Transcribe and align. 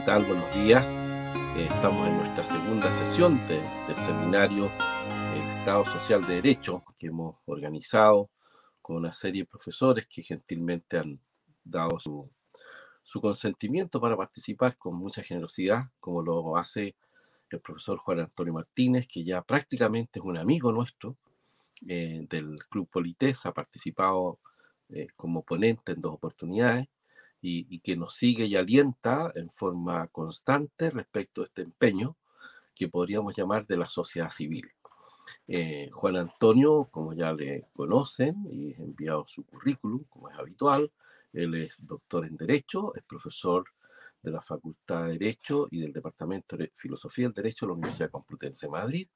¿Qué 0.00 0.06
tal? 0.06 0.24
Buenos 0.24 0.54
días. 0.54 0.82
Eh, 1.58 1.66
estamos 1.68 2.08
en 2.08 2.16
nuestra 2.16 2.46
segunda 2.46 2.90
sesión 2.90 3.38
del 3.46 3.96
seminario 3.98 4.70
El 5.34 5.58
Estado 5.58 5.84
Social 5.84 6.26
de 6.26 6.36
Derecho 6.36 6.82
que 6.96 7.08
hemos 7.08 7.36
organizado 7.44 8.30
con 8.80 8.96
una 8.96 9.12
serie 9.12 9.42
de 9.42 9.46
profesores 9.46 10.06
que 10.06 10.22
gentilmente 10.22 10.96
han 10.96 11.20
dado 11.62 12.00
su, 12.00 12.30
su 13.02 13.20
consentimiento 13.20 14.00
para 14.00 14.16
participar 14.16 14.74
con 14.78 14.96
mucha 14.96 15.22
generosidad, 15.22 15.90
como 16.00 16.22
lo 16.22 16.56
hace 16.56 16.96
el 17.50 17.60
profesor 17.60 17.98
Juan 17.98 18.20
Antonio 18.20 18.54
Martínez, 18.54 19.06
que 19.06 19.22
ya 19.22 19.42
prácticamente 19.42 20.18
es 20.18 20.24
un 20.24 20.38
amigo 20.38 20.72
nuestro 20.72 21.18
eh, 21.86 22.24
del 22.26 22.58
Club 22.70 22.88
Polités, 22.88 23.44
ha 23.44 23.52
participado 23.52 24.38
eh, 24.88 25.08
como 25.14 25.42
ponente 25.42 25.92
en 25.92 26.00
dos 26.00 26.14
oportunidades 26.14 26.88
y, 27.42 27.78
que 27.80 27.96
nos 27.96 28.14
sigue 28.14 28.44
y 28.46 28.56
alienta 28.56 29.32
en 29.34 29.48
forma 29.48 30.06
constante 30.08 30.90
respecto 30.90 31.42
a 31.42 31.44
este 31.44 31.62
empeño 31.62 32.16
que 32.74 32.88
podríamos 32.88 33.36
llamar 33.36 33.66
de 33.66 33.76
la 33.76 33.86
sociedad 33.86 34.30
civil. 34.30 34.70
Eh, 35.46 35.88
Juan 35.92 36.16
Antonio, 36.16 36.88
como 36.90 37.12
ya 37.14 37.32
le 37.32 37.68
conocen 37.72 38.46
y 38.50 38.72
he 38.72 38.76
enviado 38.76 39.24
su 39.26 39.44
currículum, 39.44 40.04
como 40.04 40.28
es 40.28 40.38
habitual, 40.38 40.90
él 41.32 41.54
es 41.54 41.76
doctor 41.78 42.26
en 42.26 42.36
Derecho, 42.36 42.94
es 42.94 43.02
profesor 43.04 43.64
de 44.22 44.30
la 44.30 44.42
Facultad 44.42 45.04
de 45.04 45.12
Derecho 45.12 45.68
y 45.70 45.80
del 45.80 45.92
Departamento 45.92 46.56
de 46.56 46.70
Filosofía 46.74 47.26
del 47.26 47.34
Derecho 47.34 47.64
de 47.64 47.70
la 47.70 47.74
Universidad 47.74 48.10
Complutense 48.10 48.66
de 48.66 48.70
Madrid. 48.70 49.08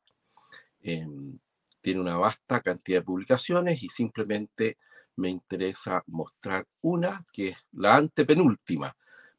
Em, 0.80 1.38
tiene 1.80 2.00
una 2.00 2.16
vasta 2.16 2.60
cantidad 2.62 3.00
de 3.00 3.04
publicaciones 3.04 3.82
y 3.82 3.88
simplemente 3.88 4.78
me 5.16 5.28
interesa 5.28 6.02
mostrar 6.06 6.66
una, 6.82 7.24
que 7.32 7.48
es 7.50 7.58
la 7.72 7.96
antepenúltima 7.96 8.96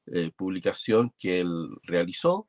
eh, 0.07 0.31
publicación 0.35 1.11
que 1.17 1.39
él 1.41 1.69
realizó, 1.83 2.47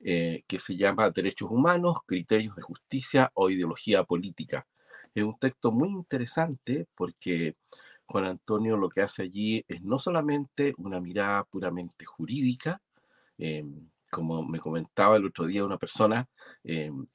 eh, 0.00 0.42
que 0.46 0.58
se 0.58 0.76
llama 0.76 1.10
Derechos 1.10 1.50
Humanos, 1.50 1.98
Criterios 2.06 2.56
de 2.56 2.62
Justicia 2.62 3.30
o 3.34 3.50
Ideología 3.50 4.04
Política. 4.04 4.66
Es 5.14 5.22
un 5.24 5.38
texto 5.38 5.70
muy 5.72 5.88
interesante 5.90 6.86
porque 6.94 7.56
Juan 8.06 8.24
Antonio 8.24 8.76
lo 8.76 8.88
que 8.88 9.02
hace 9.02 9.22
allí 9.22 9.64
es 9.68 9.82
no 9.82 9.98
solamente 9.98 10.74
una 10.78 11.00
mirada 11.00 11.44
puramente 11.44 12.04
jurídica, 12.04 12.80
em, 13.38 13.88
como 14.10 14.42
me 14.44 14.58
comentaba 14.60 15.16
el 15.16 15.26
otro 15.26 15.46
día 15.46 15.64
una 15.64 15.78
persona, 15.78 16.28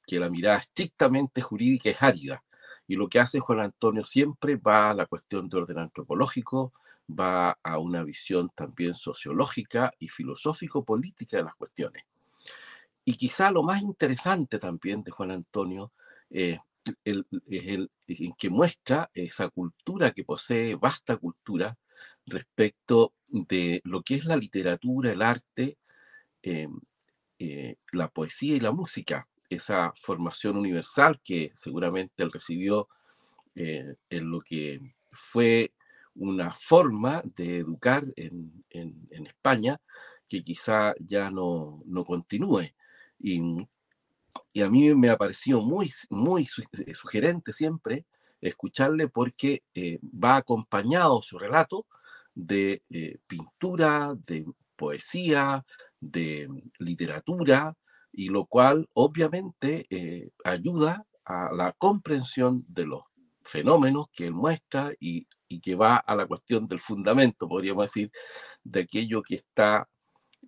que 0.07 0.19
la 0.19 0.29
mirada 0.29 0.57
estrictamente 0.57 1.41
jurídica 1.41 1.89
es 1.89 2.01
árida. 2.03 2.44
Y 2.89 2.95
lo 2.95 3.07
que 3.07 3.19
hace 3.19 3.39
Juan 3.39 3.59
Antonio 3.59 4.03
siempre 4.03 4.55
va 4.55 4.89
a 4.89 4.93
la 4.95 5.05
cuestión 5.05 5.47
de 5.47 5.57
orden 5.57 5.77
antropológico, 5.77 6.73
va 7.07 7.51
a 7.61 7.77
una 7.77 8.03
visión 8.03 8.49
también 8.55 8.95
sociológica 8.95 9.93
y 9.99 10.07
filosófico-política 10.07 11.37
de 11.37 11.43
las 11.43 11.53
cuestiones. 11.53 12.03
Y 13.05 13.13
quizá 13.13 13.51
lo 13.51 13.61
más 13.61 13.83
interesante 13.83 14.57
también 14.57 15.03
de 15.03 15.11
Juan 15.11 15.29
Antonio 15.29 15.91
es 16.31 16.59
el, 17.05 17.27
que 18.35 18.49
muestra 18.49 19.11
esa 19.13 19.49
cultura 19.49 20.11
que 20.11 20.23
posee, 20.23 20.73
vasta 20.73 21.15
cultura, 21.17 21.77
respecto 22.25 23.13
de 23.27 23.81
lo 23.83 24.01
que 24.01 24.15
es 24.15 24.25
la 24.25 24.35
literatura, 24.35 25.11
el 25.11 25.21
arte, 25.21 25.77
em, 26.41 26.79
eh, 27.37 27.75
la 27.91 28.07
poesía 28.07 28.55
y 28.55 28.59
la 28.59 28.72
música 28.72 29.28
esa 29.49 29.93
formación 29.99 30.57
universal 30.57 31.19
que 31.23 31.51
seguramente 31.55 32.23
él 32.23 32.31
recibió 32.31 32.87
eh, 33.55 33.95
en 34.09 34.29
lo 34.31 34.39
que 34.39 34.79
fue 35.11 35.73
una 36.15 36.53
forma 36.53 37.23
de 37.35 37.57
educar 37.57 38.05
en, 38.15 38.63
España 39.25 39.79
que 40.27 40.43
quizá 40.43 40.93
ya 40.99 41.31
no, 41.31 41.83
continúe. 42.05 42.73
Y, 43.19 43.67
a 44.61 44.69
mí 44.69 44.93
me 44.93 45.09
ha 45.09 45.17
parecido 45.17 45.61
muy, 45.61 45.91
muy 46.09 46.47
eh, 46.85 46.93
sugerente 46.93 47.51
siempre 47.51 48.05
escucharle 48.41 49.07
porque 49.07 49.63
eh, 49.73 49.99
va 50.03 50.37
acompañado 50.37 51.21
su 51.21 51.39
relato 51.39 51.87
de 52.35 52.81
pintura, 53.27 54.16
de 54.16 54.45
poesía, 54.75 55.66
de 55.99 56.47
literatura, 56.77 57.75
y 58.19 58.28
lo 58.28 58.47
cual 58.47 58.90
obviamente 58.96 59.88
eh, 59.90 60.31
ayuda 60.44 61.06
a 61.24 61.53
la 61.53 61.72
comprensión 61.72 62.66
de 62.68 62.85
los 62.85 63.03
fenómenos 63.44 64.07
que 64.12 64.28
él 64.28 64.34
muestra 64.34 64.91
y, 65.00 65.25
que 65.63 65.75
va 65.75 65.96
a 65.96 66.18
la 66.18 66.28
cuestión 66.28 66.68
del 66.68 66.81
fundamento, 66.81 67.47
podríamos 67.47 67.85
decir, 67.85 68.12
de 68.62 68.81
aquello 68.81 69.24
que 69.24 69.35
está 69.35 69.88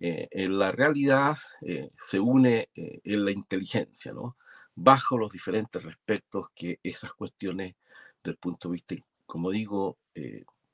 eh, 0.00 0.28
en 0.32 0.58
la 0.58 0.70
realidad, 0.70 1.38
eh, 1.62 1.90
se 1.98 2.20
une 2.20 2.68
en 2.74 3.24
la 3.24 3.30
inteligencia, 3.30 4.12
¿no? 4.12 4.36
Bajo 4.74 5.16
los 5.16 5.32
diferentes 5.32 5.82
aspectos 5.82 6.48
que 6.54 6.78
esas 6.82 7.14
cuestiones, 7.14 7.74
del 8.22 8.36
punto 8.36 8.68
de 8.68 8.72
vista, 8.74 8.94
como 9.24 9.50
digo, 9.50 9.96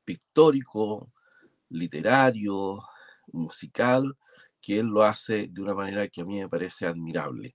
pictórico, 0.05 1.13
literario, 1.71 2.83
musical, 3.33 4.17
que 4.61 4.81
él 4.81 4.87
lo 4.87 5.03
hace 5.03 5.49
de 5.49 5.61
una 5.61 5.75
manera 5.75 6.09
que 6.09 6.21
a 6.21 6.25
mí 6.25 6.41
me 6.41 6.49
parece 6.49 6.87
admirable. 6.87 7.55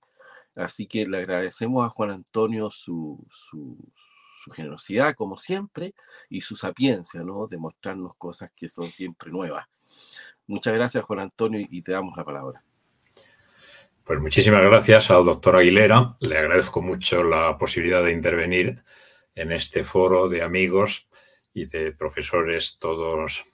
Así 0.54 0.86
que 0.86 1.06
le 1.06 1.18
agradecemos 1.18 1.84
a 1.84 1.90
Juan 1.90 2.10
Antonio 2.10 2.70
su, 2.70 3.26
su, 3.30 3.76
generosidad, 4.54 5.14
como 5.14 5.38
siempre, 5.38 5.94
y 6.28 6.42
su 6.42 6.54
sapiencia, 6.54 7.22
¿no? 7.22 7.46
De 7.46 7.56
mostrarnos 7.56 8.14
cosas 8.16 8.50
que 8.54 8.68
son 8.68 8.90
siempre 8.90 9.30
nuevas. 9.30 9.66
Muchas 10.46 10.74
gracias, 10.74 11.04
Juan 11.04 11.20
Antonio, 11.20 11.66
y 11.68 11.82
te 11.82 11.92
damos 11.92 12.16
la 12.16 12.24
palabra. 12.24 12.62
Pues 14.04 14.20
muchísimas 14.20 14.60
gracias 14.60 15.10
al 15.10 15.24
doctor 15.24 15.56
Aguilera. 15.56 16.14
Le 16.20 16.36
agradezco 16.36 16.82
mucho 16.82 17.24
la 17.24 17.56
posibilidad 17.56 18.04
de 18.04 18.12
intervenir 18.12 18.84
en 19.34 19.50
este 19.50 19.82
foro 19.82 20.28
de 20.28 20.42
amigos 20.42 21.08
y 21.54 21.64
de 21.64 21.92
profesores 21.92 22.78
todos 22.78 23.44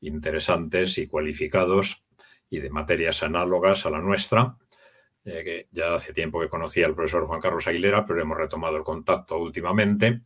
interesantes 0.00 0.98
y 0.98 1.06
cualificados 1.06 2.03
y 2.50 2.60
de 2.60 2.70
materias 2.70 3.22
análogas 3.22 3.86
a 3.86 3.90
la 3.90 4.00
nuestra, 4.00 4.56
eh, 5.24 5.42
que 5.44 5.68
ya 5.72 5.94
hace 5.94 6.12
tiempo 6.12 6.40
que 6.40 6.48
conocía 6.48 6.86
al 6.86 6.94
profesor 6.94 7.26
Juan 7.26 7.40
Carlos 7.40 7.66
Aguilera, 7.66 8.04
pero 8.04 8.20
hemos 8.20 8.36
retomado 8.36 8.76
el 8.76 8.82
contacto 8.82 9.38
últimamente. 9.38 10.22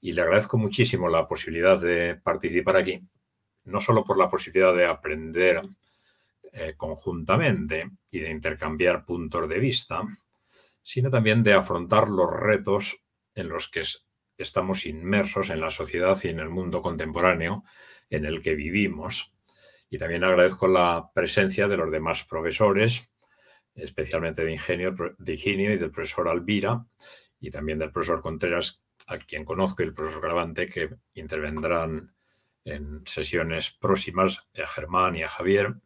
Y 0.00 0.12
le 0.12 0.22
agradezco 0.22 0.58
muchísimo 0.58 1.08
la 1.08 1.26
posibilidad 1.26 1.80
de 1.80 2.14
participar 2.14 2.76
aquí, 2.76 3.02
no 3.64 3.80
solo 3.80 4.04
por 4.04 4.16
la 4.16 4.28
posibilidad 4.28 4.74
de 4.74 4.86
aprender 4.86 5.62
eh, 6.52 6.74
conjuntamente 6.76 7.90
y 8.10 8.20
de 8.20 8.30
intercambiar 8.30 9.04
puntos 9.04 9.48
de 9.48 9.58
vista, 9.58 10.02
sino 10.82 11.10
también 11.10 11.42
de 11.42 11.54
afrontar 11.54 12.08
los 12.08 12.30
retos 12.30 12.96
en 13.34 13.48
los 13.48 13.68
que 13.68 13.82
estamos 14.38 14.86
inmersos 14.86 15.50
en 15.50 15.60
la 15.60 15.70
sociedad 15.70 16.18
y 16.22 16.28
en 16.28 16.38
el 16.38 16.48
mundo 16.48 16.80
contemporáneo 16.80 17.64
en 18.08 18.24
el 18.24 18.40
que 18.40 18.54
vivimos 18.54 19.34
y 19.90 19.98
también 19.98 20.24
agradezco 20.24 20.68
la 20.68 21.10
presencia 21.14 21.68
de 21.68 21.76
los 21.76 21.90
demás 21.90 22.24
profesores, 22.24 23.10
especialmente 23.74 24.44
de 24.44 24.52
ingenio, 24.52 24.94
y 25.18 25.76
del 25.76 25.90
profesor 25.90 26.28
Alvira 26.28 26.84
y 27.40 27.50
también 27.50 27.78
del 27.78 27.92
profesor 27.92 28.20
Contreras, 28.20 28.82
a 29.06 29.18
quien 29.18 29.44
conozco, 29.44 29.82
y 29.82 29.86
el 29.86 29.94
profesor 29.94 30.22
Gravante, 30.22 30.68
que 30.68 30.90
intervendrán 31.14 32.14
en 32.64 33.02
sesiones 33.06 33.70
próximas, 33.70 34.46
a 34.62 34.66
Germán 34.66 35.16
y 35.16 35.22
a 35.22 35.28
Javier. 35.28 35.76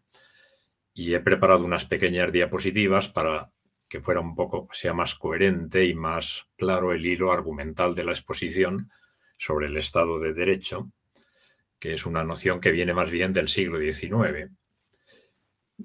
Y 0.95 1.15
he 1.15 1.21
preparado 1.21 1.65
unas 1.65 1.85
pequeñas 1.85 2.33
diapositivas 2.33 3.09
para 3.09 3.53
que 3.89 4.01
fuera 4.01 4.21
un 4.21 4.35
poco, 4.35 4.69
sea 4.73 4.95
más 4.95 5.15
coherente 5.15 5.85
y 5.85 5.95
más 5.95 6.47
claro 6.57 6.93
el 6.93 7.05
hilo 7.05 7.31
argumental 7.31 7.95
de 7.95 8.05
la 8.05 8.13
exposición 8.13 8.91
sobre 9.37 9.67
el 9.67 9.77
Estado 9.77 10.19
de 10.19 10.33
Derecho 10.33 10.91
que 11.83 11.95
es 11.95 12.07
una 12.07 12.23
noción 12.23 12.61
que 12.61 12.71
viene 12.71 12.95
más 12.95 13.11
bien 13.11 13.33
del 13.33 13.49
siglo 13.49 13.77
XIX. 13.81 14.53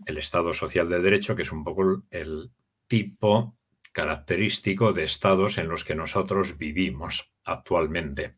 El 0.06 0.18
Estado 0.20 0.54
social 0.54 0.88
de 0.90 1.02
derecho, 1.02 1.36
que 1.36 1.42
es 1.42 1.52
un 1.52 1.64
poco 1.64 2.04
el 2.12 2.52
tipo 2.86 3.58
característico 3.94 4.94
de 4.94 5.06
estados 5.06 5.58
en 5.58 5.68
los 5.68 5.84
que 5.84 5.96
nosotros 5.96 6.60
vivimos 6.60 7.34
actualmente. 7.44 8.36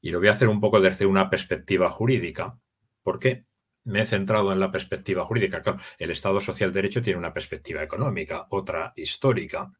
Y 0.00 0.10
lo 0.10 0.18
voy 0.18 0.26
a 0.26 0.32
hacer 0.32 0.48
un 0.48 0.60
poco 0.60 0.80
desde 0.80 1.06
una 1.06 1.30
perspectiva 1.30 1.88
jurídica. 1.88 2.58
¿Por 3.04 3.20
qué? 3.20 3.44
Me 3.84 4.00
he 4.00 4.06
centrado 4.06 4.52
en 4.52 4.58
la 4.58 4.72
perspectiva 4.72 5.24
jurídica. 5.24 5.62
el 5.98 6.10
Estado 6.10 6.40
social 6.40 6.72
de 6.72 6.82
derecho 6.82 7.00
tiene 7.00 7.20
una 7.20 7.32
perspectiva 7.32 7.80
económica, 7.80 8.48
otra 8.50 8.92
histórica, 8.96 9.70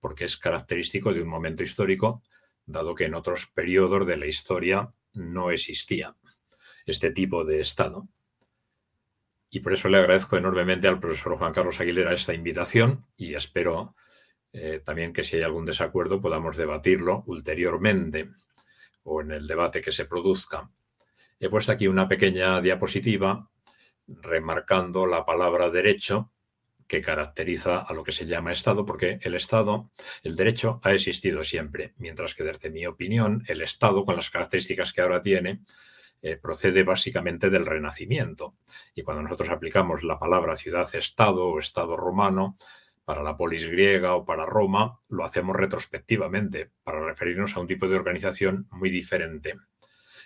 porque 0.00 0.24
es 0.24 0.36
característico 0.36 1.14
de 1.14 1.22
un 1.22 1.28
momento 1.28 1.62
histórico, 1.62 2.24
dado 2.66 2.96
que 2.96 3.04
en 3.04 3.14
otros 3.14 3.46
periodos 3.46 4.08
de 4.08 4.16
la 4.16 4.26
historia 4.26 4.92
no 5.14 5.50
existía 5.50 6.16
este 6.86 7.10
tipo 7.10 7.44
de 7.44 7.60
Estado. 7.60 8.08
Y 9.50 9.60
por 9.60 9.72
eso 9.72 9.88
le 9.88 9.98
agradezco 9.98 10.36
enormemente 10.36 10.86
al 10.86 11.00
profesor 11.00 11.36
Juan 11.36 11.52
Carlos 11.52 11.80
Aguilera 11.80 12.14
esta 12.14 12.34
invitación 12.34 13.06
y 13.16 13.34
espero 13.34 13.96
eh, 14.52 14.80
también 14.84 15.12
que 15.12 15.24
si 15.24 15.36
hay 15.36 15.42
algún 15.42 15.64
desacuerdo 15.64 16.20
podamos 16.20 16.56
debatirlo 16.56 17.24
ulteriormente 17.26 18.30
o 19.02 19.20
en 19.22 19.32
el 19.32 19.46
debate 19.46 19.80
que 19.80 19.92
se 19.92 20.04
produzca. 20.04 20.70
He 21.38 21.48
puesto 21.48 21.72
aquí 21.72 21.88
una 21.88 22.06
pequeña 22.06 22.60
diapositiva 22.60 23.50
remarcando 24.06 25.06
la 25.06 25.24
palabra 25.24 25.70
derecho 25.70 26.32
que 26.90 27.02
caracteriza 27.02 27.78
a 27.78 27.94
lo 27.94 28.02
que 28.02 28.10
se 28.10 28.26
llama 28.26 28.50
Estado, 28.50 28.84
porque 28.84 29.20
el 29.22 29.36
Estado, 29.36 29.92
el 30.24 30.34
derecho 30.34 30.80
ha 30.82 30.90
existido 30.90 31.44
siempre, 31.44 31.94
mientras 31.98 32.34
que 32.34 32.42
desde 32.42 32.68
mi 32.68 32.84
opinión, 32.84 33.44
el 33.46 33.62
Estado, 33.62 34.04
con 34.04 34.16
las 34.16 34.28
características 34.28 34.92
que 34.92 35.00
ahora 35.00 35.22
tiene, 35.22 35.60
eh, 36.20 36.36
procede 36.36 36.82
básicamente 36.82 37.48
del 37.48 37.64
Renacimiento. 37.64 38.56
Y 38.92 39.04
cuando 39.04 39.22
nosotros 39.22 39.50
aplicamos 39.50 40.02
la 40.02 40.18
palabra 40.18 40.56
ciudad-estado 40.56 41.46
o 41.46 41.60
Estado 41.60 41.96
romano 41.96 42.56
para 43.04 43.22
la 43.22 43.36
polis 43.36 43.70
griega 43.70 44.16
o 44.16 44.24
para 44.24 44.44
Roma, 44.44 44.98
lo 45.08 45.24
hacemos 45.24 45.54
retrospectivamente, 45.54 46.72
para 46.82 47.04
referirnos 47.04 47.56
a 47.56 47.60
un 47.60 47.68
tipo 47.68 47.86
de 47.86 47.94
organización 47.94 48.66
muy 48.72 48.90
diferente. 48.90 49.54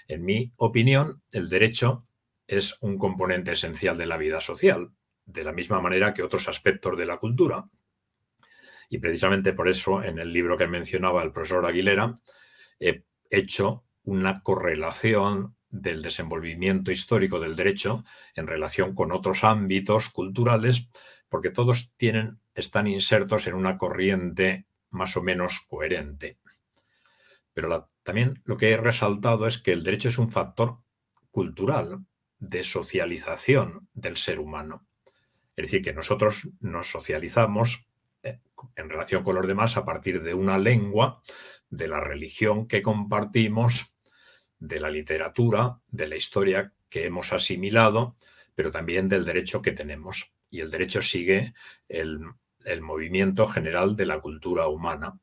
En 0.08 0.24
mi 0.24 0.54
opinión, 0.56 1.20
el 1.30 1.50
derecho 1.50 2.06
es 2.46 2.78
un 2.80 2.96
componente 2.96 3.52
esencial 3.52 3.98
de 3.98 4.06
la 4.06 4.16
vida 4.16 4.40
social, 4.40 4.92
de 5.26 5.44
la 5.44 5.52
misma 5.52 5.80
manera 5.80 6.12
que 6.12 6.22
otros 6.22 6.48
aspectos 6.48 6.96
de 6.96 7.06
la 7.06 7.18
cultura. 7.18 7.68
Y 8.88 8.98
precisamente 8.98 9.52
por 9.52 9.68
eso, 9.68 10.02
en 10.02 10.18
el 10.18 10.32
libro 10.32 10.56
que 10.56 10.66
mencionaba 10.66 11.22
el 11.22 11.32
profesor 11.32 11.66
Aguilera, 11.66 12.20
he 12.78 13.04
hecho 13.30 13.84
una 14.02 14.42
correlación 14.42 15.56
del 15.70 16.02
desenvolvimiento 16.02 16.90
histórico 16.90 17.40
del 17.40 17.56
derecho 17.56 18.04
en 18.34 18.46
relación 18.46 18.94
con 18.94 19.10
otros 19.10 19.42
ámbitos 19.42 20.10
culturales, 20.10 20.88
porque 21.28 21.50
todos 21.50 21.92
tienen, 21.96 22.38
están 22.54 22.86
insertos 22.86 23.46
en 23.46 23.54
una 23.54 23.76
corriente 23.76 24.66
más 24.90 25.16
o 25.16 25.22
menos 25.22 25.66
coherente. 25.68 26.38
Pero 27.52 27.90
también 28.02 28.42
lo 28.44 28.56
que 28.56 28.70
he 28.70 28.76
resaltado 28.76 29.46
es 29.46 29.58
que 29.58 29.72
el 29.72 29.82
derecho 29.82 30.08
es 30.08 30.18
un 30.18 30.28
factor 30.28 30.78
cultural 31.30 32.04
de 32.38 32.62
socialización 32.62 33.88
del 33.92 34.16
ser 34.16 34.38
humano. 34.38 34.86
Es 35.56 35.66
decir, 35.66 35.82
que 35.82 35.92
nosotros 35.92 36.48
nos 36.60 36.90
socializamos 36.90 37.86
eh, 38.22 38.40
en 38.76 38.90
relación 38.90 39.22
con 39.22 39.36
los 39.36 39.46
demás 39.46 39.76
a 39.76 39.84
partir 39.84 40.22
de 40.22 40.34
una 40.34 40.58
lengua, 40.58 41.22
de 41.70 41.88
la 41.88 42.00
religión 42.00 42.66
que 42.66 42.82
compartimos, 42.82 43.92
de 44.58 44.80
la 44.80 44.90
literatura, 44.90 45.80
de 45.88 46.08
la 46.08 46.16
historia 46.16 46.72
que 46.88 47.06
hemos 47.06 47.32
asimilado, 47.32 48.16
pero 48.54 48.70
también 48.70 49.08
del 49.08 49.24
derecho 49.24 49.60
que 49.60 49.72
tenemos. 49.72 50.32
Y 50.50 50.60
el 50.60 50.70
derecho 50.70 51.02
sigue 51.02 51.54
el, 51.88 52.20
movimiento 52.80 53.46
general 53.46 53.96
de 53.96 54.06
la 54.06 54.20
cultura 54.20 54.68
humana. 54.68 55.18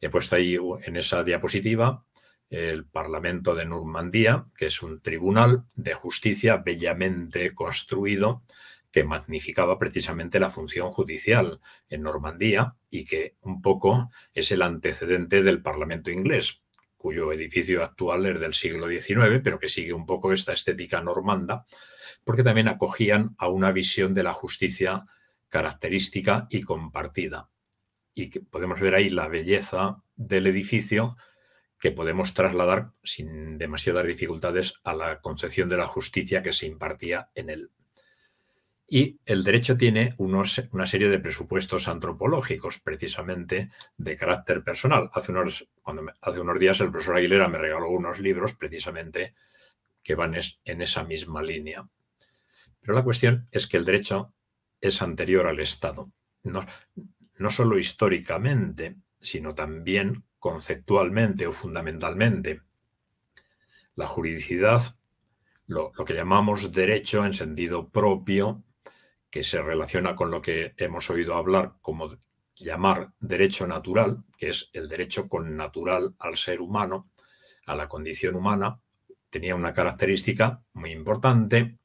He 0.00 0.08
puesto 0.08 0.36
ahí 0.36 0.56
en 0.84 0.96
esa 0.96 1.22
diapositiva 1.22 2.04
el 2.48 2.86
Parlamento 2.86 3.54
de 3.54 3.64
Normandía, 3.64 4.46
que 4.56 4.66
es 4.66 4.82
un 4.82 5.00
tribunal 5.00 5.64
de 5.74 5.94
justicia 5.94 6.58
bellamente 6.58 7.54
construido 7.54 8.44
que 8.94 9.02
magnificaba 9.02 9.76
precisamente 9.76 10.38
la 10.38 10.50
función 10.50 10.88
judicial 10.92 11.60
en 11.88 12.02
Normandía 12.02 12.76
y 12.90 13.04
que 13.04 13.34
un 13.40 13.60
poco 13.60 14.12
es 14.32 14.52
el 14.52 14.62
antecedente 14.62 15.42
del 15.42 15.60
Parlamento 15.62 16.12
inglés, 16.12 16.62
cuyo 16.96 17.32
edificio 17.32 17.82
actual 17.82 18.24
es 18.26 18.38
del 18.38 18.54
siglo 18.54 18.88
XIX, 18.88 19.40
pero 19.42 19.58
que 19.58 19.68
sigue 19.68 19.92
un 19.92 20.06
poco 20.06 20.32
esta 20.32 20.52
estética 20.52 21.00
normanda, 21.00 21.66
porque 22.22 22.44
también 22.44 22.68
acogían 22.68 23.34
a 23.36 23.48
una 23.48 23.72
visión 23.72 24.14
de 24.14 24.22
la 24.22 24.32
justicia 24.32 25.06
característica 25.48 26.46
y 26.48 26.62
compartida. 26.62 27.50
Y 28.14 28.30
que 28.30 28.42
podemos 28.42 28.78
ver 28.78 28.94
ahí 28.94 29.10
la 29.10 29.26
belleza 29.26 30.04
del 30.14 30.46
edificio 30.46 31.16
que 31.80 31.90
podemos 31.90 32.32
trasladar 32.32 32.92
sin 33.02 33.58
demasiadas 33.58 34.06
dificultades 34.06 34.74
a 34.84 34.94
la 34.94 35.20
concepción 35.20 35.68
de 35.68 35.78
la 35.78 35.88
justicia 35.88 36.44
que 36.44 36.52
se 36.52 36.66
impartía 36.66 37.30
en 37.34 37.50
él. 37.50 37.72
Y 38.86 39.18
el 39.24 39.44
derecho 39.44 39.76
tiene 39.78 40.14
una 40.18 40.86
serie 40.86 41.08
de 41.08 41.18
presupuestos 41.18 41.88
antropológicos, 41.88 42.80
precisamente 42.80 43.70
de 43.96 44.16
carácter 44.16 44.62
personal. 44.62 45.10
Hace 45.14 45.32
unos, 45.32 45.66
cuando 45.82 46.12
hace 46.20 46.40
unos 46.40 46.60
días 46.60 46.80
el 46.80 46.90
profesor 46.90 47.16
Aguilera 47.16 47.48
me 47.48 47.58
regaló 47.58 47.88
unos 47.88 48.20
libros 48.20 48.52
precisamente 48.54 49.34
que 50.02 50.14
van 50.14 50.34
en 50.64 50.82
esa 50.82 51.02
misma 51.04 51.42
línea. 51.42 51.88
Pero 52.80 52.94
la 52.94 53.02
cuestión 53.02 53.48
es 53.50 53.66
que 53.66 53.78
el 53.78 53.86
derecho 53.86 54.34
es 54.82 55.00
anterior 55.00 55.46
al 55.46 55.60
Estado, 55.60 56.12
no, 56.42 56.60
no 57.38 57.50
solo 57.50 57.78
históricamente, 57.78 58.96
sino 59.18 59.54
también 59.54 60.24
conceptualmente 60.38 61.46
o 61.46 61.52
fundamentalmente. 61.52 62.60
La 63.94 64.06
juridicidad, 64.06 64.82
lo, 65.66 65.92
lo 65.96 66.04
que 66.04 66.12
llamamos 66.12 66.70
derecho 66.70 67.24
en 67.24 67.32
sentido 67.32 67.88
propio, 67.88 68.62
que 69.34 69.42
se 69.42 69.60
relaciona 69.60 70.14
con 70.14 70.30
lo 70.30 70.40
que 70.40 70.74
hemos 70.76 71.10
oído 71.10 71.34
hablar 71.34 71.72
como 71.80 72.08
llamar 72.54 73.14
derecho 73.18 73.66
natural, 73.66 74.22
que 74.38 74.50
es 74.50 74.70
el 74.72 74.88
derecho 74.88 75.28
con 75.28 75.56
natural 75.56 76.14
al 76.20 76.36
ser 76.36 76.60
humano, 76.60 77.10
a 77.66 77.74
la 77.74 77.88
condición 77.88 78.36
humana, 78.36 78.80
tenía 79.30 79.56
una 79.56 79.72
característica 79.72 80.62
muy 80.72 80.92
importante, 80.92 81.80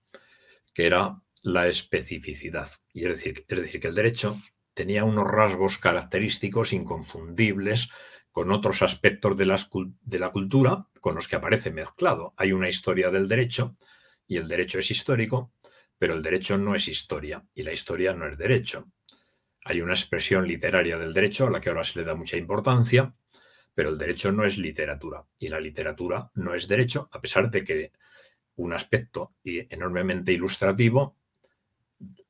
que 0.75 0.85
era 0.85 1.23
la 1.41 1.67
especificidad. 1.67 2.69
Y 2.93 3.05
es 3.05 3.15
decir, 3.15 3.45
es 3.47 3.61
decir, 3.61 3.81
que 3.81 3.87
el 3.87 3.95
derecho 3.95 4.39
tenía 4.75 5.03
unos 5.03 5.25
rasgos 5.25 5.79
característicos 5.79 6.71
inconfundibles 6.71 7.89
con 8.31 8.51
otros 8.51 8.83
aspectos 8.83 9.35
de, 9.35 9.59
de 10.01 10.19
la 10.19 10.29
cultura 10.29 10.85
con 11.01 11.15
los 11.15 11.27
que 11.27 11.37
aparece 11.37 11.71
mezclado. 11.71 12.35
Hay 12.37 12.51
una 12.51 12.69
historia 12.69 13.09
del 13.09 13.27
derecho 13.27 13.75
y 14.27 14.37
el 14.37 14.47
derecho 14.47 14.77
es 14.77 14.91
histórico, 14.91 15.51
pero 15.99 16.15
el 16.15 16.23
derecho 16.23 16.57
no 16.57 16.73
es 16.73 16.87
historia 16.87 17.45
y 17.53 17.61
la 17.61 17.73
historia 17.73 18.13
no 18.13 18.25
es 18.27 18.37
derecho. 18.37 18.87
Hay 19.65 19.81
una 19.81 19.93
expresión 19.93 20.47
literaria 20.47 20.97
del 20.97 21.13
derecho 21.13 21.45
a 21.45 21.51
la 21.51 21.61
que 21.61 21.69
ahora 21.69 21.83
se 21.83 21.99
le 21.99 22.05
da 22.05 22.15
mucha 22.15 22.37
importancia, 22.37 23.13
pero 23.75 23.89
el 23.89 23.97
derecho 23.97 24.31
no 24.31 24.45
es 24.45 24.57
literatura 24.57 25.25
y 25.37 25.49
la 25.49 25.59
literatura 25.59 26.31
no 26.35 26.55
es 26.55 26.67
derecho, 26.67 27.09
a 27.11 27.21
pesar 27.21 27.51
de 27.51 27.63
que 27.63 27.91
un 28.55 28.73
aspecto 28.73 29.35
enormemente 29.43 30.31
ilustrativo 30.31 31.17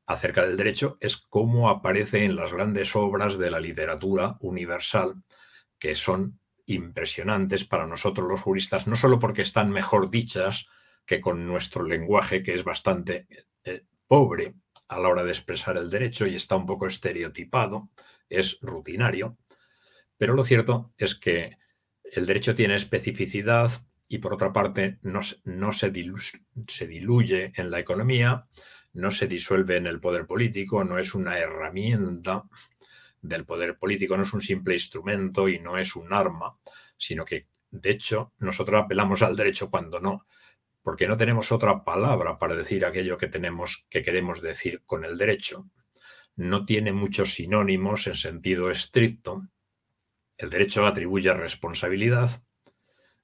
acerca 0.07 0.43
del 0.45 0.57
derecho 0.57 0.97
es 0.99 1.17
cómo 1.17 1.69
aparece 1.69 2.25
en 2.25 2.35
las 2.35 2.51
grandes 2.51 2.95
obras 2.95 3.37
de 3.37 3.51
la 3.51 3.59
literatura 3.59 4.37
universal, 4.41 5.23
que 5.77 5.93
son 5.93 6.39
impresionantes 6.65 7.65
para 7.65 7.85
nosotros 7.85 8.27
los 8.27 8.41
juristas, 8.41 8.87
no 8.87 8.95
solo 8.95 9.19
porque 9.19 9.43
están 9.43 9.69
mejor 9.69 10.09
dichas 10.09 10.65
que 11.05 11.21
con 11.21 11.45
nuestro 11.47 11.83
lenguaje, 11.83 12.43
que 12.43 12.53
es 12.53 12.63
bastante 12.63 13.27
pobre 14.09 14.55
a 14.87 14.99
la 14.99 15.07
hora 15.07 15.23
de 15.23 15.31
expresar 15.31 15.77
el 15.77 15.89
derecho 15.89 16.25
y 16.25 16.35
está 16.35 16.55
un 16.55 16.65
poco 16.65 16.87
estereotipado, 16.87 17.91
es 18.27 18.57
rutinario, 18.59 19.37
pero 20.17 20.33
lo 20.33 20.43
cierto 20.43 20.91
es 20.97 21.15
que 21.15 21.57
el 22.03 22.25
derecho 22.25 22.55
tiene 22.55 22.75
especificidad 22.75 23.71
y 24.07 24.17
por 24.17 24.33
otra 24.33 24.51
parte 24.51 24.97
no, 25.03 25.21
no 25.43 25.71
se, 25.71 25.93
se 26.67 26.87
diluye 26.87 27.53
en 27.55 27.69
la 27.69 27.79
economía, 27.79 28.47
no 28.93 29.11
se 29.11 29.27
disuelve 29.27 29.77
en 29.77 29.85
el 29.85 29.99
poder 29.99 30.25
político, 30.25 30.83
no 30.83 30.97
es 30.97 31.13
una 31.13 31.37
herramienta 31.37 32.45
del 33.21 33.45
poder 33.45 33.77
político, 33.77 34.17
no 34.17 34.23
es 34.23 34.33
un 34.33 34.41
simple 34.41 34.73
instrumento 34.73 35.47
y 35.47 35.59
no 35.59 35.77
es 35.77 35.95
un 35.95 36.11
arma, 36.11 36.57
sino 36.97 37.23
que 37.23 37.47
de 37.69 37.91
hecho 37.91 38.33
nosotros 38.39 38.81
apelamos 38.81 39.21
al 39.21 39.35
derecho 39.35 39.69
cuando 39.69 39.99
no 39.99 40.25
porque 40.89 41.07
no 41.07 41.17
tenemos 41.17 41.51
otra 41.51 41.83
palabra 41.83 42.39
para 42.39 42.55
decir 42.55 42.83
aquello 42.83 43.19
que 43.19 43.27
tenemos 43.27 43.85
que 43.91 44.01
queremos 44.01 44.41
decir 44.41 44.81
con 44.87 45.05
el 45.05 45.19
derecho. 45.19 45.69
No 46.35 46.65
tiene 46.65 46.93
muchos 46.93 47.35
sinónimos 47.35 48.07
en 48.07 48.15
sentido 48.15 48.71
estricto. 48.71 49.43
El 50.35 50.49
derecho 50.49 50.87
atribuye 50.87 51.31
responsabilidad 51.31 52.41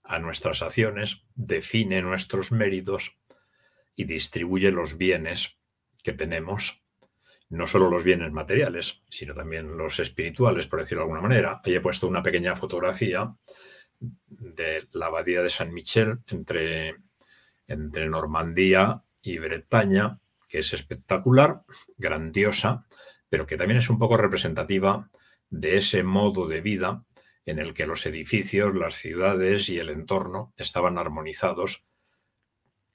a 0.04 0.20
nuestras 0.20 0.62
acciones, 0.62 1.24
define 1.34 2.04
nuestros 2.04 2.52
méritos 2.52 3.18
y 3.96 4.04
distribuye 4.04 4.70
los 4.70 5.00
bienes 5.00 5.58
que 6.04 6.14
tenemos, 6.14 6.84
no 7.50 7.66
solo 7.66 7.90
los 7.90 8.04
bienes 8.04 8.32
materiales, 8.32 9.02
sino 9.10 9.34
también 9.34 9.76
los 9.76 10.00
espirituales, 10.00 10.68
por 10.68 10.82
decirlo 10.82 11.02
de 11.02 11.06
alguna 11.06 11.28
manera. 11.28 11.62
Ahí 11.66 11.74
he 11.74 11.82
puesto 11.82 12.08
una 12.08 12.22
pequeña 12.22 12.56
fotografía 12.56 13.34
de 14.00 14.88
la 14.92 15.08
abadía 15.08 15.42
de 15.42 15.50
San 15.50 15.74
Michel 15.74 16.20
entre 16.28 17.05
entre 17.68 18.08
Normandía 18.08 19.04
y 19.22 19.38
Bretaña, 19.40 20.20
que 20.48 20.60
es 20.60 20.74
espectacular, 20.74 21.64
grandiosa, 21.98 22.86
pero 23.30 23.48
que 23.48 23.58
también 23.58 23.80
es 23.80 23.90
un 23.90 23.98
poco 23.98 24.18
representativa 24.18 25.10
de 25.50 25.78
ese 25.78 26.04
modo 26.04 26.48
de 26.48 26.62
vida 26.62 27.06
en 27.46 27.60
el 27.60 27.74
que 27.74 27.88
los 27.88 28.06
edificios, 28.06 28.76
las 28.76 28.96
ciudades 28.96 29.70
y 29.70 29.78
el 29.78 29.90
entorno 29.90 30.54
estaban 30.58 30.98
armonizados 30.98 31.86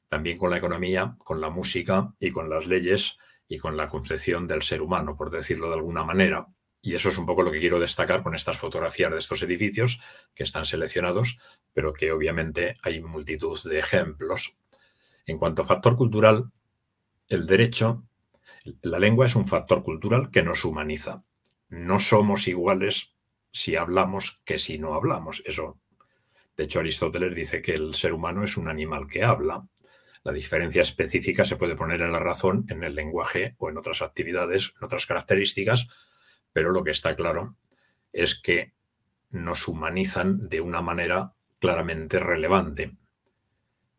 también 0.08 0.38
con 0.38 0.50
la 0.50 0.58
economía, 0.58 1.16
con 1.18 1.40
la 1.40 1.50
música 1.50 2.14
y 2.18 2.32
con 2.32 2.50
las 2.50 2.66
leyes 2.66 3.16
y 3.46 3.58
con 3.58 3.76
la 3.76 3.88
concepción 3.88 4.46
del 4.46 4.62
ser 4.62 4.82
humano, 4.82 5.16
por 5.16 5.30
decirlo 5.30 5.68
de 5.68 5.76
alguna 5.76 6.04
manera. 6.04 6.48
Y 6.82 6.94
eso 6.94 7.10
es 7.10 7.18
un 7.18 7.26
poco 7.26 7.42
lo 7.42 7.52
que 7.52 7.60
quiero 7.60 7.78
destacar 7.78 8.22
con 8.22 8.34
estas 8.34 8.58
fotografías 8.58 9.12
de 9.12 9.18
estos 9.18 9.42
edificios 9.42 10.00
que 10.34 10.44
están 10.44 10.64
seleccionados, 10.64 11.38
pero 11.72 11.92
que 11.92 12.12
obviamente 12.12 12.76
hay 12.82 13.02
multitud 13.02 13.58
de 13.64 13.78
ejemplos. 13.78 14.56
En 15.26 15.38
cuanto 15.38 15.62
a 15.62 15.66
factor 15.66 15.96
cultural, 15.96 16.50
el 17.28 17.46
derecho, 17.46 18.04
la 18.82 18.98
lengua 18.98 19.26
es 19.26 19.36
un 19.36 19.46
factor 19.46 19.82
cultural 19.82 20.30
que 20.30 20.42
nos 20.42 20.64
humaniza. 20.64 21.22
No 21.68 22.00
somos 22.00 22.48
iguales 22.48 23.14
si 23.52 23.76
hablamos 23.76 24.40
que 24.44 24.58
si 24.58 24.78
no 24.78 24.94
hablamos. 24.94 25.42
Eso, 25.44 25.78
de 26.56 26.64
hecho, 26.64 26.80
Aristóteles 26.80 27.34
dice 27.34 27.62
que 27.62 27.74
el 27.74 27.94
ser 27.94 28.12
humano 28.12 28.42
es 28.42 28.56
un 28.56 28.68
animal 28.68 29.06
que 29.06 29.22
habla. 29.22 29.66
La 30.24 30.32
diferencia 30.32 30.82
específica 30.82 31.44
se 31.44 31.56
puede 31.56 31.76
poner 31.76 32.00
en 32.02 32.12
la 32.12 32.18
razón, 32.18 32.66
en 32.68 32.84
el 32.84 32.94
lenguaje 32.94 33.54
o 33.58 33.70
en 33.70 33.78
otras 33.78 34.02
actividades, 34.02 34.72
en 34.78 34.84
otras 34.84 35.06
características, 35.06 35.88
pero 36.52 36.70
lo 36.70 36.84
que 36.84 36.90
está 36.90 37.14
claro 37.16 37.56
es 38.12 38.40
que 38.40 38.72
nos 39.30 39.68
humanizan 39.68 40.48
de 40.48 40.60
una 40.60 40.82
manera 40.82 41.34
claramente 41.58 42.18
relevante. 42.18 42.96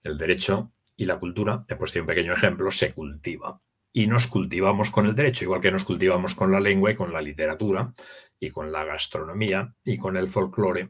El 0.03 0.17
derecho 0.17 0.71
y 0.97 1.05
la 1.05 1.19
cultura, 1.19 1.65
he 1.67 1.75
puesto 1.75 1.99
un 1.99 2.05
pequeño 2.05 2.33
ejemplo, 2.33 2.71
se 2.71 2.93
cultiva. 2.93 3.61
Y 3.93 4.07
nos 4.07 4.27
cultivamos 4.27 4.89
con 4.89 5.05
el 5.05 5.15
derecho, 5.15 5.43
igual 5.43 5.61
que 5.61 5.71
nos 5.71 5.83
cultivamos 5.83 6.33
con 6.33 6.51
la 6.51 6.59
lengua 6.59 6.91
y 6.91 6.95
con 6.95 7.11
la 7.11 7.21
literatura 7.21 7.93
y 8.39 8.49
con 8.49 8.71
la 8.71 8.85
gastronomía 8.85 9.75
y 9.83 9.97
con 9.97 10.15
el 10.15 10.29
folclore. 10.29 10.89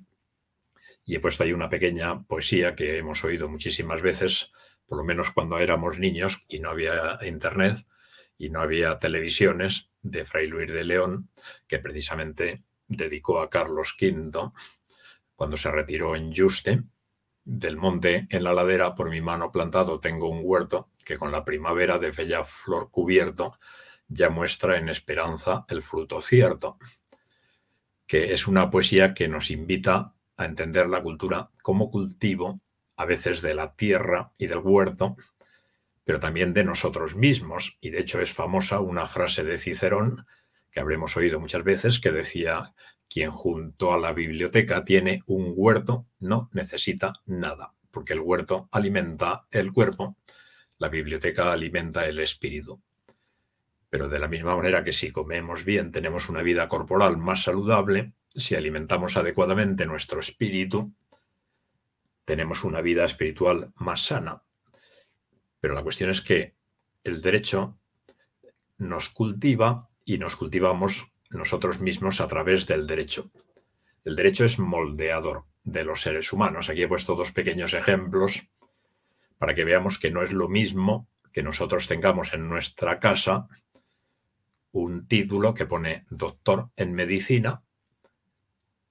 Y 1.03 1.15
he 1.15 1.20
puesto 1.20 1.44
ahí 1.44 1.51
una 1.51 1.70
pequeña 1.70 2.24
poesía 2.24 2.75
que 2.75 2.98
hemos 2.98 3.24
oído 3.24 3.50
muchísimas 3.50 4.01
veces, 4.01 4.51
por 4.86 5.00
lo 5.00 5.03
menos 5.03 5.32
cuando 5.32 5.58
éramos 5.58 5.98
niños 5.98 6.46
y 6.48 6.60
no 6.60 6.70
había 6.70 7.18
internet 7.24 7.86
y 8.41 8.50
no 8.50 8.60
había 8.60 8.98
televisiones, 8.98 9.91
de 10.01 10.25
Fray 10.25 10.48
Luis 10.48 10.67
de 10.71 10.83
León, 10.83 11.29
que 11.67 11.77
precisamente 11.77 12.63
dedicó 12.88 13.39
a 13.39 13.51
Carlos 13.51 13.95
V 14.01 14.51
cuando 15.36 15.57
se 15.57 15.69
retiró 15.69 16.15
en 16.15 16.33
Juste. 16.36 16.81
Del 17.43 17.77
monte 17.77 18.25
en 18.31 18.43
la 18.43 18.53
ladera, 18.53 18.95
por 18.95 19.12
mi 19.12 19.21
mano 19.21 19.51
plantado, 19.51 20.00
tengo 20.00 20.27
un 20.27 20.41
huerto 20.41 20.89
que 21.05 21.19
con 21.19 21.31
la 21.31 21.45
primavera 21.45 22.00
de 22.00 22.10
bella 22.10 22.43
flor 22.43 22.89
cubierto 22.89 23.60
ya 24.07 24.31
muestra 24.31 24.79
en 24.79 24.89
esperanza 24.89 25.65
el 25.67 25.83
fruto 25.83 26.19
cierto, 26.19 26.79
que 28.07 28.33
es 28.33 28.48
una 28.48 28.71
poesía 28.71 29.13
que 29.13 29.27
nos 29.27 29.51
invita 29.51 30.15
a 30.36 30.45
entender 30.45 30.88
la 30.88 31.03
cultura 31.03 31.51
como 31.62 31.91
cultivo, 31.91 32.60
a 32.95 33.05
veces 33.05 33.43
de 33.43 33.53
la 33.53 33.75
tierra 33.75 34.33
y 34.39 34.48
del 34.48 34.60
huerto, 34.60 35.15
pero 36.03 36.20
también 36.20 36.53
de 36.53 36.63
nosotros 36.63 37.15
mismos. 37.15 37.77
Y 37.81 37.89
de 37.89 38.00
hecho 38.00 38.20
es 38.22 38.31
famosa 38.31 38.79
una 38.79 39.08
frase 39.08 39.43
de 39.43 39.58
Cicerón 39.58 40.25
que 40.72 40.79
habremos 40.79 41.17
oído 41.17 41.39
muchas 41.39 41.63
veces, 41.63 42.00
que 42.00 42.12
decía, 42.12 42.74
quien 43.10 43.31
junto 43.31 43.93
a 43.93 44.00
la 44.00 44.13
biblioteca 44.13 44.86
tiene 44.86 45.22
un 45.27 45.53
huerto 45.55 46.08
no 46.20 46.50
necesita 46.53 47.13
nada, 47.25 47.74
porque 47.91 48.13
el 48.13 48.22
huerto 48.22 48.70
alimenta 48.72 49.48
el 49.51 49.74
cuerpo, 49.74 50.15
la 50.77 50.88
biblioteca 50.88 51.51
alimenta 51.51 52.05
el 52.08 52.20
espíritu. 52.20 52.81
Pero 53.89 54.08
de 54.08 54.20
la 54.20 54.29
misma 54.29 54.55
manera 54.55 54.86
que 54.86 54.93
si 54.93 55.12
comemos 55.12 55.65
bien 55.65 55.91
tenemos 55.91 56.29
una 56.29 56.41
vida 56.41 56.70
corporal 56.70 57.17
más 57.17 57.43
saludable, 57.43 58.13
si 58.34 58.55
alimentamos 58.55 59.17
adecuadamente 59.17 59.86
nuestro 59.86 60.22
espíritu, 60.22 60.93
tenemos 62.24 62.63
una 62.63 62.79
vida 62.79 63.03
espiritual 63.03 63.74
más 63.75 64.05
sana. 64.05 64.43
Pero 65.62 65.74
la 65.74 65.84
cuestión 65.84 66.10
es 66.10 66.22
que 66.22 66.56
el 67.03 67.22
derecho 67.22 67.77
nos 68.77 69.10
cultiva 69.10 69.89
y 70.03 70.18
nos 70.18 70.36
cultivamos 70.36 71.08
nosotros 71.30 71.80
mismos 71.80 72.20
a 72.20 72.27
través 72.27 72.68
del 72.68 72.88
derecho. 72.88 73.32
El 74.03 74.15
derecho 74.15 74.44
es 74.44 74.60
moldeador 74.60 75.46
de 75.63 75.86
los 75.86 76.01
seres 76.01 76.34
humanos. 76.34 76.70
Aquí 76.70 76.82
he 76.82 76.88
puesto 76.88 77.15
dos 77.15 77.32
pequeños 77.32 77.74
ejemplos 77.74 78.48
para 79.38 79.53
que 79.53 79.63
veamos 79.63 80.00
que 80.00 80.12
no 80.12 80.24
es 80.24 80.34
lo 80.34 80.50
mismo 80.50 81.08
que 81.32 81.44
nosotros 81.44 81.88
tengamos 81.88 82.34
en 82.34 82.50
nuestra 82.50 83.00
casa 83.00 83.48
un 84.72 85.08
título 85.08 85.53
que 85.53 85.65
pone 85.65 86.06
doctor 86.10 86.70
en 86.75 86.94
medicina, 86.94 87.62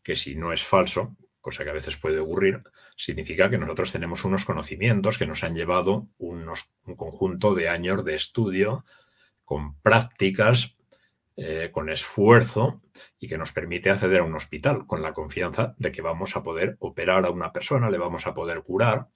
que 0.02 0.16
si 0.16 0.34
no 0.34 0.52
es 0.52 0.62
falso, 0.62 1.16
cosa 1.40 1.64
que 1.64 1.70
a 1.70 1.74
veces 1.74 1.96
puede 1.96 2.20
ocurrir, 2.20 2.62
significa 3.00 3.48
que 3.48 3.56
nosotros 3.56 3.92
tenemos 3.92 4.26
unos 4.26 4.44
conocimientos 4.44 5.16
que 5.16 5.26
nos 5.26 5.42
han 5.42 5.54
llevado 5.54 6.08
unos, 6.18 6.74
un 6.84 6.96
conjunto 6.96 7.54
de 7.54 7.70
años 7.70 8.04
de 8.04 8.14
estudio 8.14 8.84
con 9.42 9.80
prácticas 9.80 10.76
eh, 11.36 11.70
con 11.72 11.88
esfuerzo 11.88 12.82
y 13.18 13.26
que 13.26 13.38
nos 13.38 13.52
permite 13.52 13.88
acceder 13.88 14.20
a 14.20 14.24
un 14.24 14.34
hospital 14.34 14.86
con 14.86 15.00
la 15.00 15.14
confianza 15.14 15.74
de 15.78 15.90
que 15.90 16.02
vamos 16.02 16.36
a 16.36 16.42
poder 16.42 16.76
operar 16.80 17.24
a 17.24 17.30
una 17.30 17.52
persona, 17.52 17.88
le 17.88 17.96
vamos 17.96 18.26
a 18.26 18.34
poder 18.34 18.62
curar 18.62 19.08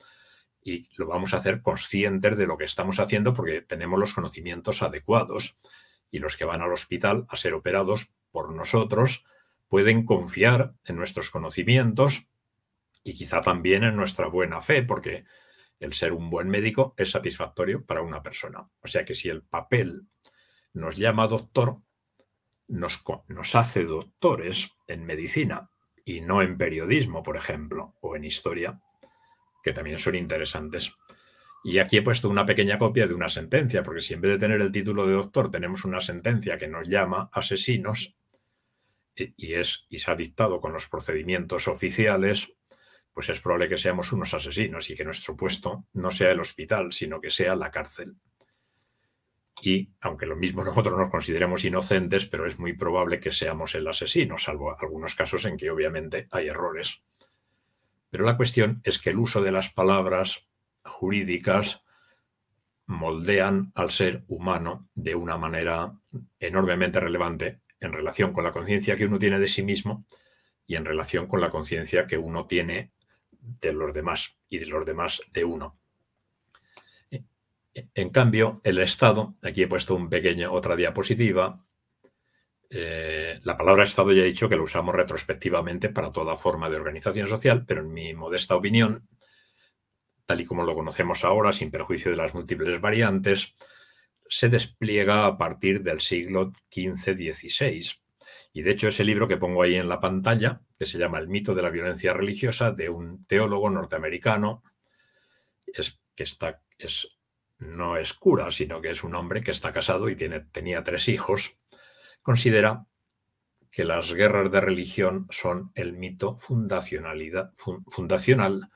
y 0.62 0.88
lo 0.96 1.06
vamos 1.06 1.34
a 1.34 1.36
hacer 1.36 1.60
conscientes 1.60 2.38
de 2.38 2.46
lo 2.46 2.56
que 2.56 2.64
estamos 2.64 2.98
haciendo 3.00 3.34
porque 3.34 3.60
tenemos 3.60 4.00
los 4.00 4.14
conocimientos 4.14 4.82
adecuados 4.82 5.58
y 6.10 6.20
los 6.20 6.38
que 6.38 6.46
van 6.46 6.62
al 6.62 6.72
hospital 6.72 7.26
a 7.28 7.36
ser 7.36 7.52
operados 7.52 8.14
por 8.30 8.54
nosotros 8.54 9.26
pueden 9.68 10.06
confiar 10.06 10.72
en 10.86 10.96
nuestros 10.96 11.28
conocimientos 11.28 12.28
y 13.04 13.14
quizá 13.14 13.42
también 13.42 13.84
en 13.84 13.94
nuestra 13.94 14.26
buena 14.26 14.62
fe, 14.62 14.82
porque 14.82 15.24
el 15.78 15.92
ser 15.92 16.12
un 16.12 16.30
buen 16.30 16.48
médico 16.48 16.94
es 16.96 17.10
satisfactorio 17.10 17.84
para 17.84 18.02
una 18.02 18.22
persona. 18.22 18.66
O 18.80 18.88
sea 18.88 19.04
que 19.04 19.14
si 19.14 19.28
el 19.28 19.42
papel 19.42 20.08
nos 20.72 20.96
llama 20.96 21.28
doctor, 21.28 21.80
nos, 22.66 23.54
hace 23.54 23.84
doctores 23.84 24.70
en 24.86 25.04
medicina 25.04 25.70
y 26.04 26.22
no 26.22 26.42
en 26.42 26.56
periodismo, 26.56 27.22
por 27.22 27.36
ejemplo, 27.36 27.94
o 28.00 28.16
en 28.16 28.24
historia, 28.24 28.80
que 29.62 29.72
también 29.72 29.98
son 29.98 30.14
interesantes. 30.14 30.92
Y 31.62 31.78
aquí 31.78 31.98
he 31.98 32.02
puesto 32.02 32.28
una 32.28 32.46
pequeña 32.46 32.78
copia 32.78 33.06
de 33.06 33.14
una 33.14 33.28
sentencia, 33.28 33.82
porque 33.82 34.00
si 34.00 34.14
en 34.14 34.20
vez 34.22 34.32
de 34.32 34.38
tener 34.38 34.60
el 34.60 34.72
título 34.72 35.06
de 35.06 35.14
doctor 35.14 35.50
tenemos 35.50 35.84
una 35.84 36.00
sentencia 36.00 36.58
que 36.58 36.68
nos 36.68 36.88
llama 36.88 37.30
asesinos 37.32 38.16
y, 39.14 39.54
es, 39.54 39.86
y 39.88 39.98
se 39.98 40.10
ha 40.10 40.16
dictado 40.16 40.60
con 40.60 40.72
los 40.72 40.88
procedimientos 40.88 41.68
oficiales, 41.68 42.52
pues 43.14 43.30
es 43.30 43.40
probable 43.40 43.68
que 43.68 43.78
seamos 43.78 44.12
unos 44.12 44.34
asesinos 44.34 44.90
y 44.90 44.96
que 44.96 45.04
nuestro 45.04 45.36
puesto 45.36 45.86
no 45.94 46.10
sea 46.10 46.32
el 46.32 46.40
hospital, 46.40 46.92
sino 46.92 47.20
que 47.20 47.30
sea 47.30 47.56
la 47.56 47.70
cárcel 47.70 48.16
y 49.62 49.90
aunque 50.00 50.26
lo 50.26 50.36
mismo 50.36 50.64
nosotros 50.64 50.98
nos 50.98 51.10
consideremos 51.10 51.64
inocentes, 51.64 52.26
pero 52.26 52.46
es 52.46 52.58
muy 52.58 52.72
probable 52.74 53.20
que 53.20 53.32
seamos 53.32 53.74
el 53.74 53.86
asesino, 53.86 54.38
salvo 54.38 54.76
algunos 54.78 55.14
casos 55.14 55.44
en 55.44 55.56
que 55.56 55.70
obviamente 55.70 56.28
hay 56.30 56.48
errores. 56.48 57.02
Pero 58.10 58.24
la 58.24 58.36
cuestión 58.36 58.80
es 58.84 58.98
que 58.98 59.10
el 59.10 59.18
uso 59.18 59.42
de 59.42 59.52
las 59.52 59.70
palabras 59.70 60.46
jurídicas 60.84 61.82
moldean 62.86 63.72
al 63.74 63.90
ser 63.90 64.24
humano 64.28 64.88
de 64.94 65.14
una 65.14 65.38
manera 65.38 65.94
enormemente 66.38 67.00
relevante 67.00 67.60
en 67.80 67.92
relación 67.92 68.32
con 68.32 68.44
la 68.44 68.52
conciencia 68.52 68.94
que 68.94 69.06
uno 69.06 69.18
tiene 69.18 69.38
de 69.38 69.48
sí 69.48 69.62
mismo 69.62 70.04
y 70.66 70.76
en 70.76 70.84
relación 70.84 71.26
con 71.26 71.40
la 71.40 71.50
conciencia 71.50 72.06
que 72.06 72.18
uno 72.18 72.46
tiene 72.46 72.92
de 73.60 73.72
los 73.72 73.92
demás 73.92 74.36
y 74.48 74.58
de 74.58 74.66
los 74.66 74.84
demás 74.84 75.22
de 75.32 75.44
uno. 75.44 75.78
En 77.72 78.10
cambio, 78.10 78.60
el 78.62 78.78
Estado, 78.78 79.34
aquí 79.42 79.62
he 79.62 79.68
puesto 79.68 79.94
un 79.96 80.08
pequeño, 80.08 80.52
otra 80.52 80.76
diapositiva, 80.76 81.64
eh, 82.70 83.40
la 83.42 83.56
palabra 83.56 83.84
Estado 83.84 84.12
ya 84.12 84.22
he 84.22 84.26
dicho 84.26 84.48
que 84.48 84.56
lo 84.56 84.64
usamos 84.64 84.94
retrospectivamente 84.94 85.90
para 85.90 86.12
toda 86.12 86.36
forma 86.36 86.70
de 86.70 86.76
organización 86.76 87.28
social, 87.28 87.64
pero 87.66 87.82
en 87.82 87.92
mi 87.92 88.14
modesta 88.14 88.56
opinión, 88.56 89.08
tal 90.24 90.40
y 90.40 90.44
como 90.44 90.64
lo 90.64 90.74
conocemos 90.74 91.24
ahora, 91.24 91.52
sin 91.52 91.70
perjuicio 91.70 92.10
de 92.10 92.16
las 92.16 92.34
múltiples 92.34 92.80
variantes, 92.80 93.54
se 94.28 94.48
despliega 94.48 95.26
a 95.26 95.36
partir 95.36 95.82
del 95.82 96.00
siglo 96.00 96.52
XV-XVI. 96.70 98.03
Y 98.54 98.62
de 98.62 98.70
hecho 98.70 98.88
ese 98.88 99.04
libro 99.04 99.28
que 99.28 99.36
pongo 99.36 99.62
ahí 99.62 99.74
en 99.74 99.88
la 99.88 100.00
pantalla, 100.00 100.62
que 100.78 100.86
se 100.86 100.96
llama 100.96 101.18
El 101.18 101.28
mito 101.28 101.54
de 101.54 101.62
la 101.62 101.70
violencia 101.70 102.14
religiosa, 102.14 102.70
de 102.70 102.88
un 102.88 103.26
teólogo 103.26 103.68
norteamericano, 103.68 104.62
es, 105.66 106.00
que 106.14 106.22
está, 106.22 106.62
es 106.78 107.18
no 107.58 107.96
es 107.96 108.14
cura, 108.14 108.52
sino 108.52 108.80
que 108.80 108.90
es 108.90 109.02
un 109.02 109.16
hombre 109.16 109.42
que 109.42 109.50
está 109.50 109.72
casado 109.72 110.08
y 110.08 110.14
tiene, 110.14 110.40
tenía 110.40 110.84
tres 110.84 111.08
hijos, 111.08 111.56
considera 112.22 112.86
que 113.72 113.84
las 113.84 114.12
guerras 114.12 114.52
de 114.52 114.60
religión 114.60 115.26
son 115.30 115.72
el 115.74 115.94
mito 115.94 116.38
fundacional 116.38 118.70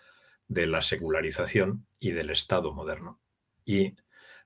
de 0.49 0.67
la 0.67 0.83
secularización 0.83 1.87
y 2.01 2.11
del 2.11 2.31
Estado 2.31 2.73
moderno. 2.73 3.21
Y 3.65 3.95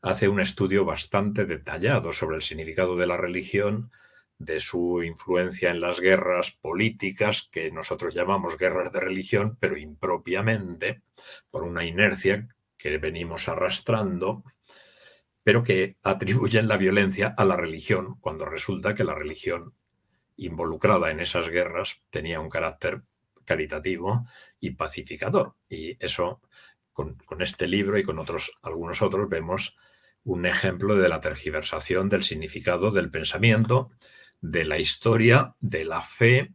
hace 0.03 0.29
un 0.29 0.41
estudio 0.41 0.85
bastante 0.85 1.47
detallado 1.47 2.12
sobre 2.12 2.37
el 2.37 2.43
significado 2.43 2.97
de 2.97 3.07
la 3.07 3.17
religión, 3.17 3.93
de 4.45 4.61
su 4.61 5.03
influencia 5.03 5.71
en 5.71 5.81
las 5.81 6.01
guerras 6.01 6.53
políticas, 6.53 7.49
que 7.51 7.71
nosotros 7.71 8.15
llamamos 8.15 8.59
guerras 8.59 8.93
de 8.93 9.01
religión, 9.01 9.57
pero 9.61 9.77
impropiamente, 9.77 11.03
por 11.51 11.63
una 11.63 11.85
inercia 11.85 12.49
que 12.77 12.99
venimos 12.99 13.49
arrastrando, 13.49 14.43
pero 15.45 15.63
que 15.63 15.97
atribuyen 16.03 16.69
la 16.69 16.77
violencia 16.77 17.35
a 17.37 17.45
la 17.45 17.57
religión, 17.57 18.17
cuando 18.21 18.45
resulta 18.45 18.95
que 18.95 19.05
la 19.05 19.15
religión 19.15 19.75
involucrada 20.37 21.11
en 21.11 21.21
esas 21.21 21.49
guerras 21.49 22.01
tenía 22.11 22.41
un 22.41 22.51
carácter 22.51 23.03
caritativo 23.45 24.27
y 24.61 24.71
pacificador. 24.71 25.55
Y 25.69 25.97
eso, 26.05 26.41
con, 26.93 27.17
este 27.41 27.67
libro 27.67 27.99
y 27.99 28.03
con 28.03 28.19
otros, 28.19 28.53
algunos 28.63 29.03
otros, 29.03 29.29
vemos 29.29 29.77
un 30.25 30.47
ejemplo 30.47 30.97
de 30.97 31.09
la 31.09 31.21
tergiversación 31.21 32.09
del 32.09 32.25
significado 32.25 32.91
del 32.91 33.11
pensamiento, 33.11 33.91
de 34.43 34.65
la 34.65 34.79
historia, 34.79 35.55
de 35.61 35.87
la 35.87 36.03
fe, 36.03 36.53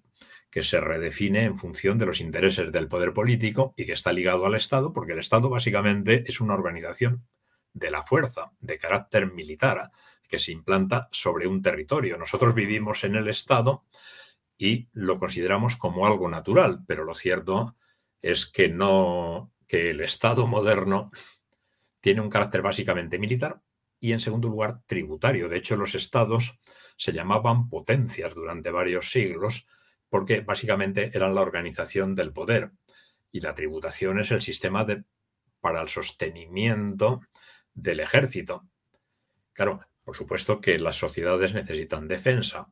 que 0.51 0.61
se 0.61 0.79
redefine 0.79 1.45
en 1.45 1.57
función 1.57 1.97
de 1.97 2.05
los 2.05 2.21
intereses 2.21 2.71
del 2.71 2.87
poder 2.87 3.13
político 3.13 3.73
y 3.75 3.85
que 3.85 3.93
está 3.93 4.11
ligado 4.11 4.45
al 4.45 4.55
Estado, 4.55 4.93
porque 4.93 5.13
el 5.13 5.19
Estado 5.19 5.49
básicamente 5.49 6.23
es 6.27 6.41
una 6.41 6.53
organización 6.53 7.25
de 7.73 7.91
la 7.91 8.03
fuerza, 8.03 8.51
de 8.59 8.77
carácter 8.77 9.31
militar, 9.33 9.89
que 10.27 10.39
se 10.39 10.51
implanta 10.51 11.07
sobre 11.11 11.47
un 11.47 11.61
territorio. 11.61 12.17
Nosotros 12.17 12.53
vivimos 12.53 13.03
en 13.03 13.15
el 13.15 13.27
Estado 13.27 13.85
y 14.57 14.89
lo 14.93 15.17
consideramos 15.17 15.77
como 15.77 16.05
algo 16.05 16.29
natural, 16.29 16.83
pero 16.87 17.03
lo 17.05 17.13
cierto 17.13 17.75
es 18.21 18.45
que 18.45 18.67
no 18.67 19.53
que 19.67 19.91
el 19.91 20.01
Estado 20.01 20.47
moderno 20.47 21.11
tiene 22.01 22.21
un 22.21 22.29
carácter 22.29 22.61
básicamente 22.61 23.19
militar 23.19 23.61
y 23.99 24.11
en 24.11 24.19
segundo 24.19 24.49
lugar 24.49 24.81
tributario. 24.85 25.47
De 25.49 25.57
hecho, 25.57 25.75
los 25.75 25.93
estados 25.95 26.59
se 26.97 27.13
llamaban 27.13 27.69
potencias 27.69 28.33
durante 28.33 28.71
varios 28.71 29.11
siglos 29.11 29.67
porque 30.09 30.41
básicamente 30.41 31.11
eran 31.13 31.35
la 31.35 31.41
organización 31.41 32.15
del 32.15 32.33
poder 32.33 32.71
y 33.31 33.41
la 33.41 33.55
tributación 33.55 34.19
es 34.19 34.31
el 34.31 34.41
sistema 34.41 34.85
para 35.59 35.81
el 35.81 35.87
sostenimiento 35.87 37.21
del 37.73 37.99
ejército. 37.99 38.67
Claro, 39.53 39.81
por 40.03 40.15
supuesto 40.15 40.61
que 40.61 40.79
las 40.79 40.95
sociedades 40.95 41.53
necesitan 41.53 42.07
defensa, 42.07 42.71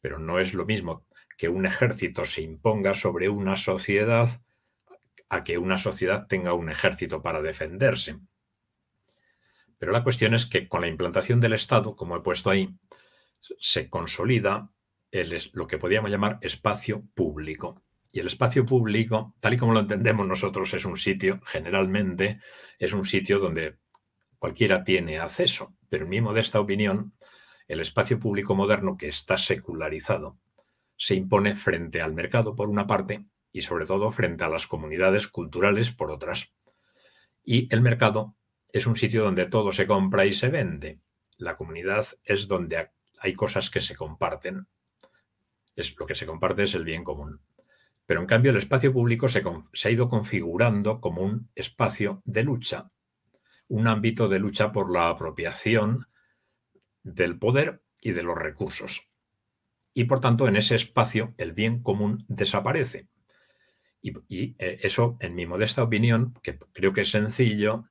pero 0.00 0.18
no 0.18 0.38
es 0.38 0.54
lo 0.54 0.66
mismo 0.66 1.06
que 1.38 1.48
un 1.48 1.66
ejército 1.66 2.24
se 2.24 2.42
imponga 2.42 2.94
sobre 2.94 3.28
una 3.28 3.56
sociedad 3.56 4.42
a 5.28 5.44
que 5.44 5.58
una 5.58 5.78
sociedad 5.78 6.26
tenga 6.26 6.52
un 6.52 6.68
ejército 6.68 7.22
para 7.22 7.40
defenderse. 7.40 8.18
Pero 9.78 9.92
la 9.92 10.02
cuestión 10.02 10.34
es 10.34 10.46
que 10.46 10.68
con 10.68 10.82
la 10.82 10.88
implantación 10.88 11.40
del 11.40 11.54
Estado, 11.54 11.96
como 11.96 12.16
he 12.16 12.20
puesto 12.20 12.50
ahí, 12.50 12.74
se 13.58 13.88
consolida 13.88 14.70
lo 15.52 15.66
que 15.66 15.78
podríamos 15.78 16.10
llamar 16.10 16.38
espacio 16.40 17.04
público. 17.14 17.82
Y 18.12 18.20
el 18.20 18.26
espacio 18.26 18.66
público, 18.66 19.34
tal 19.40 19.54
y 19.54 19.56
como 19.56 19.72
lo 19.72 19.80
entendemos 19.80 20.26
nosotros, 20.26 20.72
es 20.74 20.84
un 20.84 20.96
sitio, 20.96 21.40
generalmente, 21.44 22.40
es 22.78 22.92
un 22.92 23.04
sitio 23.04 23.38
donde 23.38 23.78
cualquiera 24.38 24.84
tiene 24.84 25.18
acceso. 25.18 25.74
Pero 25.88 26.04
en 26.04 26.10
mi 26.10 26.20
modesta 26.20 26.60
opinión, 26.60 27.14
el 27.68 27.80
espacio 27.80 28.18
público 28.18 28.54
moderno 28.54 28.96
que 28.96 29.08
está 29.08 29.38
secularizado 29.38 30.38
se 30.96 31.14
impone 31.14 31.54
frente 31.54 32.00
al 32.00 32.12
mercado 32.14 32.54
por 32.54 32.68
una 32.68 32.86
parte 32.86 33.26
y 33.50 33.62
sobre 33.62 33.86
todo 33.86 34.10
frente 34.10 34.44
a 34.44 34.48
las 34.48 34.66
comunidades 34.66 35.28
culturales 35.28 35.90
por 35.90 36.10
otras. 36.10 36.52
Y 37.44 37.72
el 37.74 37.82
mercado 37.82 38.36
es 38.72 38.86
un 38.86 38.96
sitio 38.96 39.24
donde 39.24 39.46
todo 39.46 39.72
se 39.72 39.86
compra 39.86 40.26
y 40.26 40.32
se 40.32 40.48
vende. 40.48 41.00
La 41.36 41.56
comunidad 41.56 42.06
es 42.24 42.46
donde 42.46 42.76
hay 43.22 43.34
cosas 43.34 43.70
que 43.70 43.80
se 43.80 43.94
comparten. 43.94 44.66
Es, 45.76 45.96
lo 45.98 46.06
que 46.06 46.16
se 46.16 46.26
comparte 46.26 46.64
es 46.64 46.74
el 46.74 46.84
bien 46.84 47.04
común. 47.04 47.40
Pero 48.04 48.20
en 48.20 48.26
cambio 48.26 48.50
el 48.50 48.58
espacio 48.58 48.92
público 48.92 49.28
se, 49.28 49.42
ha 49.84 49.90
ido 49.90 50.08
configurando 50.08 51.00
como 51.00 51.22
un 51.22 51.48
espacio 51.54 52.20
de 52.24 52.42
lucha, 52.42 52.90
un 53.68 53.86
ámbito 53.86 54.28
de 54.28 54.40
lucha 54.40 54.72
por 54.72 54.90
la 54.92 55.08
apropiación 55.08 56.08
del 57.04 57.38
poder 57.38 57.82
y 58.00 58.10
de 58.10 58.24
los 58.24 58.36
recursos. 58.36 59.08
Y 59.94 60.04
por 60.04 60.20
tanto 60.20 60.48
en 60.48 60.56
ese 60.56 60.74
espacio 60.74 61.32
el 61.38 61.52
bien 61.52 61.80
común 61.80 62.24
desaparece. 62.28 63.08
Y, 64.02 64.56
eh, 64.58 64.80
eso, 64.82 65.16
en 65.20 65.36
mi 65.36 65.46
modesta 65.46 65.84
opinión, 65.84 66.34
que 66.42 66.58
creo 66.58 66.92
que 66.92 67.02
es 67.02 67.10
sencillo, 67.12 67.84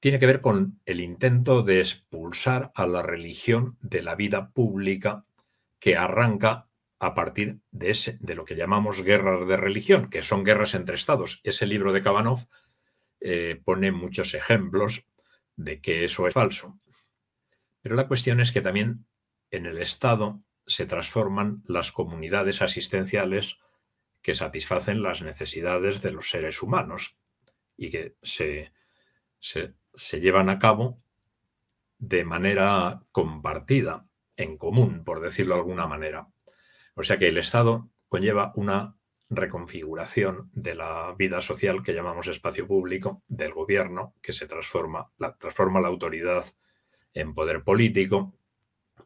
tiene 0.00 0.18
que 0.18 0.26
ver 0.26 0.40
con 0.40 0.80
el 0.86 1.00
intento 1.00 1.62
de 1.62 1.80
expulsar 1.80 2.70
a 2.74 2.86
la 2.86 3.02
religión 3.02 3.76
de 3.80 4.02
la 4.02 4.14
vida 4.14 4.50
pública 4.50 5.24
que 5.80 5.96
arranca 5.96 6.68
a 7.00 7.14
partir 7.14 7.60
de, 7.70 7.94
lo 8.34 8.44
que 8.44 8.56
llamamos 8.56 9.02
guerras 9.02 9.46
de 9.46 9.56
religión, 9.56 10.10
que 10.10 10.22
son 10.22 10.44
guerras 10.44 10.74
entre 10.74 10.96
estados. 10.96 11.40
Ese 11.44 11.66
libro 11.66 11.92
de 11.92 12.02
Kavanov 12.02 12.48
eh, 13.20 13.60
pone 13.64 13.92
muchos 13.92 14.34
ejemplos 14.34 15.06
de 15.56 15.80
que 15.80 16.04
eso 16.04 16.26
es 16.26 16.34
falso. 16.34 16.80
Pero 17.82 17.94
la 17.94 18.08
cuestión 18.08 18.40
es 18.40 18.52
que 18.52 18.60
también 18.60 19.06
en 19.50 19.66
el 19.66 19.78
Estado 19.78 20.42
se 20.66 20.86
transforman 20.86 21.62
las 21.66 21.92
comunidades 21.92 22.62
asistenciales 22.62 23.56
que 24.22 24.34
satisfacen 24.34 25.02
las 25.02 25.22
necesidades 25.22 26.02
de 26.02 26.12
los 26.12 26.28
seres 26.28 26.62
humanos 26.62 27.16
y 27.76 27.90
que 27.90 28.16
se, 28.22 28.72
se, 29.38 29.74
llevan 30.20 30.48
a 30.48 30.58
cabo 30.58 31.02
de 31.98 32.24
manera 32.24 33.02
compartida, 33.10 34.06
en 34.36 34.56
común, 34.56 35.02
por 35.04 35.20
decirlo 35.20 35.54
de 35.54 35.60
alguna 35.60 35.86
manera. 35.86 36.28
O 36.94 37.02
sea 37.02 37.18
que 37.18 37.28
el 37.28 37.38
Estado 37.38 37.90
conlleva 38.08 38.52
una 38.54 38.96
reconfiguración 39.30 40.50
de 40.54 40.74
la 40.74 41.14
vida 41.18 41.40
social 41.40 41.82
que 41.82 41.92
llamamos 41.92 42.28
espacio 42.28 42.66
público, 42.66 43.22
del 43.26 43.52
gobierno, 43.52 44.14
que 44.22 44.32
se 44.32 44.46
transforma, 44.46 45.10
la, 45.18 45.36
transforma 45.36 45.80
la 45.80 45.88
autoridad 45.88 46.44
en 47.12 47.34
poder 47.34 47.62
político, 47.62 48.34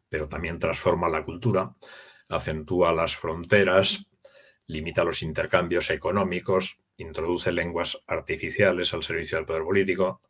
pero 0.07 0.29
también 0.29 0.59
transforma 0.59 1.09
la 1.09 1.23
cultura, 1.23 1.75
acentúa 2.29 2.93
las 2.93 3.15
fronteras, 3.15 4.07
limita 4.67 5.03
los 5.03 5.23
intercambios 5.23 5.89
económicos, 5.89 6.77
introduce 6.97 7.51
lenguas 7.51 8.01
artificiales 8.07 8.93
al 8.93 9.03
servicio 9.03 9.37
del 9.37 9.45
poder 9.45 9.63
político, 9.63 10.21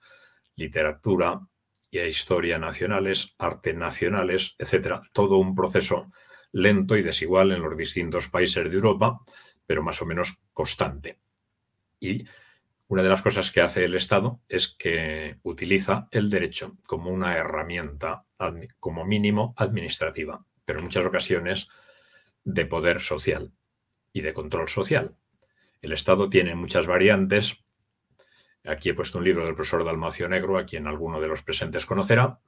literatura 0.55 1.41
y 1.89 1.99
historia 1.99 2.57
nacionales, 2.57 3.35
arte 3.37 3.73
nacionales, 3.73 4.55
etcétera. 4.57 5.01
Todo 5.13 5.37
un 5.37 5.55
proceso 5.55 6.11
lento 6.51 6.95
y 6.95 7.01
desigual 7.01 7.51
en 7.51 7.61
los 7.61 7.77
distintos 7.77 8.29
países 8.29 8.69
de 8.69 8.75
Europa, 8.75 9.19
pero 9.65 9.83
más 9.83 10.01
o 10.01 10.05
menos 10.05 10.43
constante. 10.53 11.19
Y 11.99 12.25
una 12.87 13.01
de 13.01 13.09
las 13.09 13.21
cosas 13.21 13.51
que 13.51 13.61
hace 13.61 13.85
el 13.85 13.95
Estado 13.95 14.41
es 14.47 14.67
que 14.67 15.37
utiliza 15.43 16.07
el 16.11 16.29
derecho 16.29 16.77
como 16.85 17.09
una 17.09 17.35
herramienta, 17.35 18.25
como 18.79 19.05
mínimo, 19.05 19.53
administrativa, 19.57 20.45
pero 20.65 20.79
en 20.79 20.85
muchas 20.85 21.05
ocasiones 21.05 21.67
de 22.43 22.65
poder 22.65 23.01
social 23.01 23.51
y 24.11 24.21
de 24.21 24.33
control 24.33 24.67
social. 24.69 25.15
El 25.81 25.93
Estado 25.93 26.29
tiene 26.29 26.55
muchas 26.55 26.85
variantes. 26.85 27.63
Aquí 28.65 28.89
he 28.89 28.93
puesto 28.93 29.17
un 29.17 29.25
libro 29.25 29.45
del 29.45 29.55
profesor 29.55 29.83
Dalmacio 29.83 30.29
Negro, 30.29 30.57
a 30.57 30.65
quien 30.65 30.87
alguno 30.87 31.19
de 31.19 31.27
los 31.27 31.43
presentes 31.43 31.85
conocerá, 31.85 32.39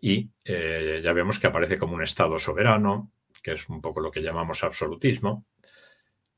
y 0.00 0.30
eh, 0.44 1.00
ya 1.02 1.12
vemos 1.12 1.38
que 1.38 1.46
aparece 1.46 1.78
como 1.78 1.94
un 1.94 2.02
Estado 2.02 2.38
soberano, 2.38 3.12
que 3.42 3.52
es 3.52 3.68
un 3.68 3.80
poco 3.80 4.00
lo 4.00 4.10
que 4.10 4.22
llamamos 4.22 4.64
absolutismo. 4.64 5.46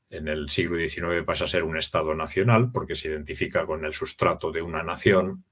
En 0.09 0.27
el 0.27 0.49
siglo 0.49 0.77
XIX 0.77 1.23
pasa 1.25 1.45
a 1.45 1.47
ser 1.47 1.63
un 1.63 1.77
Estado 1.77 2.13
nacional 2.13 2.71
porque 2.71 2.95
se 2.95 3.07
identifica 3.07 3.65
con 3.65 3.85
el 3.85 3.93
sustrato 3.93 4.51
de 4.51 4.61
una 4.61 4.83
nación. 4.83 5.45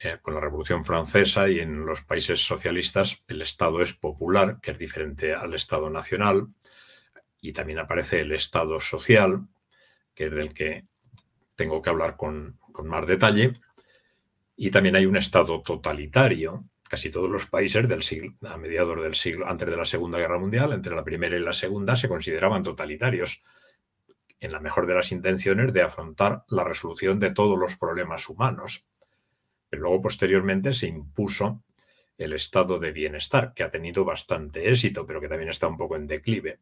Eh, 0.00 0.18
con 0.20 0.34
la 0.34 0.40
Revolución 0.40 0.84
Francesa 0.84 1.48
y 1.48 1.60
en 1.60 1.86
los 1.86 2.02
países 2.02 2.40
socialistas 2.40 3.22
el 3.28 3.42
Estado 3.42 3.80
es 3.80 3.92
popular, 3.92 4.58
que 4.60 4.72
es 4.72 4.78
diferente 4.78 5.34
al 5.34 5.54
Estado 5.54 5.88
nacional 5.88 6.48
y 7.40 7.52
también 7.52 7.78
aparece 7.78 8.20
el 8.20 8.32
Estado 8.32 8.80
social, 8.80 9.46
que 10.14 10.26
es 10.26 10.32
del 10.32 10.52
que 10.52 10.84
tengo 11.58 11.82
que 11.82 11.90
hablar 11.90 12.16
con, 12.16 12.56
más 12.84 13.04
detalle, 13.04 13.54
y 14.56 14.70
también 14.70 14.94
hay 14.94 15.06
un 15.06 15.16
Estado 15.16 15.60
totalitario. 15.60 16.64
Casi 16.88 17.10
todos 17.10 17.28
los 17.28 17.46
países 17.46 17.86
del 17.88 18.04
siglo, 18.04 18.32
a 18.48 18.56
mediados 18.56 19.02
del 19.02 19.14
siglo, 19.14 19.46
antes 19.46 19.68
de 19.68 19.76
la 19.76 19.84
Segunda 19.84 20.18
Guerra 20.18 20.38
Mundial, 20.38 20.72
entre 20.72 20.94
la 20.94 21.02
primera 21.02 21.36
y 21.36 21.40
la 21.40 21.52
segunda, 21.52 21.96
se 21.96 22.08
consideraban 22.08 22.62
totalitarios, 22.62 23.42
en 24.38 24.52
la 24.52 24.60
mejor 24.60 24.86
de 24.86 24.94
las 24.94 25.10
intenciones 25.10 25.72
de 25.72 25.82
afrontar 25.82 26.44
la 26.48 26.62
resolución 26.62 27.18
de 27.18 27.32
todos 27.32 27.58
los 27.58 27.76
problemas 27.76 28.28
humanos. 28.28 28.86
Pero 29.68 29.82
luego, 29.82 30.00
posteriormente, 30.02 30.72
se 30.74 30.86
impuso 30.86 31.64
el 32.16 32.34
estado 32.34 32.78
de 32.78 32.92
bienestar, 32.92 33.52
que 33.52 33.64
ha 33.64 33.70
tenido 33.70 34.04
bastante 34.04 34.70
éxito, 34.70 35.04
pero 35.04 35.20
que 35.20 35.28
también 35.28 35.50
está 35.50 35.66
un 35.66 35.76
poco 35.76 35.96
en 35.96 36.06
declive 36.06 36.60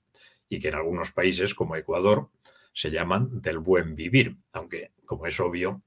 y 0.48 0.58
que 0.58 0.68
en 0.68 0.76
algunos 0.76 1.12
países 1.12 1.54
como 1.54 1.76
Ecuador 1.76 2.30
se 2.76 2.90
llaman 2.90 3.40
del 3.40 3.58
buen 3.58 3.96
vivir, 3.96 4.36
aunque 4.52 4.92
como 5.06 5.26
es 5.26 5.40
obvio, 5.40 5.82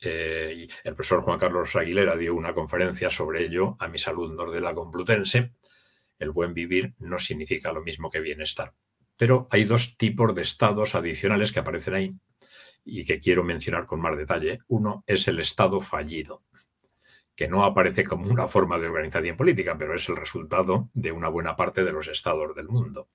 eh, 0.00 0.66
el 0.82 0.94
profesor 0.94 1.20
Juan 1.20 1.38
Carlos 1.38 1.76
Aguilera 1.76 2.16
dio 2.16 2.34
una 2.34 2.54
conferencia 2.54 3.10
sobre 3.10 3.44
ello 3.44 3.76
a 3.78 3.88
mis 3.88 4.08
alumnos 4.08 4.50
de 4.50 4.62
la 4.62 4.74
Complutense. 4.74 5.52
El 6.18 6.30
buen 6.30 6.54
vivir 6.54 6.94
no 6.98 7.18
significa 7.18 7.72
lo 7.72 7.82
mismo 7.82 8.10
que 8.10 8.20
bienestar. 8.20 8.72
Pero 9.18 9.48
hay 9.50 9.64
dos 9.64 9.98
tipos 9.98 10.34
de 10.34 10.42
estados 10.42 10.94
adicionales 10.94 11.52
que 11.52 11.60
aparecen 11.60 11.94
ahí 11.94 12.14
y 12.86 13.04
que 13.04 13.20
quiero 13.20 13.44
mencionar 13.44 13.84
con 13.84 14.00
más 14.00 14.16
detalle. 14.16 14.60
Uno 14.68 15.04
es 15.06 15.28
el 15.28 15.40
estado 15.40 15.82
fallido, 15.82 16.42
que 17.36 17.48
no 17.48 17.64
aparece 17.64 18.04
como 18.04 18.30
una 18.30 18.48
forma 18.48 18.78
de 18.78 18.86
organización 18.86 19.36
política, 19.36 19.76
pero 19.76 19.94
es 19.94 20.08
el 20.08 20.16
resultado 20.16 20.88
de 20.94 21.12
una 21.12 21.28
buena 21.28 21.54
parte 21.54 21.84
de 21.84 21.92
los 21.92 22.08
estados 22.08 22.54
del 22.56 22.70
mundo. 22.70 23.10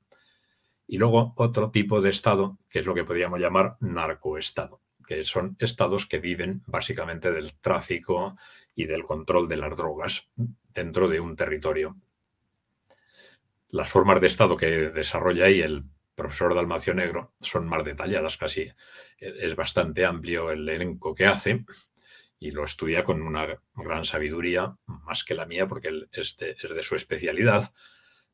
Y 0.91 0.97
luego 0.97 1.34
otro 1.38 1.69
tipo 1.69 2.02
de 2.02 2.10
Estado, 2.10 2.58
que 2.67 2.80
es 2.80 2.86
lo 2.88 2.95
que 2.95 3.04
podríamos 3.04 3.39
llamar 3.39 3.78
narcoestado, 3.80 4.82
que 5.08 5.23
son 5.23 5.56
estados 5.60 6.08
que 6.08 6.17
viven 6.17 6.63
básicamente 6.65 7.32
del 7.32 7.60
tráfico 7.60 8.36
y 8.73 8.86
del 8.86 9.04
control 9.04 9.47
de 9.47 9.58
las 9.58 9.78
drogas 9.78 10.32
dentro 10.73 11.08
de 11.08 11.19
un 11.19 11.36
territorio. 11.36 11.95
Las 13.67 13.88
formas 13.91 14.19
de 14.19 14.25
estado 14.25 14.58
que 14.58 14.89
desarrolla 14.89 15.45
ahí 15.45 15.62
el 15.62 15.84
profesor 16.15 16.56
Dalmacio 16.56 16.95
Negro 16.95 17.36
son 17.39 17.67
más 17.67 17.86
detalladas 17.86 18.38
casi. 18.38 18.71
Es 19.19 19.56
bastante 19.56 20.06
amplio 20.06 20.49
el 20.49 20.67
elenco 20.67 21.13
que 21.13 21.28
hace 21.28 21.65
y 22.39 22.49
lo 22.49 22.63
estudia 22.63 23.04
con 23.04 23.21
una 23.21 23.62
gran 23.75 24.06
sabiduría, 24.06 24.75
más 24.88 25.23
que 25.23 25.36
la 25.36 25.45
mía, 25.45 25.67
porque 25.67 26.08
es 26.12 26.36
de, 26.38 26.58
es 26.60 26.73
de 26.73 26.82
su 26.82 26.95
especialidad. 26.95 27.71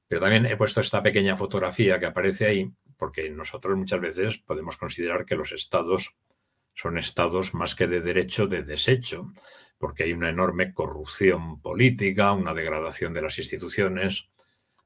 Pero 0.07 0.21
también 0.21 0.45
he 0.45 0.57
puesto 0.57 0.81
esta 0.81 1.01
pequeña 1.01 1.37
fotografía 1.37 1.99
que 1.99 2.05
aparece 2.05 2.45
ahí, 2.45 2.71
porque 2.97 3.29
nosotros 3.29 3.77
muchas 3.77 3.99
veces 3.99 4.37
podemos 4.37 4.77
considerar 4.77 5.25
que 5.25 5.35
los 5.35 5.51
estados 5.51 6.15
son 6.73 6.97
estados 6.97 7.53
más 7.53 7.73
que 7.73 7.87
de 7.87 8.01
derecho, 8.01 8.47
de 8.47 8.61
desecho, 8.61 9.31
porque 9.77 10.03
hay 10.03 10.13
una 10.13 10.29
enorme 10.29 10.73
corrupción 10.73 11.61
política, 11.61 12.33
una 12.33 12.53
degradación 12.53 13.13
de 13.13 13.21
las 13.21 13.37
instituciones, 13.37 14.27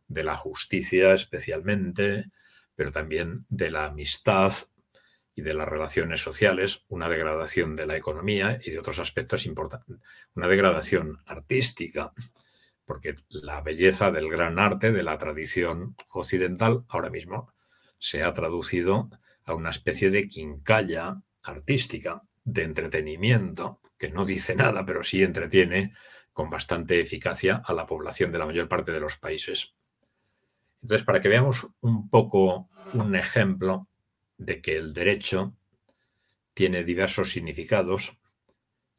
de 0.07 0.23
la 0.23 0.37
justicia 0.37 1.13
especialmente, 1.13 2.25
pero 2.75 2.91
también 2.91 3.45
de 3.49 3.71
la 3.71 3.85
amistad 3.85 4.53
y 5.35 5.41
de 5.41 5.53
las 5.53 5.67
relaciones 5.67 6.21
sociales, 6.21 6.83
una 6.89 7.09
degradación 7.09 7.75
de 7.75 7.85
la 7.85 7.97
economía 7.97 8.59
y 8.63 8.71
de 8.71 8.79
otros 8.79 8.99
aspectos 8.99 9.45
importantes, 9.45 9.97
una 10.35 10.47
degradación 10.47 11.19
artística, 11.25 12.13
porque 12.89 13.17
la 13.29 13.61
belleza 13.61 14.09
del 14.09 14.31
gran 14.31 14.57
arte, 14.57 14.91
de 14.91 15.03
la 15.03 15.15
tradición 15.19 15.95
occidental, 16.09 16.85
ahora 16.89 17.11
mismo 17.11 17.53
se 17.99 18.23
ha 18.23 18.33
traducido 18.33 19.11
a 19.45 19.53
una 19.53 19.69
especie 19.69 20.09
de 20.09 20.27
quincalla 20.27 21.21
artística, 21.43 22.23
de 22.43 22.63
entretenimiento, 22.63 23.79
que 23.95 24.09
no 24.09 24.25
dice 24.25 24.55
nada, 24.55 24.87
pero 24.87 25.03
sí 25.03 25.21
entretiene 25.21 25.93
con 26.33 26.49
bastante 26.49 26.99
eficacia 26.99 27.61
a 27.63 27.73
la 27.73 27.85
población 27.85 28.31
de 28.31 28.39
la 28.39 28.47
mayor 28.47 28.67
parte 28.67 28.91
de 28.91 28.99
los 28.99 29.17
países. 29.17 29.75
Entonces, 30.81 31.05
para 31.05 31.21
que 31.21 31.29
veamos 31.29 31.67
un 31.81 32.09
poco 32.09 32.69
un 32.93 33.15
ejemplo 33.15 33.87
de 34.39 34.61
que 34.61 34.77
el 34.77 34.95
derecho 34.95 35.53
tiene 36.55 36.83
diversos 36.83 37.29
significados 37.29 38.17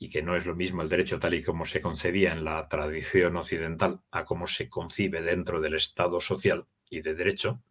y 0.02 0.08
que 0.08 0.22
no 0.22 0.34
es 0.34 0.46
lo 0.46 0.56
mismo 0.56 0.80
el 0.80 0.88
derecho 0.88 1.18
tal 1.18 1.34
y 1.34 1.42
como 1.42 1.66
se 1.66 1.82
concebía 1.82 2.32
en 2.32 2.42
la 2.42 2.66
tradición 2.68 3.36
occidental 3.36 4.00
a 4.10 4.24
cómo 4.24 4.46
se 4.46 4.70
concibe 4.70 5.20
dentro 5.20 5.60
del 5.60 5.74
Estado 5.74 6.22
social 6.22 6.66
y 6.88 7.02
de 7.02 7.14
derecho, 7.14 7.62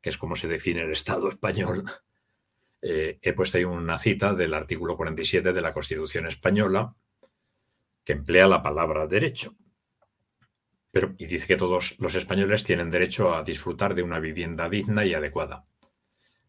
que 0.00 0.08
es 0.08 0.16
como 0.16 0.34
se 0.34 0.48
define 0.48 0.80
el 0.80 0.92
Estado 0.92 1.28
español, 1.28 1.84
eh, 2.82 3.18
he 3.20 3.34
puesto 3.34 3.58
ahí 3.58 3.64
una 3.64 3.98
cita 3.98 4.32
del 4.32 4.54
artículo 4.54 4.96
47 4.96 5.52
de 5.52 5.60
la 5.60 5.74
Constitución 5.74 6.26
española 6.26 6.96
que 8.02 8.14
emplea 8.14 8.48
la 8.48 8.62
palabra 8.62 9.06
derecho. 9.06 9.54
Pero, 10.90 11.14
y 11.18 11.26
dice 11.26 11.46
que 11.46 11.56
todos 11.56 11.96
los 11.98 12.14
españoles 12.14 12.64
tienen 12.64 12.90
derecho 12.90 13.34
a 13.34 13.42
disfrutar 13.42 13.94
de 13.94 14.02
una 14.02 14.20
vivienda 14.20 14.70
digna 14.70 15.04
y 15.04 15.12
adecuada. 15.12 15.66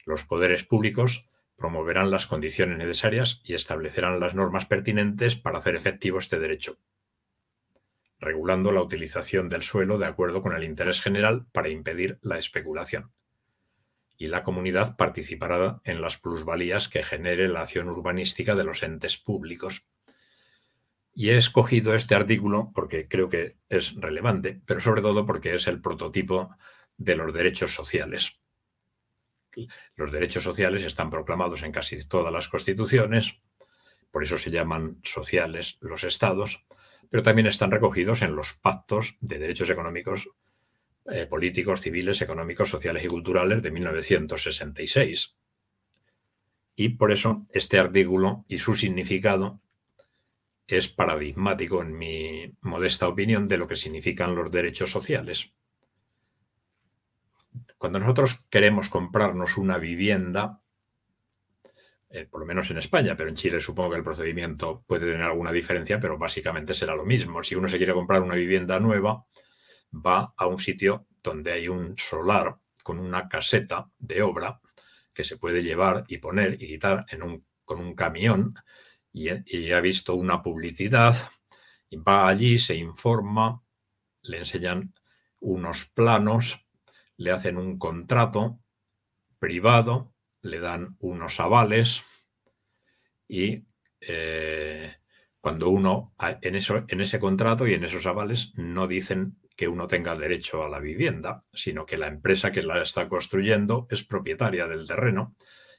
Los 0.06 0.24
poderes 0.24 0.64
públicos 0.64 1.28
promoverán 1.58 2.12
las 2.12 2.28
condiciones 2.28 2.78
necesarias 2.78 3.42
y 3.44 3.54
establecerán 3.54 4.20
las 4.20 4.36
normas 4.36 4.66
pertinentes 4.66 5.36
para 5.36 5.58
hacer 5.58 5.76
efectivo 5.76 6.20
este 6.20 6.40
derecho, 6.40 6.80
regulando 8.20 8.72
la 8.72 8.82
utilización 8.82 9.50
del 9.50 9.64
suelo 9.64 9.98
de 9.98 10.06
acuerdo 10.06 10.42
con 10.42 10.56
el 10.56 10.64
interés 10.64 11.02
general 11.02 11.48
para 11.52 11.70
impedir 11.70 12.20
la 12.22 12.38
especulación 12.38 13.12
y 14.18 14.28
la 14.28 14.44
comunidad 14.44 14.98
participará 14.98 15.80
en 15.84 16.02
las 16.02 16.18
plusvalías 16.18 16.90
que 16.90 17.04
genere 17.04 17.48
la 17.48 17.62
acción 17.62 17.88
urbanística 17.88 18.56
de 18.56 18.64
los 18.64 18.82
entes 18.84 19.18
públicos. 19.18 19.86
Y 21.14 21.30
he 21.30 21.38
escogido 21.38 21.94
este 21.94 22.16
artículo 22.16 22.72
porque 22.74 23.08
creo 23.08 23.30
que 23.30 23.58
es 23.70 23.96
relevante, 23.96 24.62
pero 24.66 24.80
sobre 24.80 25.02
todo 25.02 25.26
porque 25.26 25.56
es 25.56 25.68
el 25.68 25.82
prototipo 25.82 26.56
de 26.98 27.16
los 27.16 27.34
derechos 27.34 27.74
sociales. 27.74 28.40
Los 29.96 30.12
derechos 30.12 30.44
sociales 30.44 30.84
están 30.84 31.10
proclamados 31.10 31.64
en 31.64 31.72
casi 31.72 32.08
todas 32.08 32.32
las 32.32 32.50
constituciones, 32.50 33.40
por 34.12 34.24
eso 34.24 34.38
se 34.38 34.52
llaman 34.52 35.00
sociales 35.04 35.78
los 35.82 36.04
estados, 36.04 36.66
pero 37.10 37.24
también 37.24 37.48
están 37.48 37.72
recogidos 37.72 38.22
en 38.22 38.36
los 38.36 38.54
pactos 38.54 39.18
de 39.22 39.40
derechos 39.40 39.70
económicos 39.70 40.30
eh, 41.10 41.26
políticos, 41.26 41.82
civiles, 41.82 42.22
económicos, 42.22 42.70
sociales 42.70 43.06
y 43.06 43.08
culturales 43.08 43.64
de 43.64 43.72
1966. 43.72 45.38
Y 46.76 46.90
por 46.90 47.12
eso 47.12 47.46
este 47.50 47.80
artículo 47.80 48.46
y 48.48 48.60
su 48.60 48.76
significado 48.76 49.62
es 50.68 50.90
paradigmático, 50.90 51.82
en 51.82 51.98
mi 51.98 52.54
modesta 52.60 53.08
opinión, 53.08 53.48
de 53.48 53.58
lo 53.58 53.68
que 53.68 53.78
significan 53.78 54.36
los 54.36 54.52
derechos 54.52 54.92
sociales. 54.92 55.54
Cuando 57.78 58.00
nosotros 58.00 58.44
queremos 58.50 58.90
comprarnos 58.90 59.58
una 59.58 59.78
vivienda, 59.78 60.62
eh, 62.10 62.26
por 62.26 62.40
lo 62.40 62.46
menos 62.46 62.72
en 62.72 62.78
España, 62.78 63.16
pero 63.16 63.30
en 63.30 63.36
Chile 63.36 63.60
supongo 63.62 63.92
que 63.92 63.98
el 63.98 64.04
procedimiento 64.04 64.84
puede 64.88 65.12
tener 65.12 65.24
alguna 65.24 65.52
diferencia, 65.52 66.00
pero 66.00 66.18
básicamente 66.18 66.74
será 66.74 66.96
lo 66.96 67.06
mismo. 67.06 67.44
Si 67.44 67.56
uno 67.56 67.68
se 67.68 67.78
quiere 67.78 67.94
comprar 67.94 68.22
una 68.22 68.36
vivienda 68.36 68.80
nueva, 68.80 69.26
va 69.94 70.34
a 70.36 70.48
un 70.48 70.60
sitio 70.60 71.08
donde 71.22 71.52
hay 71.52 71.68
un 71.68 71.98
solar 71.98 72.58
con 72.84 73.00
una 73.00 73.28
caseta 73.28 73.90
de 74.00 74.22
obra 74.22 74.62
que 75.14 75.24
se 75.24 75.38
puede 75.38 75.62
llevar 75.62 76.06
y 76.08 76.20
poner 76.20 76.62
y 76.62 76.68
quitar 76.68 77.06
en 77.10 77.24
un, 77.24 77.46
con 77.66 77.80
un 77.80 77.94
camión 77.96 78.54
y, 79.12 79.28
y 79.46 79.72
ha 79.72 79.82
visto 79.82 80.16
una 80.16 80.42
publicidad 80.42 81.16
y 81.90 81.98
va 81.98 82.28
allí, 82.28 82.60
se 82.60 82.76
informa, 82.76 83.62
le 84.22 84.40
enseñan 84.40 84.94
unos 85.40 85.86
planos, 85.86 86.66
le 87.18 87.32
hacen 87.32 87.58
un 87.58 87.78
contrato 87.78 88.60
privado, 89.40 90.14
le 90.42 90.60
dan 90.60 90.96
unos 91.00 91.40
avales 91.40 92.04
y 93.28 93.66
eh, 94.02 94.96
cuando 95.42 95.70
uno 95.70 96.14
en, 96.42 96.56
eso, 96.56 96.86
en 96.88 97.02
ese 97.02 97.20
contrato 97.20 97.68
y 97.68 97.74
en 97.74 97.84
esos 97.84 98.06
avales 98.06 98.54
no 98.56 98.88
dicen 98.88 99.38
que 99.56 99.68
uno 99.68 99.88
tenga 99.88 100.16
derecho 100.16 100.64
a 100.64 100.70
la 100.70 100.80
vivienda, 100.80 101.44
sino 101.52 101.86
que 101.86 101.98
la 101.98 102.08
empresa 102.08 102.52
que 102.52 102.62
la 102.62 102.82
está 102.82 103.10
construyendo 103.10 103.88
es 103.90 104.04
propietaria 104.04 104.68
del 104.68 104.88
terreno 104.88 105.36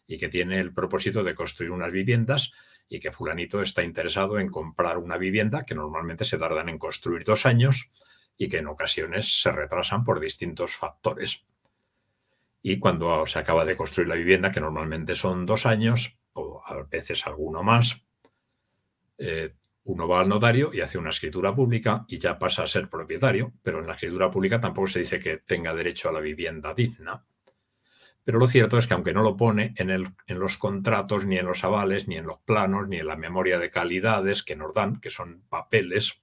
y 0.07 0.19
que 0.19 0.29
tiene 0.29 0.59
el 0.59 0.75
propósito 0.75 1.23
de 1.23 1.35
construir 1.35 1.71
unas 1.71 1.93
viviendas 1.93 2.53
y 2.89 2.99
que 2.99 3.13
fulanito 3.13 3.61
está 3.61 3.85
interesado 3.85 4.39
en 4.39 4.49
comprar 4.49 4.99
una 4.99 5.17
vivienda 5.17 5.65
que 5.65 5.75
normalmente 5.75 6.25
se 6.25 6.39
tardan 6.39 6.69
en 6.69 6.79
construir 6.79 7.23
dos 7.25 7.47
años 7.47 7.91
y 8.39 8.49
que 8.49 8.59
en 8.59 8.69
ocasiones 8.69 9.43
se 9.43 9.51
retrasan 9.51 10.05
por 10.05 10.21
distintos 10.21 10.75
factores. 10.77 11.45
Y 12.63 12.79
cuando 12.79 13.27
se 13.27 13.39
acaba 13.39 13.65
de 13.65 13.77
construir 13.77 14.09
la 14.09 14.15
vivienda, 14.15 14.53
que 14.53 14.61
normalmente 14.61 15.17
son 15.17 15.45
dos 15.45 15.67
años 15.67 16.19
o 16.33 16.63
a 16.65 16.83
veces 16.85 17.27
alguno 17.27 17.63
más, 17.63 18.01
eh, 19.19 19.55
uno 19.85 20.07
va 20.07 20.21
al 20.21 20.29
notario 20.29 20.71
y 20.73 20.81
hace 20.81 20.99
una 20.99 21.11
escritura 21.11 21.55
pública 21.55 22.05
y 22.09 22.19
ya 22.19 22.39
pasa 22.39 22.63
a 22.63 22.67
ser 22.67 22.89
propietario, 22.89 23.53
pero 23.63 23.81
en 23.81 23.87
la 23.87 23.95
escritura 23.95 24.31
pública 24.31 24.61
tampoco 24.61 24.87
se 24.87 25.01
dice 25.01 25.19
que 25.19 25.39
tenga 25.39 25.75
derecho 25.75 26.09
a 26.09 26.13
la 26.13 26.21
vivienda 26.21 26.75
digna. 26.75 27.25
Pero 28.23 28.39
lo 28.39 28.47
cierto 28.47 28.77
es 28.77 28.87
que 28.87 28.95
aunque 28.95 29.15
no 29.15 29.23
lo 29.23 29.37
pone 29.37 29.73
en, 29.77 29.89
el, 29.89 30.07
en 30.27 30.39
los 30.39 30.59
contratos, 30.59 31.25
ni 31.25 31.39
en 31.39 31.47
los 31.47 31.65
avales, 31.65 32.07
ni 32.07 32.17
en 32.17 32.27
los 32.27 32.39
planos, 32.41 32.87
ni 32.87 32.99
en 32.99 33.07
la 33.07 33.17
memoria 33.17 33.59
de 33.59 33.71
calidades 33.71 34.43
que 34.43 34.55
nos 34.55 34.75
dan, 34.75 35.01
que 35.01 35.11
son 35.11 35.43
papeles, 35.49 36.21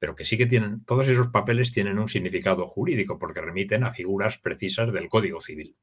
pero 0.00 0.16
que 0.16 0.24
sí 0.24 0.38
que 0.38 0.46
tienen, 0.46 0.82
todos 0.86 1.06
esos 1.08 1.28
papeles 1.28 1.72
tienen 1.72 1.98
un 1.98 2.08
significado 2.08 2.66
jurídico 2.66 3.18
porque 3.18 3.42
remiten 3.42 3.84
a 3.84 3.92
figuras 3.92 4.38
precisas 4.38 4.90
del 4.92 5.10
Código 5.10 5.42
Civil. 5.42 5.76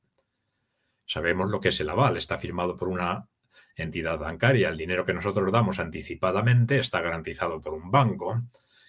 Sabemos 1.06 1.52
lo 1.52 1.60
que 1.60 1.70
es 1.70 1.80
el 1.80 1.90
aval, 1.90 2.18
está 2.18 2.40
firmado 2.40 2.76
por 2.76 2.88
una 2.90 3.30
entidad 3.76 4.18
bancaria. 4.18 4.70
El 4.70 4.78
dinero 4.78 5.06
que 5.06 5.14
nosotros 5.14 5.54
damos 5.54 5.78
anticipadamente 5.78 6.80
está 6.80 7.00
garantizado 7.00 7.62
por 7.62 7.76
un 7.76 7.92
banco. 7.92 8.42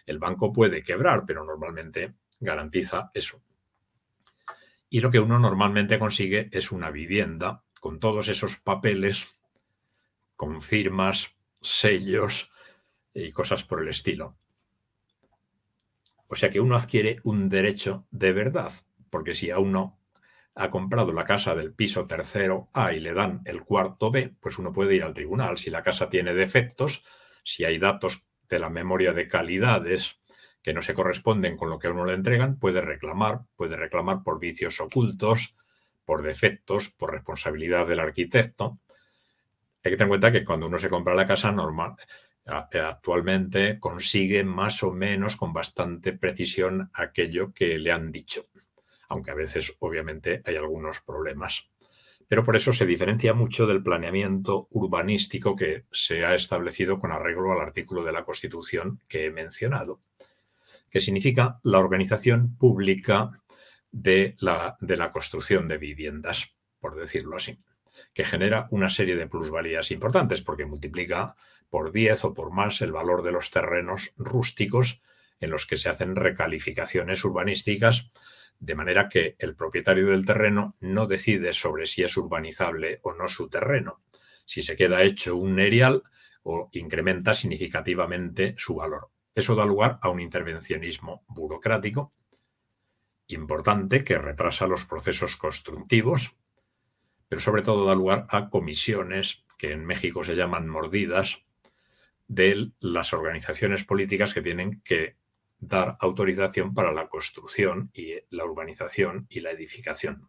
El 0.06 0.18
banco 0.18 0.50
puede 0.50 0.82
quebrar, 0.82 1.24
pero 1.26 1.44
normalmente 1.44 2.14
garantiza 2.40 3.10
eso. 3.12 3.42
Y 4.88 5.00
lo 5.02 5.10
que 5.10 5.20
uno 5.20 5.38
normalmente 5.38 5.98
consigue 5.98 6.48
es 6.52 6.72
una 6.72 6.90
vivienda 6.90 7.62
con 7.80 8.00
todos 8.00 8.28
esos 8.28 8.56
papeles, 8.56 9.38
con 10.36 10.62
firmas, 10.62 11.36
sellos 11.60 12.50
y 13.12 13.30
cosas 13.30 13.64
por 13.64 13.82
el 13.82 13.88
estilo. 13.88 14.38
O 16.28 16.36
sea 16.36 16.50
que 16.50 16.60
uno 16.60 16.76
adquiere 16.76 17.18
un 17.24 17.48
derecho 17.48 18.06
de 18.10 18.32
verdad, 18.32 18.72
porque 19.10 19.34
si 19.34 19.50
a 19.50 19.58
uno 19.58 19.98
ha 20.54 20.70
comprado 20.70 21.12
la 21.12 21.24
casa 21.24 21.54
del 21.54 21.72
piso 21.72 22.06
tercero 22.06 22.68
A 22.74 22.92
y 22.92 23.00
le 23.00 23.14
dan 23.14 23.40
el 23.44 23.62
cuarto 23.62 24.10
B, 24.10 24.34
pues 24.40 24.58
uno 24.58 24.72
puede 24.72 24.96
ir 24.96 25.04
al 25.04 25.14
tribunal. 25.14 25.56
Si 25.56 25.70
la 25.70 25.82
casa 25.82 26.10
tiene 26.10 26.34
defectos, 26.34 27.04
si 27.44 27.64
hay 27.64 27.78
datos 27.78 28.26
de 28.48 28.58
la 28.58 28.68
memoria 28.68 29.12
de 29.12 29.28
calidades 29.28 30.18
que 30.62 30.74
no 30.74 30.82
se 30.82 30.94
corresponden 30.94 31.56
con 31.56 31.70
lo 31.70 31.78
que 31.78 31.86
a 31.86 31.92
uno 31.92 32.04
le 32.04 32.14
entregan, 32.14 32.58
puede 32.58 32.80
reclamar, 32.80 33.42
puede 33.56 33.76
reclamar 33.76 34.22
por 34.22 34.40
vicios 34.40 34.80
ocultos, 34.80 35.54
por 36.04 36.22
defectos, 36.22 36.90
por 36.90 37.12
responsabilidad 37.12 37.86
del 37.86 38.00
arquitecto. 38.00 38.80
Hay 39.84 39.92
que 39.92 39.96
tener 39.96 40.02
en 40.02 40.08
cuenta 40.08 40.32
que 40.32 40.44
cuando 40.44 40.66
uno 40.66 40.78
se 40.78 40.90
compra 40.90 41.14
la 41.14 41.26
casa 41.26 41.52
normal, 41.52 41.94
actualmente 42.48 43.78
consigue 43.78 44.42
más 44.44 44.82
o 44.82 44.92
menos 44.92 45.37
con 45.37 45.52
bastante 45.52 46.12
precisión 46.12 46.90
aquello 46.94 47.52
que 47.52 47.78
le 47.78 47.92
han 47.92 48.11
dicho, 48.11 48.46
aunque 49.08 49.30
a 49.30 49.34
veces 49.34 49.76
obviamente 49.80 50.42
hay 50.44 50.56
algunos 50.56 51.00
problemas. 51.00 51.68
Pero 52.26 52.44
por 52.44 52.56
eso 52.56 52.72
se 52.72 52.87
diferencia 52.87 53.32
mucho 53.32 53.66
del 53.66 53.82
planeamiento 53.82 54.68
urbanístico 54.70 55.56
que 55.56 55.84
se 55.90 56.24
ha 56.24 56.34
establecido 56.34 56.98
con 56.98 57.11
arreglo 57.11 57.52
al 57.52 57.61
artículo 57.61 58.04
de 58.04 58.12
la 58.12 58.24
Constitución 58.24 59.00
que 59.08 59.26
he 59.26 59.30
mencionado, 59.30 60.00
que 60.90 61.00
significa 61.00 61.58
la 61.62 61.78
organización 61.78 62.56
pública 62.56 63.30
de 63.90 64.37
la, 64.38 64.76
de 64.80 64.96
la 64.96 65.11
construcción 65.11 65.68
de 65.68 65.78
viviendas, 65.78 66.54
por 66.80 66.96
decirlo 66.96 67.37
así, 67.37 67.58
que 68.12 68.24
genera 68.24 68.68
una 68.70 68.90
serie 68.90 69.16
de 69.16 69.26
plusvalías 69.26 69.90
importantes 69.90 70.42
porque 70.42 70.66
multiplica 70.66 71.34
por 71.70 71.92
10 71.92 72.24
o 72.24 72.35
por 72.35 72.52
más 72.52 72.81
el 72.81 72.92
valor 72.92 73.22
de 73.22 73.33
los 73.33 73.50
terrenos 73.50 74.14
rústicos 74.16 75.02
en 75.40 75.50
los 75.50 75.66
que 75.66 75.76
se 75.76 75.88
hacen 75.88 76.16
recalificaciones 76.16 77.24
urbanísticas, 77.24 78.11
de 78.59 78.74
manera 78.74 79.09
que 79.09 79.37
el 79.38 79.54
propietario 79.54 80.09
del 80.09 80.26
terreno 80.26 80.76
no 80.81 81.07
decide 81.07 81.52
sobre 81.52 81.87
si 81.87 82.02
es 82.02 82.16
urbanizable 82.16 83.00
o 83.02 83.14
no 83.14 83.28
su 83.28 83.48
terreno, 83.48 84.02
si 84.46 84.62
se 84.62 84.76
queda 84.76 85.02
hecho 85.02 85.37
un 85.37 85.61
erial 85.61 86.02
o 86.42 86.68
incrementa 86.72 87.35
significativamente 87.35 88.54
su 88.59 88.74
valor. 88.74 89.11
Eso 89.35 89.54
da 89.54 89.64
lugar 89.64 89.98
a 90.02 90.09
un 90.09 90.20
intervencionismo 90.20 91.22
burocrático 91.28 92.12
importante 93.28 94.04
que 94.04 94.18
retrasa 94.18 94.66
los 94.66 94.85
procesos 94.85 95.37
constructivos, 95.37 96.35
pero 97.28 97.40
sobre 97.40 97.62
todo 97.62 97.87
da 97.87 97.94
lugar 97.94 98.26
a 98.31 98.48
comisiones 98.48 99.44
que 99.59 99.72
en 99.72 99.85
México 99.85 100.24
se 100.24 100.35
llaman 100.35 100.66
mordidas, 100.66 101.44
de 102.28 102.70
las 102.80 103.12
organizaciones 103.12 103.84
políticas 103.84 104.34
que 104.34 104.42
tienen 104.42 104.80
que 104.82 105.16
dar 105.58 105.96
autorización 106.00 106.74
para 106.74 106.92
la 106.92 107.08
construcción 107.08 107.90
y 107.92 108.14
la 108.30 108.44
urbanización 108.44 109.26
y 109.28 109.40
la 109.40 109.50
edificación. 109.50 110.28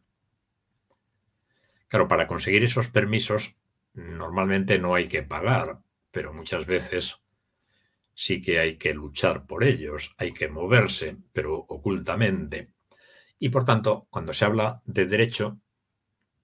Claro, 1.88 2.07
para 2.07 2.27
conseguir 2.27 2.63
esos 2.63 2.88
permisos 2.88 3.55
normalmente 3.93 4.79
no 4.79 4.95
hay 4.95 5.07
que 5.07 5.23
pagar, 5.23 5.79
pero 6.12 6.33
muchas 6.33 6.65
veces 6.65 7.17
sí 8.13 8.41
que 8.41 8.59
hay 8.59 8.77
que 8.77 8.93
luchar 8.93 9.45
por 9.45 9.63
ellos, 9.63 10.13
hay 10.17 10.31
que 10.31 10.47
moverse, 10.47 11.17
pero 11.33 11.55
ocultamente. 11.55 12.71
Y 13.39 13.49
por 13.49 13.65
tanto, 13.65 14.07
cuando 14.09 14.33
se 14.33 14.45
habla 14.45 14.81
de 14.85 15.05
derecho, 15.05 15.59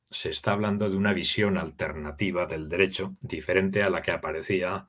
se 0.10 0.30
está 0.30 0.54
hablando 0.54 0.90
de 0.90 0.96
una 0.96 1.14
visión 1.14 1.58
alternativa 1.58 2.46
del 2.46 2.70
derecho, 2.70 3.18
diferente 3.22 3.84
a 3.84 3.90
la 3.90 4.02
que 4.02 4.12
aparecía 4.12 4.88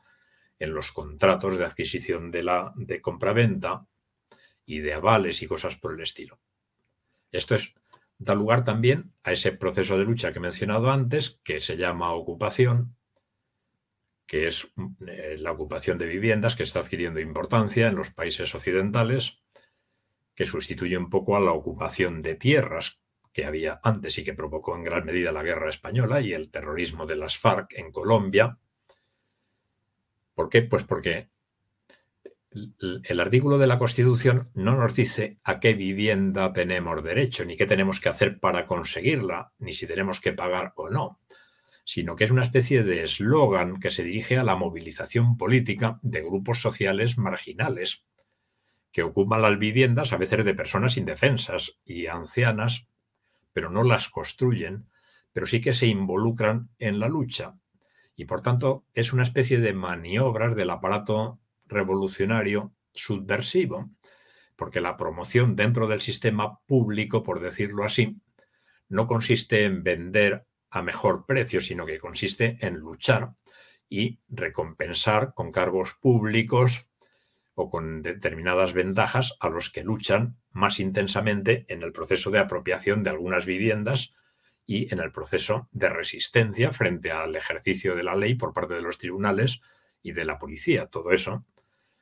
en 0.59 0.75
los 0.75 0.93
contratos 0.93 1.59
de 1.59 1.65
adquisición 1.65 2.31
de 2.31 2.43
la 2.43 2.73
de 2.77 3.01
compraventa 3.01 3.87
y 4.65 4.81
de 4.81 4.95
avales 4.95 5.43
y 5.43 5.47
cosas 5.47 5.77
por 5.77 5.95
el 5.95 6.01
estilo. 6.01 6.41
Esto 7.31 7.55
es, 7.55 7.75
da 8.19 8.35
lugar 8.35 8.65
también 8.65 9.13
a 9.23 9.33
ese 9.33 9.53
proceso 9.53 9.99
de 9.99 10.05
lucha 10.05 10.33
que 10.33 10.39
he 10.39 10.43
mencionado 10.43 10.91
antes, 10.91 11.41
que 11.45 11.61
se 11.61 11.77
llama 11.77 12.13
ocupación, 12.13 12.97
que 14.27 14.49
es 14.49 14.69
eh, 15.07 15.37
la 15.39 15.53
ocupación 15.53 15.99
de 15.99 16.07
viviendas 16.07 16.57
que 16.57 16.65
está 16.65 16.81
adquiriendo 16.81 17.21
importancia 17.21 17.87
en 17.87 17.95
los 17.95 18.11
países 18.11 18.55
occidentales, 18.55 19.39
que 20.35 20.47
sustituye 20.47 20.99
un 20.99 21.11
poco 21.11 21.37
a 21.37 21.41
la 21.41 21.53
ocupación 21.53 22.23
de 22.23 22.35
tierras 22.35 23.01
que 23.33 23.45
había 23.45 23.81
antes 23.83 24.19
y 24.19 24.25
que 24.25 24.35
provocó 24.35 24.75
en 24.75 24.85
gran 24.85 25.05
medida 25.05 25.31
la 25.31 25.43
guerra 25.43 25.71
española 25.71 26.21
y 26.21 26.33
el 26.33 26.51
terrorismo 26.51 27.07
de 27.07 27.17
las 27.17 27.39
FARC 27.39 27.75
en 27.75 27.93
Colombia, 27.93 28.59
¿Por 30.37 30.51
qué? 30.51 30.63
Pues 30.63 30.85
porque 30.85 31.31
el 32.51 33.21
artículo 33.21 33.57
de 33.57 33.67
la 33.67 33.79
Constitución 33.79 34.51
no 34.53 34.77
nos 34.77 34.95
dice 34.95 35.39
a 35.43 35.61
qué 35.61 35.73
vivienda 35.73 36.53
tenemos 36.53 37.03
derecho, 37.03 37.47
ni 37.47 37.57
qué 37.57 37.65
tenemos 37.65 38.01
que 38.01 38.11
hacer 38.11 38.39
para 38.39 38.67
conseguirla, 38.67 39.53
ni 39.59 39.73
si 39.73 39.87
tenemos 39.87 40.21
que 40.21 40.35
pagar 40.35 40.75
o 40.77 40.91
no, 40.91 41.21
sino 41.87 42.17
que 42.17 42.25
es 42.25 42.31
una 42.31 42.43
especie 42.43 42.83
de 42.83 43.05
eslogan 43.05 43.81
que 43.81 43.91
se 43.91 44.05
dirige 44.05 44.37
a 44.37 44.45
la 44.45 44.57
movilización 44.57 45.39
política 45.39 45.99
de 46.03 46.23
grupos 46.23 46.61
sociales 46.61 47.17
marginales 47.17 48.05
que 48.93 49.05
ocupan 49.05 49.41
las 49.41 49.59
viviendas 49.59 50.13
a 50.13 50.19
veces 50.19 50.45
de 50.45 50.55
personas 50.55 50.99
indefensas 50.99 51.79
y 51.83 52.09
ancianas, 52.09 52.89
pero 53.55 53.71
no 53.71 53.85
las 53.85 54.11
construyen, 54.11 54.87
pero 55.33 55.47
sí 55.47 55.63
que 55.63 55.73
se 55.73 55.87
involucran 55.87 56.69
en 56.79 57.01
la 57.01 57.09
lucha 57.09 57.57
y 58.17 58.25
por 58.25 58.41
tanto 58.41 58.85
es 58.95 59.13
una 59.13 59.23
especie 59.23 59.61
de 59.61 59.75
maniobras 59.75 60.57
del 60.57 60.71
aparato 60.71 61.39
revolucionario 61.67 62.73
subversivo, 62.93 63.91
porque 64.57 64.81
la 64.81 64.97
promoción 64.97 65.55
dentro 65.55 65.87
del 65.87 66.01
sistema 66.01 66.61
público, 66.67 67.23
por 67.23 67.41
decirlo 67.41 67.85
así, 67.85 68.17
no 68.89 69.07
consiste 69.07 69.65
en 69.65 69.83
vender 69.83 70.47
a 70.71 70.83
mejor 70.83 71.27
precio, 71.27 71.61
sino 71.61 71.85
que 71.85 71.99
consiste 71.99 72.57
en 72.61 72.77
luchar 72.77 73.35
y 73.89 74.21
recompensar 74.29 75.35
con 75.35 75.53
cargos 75.53 75.95
públicos 76.01 76.89
o 77.55 77.71
con 77.71 78.03
determinadas 78.03 78.73
ventajas 78.73 79.37
a 79.41 79.49
los 79.49 79.71
que 79.71 79.85
luchan 79.85 80.37
más 80.51 80.81
intensamente 80.81 81.67
en 81.69 81.83
el 81.83 81.93
proceso 81.93 82.31
de 82.31 82.39
apropiación 82.39 83.03
de 83.03 83.11
algunas 83.11 83.47
viviendas 83.47 84.15
y 84.67 84.93
en 84.93 85.01
el 85.01 85.13
proceso 85.13 85.69
de 85.71 85.89
resistencia 85.89 86.73
frente 86.73 87.13
al 87.13 87.37
ejercicio 87.37 87.95
de 87.95 88.03
la 88.03 88.17
ley 88.17 88.35
por 88.35 88.53
parte 88.53 88.75
de 88.75 88.83
los 88.83 88.99
tribunales 88.99 89.61
y 90.03 90.13
de 90.13 90.25
la 90.25 90.39
policía, 90.39 90.87
todo 90.87 91.13
eso. 91.13 91.45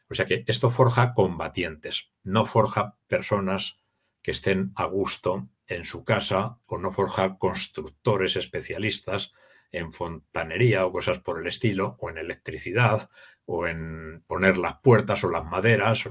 O 0.08 0.14
sea 0.14 0.26
que 0.26 0.44
esto 0.46 0.70
forja 0.70 1.12
combatientes, 1.12 2.10
no 2.22 2.46
forja 2.46 2.96
personas 3.06 3.78
que 4.22 4.30
estén 4.30 4.72
a 4.76 4.86
gusto 4.86 5.48
en 5.66 5.84
su 5.84 6.04
casa 6.04 6.58
o 6.66 6.78
no 6.78 6.90
forja 6.90 7.36
constructores 7.38 8.36
especialistas 8.36 9.32
en 9.70 9.92
fontanería 9.92 10.86
o 10.86 10.92
cosas 10.92 11.18
por 11.18 11.40
el 11.40 11.46
estilo, 11.46 11.96
o 11.98 12.08
en 12.08 12.18
electricidad, 12.18 13.10
o 13.44 13.66
en 13.66 14.22
poner 14.26 14.56
las 14.56 14.78
puertas 14.80 15.24
o 15.24 15.30
las 15.30 15.44
maderas, 15.44 16.08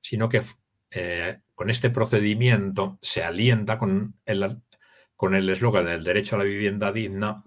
sino 0.00 0.28
que 0.28 0.42
eh, 0.90 1.40
con 1.54 1.70
este 1.70 1.90
procedimiento 1.90 2.98
se 3.02 3.22
alienta 3.22 3.78
con 3.78 4.18
el, 4.24 4.62
con 5.20 5.34
el 5.34 5.50
eslogan 5.50 5.84
del 5.84 6.02
derecho 6.02 6.34
a 6.34 6.38
la 6.38 6.46
vivienda 6.46 6.92
digna, 6.92 7.44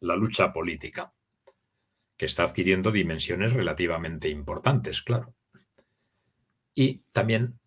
la 0.00 0.16
lucha 0.16 0.52
política, 0.52 1.12
que 2.16 2.26
está 2.26 2.42
adquiriendo 2.42 2.90
dimensiones 2.90 3.52
relativamente 3.52 4.28
importantes, 4.28 5.00
claro. 5.00 5.32
Y 6.74 7.04
también 7.12 7.60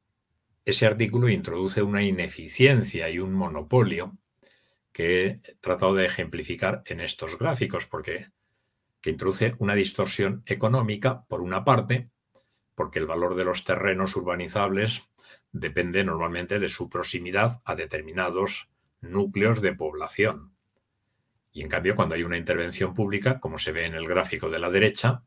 ese 0.66 0.86
artículo 0.86 1.30
introduce 1.30 1.82
una 1.82 2.04
ineficiencia 2.04 3.10
y 3.10 3.20
un 3.20 3.32
monopolio 3.32 4.18
que 4.92 5.26
he 5.26 5.42
tratado 5.62 5.94
de 5.94 6.08
ejemplificar 6.08 6.84
en 6.86 7.00
estos 7.00 7.40
gráficos, 7.40 7.88
porque 7.88 8.28
que 9.00 9.12
introduce 9.12 9.56
una 9.60 9.76
distorsión 9.76 10.44
económica, 10.46 11.24
por 11.30 11.40
una 11.40 11.64
parte, 11.64 12.10
porque 12.76 13.00
el 13.00 13.08
valor 13.08 13.36
de 13.36 13.46
los 13.46 13.64
terrenos 13.64 14.14
urbanizables 14.18 15.04
depende 15.54 16.04
normalmente 16.04 16.60
de 16.60 16.68
su 16.68 16.90
proximidad 16.90 17.62
a 17.64 17.76
determinados 17.76 18.68
núcleos 19.12 19.62
de 19.62 19.74
población. 19.74 20.56
Y 21.52 21.62
en 21.62 21.70
cambio, 21.70 21.96
cuando 21.96 22.16
hay 22.16 22.24
una 22.24 22.38
intervención 22.38 22.94
pública, 22.94 23.40
como 23.40 23.58
se 23.58 23.72
ve 23.72 23.86
en 23.86 23.96
el 23.96 24.08
gráfico 24.08 24.50
de 24.50 24.60
la 24.60 24.70
derecha, 24.70 25.24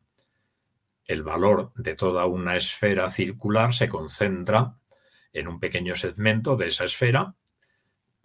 el 1.05 1.23
valor 1.23 1.73
de 1.75 1.95
toda 1.95 2.27
una 2.27 2.57
esfera 2.57 3.09
circular 3.09 3.75
se 3.75 3.89
concentra 3.89 4.75
en 5.33 5.49
un 5.49 5.59
pequeño 5.59 5.97
segmento 5.97 6.57
de 6.57 6.69
esa 6.69 6.85
esfera 6.85 7.35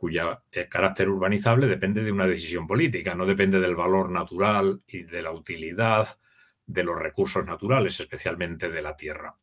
cuya 0.03 0.43
eh, 0.51 0.67
carácter 0.67 1.07
urbanizable 1.07 1.65
depende 1.65 2.03
de 2.03 2.11
una 2.11 2.27
decisión 2.27 2.67
política, 2.67 3.15
no 3.15 3.25
depende 3.25 3.61
del 3.61 3.73
valor 3.73 4.11
natural 4.11 4.81
y 4.85 5.03
de 5.03 5.21
la 5.21 5.31
utilidad 5.31 6.19
de 6.65 6.83
los 6.83 6.99
recursos 6.99 7.45
naturales, 7.45 8.01
especialmente 8.01 8.69
de 8.69 8.81
la 8.81 8.97
tierra, 8.97 9.37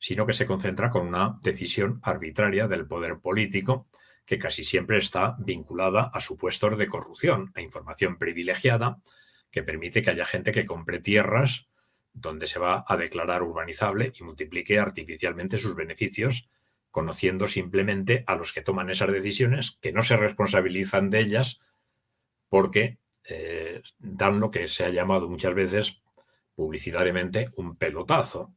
sino 0.00 0.26
que 0.26 0.32
se 0.32 0.44
concentra 0.44 0.88
con 0.88 1.06
una 1.06 1.38
decisión 1.40 2.00
arbitraria 2.02 2.66
del 2.66 2.84
poder 2.84 3.20
político 3.20 3.86
que 4.32 4.38
casi 4.38 4.64
siempre 4.64 4.96
está 4.96 5.36
vinculada 5.40 6.10
a 6.10 6.18
supuestos 6.18 6.78
de 6.78 6.88
corrupción, 6.88 7.52
a 7.54 7.60
información 7.60 8.16
privilegiada 8.16 9.02
que 9.50 9.62
permite 9.62 10.00
que 10.00 10.08
haya 10.08 10.24
gente 10.24 10.52
que 10.52 10.64
compre 10.64 11.00
tierras 11.00 11.66
donde 12.14 12.46
se 12.46 12.58
va 12.58 12.82
a 12.88 12.96
declarar 12.96 13.42
urbanizable 13.42 14.10
y 14.18 14.24
multiplique 14.24 14.78
artificialmente 14.78 15.58
sus 15.58 15.76
beneficios, 15.76 16.48
conociendo 16.90 17.46
simplemente 17.46 18.24
a 18.26 18.34
los 18.34 18.54
que 18.54 18.62
toman 18.62 18.88
esas 18.88 19.12
decisiones, 19.12 19.76
que 19.82 19.92
no 19.92 20.02
se 20.02 20.16
responsabilizan 20.16 21.10
de 21.10 21.20
ellas 21.20 21.60
porque 22.48 22.96
eh, 23.28 23.82
dan 23.98 24.40
lo 24.40 24.50
que 24.50 24.66
se 24.66 24.86
ha 24.86 24.88
llamado 24.88 25.28
muchas 25.28 25.54
veces 25.54 26.00
publicitariamente 26.54 27.50
un 27.56 27.76
pelotazo. 27.76 28.54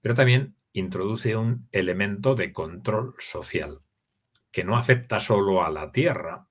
Pero 0.00 0.14
también 0.14 0.54
introduce 0.72 1.34
un 1.34 1.66
elemento 1.72 2.36
de 2.36 2.52
control 2.52 3.16
social 3.18 3.80
que 4.52 4.62
no 4.64 4.76
afecta 4.76 5.18
solo 5.18 5.64
a 5.64 5.70
la 5.70 5.90
tierra, 5.90 6.46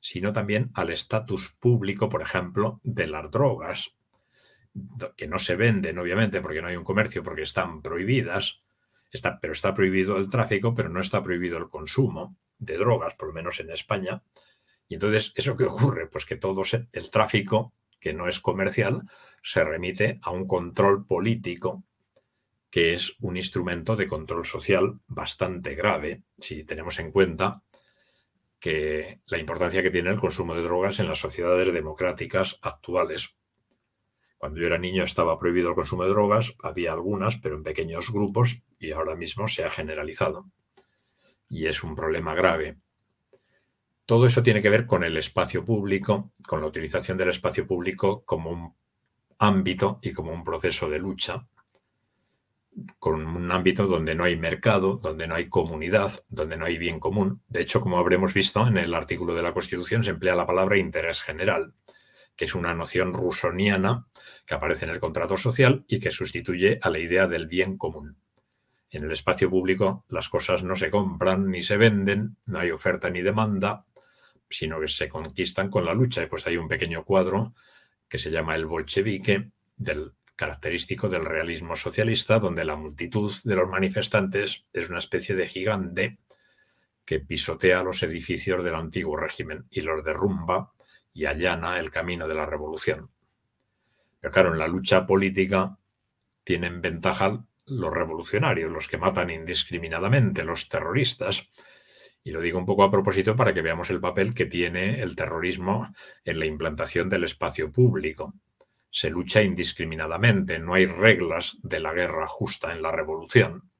sino 0.00 0.32
también 0.32 0.70
al 0.74 0.90
estatus 0.90 1.56
público, 1.60 2.08
por 2.08 2.22
ejemplo, 2.22 2.80
de 2.82 3.06
las 3.06 3.30
drogas, 3.30 3.96
que 5.16 5.28
no 5.28 5.38
se 5.38 5.56
venden, 5.56 5.98
obviamente, 5.98 6.40
porque 6.40 6.62
no 6.62 6.68
hay 6.68 6.76
un 6.76 6.84
comercio, 6.84 7.22
porque 7.22 7.42
están 7.42 7.82
prohibidas, 7.82 8.62
está, 9.10 9.38
pero 9.40 9.52
está 9.52 9.74
prohibido 9.74 10.16
el 10.16 10.30
tráfico, 10.30 10.74
pero 10.74 10.88
no 10.88 11.00
está 11.00 11.22
prohibido 11.22 11.58
el 11.58 11.68
consumo 11.68 12.36
de 12.58 12.78
drogas, 12.78 13.14
por 13.14 13.28
lo 13.28 13.34
menos 13.34 13.60
en 13.60 13.70
España. 13.70 14.22
Y 14.88 14.94
entonces, 14.94 15.32
¿eso 15.34 15.56
qué 15.56 15.64
ocurre? 15.64 16.06
Pues 16.06 16.24
que 16.24 16.36
todo 16.36 16.62
el 16.92 17.10
tráfico, 17.10 17.74
que 17.98 18.14
no 18.14 18.28
es 18.28 18.40
comercial, 18.40 19.02
se 19.42 19.64
remite 19.64 20.20
a 20.22 20.30
un 20.30 20.46
control 20.46 21.06
político, 21.06 21.84
que 22.70 22.94
es 22.94 23.16
un 23.20 23.36
instrumento 23.36 23.96
de 23.96 24.06
control 24.06 24.44
social 24.44 25.00
bastante 25.06 25.74
grave, 25.74 26.22
si 26.38 26.64
tenemos 26.64 26.98
en 26.98 27.12
cuenta 27.12 27.62
que 28.58 29.20
la 29.26 29.38
importancia 29.38 29.82
que 29.82 29.90
tiene 29.90 30.10
el 30.10 30.20
consumo 30.20 30.54
de 30.54 30.62
drogas 30.62 30.98
en 30.98 31.08
las 31.08 31.20
sociedades 31.20 31.72
democráticas 31.72 32.58
actuales. 32.62 33.36
Cuando 34.38 34.60
yo 34.60 34.66
era 34.66 34.78
niño 34.78 35.04
estaba 35.04 35.38
prohibido 35.38 35.70
el 35.70 35.74
consumo 35.74 36.04
de 36.04 36.10
drogas, 36.10 36.54
había 36.62 36.92
algunas, 36.92 37.36
pero 37.38 37.56
en 37.56 37.62
pequeños 37.62 38.12
grupos, 38.12 38.62
y 38.78 38.92
ahora 38.92 39.14
mismo 39.14 39.48
se 39.48 39.64
ha 39.64 39.70
generalizado. 39.70 40.46
Y 41.48 41.66
es 41.66 41.82
un 41.82 41.94
problema 41.94 42.34
grave. 42.34 42.76
Todo 44.04 44.26
eso 44.26 44.42
tiene 44.42 44.62
que 44.62 44.70
ver 44.70 44.86
con 44.86 45.04
el 45.04 45.16
espacio 45.16 45.64
público, 45.64 46.32
con 46.46 46.60
la 46.60 46.66
utilización 46.66 47.16
del 47.18 47.30
espacio 47.30 47.66
público 47.66 48.24
como 48.24 48.50
un 48.50 48.74
ámbito 49.38 49.98
y 50.02 50.12
como 50.12 50.32
un 50.32 50.44
proceso 50.44 50.88
de 50.88 50.98
lucha, 50.98 51.46
con 52.98 53.24
un 53.26 53.50
ámbito 53.50 53.86
donde 53.86 54.14
no 54.14 54.24
hay 54.24 54.36
mercado, 54.36 54.96
donde 55.02 55.26
no 55.26 55.34
hay 55.34 55.48
comunidad, 55.48 56.24
donde 56.28 56.56
no 56.56 56.66
hay 56.66 56.78
bien 56.78 57.00
común. 57.00 57.42
De 57.48 57.62
hecho, 57.62 57.80
como 57.80 57.98
habremos 57.98 58.34
visto 58.34 58.66
en 58.66 58.76
el 58.76 58.94
artículo 58.94 59.34
de 59.34 59.42
la 59.42 59.52
Constitución, 59.52 60.04
se 60.04 60.10
emplea 60.10 60.34
la 60.34 60.46
palabra 60.46 60.76
interés 60.76 61.22
general 61.22 61.74
que 62.36 62.44
es 62.44 62.54
una 62.54 62.74
noción 62.74 63.14
rusoniana 63.14 64.06
que 64.46 64.54
aparece 64.54 64.84
en 64.84 64.92
el 64.92 65.00
contrato 65.00 65.36
social 65.36 65.84
y 65.88 65.98
que 65.98 66.10
sustituye 66.10 66.78
a 66.82 66.90
la 66.90 66.98
idea 66.98 67.26
del 67.26 67.46
bien 67.46 67.78
común. 67.78 68.18
En 68.90 69.04
el 69.04 69.12
espacio 69.12 69.50
público 69.50 70.04
las 70.08 70.28
cosas 70.28 70.62
no 70.62 70.76
se 70.76 70.90
compran 70.90 71.50
ni 71.50 71.62
se 71.62 71.76
venden, 71.76 72.36
no 72.44 72.60
hay 72.60 72.70
oferta 72.70 73.10
ni 73.10 73.22
demanda, 73.22 73.86
sino 74.48 74.78
que 74.78 74.88
se 74.88 75.08
conquistan 75.08 75.70
con 75.70 75.84
la 75.84 75.94
lucha. 75.94 76.22
Y 76.22 76.26
pues 76.26 76.46
hay 76.46 76.56
un 76.56 76.68
pequeño 76.68 77.04
cuadro 77.04 77.54
que 78.08 78.18
se 78.18 78.30
llama 78.30 78.54
el 78.54 78.66
bolchevique, 78.66 79.50
del 79.76 80.12
característico 80.36 81.08
del 81.08 81.24
realismo 81.24 81.74
socialista, 81.76 82.38
donde 82.38 82.64
la 82.64 82.76
multitud 82.76 83.32
de 83.44 83.56
los 83.56 83.68
manifestantes 83.68 84.66
es 84.72 84.90
una 84.90 84.98
especie 84.98 85.34
de 85.34 85.48
gigante 85.48 86.18
que 87.04 87.20
pisotea 87.20 87.82
los 87.82 88.02
edificios 88.02 88.62
del 88.62 88.74
antiguo 88.74 89.16
régimen 89.16 89.66
y 89.70 89.80
los 89.80 90.04
derrumba 90.04 90.72
y 91.14 91.24
allana 91.24 91.78
el 91.78 91.90
camino 91.90 92.28
de 92.28 92.34
la 92.34 92.44
revolución. 92.44 93.10
Pero 94.20 94.32
claro, 94.32 94.52
en 94.52 94.58
la 94.58 94.68
lucha 94.68 95.06
política 95.06 95.78
tienen 96.44 96.82
ventaja 96.82 97.46
los 97.66 97.92
revolucionarios, 97.92 98.70
los 98.70 98.88
que 98.88 98.98
matan 98.98 99.30
indiscriminadamente, 99.30 100.44
los 100.44 100.68
terroristas. 100.68 101.48
Y 102.22 102.32
lo 102.32 102.40
digo 102.40 102.58
un 102.58 102.66
poco 102.66 102.84
a 102.84 102.90
propósito 102.90 103.36
para 103.36 103.54
que 103.54 103.62
veamos 103.62 103.88
el 103.90 104.00
papel 104.00 104.34
que 104.34 104.46
tiene 104.46 105.00
el 105.00 105.14
terrorismo 105.16 105.92
en 106.24 106.38
la 106.38 106.46
implantación 106.46 107.08
del 107.08 107.24
espacio 107.24 107.70
público. 107.70 108.34
Se 108.96 109.10
lucha 109.10 109.42
indiscriminadamente, 109.42 110.58
no 110.58 110.72
hay 110.72 110.86
reglas 110.86 111.58
de 111.62 111.80
la 111.80 111.92
guerra 111.92 112.26
justa 112.26 112.72
en 112.72 112.80
la 112.80 112.92
revolución. 112.92 113.70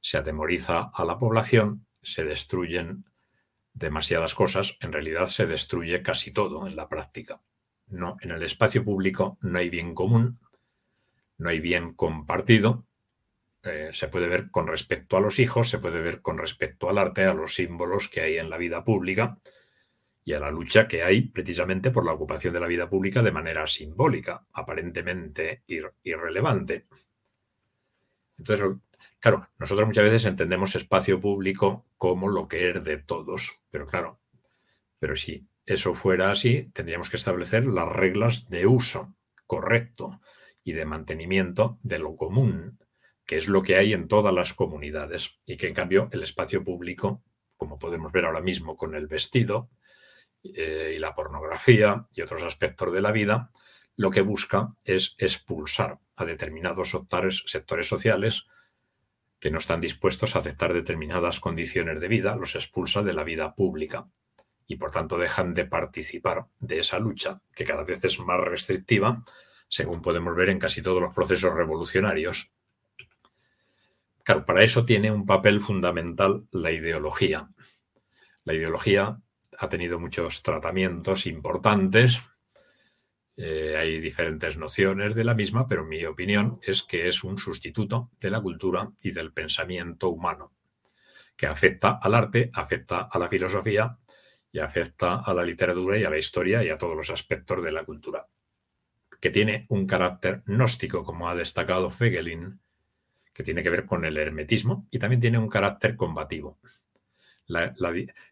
Se 0.00 0.18
atemoriza 0.18 0.90
a 0.92 1.04
la 1.04 1.16
población, 1.16 1.86
se 2.02 2.24
destruyen 2.24 3.04
demasiadas 3.72 4.34
cosas, 4.34 4.76
en 4.80 4.92
realidad 4.92 5.28
se 5.28 5.46
destruye 5.46 6.02
casi 6.02 6.32
todo 6.32 6.66
en 6.66 6.74
la 6.74 6.88
práctica. 6.88 7.40
No, 7.86 8.16
en 8.20 8.32
el 8.32 8.42
espacio 8.42 8.82
público 8.82 9.38
no 9.42 9.60
hay 9.60 9.70
bien 9.70 9.94
común, 9.94 10.40
no 11.38 11.48
hay 11.48 11.60
bien 11.60 11.94
compartido. 11.94 12.84
Eh, 13.62 13.90
se 13.92 14.08
puede 14.08 14.26
ver 14.26 14.50
con 14.50 14.66
respecto 14.66 15.16
a 15.16 15.20
los 15.20 15.38
hijos, 15.38 15.70
se 15.70 15.78
puede 15.78 16.00
ver 16.00 16.20
con 16.20 16.36
respecto 16.36 16.90
al 16.90 16.98
arte, 16.98 17.26
a 17.26 17.32
los 17.32 17.54
símbolos 17.54 18.08
que 18.08 18.22
hay 18.22 18.38
en 18.38 18.50
la 18.50 18.56
vida 18.56 18.82
pública 18.82 19.38
y 20.24 20.32
a 20.32 20.40
la 20.40 20.50
lucha 20.50 20.86
que 20.86 21.02
hay 21.02 21.22
precisamente 21.22 21.90
por 21.90 22.04
la 22.04 22.12
ocupación 22.12 22.54
de 22.54 22.60
la 22.60 22.66
vida 22.66 22.88
pública 22.88 23.22
de 23.22 23.32
manera 23.32 23.66
simbólica, 23.66 24.46
aparentemente 24.52 25.62
irrelevante. 26.02 26.86
Entonces, 28.38 28.76
Claro, 29.18 29.48
nosotros 29.58 29.86
muchas 29.86 30.04
veces 30.04 30.26
entendemos 30.26 30.74
espacio 30.74 31.20
público 31.20 31.86
como 31.96 32.28
lo 32.28 32.48
que 32.48 32.70
es 32.70 32.82
de 32.82 32.98
todos, 32.98 33.60
pero 33.70 33.86
claro, 33.86 34.20
pero 34.98 35.16
si 35.16 35.46
eso 35.64 35.94
fuera 35.94 36.32
así, 36.32 36.70
tendríamos 36.72 37.08
que 37.08 37.16
establecer 37.16 37.66
las 37.66 37.88
reglas 37.88 38.48
de 38.48 38.66
uso 38.66 39.14
correcto 39.46 40.20
y 40.64 40.72
de 40.72 40.84
mantenimiento 40.84 41.78
de 41.82 41.98
lo 41.98 42.16
común, 42.16 42.78
que 43.24 43.38
es 43.38 43.48
lo 43.48 43.62
que 43.62 43.76
hay 43.76 43.92
en 43.92 44.08
todas 44.08 44.34
las 44.34 44.54
comunidades, 44.54 45.38
y 45.46 45.56
que 45.56 45.68
en 45.68 45.74
cambio 45.74 46.08
el 46.12 46.22
espacio 46.22 46.64
público, 46.64 47.22
como 47.56 47.78
podemos 47.78 48.10
ver 48.12 48.24
ahora 48.24 48.40
mismo 48.40 48.76
con 48.76 48.94
el 48.94 49.06
vestido 49.06 49.70
eh, 50.44 50.94
y 50.96 50.98
la 50.98 51.14
pornografía 51.14 52.06
y 52.12 52.22
otros 52.22 52.42
aspectos 52.42 52.92
de 52.92 53.00
la 53.00 53.12
vida, 53.12 53.50
lo 53.96 54.10
que 54.10 54.22
busca 54.22 54.74
es 54.84 55.14
expulsar 55.18 55.98
a 56.16 56.24
determinados 56.24 56.92
sectores 57.46 57.88
sociales 57.88 58.46
que 59.38 59.50
no 59.50 59.58
están 59.58 59.80
dispuestos 59.80 60.36
a 60.36 60.38
aceptar 60.38 60.72
determinadas 60.72 61.40
condiciones 61.40 62.00
de 62.00 62.08
vida, 62.08 62.36
los 62.36 62.54
expulsa 62.54 63.02
de 63.02 63.12
la 63.12 63.24
vida 63.24 63.54
pública 63.54 64.08
y 64.66 64.76
por 64.76 64.90
tanto 64.90 65.18
dejan 65.18 65.54
de 65.54 65.64
participar 65.64 66.46
de 66.60 66.78
esa 66.78 66.98
lucha, 66.98 67.40
que 67.54 67.64
cada 67.64 67.82
vez 67.82 68.04
es 68.04 68.20
más 68.20 68.40
restrictiva, 68.40 69.24
según 69.68 70.02
podemos 70.02 70.36
ver 70.36 70.50
en 70.50 70.58
casi 70.58 70.82
todos 70.82 71.02
los 71.02 71.14
procesos 71.14 71.54
revolucionarios. 71.54 72.52
Claro, 74.22 74.44
para 74.44 74.62
eso 74.62 74.84
tiene 74.84 75.10
un 75.10 75.26
papel 75.26 75.60
fundamental 75.60 76.46
la 76.52 76.70
ideología. 76.70 77.50
La 78.44 78.54
ideología 78.54 79.21
ha 79.62 79.68
tenido 79.68 80.00
muchos 80.00 80.42
tratamientos 80.42 81.26
importantes. 81.26 82.20
Eh, 83.36 83.76
hay 83.78 84.00
diferentes 84.00 84.56
nociones 84.56 85.14
de 85.14 85.22
la 85.24 85.34
misma, 85.34 85.68
pero 85.68 85.84
mi 85.84 86.04
opinión 86.04 86.58
es 86.62 86.82
que 86.82 87.06
es 87.06 87.22
un 87.22 87.38
sustituto 87.38 88.10
de 88.18 88.30
la 88.30 88.40
cultura 88.40 88.90
y 89.02 89.12
del 89.12 89.32
pensamiento 89.32 90.08
humano, 90.08 90.52
que 91.36 91.46
afecta 91.46 92.00
al 92.02 92.14
arte, 92.14 92.50
afecta 92.52 93.02
a 93.02 93.18
la 93.20 93.28
filosofía 93.28 93.96
y 94.50 94.58
afecta 94.58 95.20
a 95.20 95.32
la 95.32 95.44
literatura 95.44 95.96
y 95.96 96.04
a 96.04 96.10
la 96.10 96.18
historia 96.18 96.64
y 96.64 96.68
a 96.68 96.76
todos 96.76 96.96
los 96.96 97.10
aspectos 97.10 97.62
de 97.62 97.70
la 97.70 97.84
cultura, 97.84 98.26
que 99.20 99.30
tiene 99.30 99.66
un 99.68 99.86
carácter 99.86 100.42
gnóstico, 100.44 101.04
como 101.04 101.28
ha 101.28 101.36
destacado 101.36 101.88
Fegelin, 101.88 102.60
que 103.32 103.44
tiene 103.44 103.62
que 103.62 103.70
ver 103.70 103.86
con 103.86 104.04
el 104.04 104.16
hermetismo, 104.16 104.88
y 104.90 104.98
también 104.98 105.20
tiene 105.20 105.38
un 105.38 105.48
carácter 105.48 105.94
combativo 105.94 106.58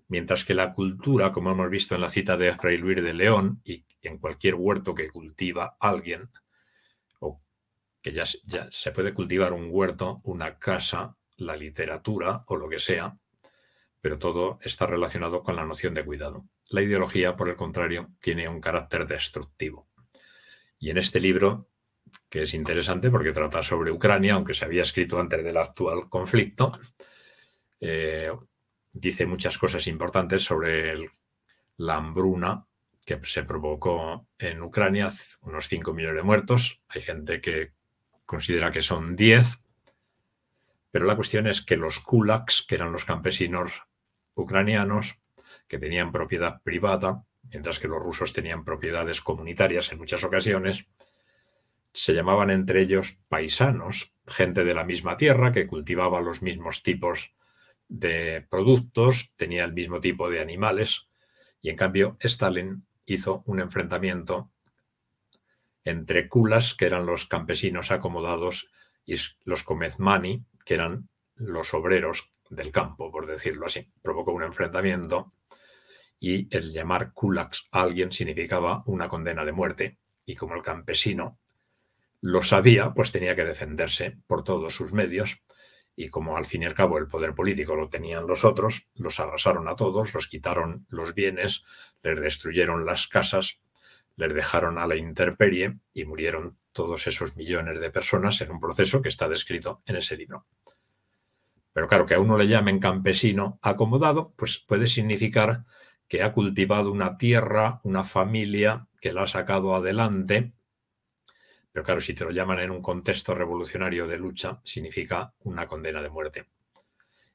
mientras 0.09 0.45
que 0.45 0.55
la 0.55 0.73
cultura, 0.73 1.33
como 1.33 1.51
hemos 1.51 1.71
visto 1.71 1.95
en 1.95 2.01
la 2.01 2.11
cita 2.11 2.37
de 2.37 2.57
Fray 2.57 2.79
Luis 2.79 3.03
de 3.03 3.15
León, 3.15 3.61
y 3.65 3.85
en 4.03 4.19
cualquier 4.19 4.55
huerto 4.55 4.95
que 4.95 5.11
cultiva 5.11 5.77
alguien, 5.81 6.31
o 7.21 7.41
que 8.03 8.13
ya, 8.13 8.25
ya 8.45 8.69
se 8.71 8.93
puede 8.93 9.13
cultivar 9.13 9.53
un 9.53 9.69
huerto, 9.71 10.21
una 10.25 10.59
casa, 10.59 11.17
la 11.37 11.57
literatura 11.57 12.45
o 12.47 12.57
lo 12.57 12.69
que 12.69 12.81
sea, 12.81 13.17
pero 14.01 14.19
todo 14.19 14.59
está 14.63 14.87
relacionado 14.87 15.43
con 15.43 15.57
la 15.57 15.65
noción 15.65 15.95
de 15.95 16.05
cuidado. 16.05 16.47
La 16.71 16.83
ideología, 16.83 17.37
por 17.37 17.49
el 17.49 17.57
contrario, 17.57 18.11
tiene 18.21 18.49
un 18.49 18.61
carácter 18.61 19.07
destructivo. 19.07 19.89
Y 20.79 20.91
en 20.91 20.99
este 20.99 21.21
libro, 21.21 21.69
que 22.29 22.45
es 22.45 22.55
interesante 22.55 23.11
porque 23.11 23.33
trata 23.33 23.63
sobre 23.63 23.93
Ucrania, 23.93 24.35
aunque 24.35 24.55
se 24.55 24.65
había 24.65 24.83
escrito 24.83 25.19
antes 25.19 25.45
del 25.45 25.57
actual 25.57 26.09
conflicto, 26.09 26.73
eh, 27.81 28.31
dice 28.93 29.27
muchas 29.27 29.59
cosas 29.59 29.87
importantes 29.87 30.45
sobre 30.45 30.95
la 31.77 31.97
hambruna 31.97 32.67
que 33.05 33.21
se 33.25 33.45
provocó 33.45 34.27
en 34.39 34.63
Ucrania, 34.63 35.09
unos 35.43 35.69
5 35.69 35.95
millones 35.95 36.17
de 36.17 36.23
muertos. 36.23 36.83
Hay 36.89 37.03
gente 37.03 37.41
que 37.41 37.73
considera 38.27 38.71
que 38.71 38.83
son 38.83 39.17
10, 39.17 39.63
pero 40.91 41.07
la 41.07 41.17
cuestión 41.17 41.47
es 41.47 41.63
que 41.63 41.77
los 41.77 42.01
kulaks, 42.01 42.65
que 42.69 42.75
eran 42.75 42.93
los 42.93 43.05
campesinos 43.05 43.83
ucranianos, 44.35 45.19
que 45.67 45.79
tenían 45.79 46.13
propiedad 46.13 46.63
privada, 46.63 47.25
mientras 47.51 47.79
que 47.79 47.89
los 47.89 48.03
rusos 48.03 48.33
tenían 48.33 48.65
propiedades 48.65 49.21
comunitarias 49.21 49.91
en 49.93 49.99
muchas 49.99 50.25
ocasiones, 50.25 50.87
se 51.93 52.15
llamaban 52.15 52.51
entre 52.51 52.83
ellos 52.83 53.21
paisanos, 53.29 54.15
gente 54.27 54.65
de 54.65 54.75
la 54.75 54.85
misma 54.85 55.17
tierra 55.17 55.53
que 55.53 55.67
cultivaba 55.67 56.21
los 56.21 56.43
mismos 56.43 56.83
tipos 56.83 57.33
de 57.91 58.47
productos, 58.49 59.33
tenía 59.37 59.65
el 59.65 59.75
mismo 59.75 60.01
tipo 60.01 60.31
de 60.31 60.41
animales, 60.41 61.09
y 61.61 61.69
en 61.69 61.77
cambio 61.77 62.17
Stalin 62.21 62.87
hizo 63.05 63.43
un 63.47 63.61
enfrentamiento 63.61 64.51
entre 65.85 66.29
kulas, 66.29 66.75
que 66.75 66.87
eran 66.87 67.05
los 67.05 67.27
campesinos 67.27 67.91
acomodados, 67.91 68.71
y 69.07 69.17
los 69.45 69.65
comezmani, 69.65 70.45
que 70.65 70.75
eran 70.75 71.09
los 71.35 71.75
obreros 71.75 72.33
del 72.49 72.71
campo, 72.71 73.11
por 73.11 73.27
decirlo 73.27 73.67
así. 73.67 73.91
Provocó 74.03 74.33
un 74.33 74.43
enfrentamiento 74.43 75.33
y 76.21 76.55
el 76.55 76.73
llamar 76.73 77.13
kulaks 77.13 77.69
a 77.73 77.83
alguien 77.83 78.13
significaba 78.13 78.83
una 78.87 79.09
condena 79.09 79.45
de 79.45 79.53
muerte. 79.53 79.99
Y 80.27 80.37
como 80.37 80.55
el 80.55 80.63
campesino 80.63 81.39
lo 82.21 82.43
sabía, 82.43 82.93
pues 82.93 83.11
tenía 83.11 83.35
que 83.35 83.45
defenderse 83.45 84.19
por 84.27 84.45
todos 84.45 84.75
sus 84.75 84.93
medios. 84.93 85.41
Y 86.01 86.09
como 86.09 86.39
al 86.39 86.47
fin 86.47 86.63
y 86.63 86.65
al 86.65 86.73
cabo 86.73 86.97
el 86.97 87.09
poder 87.09 87.35
político 87.35 87.77
lo 87.77 87.91
tenían 87.91 88.27
los 88.27 88.47
otros, 88.47 88.89
los 88.95 89.21
arrasaron 89.21 89.69
a 89.69 89.77
todos, 89.77 90.15
los 90.15 90.29
quitaron 90.29 90.87
los 90.89 91.15
bienes, 91.15 91.63
les 92.03 92.19
destruyeron 92.19 92.87
las 92.87 93.07
casas, 93.07 93.61
les 94.17 94.33
dejaron 94.33 94.79
a 94.79 94.87
la 94.87 94.97
intemperie 94.97 95.77
y 95.93 96.07
murieron 96.07 96.57
todos 96.73 97.07
esos 97.07 97.37
millones 97.37 97.83
de 97.83 97.91
personas 97.91 98.41
en 98.41 98.51
un 98.51 98.61
proceso 98.61 99.03
que 99.03 99.11
está 99.11 99.29
descrito 99.29 99.83
en 99.85 99.97
ese 99.97 100.17
libro. 100.17 100.47
Pero 101.75 101.87
claro, 101.87 102.07
que 102.07 102.15
a 102.15 102.21
uno 102.21 102.39
le 102.39 102.49
llamen 102.49 102.79
campesino 102.79 103.59
acomodado, 103.61 104.33
pues 104.39 104.57
puede 104.57 104.87
significar 104.87 105.67
que 106.09 106.23
ha 106.23 106.33
cultivado 106.33 106.93
una 106.93 107.19
tierra, 107.19 107.83
una 107.85 108.05
familia, 108.05 108.89
que 109.03 109.13
la 109.13 109.25
ha 109.25 109.27
sacado 109.27 109.75
adelante. 109.75 110.55
Pero 111.73 111.85
claro, 111.85 112.01
si 112.01 112.15
te 112.15 112.25
lo 112.25 112.31
llaman 112.31 112.61
en 112.61 112.71
un 112.71 112.83
contexto 112.83 113.35
revolucionario 113.35 114.07
de 114.07 114.19
lucha, 114.19 114.61
significa 114.65 115.35
una 115.41 115.67
condena 115.67 116.03
de 116.03 116.11
muerte. 116.11 116.47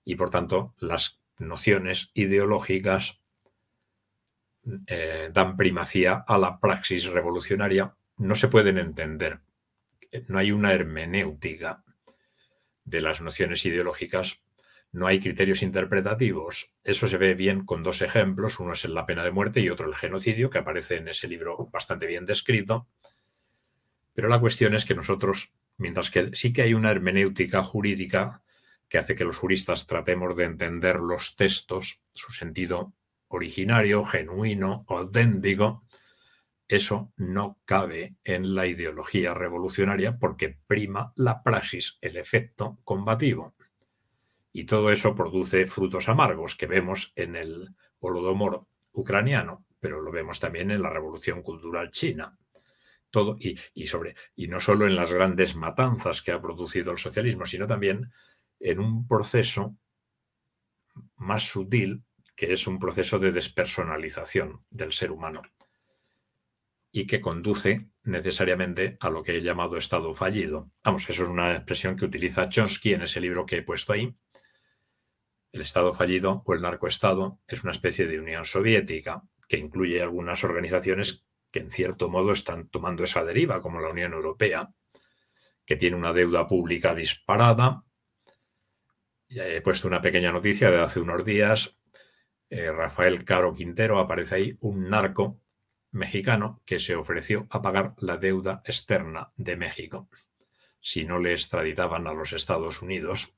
Y 0.03 0.15
por 0.15 0.29
tanto, 0.29 0.75
las 0.79 1.21
nociones 1.37 2.11
ideológicas 2.13 3.21
eh, 4.87 5.29
dan 5.33 5.55
primacía 5.55 6.23
a 6.27 6.37
la 6.37 6.59
praxis 6.59 7.05
revolucionaria. 7.05 7.95
No 8.17 8.35
se 8.35 8.47
pueden 8.47 8.77
entender. 8.77 9.39
No 10.27 10.39
hay 10.39 10.51
una 10.51 10.73
hermenéutica 10.73 11.83
de 12.83 13.01
las 13.01 13.21
nociones 13.21 13.65
ideológicas 13.65 14.41
no 14.95 15.07
hay 15.07 15.19
criterios 15.19 15.61
interpretativos. 15.61 16.71
Eso 16.81 17.07
se 17.09 17.17
ve 17.17 17.33
bien 17.33 17.65
con 17.65 17.83
dos 17.83 18.01
ejemplos. 18.01 18.61
Uno 18.61 18.71
es 18.71 18.85
la 18.85 19.05
pena 19.05 19.25
de 19.25 19.31
muerte 19.31 19.59
y 19.59 19.69
otro 19.69 19.87
el 19.87 19.93
genocidio, 19.93 20.49
que 20.49 20.59
aparece 20.59 20.95
en 20.95 21.09
ese 21.09 21.27
libro 21.27 21.67
bastante 21.69 22.05
bien 22.05 22.25
descrito. 22.25 22.87
Pero 24.15 24.29
la 24.29 24.39
cuestión 24.39 24.73
es 24.73 24.85
que 24.85 24.95
nosotros, 24.95 25.53
mientras 25.77 26.09
que 26.09 26.31
sí 26.33 26.53
que 26.53 26.63
hay 26.63 26.73
una 26.73 26.89
hermenéutica 26.89 27.61
jurídica 27.61 28.41
que 28.87 28.97
hace 28.97 29.15
que 29.15 29.25
los 29.25 29.37
juristas 29.37 29.85
tratemos 29.85 30.35
de 30.35 30.45
entender 30.45 30.99
los 30.99 31.35
textos, 31.35 32.01
su 32.13 32.31
sentido 32.31 32.93
originario, 33.27 34.03
genuino, 34.03 34.85
auténtico, 34.87 35.83
eso 36.67 37.11
no 37.17 37.59
cabe 37.65 38.15
en 38.23 38.55
la 38.55 38.65
ideología 38.67 39.33
revolucionaria 39.33 40.17
porque 40.17 40.57
prima 40.65 41.11
la 41.15 41.43
praxis, 41.43 41.97
el 42.01 42.17
efecto 42.17 42.79
combativo. 42.83 43.53
Y 44.53 44.63
todo 44.63 44.89
eso 44.89 45.13
produce 45.13 45.65
frutos 45.65 46.07
amargos 46.07 46.55
que 46.55 46.67
vemos 46.67 47.11
en 47.15 47.35
el 47.35 47.75
holodomor 47.99 48.65
ucraniano, 48.93 49.65
pero 49.79 50.01
lo 50.01 50.11
vemos 50.11 50.39
también 50.39 50.71
en 50.71 50.81
la 50.81 50.89
revolución 50.89 51.43
cultural 51.43 51.91
china. 51.91 52.37
Y, 53.73 53.87
sobre, 53.87 54.15
y 54.35 54.47
no 54.47 54.59
solo 54.59 54.85
en 54.85 54.95
las 54.95 55.11
grandes 55.11 55.55
matanzas 55.55 56.21
que 56.21 56.31
ha 56.31 56.41
producido 56.41 56.91
el 56.91 56.97
socialismo, 56.97 57.45
sino 57.45 57.67
también 57.67 58.11
en 58.59 58.79
un 58.79 59.07
proceso 59.07 59.77
más 61.17 61.43
sutil, 61.43 62.03
que 62.35 62.53
es 62.53 62.67
un 62.67 62.79
proceso 62.79 63.19
de 63.19 63.31
despersonalización 63.31 64.63
del 64.69 64.91
ser 64.91 65.11
humano 65.11 65.41
y 66.91 67.07
que 67.07 67.19
conduce 67.19 67.89
necesariamente 68.03 68.97
a 69.01 69.09
lo 69.09 69.23
que 69.23 69.37
he 69.37 69.41
llamado 69.41 69.77
estado 69.77 70.13
fallido. 70.13 70.71
Vamos, 70.83 71.09
eso 71.09 71.23
es 71.23 71.29
una 71.29 71.55
expresión 71.55 71.97
que 71.97 72.05
utiliza 72.05 72.47
Chomsky 72.47 72.93
en 72.93 73.01
ese 73.01 73.19
libro 73.19 73.45
que 73.45 73.57
he 73.57 73.63
puesto 73.63 73.91
ahí, 73.91 74.15
el 75.55 75.61
Estado 75.61 75.93
fallido 75.93 76.43
o 76.45 76.53
el 76.53 76.61
narcoestado 76.61 77.39
es 77.47 77.63
una 77.63 77.71
especie 77.71 78.07
de 78.07 78.19
Unión 78.19 78.43
Soviética 78.43 79.23
que 79.47 79.57
incluye 79.57 80.01
algunas 80.01 80.43
organizaciones 80.43 81.25
que 81.55 81.59
en 81.59 81.71
cierto 81.71 82.09
modo 82.09 82.33
están 82.33 82.67
tomando 82.67 83.05
esa 83.05 83.23
deriva, 83.23 83.61
como 83.61 83.79
la 83.79 83.87
Unión 83.87 84.11
Europea, 84.11 84.73
que 85.65 85.77
tiene 85.77 85.95
una 85.95 86.11
deuda 86.11 86.45
pública 86.47 86.93
disparada. 86.93 87.85
Ya 89.29 89.47
he 89.47 89.61
puesto 89.61 89.87
una 89.87 90.01
pequeña 90.01 90.33
noticia 90.33 90.69
de 90.69 90.81
hace 90.81 90.99
unos 90.99 91.23
días. 91.23 91.77
Eh, 92.49 92.69
Rafael 92.73 93.23
Caro 93.23 93.53
Quintero 93.53 93.99
aparece 93.99 94.35
ahí, 94.35 94.57
un 94.59 94.89
narco 94.89 95.39
mexicano 95.91 96.61
que 96.65 96.81
se 96.81 96.93
ofreció 96.93 97.47
a 97.49 97.61
pagar 97.61 97.93
la 97.99 98.17
deuda 98.17 98.61
externa 98.65 99.31
de 99.37 99.55
México 99.55 100.09
si 100.81 101.05
no 101.05 101.19
le 101.19 101.31
extraditaban 101.31 102.05
a 102.05 102.13
los 102.13 102.33
Estados 102.33 102.81
Unidos. 102.81 103.33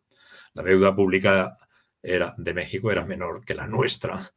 La 0.53 0.63
deuda 0.63 0.95
pública 0.95 1.55
era, 2.01 2.33
de 2.35 2.55
México 2.55 2.91
era 2.91 3.05
menor 3.05 3.45
que 3.45 3.53
la 3.53 3.67
nuestra, 3.67 4.33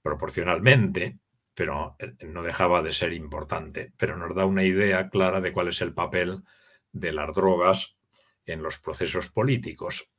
proporcionalmente, 0.00 1.18
pero 1.56 1.96
eh, 1.98 2.14
no 2.26 2.42
dejaba 2.42 2.82
de 2.82 2.92
ser 2.92 3.12
importante. 3.14 3.92
Pero 3.96 4.16
nos 4.16 4.36
da 4.36 4.44
una 4.44 4.62
idea 4.62 5.08
clara 5.08 5.40
de 5.40 5.52
cuál 5.52 5.68
es 5.68 5.80
el 5.80 5.94
papel 5.94 6.44
de 6.92 7.12
las 7.12 7.34
drogas 7.34 7.96
en 8.44 8.62
los 8.62 8.78
procesos 8.78 9.30
políticos. 9.30 10.10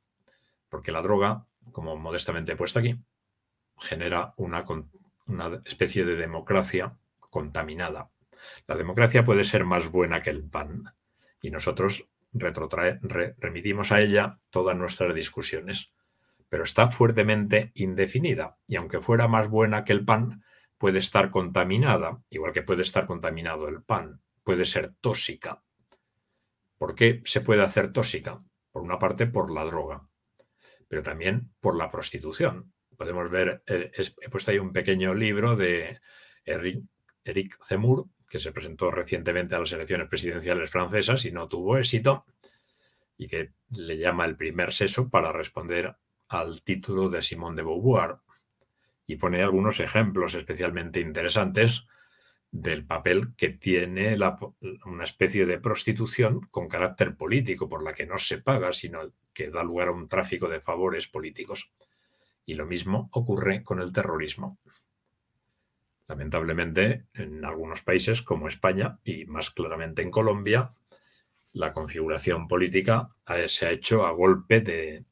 Porque 0.68 0.92
la 0.92 1.00
droga, 1.00 1.46
como 1.72 1.96
modestamente 1.96 2.52
he 2.52 2.56
puesto 2.56 2.80
aquí, 2.80 2.96
genera 3.78 4.34
una, 4.36 4.66
una 5.26 5.62
especie 5.64 6.04
de 6.04 6.16
democracia 6.16 6.98
contaminada. 7.30 8.10
La 8.66 8.76
democracia 8.76 9.24
puede 9.24 9.44
ser 9.44 9.64
más 9.64 9.90
buena 9.90 10.20
que 10.20 10.30
el 10.30 10.44
pan 10.44 10.82
y 11.40 11.50
nosotros 11.50 12.08
remitimos 12.32 13.92
a 13.92 14.00
ella 14.00 14.40
todas 14.50 14.76
nuestras 14.76 15.14
discusiones 15.14 15.92
pero 16.48 16.64
está 16.64 16.88
fuertemente 16.88 17.72
indefinida 17.74 18.56
y 18.66 18.76
aunque 18.76 19.00
fuera 19.00 19.28
más 19.28 19.48
buena 19.48 19.84
que 19.84 19.92
el 19.92 20.04
pan, 20.04 20.42
puede 20.78 21.00
estar 21.00 21.30
contaminada, 21.30 22.22
igual 22.30 22.52
que 22.52 22.62
puede 22.62 22.82
estar 22.82 23.06
contaminado 23.06 23.68
el 23.68 23.82
pan, 23.82 24.22
puede 24.44 24.64
ser 24.64 24.94
tóxica. 25.00 25.62
¿Por 26.78 26.94
qué 26.94 27.20
se 27.24 27.40
puede 27.40 27.62
hacer 27.62 27.92
tóxica? 27.92 28.42
Por 28.70 28.82
una 28.82 28.98
parte, 28.98 29.26
por 29.26 29.50
la 29.50 29.64
droga, 29.64 30.08
pero 30.86 31.02
también 31.02 31.52
por 31.60 31.76
la 31.76 31.90
prostitución. 31.90 32.72
Podemos 32.96 33.30
ver, 33.30 33.62
eh, 33.66 33.90
he 34.20 34.28
puesto 34.30 34.50
ahí 34.50 34.58
un 34.58 34.72
pequeño 34.72 35.14
libro 35.14 35.56
de 35.56 36.00
Eric 36.44 37.58
Zemmour, 37.64 38.06
que 38.28 38.40
se 38.40 38.52
presentó 38.52 38.90
recientemente 38.90 39.54
a 39.54 39.60
las 39.60 39.72
elecciones 39.72 40.08
presidenciales 40.08 40.70
francesas 40.70 41.24
y 41.24 41.32
no 41.32 41.48
tuvo 41.48 41.76
éxito, 41.76 42.24
y 43.16 43.26
que 43.26 43.52
le 43.70 43.98
llama 43.98 44.24
el 44.26 44.36
primer 44.36 44.72
seso 44.72 45.08
para 45.10 45.32
responder 45.32 45.96
al 46.28 46.62
título 46.62 47.08
de 47.08 47.22
Simón 47.22 47.56
de 47.56 47.62
Beauvoir 47.62 48.18
y 49.08 49.16
pone 49.16 49.42
algunos 49.42 49.80
ejemplos 49.80 50.34
especialmente 50.34 51.00
interesantes 51.00 51.88
del 52.50 52.86
papel 52.86 53.34
que 53.36 53.48
tiene 53.48 54.16
una 54.84 55.04
especie 55.04 55.46
de 55.46 55.58
prostitución 55.58 56.42
con 56.50 56.68
carácter 56.68 57.16
político, 57.16 57.68
por 57.68 57.82
la 57.82 57.94
que 57.94 58.06
no 58.06 58.18
se 58.18 58.38
paga, 58.38 58.72
sino 58.72 59.12
que 59.32 59.50
da 59.50 59.64
lugar 59.64 59.88
a 59.88 59.92
un 59.92 60.08
tráfico 60.08 60.48
de 60.48 60.60
favores 60.60 61.08
políticos. 61.08 61.72
Y 62.44 62.54
lo 62.54 62.66
mismo 62.66 63.08
ocurre 63.12 63.62
con 63.62 63.80
el 63.80 63.92
terrorismo. 63.92 64.58
Lamentablemente, 66.06 67.06
en 67.14 67.44
algunos 67.44 67.82
países 67.82 68.22
como 68.22 68.48
España 68.48 68.98
y 69.04 69.24
más 69.24 69.50
claramente 69.50 70.02
en 70.02 70.10
Colombia, 70.10 70.70
la 71.52 71.72
configuración 71.72 72.46
política 72.46 73.08
se 73.48 73.66
ha 73.66 73.70
hecho 73.70 74.06
a 74.06 74.12
golpe 74.12 74.60
de, 74.60 75.04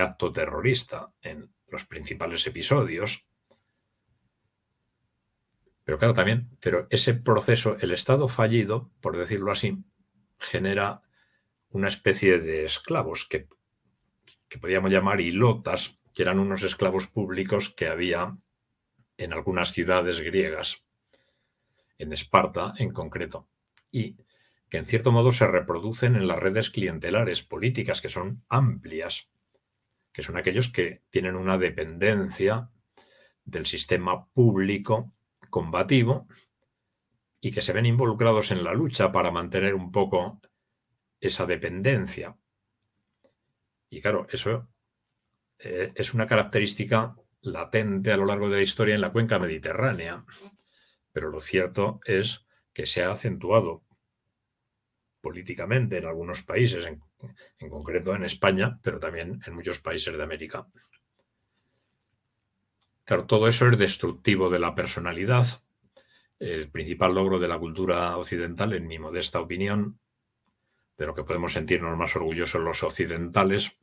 acto 0.00 0.32
terrorista 0.32 1.12
en 1.20 1.52
los 1.68 1.84
principales 1.84 2.46
episodios. 2.46 3.26
Pero 5.84 5.98
claro, 5.98 6.14
también, 6.14 6.48
pero 6.60 6.86
ese 6.90 7.14
proceso, 7.14 7.76
el 7.80 7.92
Estado 7.92 8.28
fallido, 8.28 8.90
por 9.00 9.16
decirlo 9.16 9.50
así, 9.50 9.78
genera 10.38 11.02
una 11.70 11.88
especie 11.88 12.38
de 12.38 12.64
esclavos 12.64 13.26
que, 13.26 13.48
que 14.48 14.58
podríamos 14.58 14.90
llamar 14.90 15.20
hilotas, 15.20 15.98
que 16.14 16.22
eran 16.22 16.38
unos 16.38 16.62
esclavos 16.62 17.06
públicos 17.06 17.70
que 17.70 17.86
había 17.86 18.36
en 19.16 19.32
algunas 19.32 19.72
ciudades 19.72 20.20
griegas, 20.20 20.84
en 21.98 22.12
Esparta 22.12 22.74
en 22.78 22.92
concreto, 22.92 23.48
y 23.90 24.16
que 24.68 24.78
en 24.78 24.86
cierto 24.86 25.12
modo 25.12 25.32
se 25.32 25.46
reproducen 25.46 26.16
en 26.16 26.26
las 26.26 26.38
redes 26.38 26.70
clientelares 26.70 27.42
políticas, 27.42 28.00
que 28.00 28.08
son 28.08 28.44
amplias, 28.48 29.30
que 30.12 30.22
son 30.22 30.36
aquellos 30.36 30.68
que 30.68 31.02
tienen 31.10 31.36
una 31.36 31.58
dependencia 31.58 32.70
del 33.44 33.66
sistema 33.66 34.26
público 34.28 35.12
combativo 35.50 36.26
y 37.40 37.50
que 37.50 37.62
se 37.62 37.72
ven 37.72 37.86
involucrados 37.86 38.50
en 38.50 38.64
la 38.64 38.72
lucha 38.72 39.12
para 39.12 39.30
mantener 39.30 39.74
un 39.74 39.90
poco 39.90 40.40
esa 41.20 41.46
dependencia. 41.46 42.36
Y 43.88 44.00
claro, 44.00 44.26
eso 44.30 44.68
eh, 45.58 45.92
es 45.94 46.14
una 46.14 46.26
característica 46.26 47.14
latente 47.42 48.12
a 48.12 48.16
lo 48.16 48.26
largo 48.26 48.48
de 48.48 48.56
la 48.56 48.62
historia 48.62 48.94
en 48.94 49.00
la 49.00 49.12
cuenca 49.12 49.38
mediterránea, 49.38 50.24
pero 51.12 51.30
lo 51.30 51.40
cierto 51.40 52.00
es 52.04 52.46
que 52.72 52.86
se 52.86 53.02
ha 53.02 53.12
acentuado 53.12 53.82
políticamente 55.20 55.98
en 55.98 56.06
algunos 56.06 56.42
países, 56.42 56.86
en, 56.86 57.00
concreto 57.68 58.14
en 58.14 58.24
España, 58.24 58.78
pero 58.82 58.98
también 58.98 59.40
en 59.46 59.54
muchos 59.54 59.80
países 59.80 60.16
de 60.16 60.22
América. 60.22 60.66
Todo 63.26 63.48
eso 63.48 63.68
es 63.68 63.76
destructivo 63.76 64.50
de 64.50 64.60
la 64.60 64.74
personalidad. 64.76 65.44
El 66.38 66.70
principal 66.70 67.12
logro 67.12 67.40
de 67.40 67.48
la 67.48 67.58
cultura 67.58 68.16
occidental, 68.16 68.72
en 68.72 68.86
mi 68.86 69.00
modesta 69.00 69.40
opinión, 69.40 69.98
de 70.96 71.06
lo 71.06 71.14
que 71.14 71.24
podemos 71.24 71.54
sentirnos 71.54 71.96
más 71.98 72.14
orgullosos 72.14 72.62
los 72.62 72.84
occidentales, 72.84 73.76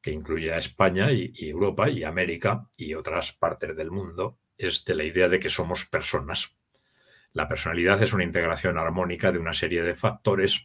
que 0.00 0.12
incluye 0.12 0.50
a 0.50 0.58
España 0.58 1.12
y, 1.12 1.32
Europa 1.36 1.90
y 1.90 2.04
América 2.04 2.66
y 2.76 2.94
otras 2.94 3.34
partes 3.34 3.76
del 3.76 3.90
mundo, 3.90 4.38
es 4.56 4.82
de 4.86 4.94
la 4.94 5.04
idea 5.04 5.28
de 5.28 5.40
que 5.40 5.50
somos 5.50 5.84
personas. 5.84 6.56
La 7.32 7.48
personalidad 7.48 8.02
es 8.02 8.14
una 8.14 8.24
integración 8.24 8.78
armónica 8.78 9.30
de 9.30 9.38
una 9.38 9.52
serie 9.52 9.82
de 9.82 9.94
factores 9.94 10.62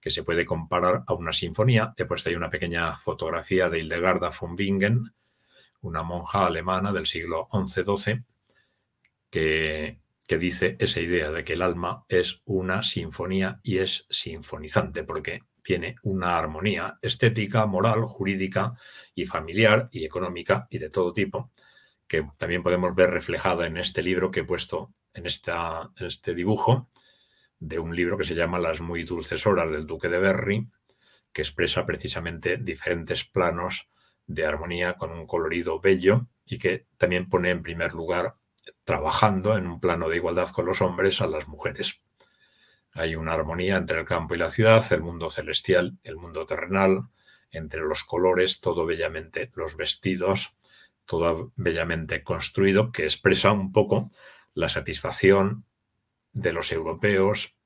que 0.00 0.10
se 0.10 0.22
puede 0.22 0.46
comparar 0.46 1.02
a 1.08 1.14
una 1.14 1.32
sinfonía. 1.32 1.94
He 1.96 2.04
puesto 2.04 2.28
ahí 2.28 2.36
una 2.36 2.50
pequeña 2.50 2.96
fotografía 2.96 3.68
de 3.68 3.80
Hildegarda 3.80 4.30
von 4.40 4.54
Bingen, 4.54 5.12
una 5.84 6.02
monja 6.02 6.46
alemana 6.46 6.92
del 6.92 7.06
siglo 7.06 7.48
XI-XII, 7.52 8.24
que, 9.30 10.00
que 10.26 10.38
dice 10.38 10.76
esa 10.78 11.00
idea 11.00 11.30
de 11.30 11.44
que 11.44 11.54
el 11.54 11.62
alma 11.62 12.04
es 12.08 12.40
una 12.44 12.82
sinfonía 12.82 13.60
y 13.62 13.78
es 13.78 14.06
sinfonizante, 14.10 15.04
porque 15.04 15.42
tiene 15.62 15.96
una 16.02 16.38
armonía 16.38 16.98
estética, 17.00 17.66
moral, 17.66 18.02
jurídica 18.02 18.74
y 19.14 19.26
familiar 19.26 19.88
y 19.90 20.04
económica 20.04 20.66
y 20.70 20.78
de 20.78 20.90
todo 20.90 21.12
tipo, 21.12 21.50
que 22.06 22.26
también 22.36 22.62
podemos 22.62 22.94
ver 22.94 23.10
reflejada 23.10 23.66
en 23.66 23.78
este 23.78 24.02
libro 24.02 24.30
que 24.30 24.40
he 24.40 24.44
puesto 24.44 24.92
en, 25.14 25.26
esta, 25.26 25.90
en 25.96 26.06
este 26.06 26.34
dibujo 26.34 26.90
de 27.58 27.78
un 27.78 27.96
libro 27.96 28.18
que 28.18 28.24
se 28.24 28.34
llama 28.34 28.58
Las 28.58 28.80
muy 28.80 29.04
dulces 29.04 29.46
horas 29.46 29.70
del 29.70 29.86
Duque 29.86 30.08
de 30.08 30.18
Berry, 30.18 30.68
que 31.32 31.42
expresa 31.42 31.86
precisamente 31.86 32.58
diferentes 32.58 33.24
planos 33.24 33.88
de 34.26 34.46
armonía 34.46 34.94
con 34.94 35.10
un 35.12 35.26
colorido 35.26 35.80
bello 35.80 36.26
y 36.44 36.58
que 36.58 36.86
también 36.96 37.28
pone 37.28 37.50
en 37.50 37.62
primer 37.62 37.94
lugar 37.94 38.36
trabajando 38.84 39.56
en 39.56 39.66
un 39.66 39.80
plano 39.80 40.08
de 40.08 40.16
igualdad 40.16 40.48
con 40.50 40.66
los 40.66 40.80
hombres 40.80 41.20
a 41.20 41.26
las 41.26 41.48
mujeres. 41.48 42.02
Hay 42.92 43.16
una 43.16 43.34
armonía 43.34 43.76
entre 43.76 43.98
el 43.98 44.04
campo 44.04 44.34
y 44.34 44.38
la 44.38 44.50
ciudad, 44.50 44.84
el 44.92 45.02
mundo 45.02 45.30
celestial, 45.30 45.98
el 46.02 46.16
mundo 46.16 46.46
terrenal, 46.46 47.00
entre 47.50 47.80
los 47.80 48.04
colores, 48.04 48.60
todo 48.60 48.86
bellamente, 48.86 49.50
los 49.54 49.76
vestidos, 49.76 50.54
todo 51.04 51.52
bellamente 51.56 52.22
construido, 52.22 52.92
que 52.92 53.04
expresa 53.04 53.52
un 53.52 53.72
poco 53.72 54.10
la 54.54 54.68
satisfacción 54.68 55.64
de 56.32 56.52
los 56.52 56.72
europeos 56.72 57.56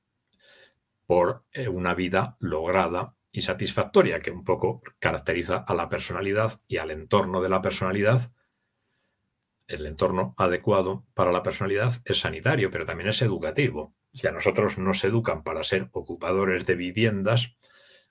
por 1.05 1.43
eh, 1.51 1.67
una 1.67 1.93
vida 1.93 2.37
lograda 2.39 3.15
y 3.31 3.41
satisfactoria, 3.41 4.21
que 4.21 4.31
un 4.31 4.43
poco 4.43 4.81
caracteriza 4.99 5.57
a 5.57 5.73
la 5.73 5.89
personalidad 5.89 6.61
y 6.67 6.77
al 6.77 6.91
entorno 6.91 7.41
de 7.41 7.49
la 7.49 7.61
personalidad. 7.61 8.31
El 9.67 9.85
entorno 9.85 10.33
adecuado 10.37 11.05
para 11.13 11.31
la 11.31 11.43
personalidad 11.43 11.93
es 12.05 12.19
sanitario, 12.19 12.71
pero 12.71 12.85
también 12.85 13.09
es 13.09 13.21
educativo. 13.21 13.93
Si 14.13 14.27
a 14.27 14.31
nosotros 14.31 14.77
nos 14.77 15.03
educan 15.03 15.43
para 15.43 15.63
ser 15.63 15.89
ocupadores 15.91 16.65
de 16.65 16.75
viviendas 16.75 17.55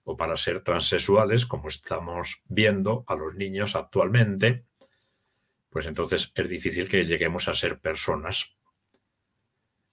o 0.04 0.16
para 0.16 0.36
ser 0.36 0.62
transexuales, 0.62 1.46
como 1.46 1.68
estamos 1.68 2.42
viendo 2.46 3.04
a 3.08 3.16
los 3.16 3.34
niños 3.34 3.74
actualmente, 3.74 4.64
pues 5.68 5.86
entonces 5.86 6.32
es 6.34 6.48
difícil 6.48 6.88
que 6.88 7.04
lleguemos 7.04 7.48
a 7.48 7.54
ser 7.54 7.80
personas. 7.80 8.57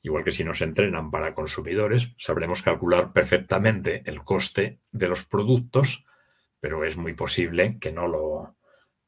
Igual 0.06 0.24
que 0.24 0.32
si 0.32 0.44
nos 0.44 0.62
entrenan 0.62 1.10
para 1.10 1.34
consumidores, 1.34 2.12
sabremos 2.20 2.62
calcular 2.62 3.12
perfectamente 3.12 4.04
el 4.06 4.24
coste 4.24 4.80
de 4.92 5.08
los 5.08 5.26
productos, 5.26 6.06
pero 6.60 6.86
es 6.86 6.96
muy 6.96 7.14
posible 7.14 7.80
que 7.82 7.92
no 7.92 8.08
lo 8.08 8.56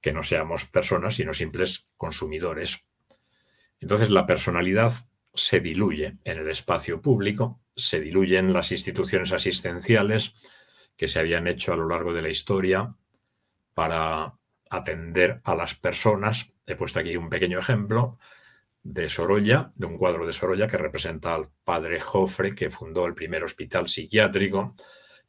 que 0.01 0.11
no 0.11 0.23
seamos 0.23 0.65
personas, 0.65 1.13
sino 1.13 1.35
simples 1.35 1.85
consumidores. 1.97 2.83
Entonces 3.79 4.09
la 4.09 4.25
personalidad 4.25 4.91
se 5.35 5.59
diluye 5.59 6.17
en 6.23 6.37
el 6.39 6.49
espacio 6.49 6.99
público, 6.99 7.61
se 7.75 7.99
diluyen 7.99 8.51
las 8.51 8.71
instituciones 8.71 9.31
asistenciales 9.31 10.33
que 10.95 11.07
se 11.07 11.19
habían 11.19 11.47
hecho 11.47 11.73
a 11.73 11.77
lo 11.77 11.87
largo 11.87 12.11
de 12.11 12.23
la 12.23 12.29
historia 12.29 12.95
para 13.75 14.33
atender 14.67 15.41
a 15.43 15.53
las 15.53 15.75
personas. 15.75 16.51
He 16.65 16.75
puesto 16.75 16.97
aquí 16.97 17.15
un 17.17 17.29
pequeño 17.29 17.59
ejemplo 17.59 18.17
de 18.83 19.09
Sorolla, 19.09 19.71
de 19.75 19.85
un 19.85 19.97
cuadro 19.97 20.25
de 20.25 20.33
Sorolla 20.33 20.67
que 20.67 20.77
representa 20.77 21.35
al 21.35 21.49
padre 21.63 21.99
Jofre, 21.99 22.55
que 22.55 22.69
fundó 22.69 23.05
el 23.05 23.13
primer 23.13 23.43
hospital 23.43 23.87
psiquiátrico, 23.87 24.75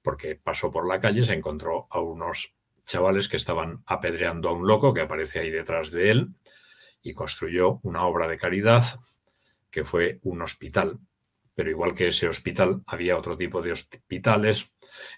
porque 0.02 0.36
pasó 0.36 0.70
por 0.70 0.86
la 0.86 1.00
calle, 1.00 1.24
se 1.24 1.34
encontró 1.34 1.86
a 1.90 2.00
unos 2.00 2.54
chavales 2.86 3.28
que 3.28 3.36
estaban 3.36 3.82
apedreando 3.86 4.48
a 4.48 4.52
un 4.52 4.66
loco 4.66 4.94
que 4.94 5.02
aparece 5.02 5.40
ahí 5.40 5.50
detrás 5.50 5.90
de 5.90 6.10
él 6.10 6.28
y 7.02 7.12
construyó 7.12 7.80
una 7.82 8.06
obra 8.06 8.26
de 8.28 8.38
caridad 8.38 8.84
que 9.70 9.84
fue 9.84 10.20
un 10.22 10.42
hospital. 10.42 10.98
Pero 11.54 11.70
igual 11.70 11.94
que 11.94 12.08
ese 12.08 12.28
hospital, 12.28 12.82
había 12.86 13.18
otro 13.18 13.36
tipo 13.36 13.60
de 13.60 13.72
hospitales. 13.72 14.70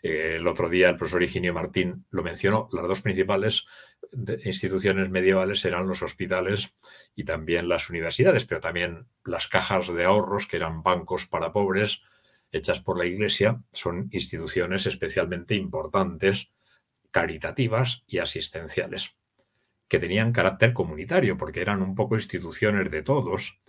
Eh, 0.03 0.37
el 0.37 0.47
otro 0.47 0.69
día 0.69 0.91
el 0.91 0.97
profesor 0.97 1.23
Higinio 1.23 1.55
Martín 1.55 2.07
lo 2.11 2.23
mencionó. 2.23 2.69
Las 2.73 2.89
dos 2.89 3.03
principales 3.03 3.67
instituciones 4.45 5.11
medievales 5.11 5.65
eran 5.65 5.87
los 5.87 6.03
hospitales 6.03 6.75
y 7.15 7.25
también 7.25 7.69
las 7.69 7.91
universidades, 7.91 8.45
pero 8.45 8.61
también 8.61 9.07
las 9.25 9.49
cajas 9.49 9.93
de 9.93 10.05
ahorros, 10.05 10.47
que 10.47 10.57
eran 10.57 10.83
bancos 10.83 11.27
para 11.27 11.53
pobres, 11.53 12.03
hechas 12.53 12.81
por 12.81 12.99
la 12.99 13.07
Iglesia, 13.07 13.63
son 13.73 14.09
instituciones 14.11 14.87
especialmente 14.87 15.55
importantes, 15.55 16.51
caritativas 17.11 18.05
y 18.07 18.19
asistenciales, 18.19 19.17
que 19.89 19.99
tenían 19.99 20.33
carácter 20.33 20.73
comunitario, 20.73 21.37
porque 21.37 21.61
eran 21.61 21.83
un 21.83 21.95
poco 21.95 22.17
instituciones 22.17 22.91
de 22.91 23.03
todos 23.03 23.61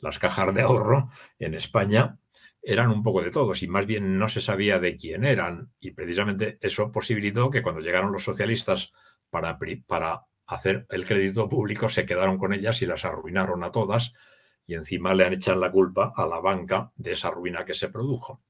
las 0.00 0.18
cajas 0.18 0.54
de 0.54 0.62
ahorro 0.62 1.10
en 1.38 1.54
España 1.54 2.18
eran 2.64 2.90
un 2.90 3.02
poco 3.02 3.22
de 3.22 3.30
todos 3.30 3.62
y 3.62 3.68
más 3.68 3.86
bien 3.86 4.18
no 4.18 4.28
se 4.28 4.40
sabía 4.40 4.78
de 4.78 4.96
quién 4.96 5.24
eran. 5.24 5.70
Y 5.80 5.90
precisamente 5.90 6.58
eso 6.60 6.90
posibilitó 6.90 7.50
que 7.50 7.62
cuando 7.62 7.80
llegaron 7.80 8.12
los 8.12 8.24
socialistas 8.24 8.92
para, 9.30 9.58
para 9.86 10.22
hacer 10.46 10.86
el 10.88 11.04
crédito 11.06 11.48
público 11.48 11.88
se 11.88 12.06
quedaron 12.06 12.38
con 12.38 12.52
ellas 12.52 12.80
y 12.82 12.86
las 12.86 13.04
arruinaron 13.04 13.64
a 13.64 13.72
todas 13.72 14.14
y 14.66 14.74
encima 14.74 15.14
le 15.14 15.26
han 15.26 15.34
echado 15.34 15.60
la 15.60 15.70
culpa 15.70 16.12
a 16.16 16.26
la 16.26 16.40
banca 16.40 16.90
de 16.96 17.12
esa 17.12 17.30
ruina 17.30 17.64
que 17.64 17.74
se 17.74 17.88
produjo. 17.88 18.40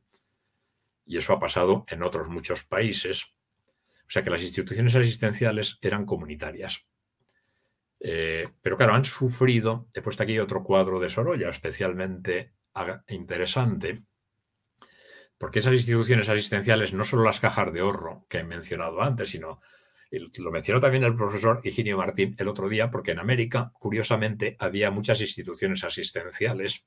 Y 1.04 1.18
eso 1.18 1.32
ha 1.32 1.38
pasado 1.38 1.84
en 1.88 2.02
otros 2.02 2.28
muchos 2.28 2.62
países. 2.64 3.24
O 4.06 4.10
sea 4.10 4.22
que 4.22 4.30
las 4.30 4.42
instituciones 4.42 4.94
asistenciales 4.94 5.78
eran 5.82 6.06
comunitarias. 6.06 6.86
Eh, 7.98 8.48
pero 8.62 8.76
claro, 8.76 8.94
han 8.94 9.04
sufrido, 9.04 9.88
he 9.92 10.02
puesto 10.02 10.22
aquí 10.22 10.38
otro 10.38 10.62
cuadro 10.62 11.00
de 11.00 11.08
Sorolla 11.08 11.48
especialmente 11.48 12.52
interesante, 13.08 14.04
porque 15.38 15.58
esas 15.58 15.74
instituciones 15.74 16.28
asistenciales, 16.28 16.92
no 16.92 17.04
solo 17.04 17.24
las 17.24 17.40
cajas 17.40 17.72
de 17.72 17.80
ahorro 17.80 18.26
que 18.28 18.38
he 18.38 18.44
mencionado 18.44 19.02
antes, 19.02 19.30
sino 19.30 19.60
lo 20.10 20.50
mencionó 20.50 20.80
también 20.80 21.04
el 21.04 21.16
profesor 21.16 21.60
Higinio 21.64 21.98
Martín 21.98 22.36
el 22.38 22.48
otro 22.48 22.68
día, 22.68 22.90
porque 22.90 23.12
en 23.12 23.18
América, 23.18 23.72
curiosamente, 23.78 24.56
había 24.58 24.90
muchas 24.90 25.20
instituciones 25.20 25.82
asistenciales, 25.82 26.86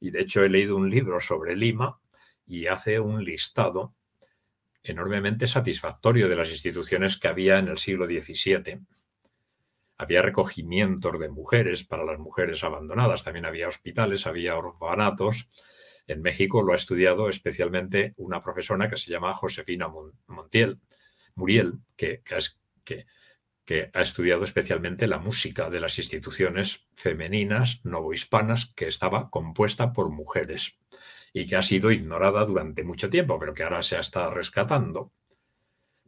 y 0.00 0.10
de 0.10 0.22
hecho 0.22 0.42
he 0.42 0.48
leído 0.48 0.76
un 0.76 0.90
libro 0.90 1.20
sobre 1.20 1.54
Lima 1.54 2.00
y 2.46 2.66
hace 2.66 2.98
un 2.98 3.24
listado 3.24 3.94
enormemente 4.82 5.46
satisfactorio 5.46 6.28
de 6.28 6.36
las 6.36 6.50
instituciones 6.50 7.18
que 7.18 7.28
había 7.28 7.58
en 7.58 7.68
el 7.68 7.78
siglo 7.78 8.06
XVII 8.06 8.80
había 10.00 10.22
recogimientos 10.22 11.20
de 11.20 11.28
mujeres 11.28 11.84
para 11.84 12.04
las 12.04 12.18
mujeres 12.18 12.64
abandonadas, 12.64 13.22
también 13.22 13.44
había 13.44 13.68
hospitales, 13.68 14.26
había 14.26 14.56
orfanatos. 14.56 15.50
En 16.06 16.22
México 16.22 16.62
lo 16.62 16.72
ha 16.72 16.76
estudiado 16.76 17.28
especialmente 17.28 18.14
una 18.16 18.42
profesora 18.42 18.88
que 18.88 18.96
se 18.96 19.10
llama 19.10 19.34
Josefina 19.34 19.92
Montiel, 20.26 20.80
Muriel, 21.34 21.80
que, 21.96 22.22
que, 22.82 23.04
que 23.66 23.90
ha 23.92 24.00
estudiado 24.00 24.44
especialmente 24.44 25.06
la 25.06 25.18
música 25.18 25.68
de 25.68 25.80
las 25.80 25.98
instituciones 25.98 26.88
femeninas 26.94 27.80
novohispanas 27.84 28.72
que 28.74 28.88
estaba 28.88 29.28
compuesta 29.28 29.92
por 29.92 30.08
mujeres 30.08 30.78
y 31.34 31.46
que 31.46 31.56
ha 31.56 31.62
sido 31.62 31.92
ignorada 31.92 32.42
durante 32.46 32.84
mucho 32.84 33.10
tiempo, 33.10 33.38
pero 33.38 33.52
que 33.52 33.64
ahora 33.64 33.82
se 33.82 34.00
está 34.00 34.30
rescatando. 34.30 35.12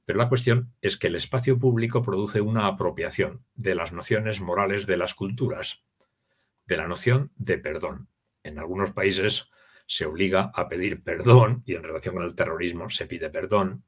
Pero 0.05 0.19
la 0.19 0.29
cuestión 0.29 0.75
es 0.81 0.97
que 0.97 1.07
el 1.07 1.15
espacio 1.15 1.59
público 1.59 2.03
produce 2.03 2.41
una 2.41 2.67
apropiación 2.67 3.45
de 3.55 3.75
las 3.75 3.93
nociones 3.93 4.41
morales 4.41 4.87
de 4.87 4.97
las 4.97 5.15
culturas, 5.15 5.85
de 6.67 6.77
la 6.77 6.89
noción 6.89 7.33
de 7.37 7.59
perdón. 7.59 8.09
En 8.43 8.59
algunos 8.59 8.93
países 8.93 9.49
se 9.87 10.07
obliga 10.07 10.51
a 10.55 10.69
pedir 10.69 11.03
perdón 11.03 11.63
y 11.67 11.75
en 11.75 11.83
relación 11.83 12.17
con 12.17 12.25
el 12.25 12.35
terrorismo 12.35 12.91
se 12.91 13.07
pide 13.07 13.31
perdón, 13.31 13.85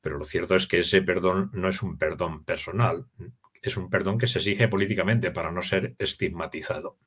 pero 0.00 0.18
lo 0.18 0.24
cierto 0.24 0.54
es 0.54 0.66
que 0.66 0.80
ese 0.80 1.02
perdón 1.02 1.50
no 1.52 1.68
es 1.68 1.82
un 1.82 1.98
perdón 1.98 2.44
personal, 2.44 3.06
es 3.62 3.76
un 3.76 3.90
perdón 3.90 4.18
que 4.18 4.26
se 4.26 4.38
exige 4.38 4.68
políticamente 4.68 5.30
para 5.30 5.50
no 5.50 5.62
ser 5.62 5.94
estigmatizado. 5.98 6.98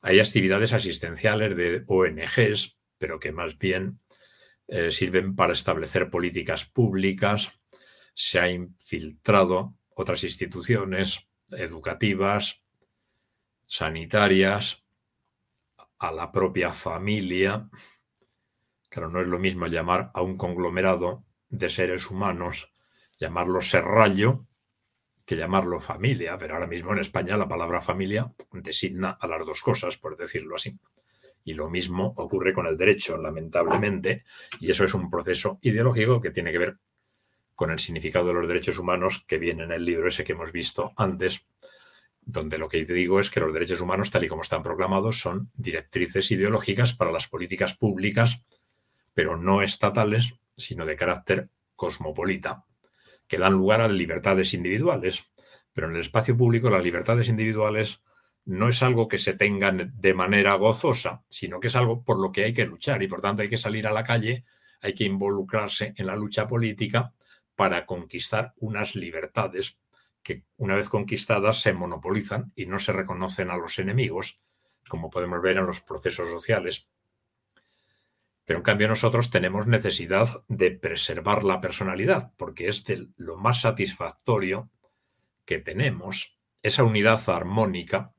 Hay 0.00 0.20
actividades 0.20 0.72
asistenciales 0.72 1.56
de 1.56 1.84
ONGs, 1.86 2.78
pero 2.98 3.18
que 3.20 3.32
más 3.32 3.58
bien 3.58 4.00
eh, 4.68 4.92
sirven 4.92 5.34
para 5.34 5.54
establecer 5.54 6.10
políticas 6.10 6.66
públicas, 6.66 7.60
se 8.14 8.38
ha 8.38 8.50
infiltrado 8.50 9.74
otras 9.94 10.24
instituciones 10.24 11.26
educativas, 11.50 12.62
sanitarias, 13.66 14.84
a 15.98 16.12
la 16.12 16.30
propia 16.30 16.72
familia. 16.72 17.68
Claro, 18.88 19.10
no 19.10 19.20
es 19.20 19.28
lo 19.28 19.38
mismo 19.38 19.66
llamar 19.66 20.10
a 20.14 20.22
un 20.22 20.36
conglomerado 20.36 21.24
de 21.48 21.70
seres 21.70 22.10
humanos, 22.10 22.72
llamarlo 23.18 23.60
serrallo, 23.60 24.46
que 25.24 25.36
llamarlo 25.36 25.80
familia, 25.80 26.38
pero 26.38 26.54
ahora 26.54 26.66
mismo 26.66 26.92
en 26.92 27.00
España 27.00 27.36
la 27.36 27.48
palabra 27.48 27.82
familia 27.82 28.32
designa 28.52 29.10
a 29.20 29.26
las 29.26 29.44
dos 29.44 29.60
cosas, 29.60 29.98
por 29.98 30.16
decirlo 30.16 30.56
así. 30.56 30.78
Y 31.48 31.54
lo 31.54 31.70
mismo 31.70 32.12
ocurre 32.18 32.52
con 32.52 32.66
el 32.66 32.76
derecho, 32.76 33.16
lamentablemente, 33.16 34.22
y 34.60 34.70
eso 34.70 34.84
es 34.84 34.92
un 34.92 35.08
proceso 35.08 35.58
ideológico 35.62 36.20
que 36.20 36.30
tiene 36.30 36.52
que 36.52 36.58
ver 36.58 36.76
con 37.54 37.70
el 37.70 37.78
significado 37.78 38.26
de 38.26 38.34
los 38.34 38.46
derechos 38.46 38.78
humanos 38.78 39.24
que 39.26 39.38
viene 39.38 39.62
en 39.62 39.72
el 39.72 39.82
libro 39.82 40.08
ese 40.08 40.24
que 40.24 40.32
hemos 40.32 40.52
visto 40.52 40.92
antes, 40.94 41.46
donde 42.20 42.58
lo 42.58 42.68
que 42.68 42.84
digo 42.84 43.18
es 43.18 43.30
que 43.30 43.40
los 43.40 43.54
derechos 43.54 43.80
humanos, 43.80 44.10
tal 44.10 44.24
y 44.24 44.28
como 44.28 44.42
están 44.42 44.62
proclamados, 44.62 45.20
son 45.20 45.50
directrices 45.54 46.30
ideológicas 46.32 46.92
para 46.92 47.12
las 47.12 47.28
políticas 47.28 47.74
públicas, 47.74 48.44
pero 49.14 49.38
no 49.38 49.62
estatales, 49.62 50.34
sino 50.54 50.84
de 50.84 50.96
carácter 50.96 51.48
cosmopolita 51.76 52.66
que 53.26 53.38
dan 53.38 53.54
lugar 53.54 53.80
a 53.80 53.88
libertades 53.88 54.52
individuales. 54.52 55.24
Pero 55.72 55.88
en 55.88 55.94
el 55.94 56.02
espacio 56.02 56.36
público 56.36 56.68
las 56.68 56.84
libertades 56.84 57.30
individuales 57.30 58.02
no 58.48 58.70
es 58.70 58.82
algo 58.82 59.08
que 59.08 59.18
se 59.18 59.34
tengan 59.34 59.92
de 59.94 60.14
manera 60.14 60.54
gozosa, 60.54 61.22
sino 61.28 61.60
que 61.60 61.66
es 61.66 61.76
algo 61.76 62.02
por 62.02 62.18
lo 62.18 62.32
que 62.32 62.44
hay 62.44 62.54
que 62.54 62.64
luchar 62.64 63.02
y 63.02 63.06
por 63.06 63.20
tanto 63.20 63.42
hay 63.42 63.50
que 63.50 63.58
salir 63.58 63.86
a 63.86 63.92
la 63.92 64.04
calle, 64.04 64.46
hay 64.80 64.94
que 64.94 65.04
involucrarse 65.04 65.92
en 65.98 66.06
la 66.06 66.16
lucha 66.16 66.48
política 66.48 67.12
para 67.56 67.84
conquistar 67.84 68.54
unas 68.56 68.96
libertades 68.96 69.78
que 70.22 70.44
una 70.56 70.76
vez 70.76 70.88
conquistadas 70.88 71.60
se 71.60 71.74
monopolizan 71.74 72.50
y 72.56 72.64
no 72.64 72.78
se 72.78 72.94
reconocen 72.94 73.50
a 73.50 73.58
los 73.58 73.78
enemigos, 73.78 74.40
como 74.88 75.10
podemos 75.10 75.42
ver 75.42 75.58
en 75.58 75.66
los 75.66 75.82
procesos 75.82 76.30
sociales. 76.30 76.88
Pero 78.46 78.60
en 78.60 78.64
cambio 78.64 78.88
nosotros 78.88 79.28
tenemos 79.30 79.66
necesidad 79.66 80.42
de 80.48 80.70
preservar 80.70 81.44
la 81.44 81.60
personalidad, 81.60 82.32
porque 82.38 82.68
es 82.68 82.86
lo 83.18 83.36
más 83.36 83.60
satisfactorio 83.60 84.70
que 85.44 85.58
tenemos, 85.58 86.38
esa 86.62 86.82
unidad 86.82 87.20
armónica 87.28 88.14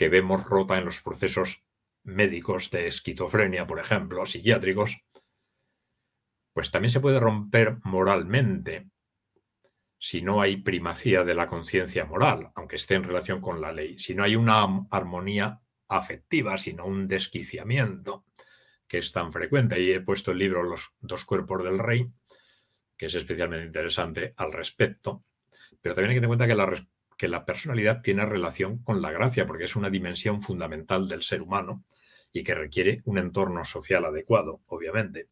que 0.00 0.08
vemos 0.08 0.46
rota 0.46 0.78
en 0.78 0.86
los 0.86 1.02
procesos 1.02 1.62
médicos 2.04 2.70
de 2.70 2.86
esquizofrenia, 2.86 3.66
por 3.66 3.78
ejemplo, 3.78 4.24
psiquiátricos, 4.24 4.96
pues 6.54 6.70
también 6.70 6.90
se 6.90 7.00
puede 7.00 7.20
romper 7.20 7.76
moralmente 7.84 8.88
si 9.98 10.22
no 10.22 10.40
hay 10.40 10.56
primacía 10.56 11.22
de 11.22 11.34
la 11.34 11.46
conciencia 11.46 12.06
moral, 12.06 12.50
aunque 12.54 12.76
esté 12.76 12.94
en 12.94 13.04
relación 13.04 13.42
con 13.42 13.60
la 13.60 13.72
ley, 13.72 13.98
si 13.98 14.14
no 14.14 14.24
hay 14.24 14.36
una 14.36 14.86
armonía 14.90 15.60
afectiva, 15.88 16.56
sino 16.56 16.86
un 16.86 17.06
desquiciamiento 17.06 18.24
que 18.88 18.96
es 18.96 19.12
tan 19.12 19.34
frecuente. 19.34 19.82
Y 19.82 19.90
he 19.90 20.00
puesto 20.00 20.30
el 20.30 20.38
libro 20.38 20.62
Los 20.62 20.94
dos 21.00 21.26
cuerpos 21.26 21.62
del 21.62 21.78
rey, 21.78 22.10
que 22.96 23.04
es 23.04 23.14
especialmente 23.14 23.66
interesante 23.66 24.32
al 24.38 24.50
respecto. 24.50 25.24
Pero 25.82 25.94
también 25.94 26.12
hay 26.12 26.16
que 26.16 26.20
tener 26.20 26.24
en 26.24 26.38
cuenta 26.38 26.46
que 26.46 26.54
la, 26.54 26.88
que 27.20 27.28
la 27.28 27.44
personalidad 27.44 28.00
tiene 28.00 28.24
relación 28.24 28.78
con 28.78 29.02
la 29.02 29.12
gracia, 29.12 29.46
porque 29.46 29.64
es 29.64 29.76
una 29.76 29.90
dimensión 29.90 30.40
fundamental 30.40 31.06
del 31.06 31.22
ser 31.22 31.42
humano 31.42 31.84
y 32.32 32.42
que 32.42 32.54
requiere 32.54 33.02
un 33.04 33.18
entorno 33.18 33.62
social 33.62 34.06
adecuado, 34.06 34.62
obviamente. 34.68 35.28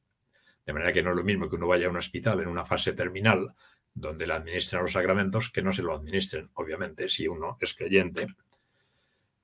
De 0.66 0.74
manera 0.74 0.92
que 0.92 1.02
no 1.02 1.12
es 1.12 1.16
lo 1.16 1.24
mismo 1.24 1.48
que 1.48 1.56
uno 1.56 1.66
vaya 1.66 1.86
a 1.86 1.90
un 1.90 1.96
hospital 1.96 2.40
en 2.40 2.48
una 2.48 2.66
fase 2.66 2.92
terminal 2.92 3.54
donde 3.94 4.26
le 4.26 4.34
administran 4.34 4.82
los 4.82 4.92
sacramentos 4.92 5.48
que 5.48 5.62
no 5.62 5.72
se 5.72 5.80
lo 5.80 5.94
administren, 5.94 6.50
obviamente, 6.52 7.08
si 7.08 7.26
uno 7.26 7.56
es 7.58 7.72
creyente. 7.72 8.26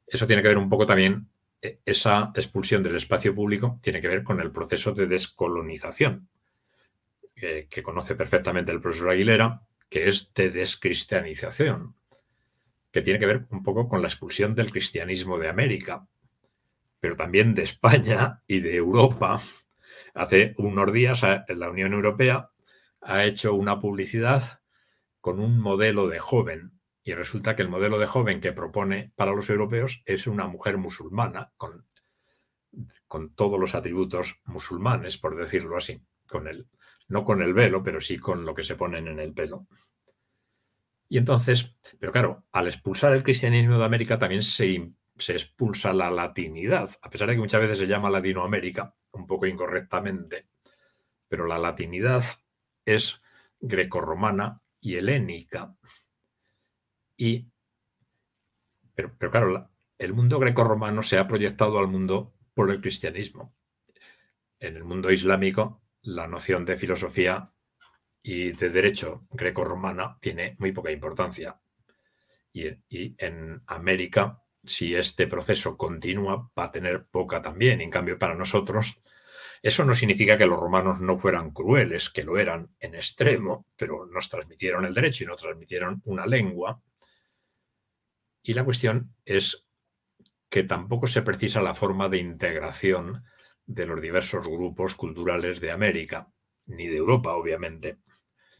Eso 0.06 0.26
tiene 0.26 0.42
que 0.42 0.48
ver 0.48 0.58
un 0.58 0.68
poco 0.68 0.84
también 0.84 1.26
e, 1.62 1.78
esa 1.86 2.30
expulsión 2.34 2.82
del 2.82 2.96
espacio 2.96 3.34
público 3.34 3.80
tiene 3.82 4.02
que 4.02 4.08
ver 4.08 4.22
con 4.22 4.38
el 4.38 4.52
proceso 4.52 4.92
de 4.92 5.06
descolonización, 5.06 6.28
que 7.34 7.82
conoce 7.82 8.14
perfectamente 8.14 8.70
el 8.70 8.82
profesor 8.82 9.08
Aguilera, 9.08 9.62
que 9.88 10.10
es 10.10 10.30
de 10.34 10.50
descristianización, 10.50 11.94
que 12.94 13.02
tiene 13.02 13.18
que 13.18 13.26
ver 13.26 13.44
un 13.50 13.64
poco 13.64 13.88
con 13.88 14.02
la 14.02 14.06
expulsión 14.06 14.54
del 14.54 14.70
cristianismo 14.70 15.36
de 15.36 15.48
América, 15.48 16.06
pero 17.00 17.16
también 17.16 17.52
de 17.52 17.64
España 17.64 18.44
y 18.46 18.60
de 18.60 18.76
Europa. 18.76 19.42
Hace 20.14 20.54
unos 20.58 20.92
días 20.92 21.22
la 21.48 21.70
Unión 21.70 21.92
Europea 21.92 22.50
ha 23.00 23.24
hecho 23.24 23.52
una 23.52 23.80
publicidad 23.80 24.60
con 25.20 25.40
un 25.40 25.58
modelo 25.58 26.06
de 26.06 26.20
joven 26.20 26.78
y 27.02 27.14
resulta 27.14 27.56
que 27.56 27.62
el 27.62 27.68
modelo 27.68 27.98
de 27.98 28.06
joven 28.06 28.40
que 28.40 28.52
propone 28.52 29.10
para 29.16 29.32
los 29.32 29.50
europeos 29.50 30.04
es 30.06 30.28
una 30.28 30.46
mujer 30.46 30.78
musulmana, 30.78 31.50
con, 31.56 31.86
con 33.08 33.34
todos 33.34 33.58
los 33.58 33.74
atributos 33.74 34.40
musulmanes, 34.44 35.18
por 35.18 35.34
decirlo 35.34 35.76
así, 35.76 36.00
con 36.28 36.46
el, 36.46 36.68
no 37.08 37.24
con 37.24 37.42
el 37.42 37.54
velo, 37.54 37.82
pero 37.82 38.00
sí 38.00 38.18
con 38.18 38.44
lo 38.44 38.54
que 38.54 38.62
se 38.62 38.76
ponen 38.76 39.08
en 39.08 39.18
el 39.18 39.34
pelo. 39.34 39.66
Y 41.14 41.18
entonces, 41.18 41.76
pero 42.00 42.10
claro, 42.10 42.42
al 42.50 42.66
expulsar 42.66 43.12
el 43.12 43.22
cristianismo 43.22 43.78
de 43.78 43.84
América 43.84 44.18
también 44.18 44.42
se, 44.42 44.94
se 45.16 45.32
expulsa 45.34 45.92
la 45.92 46.10
latinidad, 46.10 46.90
a 47.02 47.08
pesar 47.08 47.28
de 47.28 47.34
que 47.34 47.40
muchas 47.40 47.60
veces 47.60 47.78
se 47.78 47.86
llama 47.86 48.10
Latinoamérica, 48.10 48.96
un 49.12 49.24
poco 49.24 49.46
incorrectamente, 49.46 50.48
pero 51.28 51.46
la 51.46 51.56
latinidad 51.56 52.24
es 52.84 53.22
grecorromana 53.60 54.60
y 54.80 54.96
helénica. 54.96 55.76
Y, 57.16 57.46
pero, 58.96 59.14
pero 59.16 59.30
claro, 59.30 59.70
el 59.98 60.14
mundo 60.14 60.40
grecorromano 60.40 61.04
se 61.04 61.18
ha 61.18 61.28
proyectado 61.28 61.78
al 61.78 61.86
mundo 61.86 62.34
por 62.54 62.72
el 62.72 62.80
cristianismo. 62.80 63.54
En 64.58 64.74
el 64.74 64.82
mundo 64.82 65.12
islámico, 65.12 65.80
la 66.02 66.26
noción 66.26 66.64
de 66.64 66.76
filosofía 66.76 67.53
y 68.24 68.50
de 68.50 68.70
derecho 68.70 69.28
grecorromana 69.30 70.18
tiene 70.20 70.56
muy 70.58 70.72
poca 70.72 70.90
importancia. 70.90 71.60
Y, 72.52 72.66
y, 72.88 73.14
en 73.18 73.62
América, 73.68 74.42
si 74.64 74.96
este 74.96 75.28
proceso 75.28 75.76
continúa, 75.76 76.50
va 76.58 76.64
a 76.64 76.72
tener 76.72 77.06
poca 77.06 77.40
también. 77.40 77.80
En 77.80 77.90
cambio, 77.90 78.18
para 78.18 78.34
nosotros, 78.34 79.00
eso 79.62 79.84
no 79.84 79.94
significa 79.94 80.36
que 80.36 80.46
los 80.46 80.58
romanos 80.58 81.00
no 81.00 81.16
fueran 81.16 81.52
crueles, 81.52 82.10
que 82.10 82.24
lo 82.24 82.38
eran 82.38 82.74
en 82.80 82.96
extremo, 82.96 83.66
pero 83.76 84.06
nos 84.06 84.28
transmitieron 84.28 84.84
el 84.84 84.94
derecho 84.94 85.22
y 85.22 85.28
nos 85.28 85.40
transmitieron 85.40 86.02
una 86.04 86.26
lengua 86.26 86.82
y 88.46 88.52
la 88.52 88.64
cuestión 88.64 89.16
es 89.24 89.66
que 90.50 90.64
tampoco 90.64 91.06
se 91.06 91.22
precisa 91.22 91.62
la 91.62 91.74
forma 91.74 92.10
de 92.10 92.18
integración 92.18 93.24
de 93.64 93.86
los 93.86 94.00
diversos 94.02 94.46
grupos 94.46 94.94
culturales 94.94 95.60
de 95.60 95.70
América, 95.70 96.30
ni 96.66 96.86
de 96.86 96.98
Europa, 96.98 97.34
obviamente, 97.34 98.00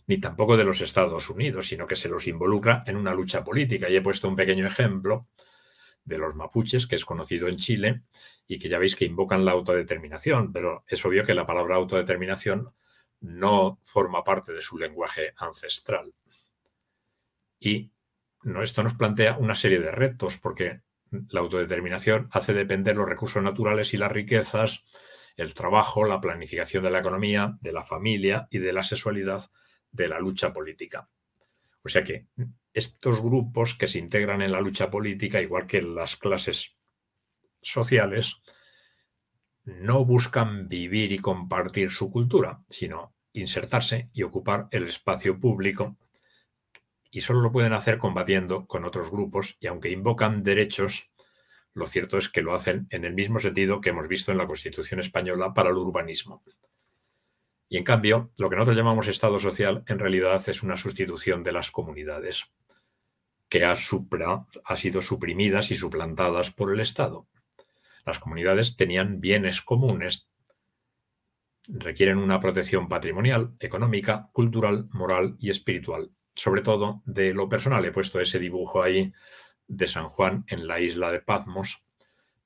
ni 0.07 0.19
tampoco 0.19 0.57
de 0.57 0.65
los 0.65 0.81
Estados 0.81 1.31
Unidos, 1.31 1.69
sino 1.69 1.87
que 1.87 1.97
se 1.97 2.09
los 2.09 2.27
involucra 2.27 2.85
en 2.87 2.97
una 2.97 3.15
lucha 3.15 3.43
política. 3.43 3.89
Y 3.89 3.97
he 3.97 4.03
puesto 4.03 4.29
un 4.29 4.37
pequeño 4.37 4.67
ejemplo 4.67 5.29
de 6.05 6.19
los 6.19 6.35
mapuches, 6.35 6.87
que 6.87 6.97
es 6.97 7.05
conocido 7.05 7.49
en 7.49 7.57
Chile, 7.57 8.03
y 8.47 8.59
que 8.59 8.69
ya 8.69 8.79
veis 8.79 8.95
que 8.95 9.07
invocan 9.07 9.45
la 9.45 9.53
autodeterminación, 9.53 10.53
pero 10.53 10.85
es 10.87 11.05
obvio 11.05 11.25
que 11.25 11.35
la 11.35 11.47
palabra 11.47 11.77
autodeterminación 11.77 12.75
no 13.21 13.81
forma 13.85 14.23
parte 14.23 14.53
de 14.53 14.61
su 14.61 14.77
lenguaje 14.77 15.33
ancestral. 15.39 16.13
Y 17.59 17.91
esto 18.63 18.83
nos 18.83 18.95
plantea 18.95 19.39
una 19.39 19.55
serie 19.55 19.81
de 19.81 19.91
retos, 19.91 20.37
porque 20.37 20.83
la 21.31 21.41
autodeterminación 21.41 22.29
hace 22.33 22.53
depender 22.53 22.97
los 22.97 23.09
recursos 23.09 23.43
naturales 23.43 23.95
y 23.95 23.97
las 23.97 24.13
riquezas, 24.13 24.85
el 25.37 25.55
trabajo, 25.55 26.05
la 26.05 26.21
planificación 26.21 26.85
de 26.85 26.91
la 26.91 26.99
economía, 26.99 27.57
de 27.63 27.73
la 27.73 27.83
familia 27.83 28.47
y 28.51 28.59
de 28.59 28.73
la 28.73 28.83
sexualidad 28.83 29.51
de 29.95 30.09
la 30.09 30.19
lucha 30.19 30.53
política. 30.53 31.09
O 31.83 31.89
sea 31.89 32.03
que 32.05 32.27
estos 32.73 33.23
grupos 33.23 33.75
que 33.75 33.89
se 33.89 33.99
integran 33.99 34.43
en 34.43 34.53
la 34.53 34.61
lucha 34.61 34.91
política, 34.91 35.41
igual 35.41 35.67
que 35.67 35.81
las 35.81 36.17
clases 36.17 36.75
sociales, 37.63 38.37
no 39.65 40.05
buscan 40.05 40.69
vivir 40.69 41.13
y 41.13 41.19
compartir 41.19 41.91
su 41.91 42.11
cultura, 42.11 42.63
sino 42.69 43.15
insertarse 43.33 44.11
y 44.13 44.23
ocupar 44.23 44.69
el 44.71 44.89
espacio 44.89 45.39
público 45.41 45.97
y 47.11 47.21
solo 47.21 47.41
lo 47.41 47.53
pueden 47.53 47.73
hacer 47.73 47.99
combatiendo 47.99 48.67
con 48.67 48.85
otros 48.85 49.11
grupos 49.11 49.57
y 49.61 49.69
aunque 49.69 49.91
invocan 49.91 50.43
derechos, 50.43 51.11
lo 51.73 51.87
cierto 51.87 52.19
es 52.19 52.29
que 52.29 52.43
lo 52.43 52.55
hacen 52.55 52.87
en 52.91 53.05
el 53.05 53.15
mismo 53.15 53.39
sentido 53.39 53.81
que 53.81 53.91
hemos 53.91 54.09
visto 54.09 54.33
en 54.33 54.39
la 54.39 54.47
Constitución 54.47 55.01
española 55.01 55.55
para 55.55 55.71
el 55.71 55.77
urbanismo. 55.77 56.43
Y 57.75 57.77
en 57.77 57.83
cambio, 57.83 58.31
lo 58.39 58.49
que 58.49 58.55
nosotros 58.55 58.77
llamamos 58.77 59.09
Estado 59.09 59.37
social 59.41 59.83
en 59.89 59.99
realidad 59.99 60.41
es 60.49 60.63
una 60.63 60.77
sustitución 60.77 61.43
de 61.43 61.51
las 61.51 61.73
comunidades, 61.73 62.45
que 63.49 63.65
ha, 63.65 63.75
ha 64.65 64.77
sido 64.77 65.03
suprimidas 65.03 65.73
y 65.73 65.75
suplantadas 65.75 66.53
por 66.53 66.73
el 66.73 66.79
Estado. 66.79 67.27
Las 68.07 68.21
comunidades 68.21 68.77
tenían 68.77 69.21
bienes 69.21 69.61
comunes, 69.61 70.29
requieren 71.67 72.19
una 72.19 72.39
protección 72.39 72.87
patrimonial, 72.87 73.57
económica, 73.59 74.29
cultural, 74.31 74.87
moral 74.93 75.35
y 75.41 75.51
espiritual 75.51 76.13
sobre 76.37 76.63
todo 76.63 77.03
de 77.07 77.35
lo 77.35 77.49
personal. 77.49 77.85
He 77.85 77.91
puesto 77.91 78.21
ese 78.21 78.39
dibujo 78.39 78.85
ahí 78.85 79.13
de 79.67 79.89
San 79.89 80.09
Juan 80.09 80.45
en 80.47 80.69
la 80.69 80.79
isla 80.79 81.11
de 81.11 81.23
Patmos, 81.23 81.83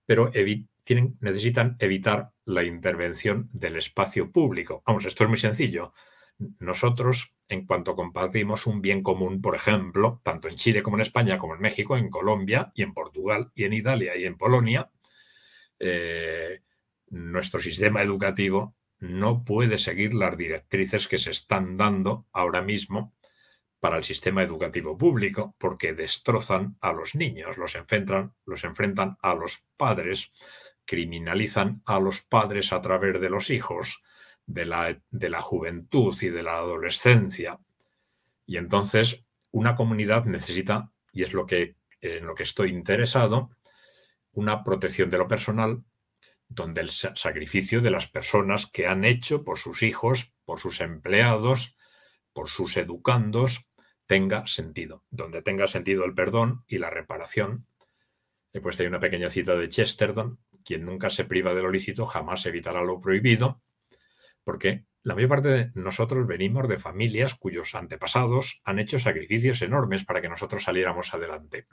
pero 0.07 0.31
necesitan 1.21 1.77
evitar 1.81 2.31
la 2.49 2.65
intervención 2.65 3.51
del 3.53 3.77
espacio 3.77 4.33
público. 4.33 4.83
Vamos, 4.87 5.05
esto 5.05 5.23
es 5.25 5.29
muy 5.29 5.39
sencillo. 5.39 5.93
Nosotros, 6.61 7.35
en 7.47 7.67
cuanto 7.67 7.95
compartimos 7.95 8.67
un 8.67 8.81
bien 8.81 9.03
común, 9.03 9.43
por 9.43 9.55
ejemplo, 9.55 10.23
tanto 10.25 10.49
en 10.49 10.55
Chile 10.55 10.83
como 10.83 10.97
en 10.97 11.03
España, 11.03 11.37
como 11.37 11.55
en 11.55 11.61
México, 11.61 11.99
en 11.99 12.09
Colombia 12.09 12.73
y 12.75 12.83
en 12.83 12.95
Portugal 12.95 13.53
y 13.55 13.65
en 13.65 13.75
Italia 13.75 14.17
y 14.17 14.25
en 14.25 14.39
Polonia, 14.39 14.91
eh, 15.79 16.63
nuestro 17.09 17.61
sistema 17.61 18.01
educativo 18.01 18.75
no 18.99 19.45
puede 19.45 19.77
seguir 19.77 20.15
las 20.15 20.37
directrices 20.37 21.07
que 21.07 21.19
se 21.19 21.33
están 21.33 21.77
dando 21.77 22.27
ahora 22.33 22.63
mismo 22.63 23.15
para 23.79 23.99
el 23.99 24.05
sistema 24.05 24.43
educativo 24.43 24.97
público, 24.97 25.55
porque 25.59 25.93
destrozan 25.93 26.79
a 26.81 26.93
los 26.95 27.15
niños, 27.15 27.59
los 27.59 27.75
enfrentan, 27.75 28.35
los 28.47 28.65
enfrentan 28.65 29.19
a 29.21 29.35
los 29.35 29.67
padres, 29.77 30.33
criminalizan 30.89 31.83
a 31.85 32.01
los 32.01 32.23
padres 32.23 32.73
a 32.73 32.81
través 32.81 33.21
de 33.21 33.29
los 33.29 33.51
hijos, 33.51 34.03
de 34.47 34.65
la, 34.65 34.99
de 35.11 35.29
la 35.29 35.43
juventud 35.43 36.17
y 36.23 36.31
de 36.31 36.43
la 36.43 36.57
adolescencia. 36.57 37.61
Y 38.47 38.57
entonces 38.57 39.27
una 39.51 39.77
comunidad 39.77 40.25
necesita, 40.25 40.91
y 41.13 41.25
es 41.25 41.35
lo 41.35 41.45
que, 41.45 41.77
en 42.01 42.27
lo 42.27 42.35
que 42.35 42.45
estoy 42.45 42.71
interesado, 42.71 43.51
una 44.33 44.65
protección 44.65 45.11
de 45.11 45.19
lo 45.19 45.29
personal 45.29 45.85
donde 46.49 46.81
el 46.81 46.89
sacrificio 46.89 47.83
de 47.83 47.91
las 47.91 48.07
personas 48.07 48.65
que 48.65 48.87
han 48.87 49.05
hecho 49.05 49.45
por 49.45 49.59
sus 49.59 49.83
hijos, 49.83 50.33
por 50.47 50.59
sus 50.59 50.81
empleados, 50.81 51.77
por 52.33 52.49
sus 52.49 52.79
educandos, 52.79 53.69
tenga 54.07 54.47
sentido, 54.47 55.05
donde 55.11 55.43
tenga 55.43 55.69
sentido 55.69 56.07
el 56.07 56.15
perdón 56.15 56.65
y 56.67 56.79
la 56.79 56.89
reparación. 56.89 57.67
He 58.55 58.63
puesto 58.63 58.83
ahí 58.83 58.87
una 58.87 59.01
pequeña 59.01 59.29
cita 59.29 59.55
de 59.55 59.69
Chesterton, 59.69 60.39
quien 60.69 60.85
nunca 60.85 61.09
se 61.09 61.25
priva 61.25 61.55
de 61.55 61.63
lo 61.63 61.71
lícito 61.71 62.05
jamás 62.05 62.45
evitará 62.45 62.83
lo 62.83 63.01
prohibido, 63.01 63.63
porque 64.45 64.85
la 65.03 65.15
mayor 65.15 65.31
parte 65.31 65.49
de 65.49 65.71
nosotros 65.75 66.27
venimos 66.27 66.69
de 66.69 66.79
familias 66.79 67.35
cuyos 67.35 67.75
antepasados 67.75 68.61
han 68.65 68.79
hecho 68.79 68.99
sacrificios 68.99 69.63
enormes 69.63 70.05
para 70.05 70.21
que 70.21 70.29
nosotros 70.29 70.65
saliéramos 70.65 71.15
adelante. 71.15 71.67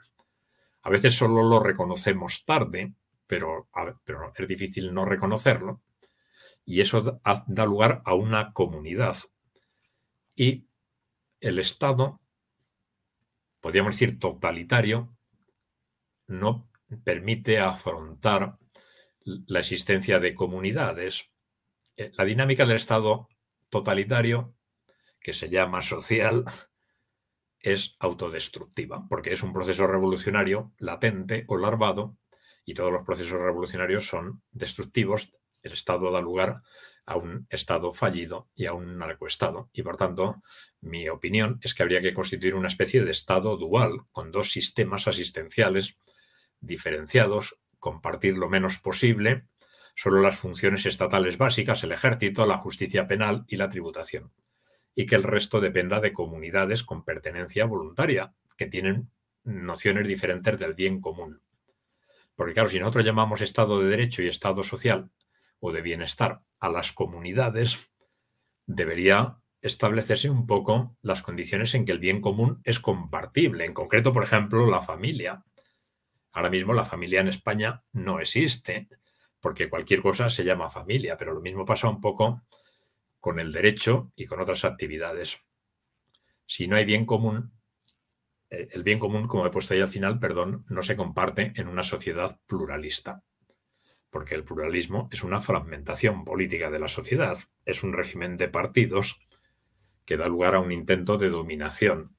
A 0.80 0.88
veces 0.88 1.14
solo 1.14 1.42
lo 1.42 1.60
reconocemos 1.60 2.46
tarde, 2.46 2.94
pero, 3.26 3.68
es 4.34 4.48
difícil 4.48 4.94
no 4.94 5.04
reconocerlo, 5.04 5.82
y 6.64 6.80
eso 6.80 7.20
da 7.22 7.66
lugar 7.66 8.00
a 8.06 8.14
una 8.14 8.54
comunidad. 8.54 9.18
Y 10.34 10.66
el 11.40 11.58
Estado 11.58 12.20
podríamos 13.66 13.98
decir, 13.98 14.20
totalitario, 14.20 15.16
no 16.28 16.68
permite 17.02 17.58
afrontar 17.58 18.58
la 19.26 19.58
existencia 19.58 20.20
de 20.20 20.34
comunidades. 20.34 21.30
Eh, 21.96 22.12
la 22.16 22.24
dinámica 22.24 22.64
del 22.64 22.76
Estado 22.76 23.28
totalitario, 23.68 24.54
que 25.20 25.34
se 25.34 25.48
llama 25.48 25.82
social, 25.82 26.44
es 27.58 27.96
autodestructiva, 27.98 29.06
porque 29.08 29.32
es 29.32 29.42
un 29.42 29.52
proceso 29.52 29.86
revolucionario 29.88 30.72
latente 30.78 31.44
o 31.48 31.56
larvado, 31.56 32.16
y 32.64 32.74
todos 32.74 32.92
los 32.92 33.04
procesos 33.04 33.40
revolucionarios 33.40 34.08
son 34.08 34.42
destructivos. 34.52 35.32
El 35.62 35.72
Estado 35.72 36.10
da 36.12 36.20
lugar 36.20 36.62
a 37.04 37.16
un 37.16 37.46
Estado 37.50 37.92
fallido 37.92 38.48
y 38.54 38.66
a 38.66 38.72
un 38.72 38.98
narcoestado. 38.98 39.70
Y 39.72 39.82
por 39.82 39.96
tanto, 39.96 40.42
mi 40.80 41.08
opinión 41.08 41.58
es 41.62 41.74
que 41.74 41.82
habría 41.82 42.00
que 42.00 42.14
constituir 42.14 42.54
una 42.54 42.68
especie 42.68 43.04
de 43.04 43.10
Estado 43.10 43.56
dual, 43.56 44.02
con 44.12 44.30
dos 44.30 44.50
sistemas 44.50 45.08
asistenciales 45.08 45.96
diferenciados, 46.60 47.56
compartir 47.86 48.36
lo 48.36 48.48
menos 48.48 48.80
posible, 48.80 49.46
solo 49.94 50.20
las 50.20 50.36
funciones 50.36 50.86
estatales 50.86 51.38
básicas, 51.38 51.84
el 51.84 51.92
ejército, 51.92 52.44
la 52.44 52.58
justicia 52.58 53.06
penal 53.06 53.44
y 53.46 53.54
la 53.54 53.70
tributación, 53.70 54.32
y 54.96 55.06
que 55.06 55.14
el 55.14 55.22
resto 55.22 55.60
dependa 55.60 56.00
de 56.00 56.12
comunidades 56.12 56.82
con 56.82 57.04
pertenencia 57.04 57.64
voluntaria, 57.64 58.34
que 58.56 58.66
tienen 58.66 59.12
nociones 59.44 60.08
diferentes 60.08 60.58
del 60.58 60.74
bien 60.74 61.00
común. 61.00 61.42
Porque 62.34 62.54
claro, 62.54 62.68
si 62.68 62.80
nosotros 62.80 63.04
llamamos 63.04 63.40
Estado 63.40 63.78
de 63.78 63.88
Derecho 63.88 64.20
y 64.20 64.26
Estado 64.26 64.64
social 64.64 65.12
o 65.60 65.70
de 65.70 65.80
bienestar 65.80 66.40
a 66.58 66.68
las 66.68 66.90
comunidades, 66.90 67.92
debería 68.66 69.38
establecerse 69.60 70.28
un 70.28 70.48
poco 70.48 70.96
las 71.02 71.22
condiciones 71.22 71.72
en 71.76 71.84
que 71.84 71.92
el 71.92 72.00
bien 72.00 72.20
común 72.20 72.60
es 72.64 72.80
compartible. 72.80 73.64
En 73.64 73.74
concreto, 73.74 74.12
por 74.12 74.24
ejemplo, 74.24 74.68
la 74.68 74.82
familia. 74.82 75.44
Ahora 76.36 76.50
mismo 76.50 76.74
la 76.74 76.84
familia 76.84 77.22
en 77.22 77.28
España 77.28 77.82
no 77.94 78.20
existe, 78.20 78.88
porque 79.40 79.70
cualquier 79.70 80.02
cosa 80.02 80.28
se 80.28 80.44
llama 80.44 80.68
familia, 80.68 81.16
pero 81.16 81.32
lo 81.32 81.40
mismo 81.40 81.64
pasa 81.64 81.88
un 81.88 81.98
poco 81.98 82.42
con 83.18 83.40
el 83.40 83.50
derecho 83.50 84.12
y 84.14 84.26
con 84.26 84.40
otras 84.40 84.66
actividades. 84.66 85.38
Si 86.44 86.68
no 86.68 86.76
hay 86.76 86.84
bien 86.84 87.06
común, 87.06 87.52
eh, 88.50 88.68
el 88.70 88.82
bien 88.82 88.98
común, 88.98 89.26
como 89.26 89.46
he 89.46 89.50
puesto 89.50 89.72
ahí 89.72 89.80
al 89.80 89.88
final, 89.88 90.18
perdón, 90.18 90.66
no 90.68 90.82
se 90.82 90.94
comparte 90.94 91.54
en 91.56 91.68
una 91.68 91.82
sociedad 91.82 92.38
pluralista 92.46 93.22
porque 94.10 94.34
el 94.34 94.44
pluralismo 94.44 95.08
es 95.10 95.24
una 95.24 95.40
fragmentación 95.40 96.26
política 96.26 96.70
de 96.70 96.78
la 96.78 96.88
sociedad, 96.88 97.38
es 97.64 97.82
un 97.82 97.94
régimen 97.94 98.36
de 98.36 98.48
partidos 98.48 99.20
que 100.04 100.18
da 100.18 100.28
lugar 100.28 100.54
a 100.54 100.60
un 100.60 100.70
intento 100.70 101.16
de 101.16 101.30
dominación, 101.30 102.14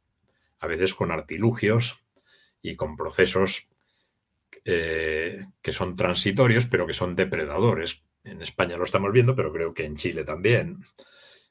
a 0.59 0.65
veces 0.65 0.95
con 0.95 1.11
artilugios 1.11 2.03
y 2.63 2.75
con 2.75 2.97
procesos 2.97 3.69
eh, 4.65 5.45
que 5.61 5.73
son 5.73 5.95
transitorios, 5.95 6.65
pero 6.67 6.87
que 6.87 6.93
son 6.93 7.15
depredadores. 7.15 8.03
En 8.23 8.41
España 8.41 8.77
lo 8.77 8.83
estamos 8.83 9.11
viendo, 9.11 9.35
pero 9.35 9.51
creo 9.51 9.73
que 9.73 9.85
en 9.85 9.95
Chile 9.95 10.23
también. 10.23 10.79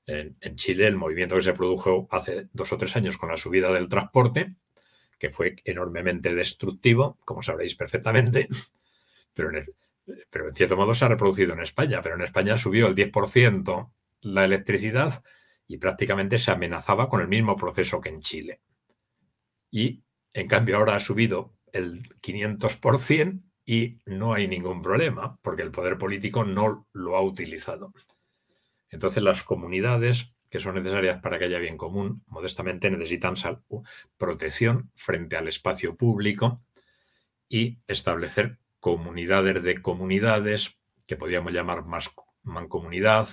En, 0.07 0.57
Chile 0.57 0.87
el 0.87 0.97
movimiento 0.97 1.35
que 1.35 1.43
se 1.43 1.53
produjo 1.53 2.07
hace 2.11 2.49
dos 2.53 2.73
o 2.73 2.77
tres 2.77 2.95
años 2.95 3.17
con 3.17 3.29
la 3.29 3.37
subida 3.37 3.73
del 3.73 3.89
transporte, 3.89 4.55
que 5.19 5.31
fue 5.31 5.57
enormemente 5.65 6.35
destructivo, 6.35 7.19
como 7.25 7.43
sabréis 7.43 7.75
perfectamente, 7.75 8.49
pero 9.35 9.51
en 9.51 9.57
el, 9.57 9.75
pero 10.31 10.49
en 10.49 10.55
cierto 10.55 10.77
modo 10.77 10.95
se 10.95 11.05
ha 11.05 11.09
reproducido 11.09 11.55
en 11.55 11.63
España, 11.63 12.01
pero 12.03 12.15
en 12.15 12.23
España 12.23 12.57
subió 12.57 12.87
el 12.87 12.95
10% 12.95 13.91
la 14.23 14.45
electricidad 14.45 15.23
y 15.67 15.79
prácticamente 15.79 16.39
se 16.39 16.51
amenazaba 16.51 17.09
con 17.09 17.21
el 17.21 17.29
mismo 17.29 17.57
proceso 17.57 18.01
que 18.01 18.11
en 18.11 18.21
Chile. 18.21 18.61
Y 19.71 20.03
en 20.33 20.49
cambio 20.49 20.77
ahora 20.77 20.97
ha 20.97 21.01
subido 21.01 21.56
el 21.77 22.09
500% 22.21 23.43
y 23.65 23.99
no 24.07 24.35
hay 24.35 24.49
ningún 24.49 24.83
problema, 24.83 25.39
porque 25.43 25.63
el 25.63 25.71
poder 25.71 25.99
político 25.99 26.45
no 26.45 26.87
lo 26.93 27.17
ha 27.17 27.23
utilizado. 27.23 27.93
Entonces 28.91 29.23
las 29.23 29.43
comunidades 29.43 30.37
que 30.51 30.61
son 30.61 30.77
necesarias 30.77 31.21
para 31.21 31.39
que 31.39 31.47
haya 31.47 31.59
bien 31.59 31.77
común, 31.77 32.23
modestamente 32.27 32.91
necesitan 32.91 33.35
protección 34.17 34.91
frente 34.95 35.37
al 35.37 35.49
espacio 35.49 35.97
público 35.97 36.63
y 37.49 37.79
establecer 37.87 38.59
comunidades 38.81 39.63
de 39.65 39.83
comunidades, 39.83 40.79
que 41.07 41.17
podríamos 41.17 41.53
llamar 41.53 41.85
más 41.85 42.13
mancomunidad 42.43 43.29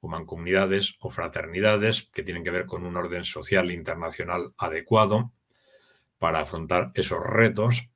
o 0.00 0.08
mancomunidades 0.08 0.96
o 1.00 1.10
fraternidades, 1.10 2.08
que 2.12 2.22
tienen 2.22 2.44
que 2.44 2.50
ver 2.50 2.66
con 2.66 2.84
un 2.84 2.96
orden 2.96 3.24
social 3.24 3.70
internacional 3.70 4.52
adecuado 4.58 5.32
para 6.18 6.40
afrontar 6.40 6.90
esos 6.94 7.20
retos 7.22 7.90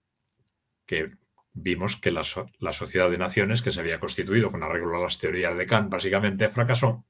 que 0.87 1.11
vimos 1.53 1.97
que 1.97 2.11
la, 2.11 2.23
la, 2.59 2.73
sociedad 2.73 3.11
de 3.11 3.19
naciones 3.19 3.63
que 3.63 3.71
se 3.71 3.81
había 3.81 4.01
constituido 4.01 4.51
con 4.51 4.63
arreglo 4.63 4.97
a 4.97 5.03
las 5.03 5.19
teorías 5.19 5.57
de 5.57 5.67
Kant 5.67 5.91
básicamente 5.91 6.49
fracasó. 6.49 7.05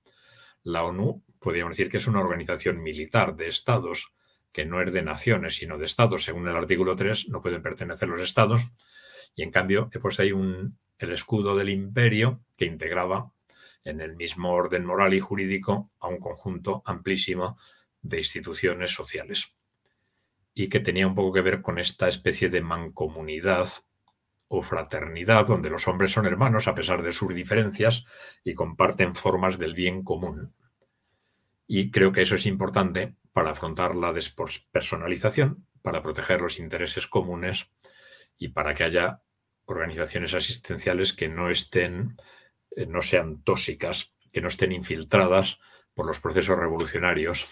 La 0.64 0.84
ONU 0.84 1.22
podríamos 1.38 1.76
decir 1.76 1.90
que 1.90 1.98
es 1.98 2.06
una 2.06 2.20
organización 2.20 2.82
militar 2.82 3.36
de 3.36 3.48
estados 3.48 4.12
que 4.52 4.66
no 4.66 4.82
es 4.82 4.92
de 4.92 5.02
naciones 5.02 5.56
sino 5.56 5.78
de 5.78 5.86
estados. 5.86 6.24
Según 6.24 6.48
el 6.48 6.56
artículo 6.56 6.96
3 6.96 7.28
no 7.28 7.40
pueden 7.40 7.62
pertenecer 7.62 8.08
los 8.08 8.20
estados 8.20 8.62
y 9.34 9.42
en 9.42 9.50
cambio 9.50 9.90
puesto 10.00 10.22
ahí 10.22 10.32
un, 10.32 10.78
el 10.98 11.12
escudo 11.12 11.56
del 11.56 11.70
imperio 11.70 12.44
que 12.56 12.66
integraba 12.66 13.32
en 13.84 14.00
el 14.00 14.14
mismo 14.14 14.52
orden 14.52 14.84
moral 14.84 15.14
y 15.14 15.20
jurídico 15.20 15.90
a 15.98 16.08
un 16.08 16.18
conjunto 16.18 16.82
amplísimo 16.84 17.58
de 18.00 18.18
instituciones 18.18 18.92
sociales 18.92 19.56
y 20.54 20.68
que 20.68 20.80
tenía 20.80 21.06
un 21.06 21.14
poco 21.14 21.32
que 21.32 21.40
ver 21.40 21.62
con 21.62 21.78
esta 21.78 22.08
especie 22.08 22.48
de 22.48 22.60
mancomunidad 22.60 23.68
o 24.48 24.60
fraternidad 24.60 25.46
donde 25.46 25.70
los 25.70 25.88
hombres 25.88 26.12
son 26.12 26.26
hermanos 26.26 26.68
a 26.68 26.74
pesar 26.74 27.02
de 27.02 27.12
sus 27.12 27.34
diferencias 27.34 28.04
y 28.44 28.54
comparten 28.54 29.14
formas 29.14 29.58
del 29.58 29.74
bien 29.74 30.04
común. 30.04 30.54
Y 31.66 31.90
creo 31.90 32.12
que 32.12 32.22
eso 32.22 32.34
es 32.34 32.44
importante 32.44 33.16
para 33.32 33.52
afrontar 33.52 33.96
la 33.96 34.12
despersonalización, 34.12 35.66
para 35.80 36.02
proteger 36.02 36.42
los 36.42 36.58
intereses 36.58 37.06
comunes 37.06 37.70
y 38.36 38.48
para 38.48 38.74
que 38.74 38.84
haya 38.84 39.22
organizaciones 39.64 40.34
asistenciales 40.34 41.14
que 41.14 41.28
no 41.28 41.48
estén, 41.48 42.16
eh, 42.76 42.84
no 42.84 43.00
sean 43.00 43.42
tóxicas, 43.42 44.14
que 44.32 44.42
no 44.42 44.48
estén 44.48 44.72
infiltradas 44.72 45.60
por 45.94 46.06
los 46.06 46.20
procesos 46.20 46.58
revolucionarios. 46.58 47.48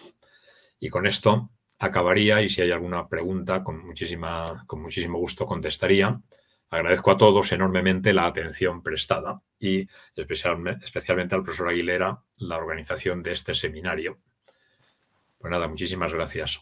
Y 0.78 0.90
con 0.90 1.06
esto 1.06 1.50
acabaría 1.80 2.42
y 2.42 2.50
si 2.50 2.60
hay 2.60 2.70
alguna 2.70 3.08
pregunta, 3.08 3.64
con, 3.64 3.84
muchísima, 3.84 4.64
con 4.66 4.82
muchísimo 4.82 5.18
gusto 5.18 5.46
contestaría. 5.46 6.20
Agradezco 6.68 7.10
a 7.10 7.16
todos 7.16 7.50
enormemente 7.52 8.12
la 8.12 8.26
atención 8.26 8.82
prestada 8.82 9.42
y 9.58 9.88
especialmente, 10.14 11.34
al 11.34 11.42
profesor 11.42 11.70
Aguilera 11.70 12.22
la 12.36 12.58
organización 12.58 13.22
de 13.22 13.32
este 13.32 13.54
seminario. 13.54 14.18
Pues 15.38 15.50
nada, 15.50 15.66
muchísimas 15.66 16.12
gracias. 16.12 16.60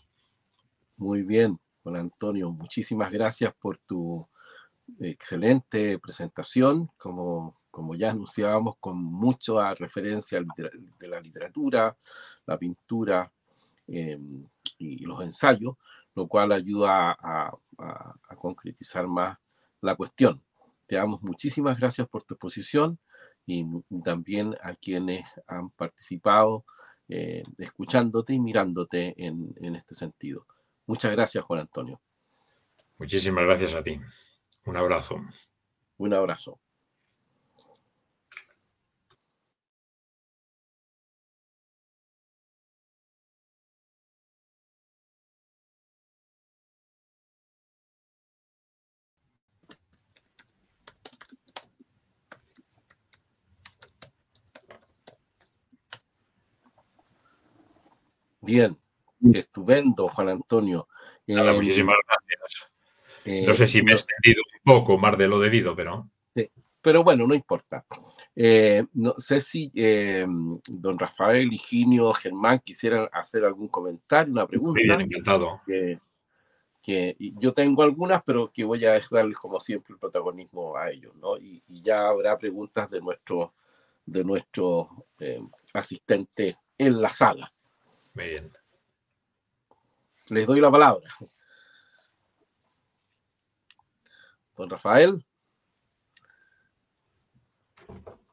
Muy 0.97 1.23
bien, 1.23 1.59
Juan 1.83 1.97
Antonio, 1.97 2.51
muchísimas 2.53 3.11
gracias 3.11 3.53
por 3.55 3.79
tu 3.79 4.27
excelente 5.01 5.99
presentación, 5.99 6.91
como, 6.97 7.61
como 7.73 7.97
ya 7.97 8.13
anunciábamos, 8.13 8.77
con 8.79 9.03
mucha 9.03 9.75
referencia 9.75 10.41
de 10.57 11.09
la 11.09 11.21
literatura, 11.21 11.97
la 12.47 12.57
pintura 12.57 13.31
em, 13.89 14.45
y 14.79 15.05
los 15.05 15.23
ensayos, 15.23 15.77
lo 16.15 16.29
cual 16.29 16.53
ayuda 16.53 17.17
a, 17.19 17.53
a 17.79 18.37
concretizar 18.37 19.07
más 19.07 19.39
la 19.81 19.97
cuestión. 19.97 20.43
Te 20.87 20.97
damos 20.97 21.23
muchísimas 21.23 21.79
gracias 21.79 22.09
por 22.09 22.23
tu 22.25 22.35
exposición 22.35 22.99
y, 23.49 23.65
también 24.05 24.55
a 24.63 24.75
quienes 24.75 25.25
han 25.47 25.71
participado 25.71 26.65
eh, 27.09 27.43
escuchándote 27.57 28.35
y 28.35 28.41
mirándote 28.41 29.15
en, 29.17 29.55
en 29.57 29.77
este 29.77 29.95
sentido. 29.95 30.47
Muchas 30.87 31.13
gracias, 31.13 31.45
Juan 31.45 31.61
Antonio. 31.61 32.01
Muchísimas 32.99 33.45
gracias 33.45 33.75
a 33.75 33.83
ti. 33.83 33.99
Un 34.67 34.77
abrazo. 34.77 35.21
Un 35.97 36.15
abrazo. 36.15 36.61
Bien, 58.49 58.75
estupendo, 59.35 60.09
Juan 60.09 60.31
Antonio. 60.31 60.89
Nada, 61.27 61.51
em, 61.51 61.57
muchísimas 61.57 61.97
gracias. 62.07 62.71
Eh, 63.27 63.45
no 63.47 63.53
sé 63.53 63.67
si 63.67 63.83
me 63.83 63.93
he 63.93 63.95
extendido 63.95 64.43
un 64.65 64.73
poco 64.73 64.97
más 64.97 65.19
de 65.19 65.29
lo 65.29 65.39
debido, 65.39 65.77
pero. 65.77 66.09
Sí, 66.35 66.51
pero 66.81 67.05
bueno, 67.05 67.27
no 67.27 67.35
importa. 67.35 67.85
Eh, 68.35 68.87
no 68.95 69.15
sé 69.19 69.43
si 69.43 69.71
em, 69.75 70.59
don 70.67 70.99
Rafael, 70.99 71.53
Higinio, 71.53 72.15
Germán 72.15 72.61
quisieran 72.61 73.07
hacer 73.13 73.45
algún 73.45 73.69
comentario, 73.69 74.33
una 74.33 74.47
pregunta. 74.47 74.81
Bien, 74.83 75.03
encantado. 75.03 75.61
Que, 75.67 75.99
yo 77.39 77.53
tengo 77.53 77.83
algunas, 77.83 78.23
pero 78.25 78.51
que 78.51 78.65
voy 78.65 78.83
a 78.87 78.99
darles 79.11 79.37
como 79.37 79.61
siempre 79.61 79.93
el 79.93 79.99
protagonismo 79.99 80.75
a 80.75 80.91
ellos, 80.91 81.15
¿no? 81.17 81.37
Y, 81.37 81.63
ya 81.69 82.09
habrá 82.09 82.39
preguntas 82.39 82.91
de 82.91 83.03
nuestro, 83.03 83.53
de 84.07 84.25
nuestro 84.25 85.05
em, 85.19 85.51
asistente 85.75 86.57
en 86.79 87.03
la 87.03 87.13
sala. 87.13 87.53
Bien. 88.19 88.51
Les 90.31 90.45
doy 90.45 90.61
la 90.61 90.73
palabra. 90.73 91.09
Don 94.57 94.69
Rafael. 94.69 95.25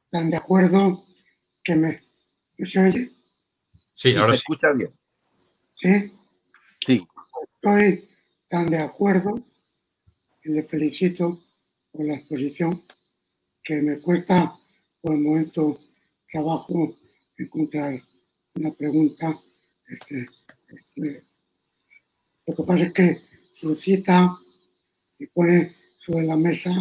¿Están 0.06 0.32
de 0.32 0.38
acuerdo 0.38 1.06
que 1.64 1.76
me, 1.76 2.04
se 2.58 2.80
oye? 2.80 3.12
Sí, 3.94 4.16
ahora 4.16 4.30
se 4.30 4.36
escucha 4.36 4.72
bien. 4.72 4.92
¿Sí? 5.76 6.12
Sí. 6.84 7.08
Estoy 7.54 8.10
tan 8.50 8.66
de 8.66 8.80
acuerdo 8.80 9.46
y 10.44 10.50
le 10.50 10.64
felicito 10.64 11.44
por 11.92 12.06
la 12.06 12.16
exposición 12.16 12.84
que 13.64 13.84
me 13.84 14.00
cuesta 14.00 14.58
por 15.00 15.14
el 15.14 15.20
momento 15.20 15.80
trabajo 16.28 16.98
encontrar 17.38 18.02
una 18.56 18.72
pregunta 18.72 19.40
este, 19.88 20.26
este, 20.68 21.24
lo 22.46 22.56
que 22.56 22.64
pasa 22.64 22.84
es 22.86 22.94
que 22.94 23.22
suscita 23.52 24.38
y 25.18 25.28
pone 25.28 25.76
sobre 25.96 26.26
la 26.26 26.36
mesa 26.36 26.72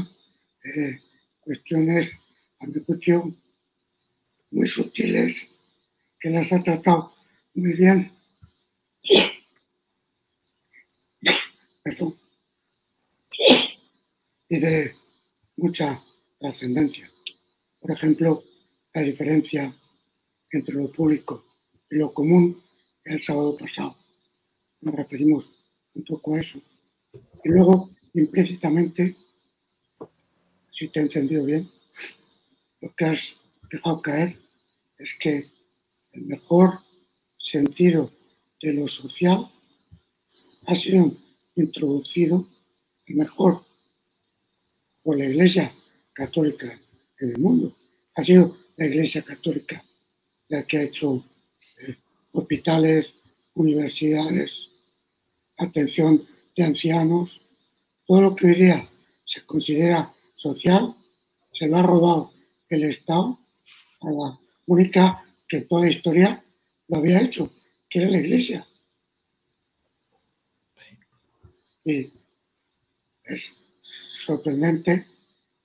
eh, 0.64 0.98
cuestiones, 1.40 2.16
a 2.60 2.66
mi 2.66 2.80
cuestión, 2.80 3.38
muy 4.50 4.66
sutiles, 4.68 5.46
que 6.18 6.30
las 6.30 6.50
ha 6.52 6.62
tratado 6.62 7.14
muy 7.54 7.74
bien. 7.74 8.10
Perdón. 11.82 12.18
Y 14.48 14.58
de 14.58 14.94
mucha 15.56 16.02
trascendencia. 16.38 17.10
Por 17.80 17.92
ejemplo, 17.92 18.42
la 18.94 19.02
diferencia 19.02 19.74
entre 20.50 20.76
lo 20.76 20.90
público 20.90 21.44
y 21.90 21.96
lo 21.96 22.14
común 22.14 22.63
el 23.04 23.20
sábado 23.20 23.56
pasado. 23.56 23.96
Nos 24.80 24.94
referimos 24.94 25.50
un 25.94 26.04
poco 26.04 26.34
a 26.34 26.40
eso. 26.40 26.60
Y 27.44 27.48
luego, 27.48 27.90
implícitamente, 28.14 29.16
si 30.70 30.88
te 30.88 31.00
he 31.00 31.02
entendido 31.02 31.44
bien, 31.44 31.70
lo 32.80 32.94
que 32.94 33.04
has 33.04 33.36
dejado 33.70 34.02
caer 34.02 34.36
es 34.98 35.14
que 35.18 35.50
el 36.12 36.22
mejor 36.22 36.80
sentido 37.38 38.10
de 38.60 38.72
lo 38.72 38.88
social 38.88 39.50
ha 40.66 40.74
sido 40.74 41.16
introducido, 41.56 42.48
el 43.06 43.16
mejor, 43.16 43.64
por 45.02 45.18
la 45.18 45.26
Iglesia 45.26 45.74
Católica 46.12 46.80
en 47.18 47.30
el 47.30 47.38
mundo. 47.38 47.76
Ha 48.14 48.22
sido 48.22 48.56
la 48.76 48.86
Iglesia 48.86 49.22
Católica 49.22 49.84
la 50.48 50.66
que 50.66 50.78
ha 50.78 50.82
hecho 50.82 51.24
hospitales, 52.34 53.14
universidades, 53.54 54.68
atención 55.56 56.26
de 56.56 56.64
ancianos, 56.64 57.40
todo 58.06 58.20
lo 58.20 58.34
que 58.34 58.48
hoy 58.48 58.54
día 58.54 58.90
se 59.24 59.46
considera 59.46 60.12
social, 60.34 60.94
se 61.52 61.68
lo 61.68 61.76
ha 61.76 61.82
robado 61.82 62.32
el 62.68 62.84
Estado 62.84 63.38
a 64.00 64.10
la 64.10 64.40
única 64.66 65.24
que 65.48 65.62
toda 65.62 65.82
la 65.82 65.90
historia 65.90 66.44
lo 66.88 66.98
había 66.98 67.22
hecho, 67.22 67.52
que 67.88 68.00
era 68.00 68.10
la 68.10 68.18
Iglesia. 68.18 68.66
Y 71.84 72.12
es 73.24 73.54
sorprendente 73.80 75.06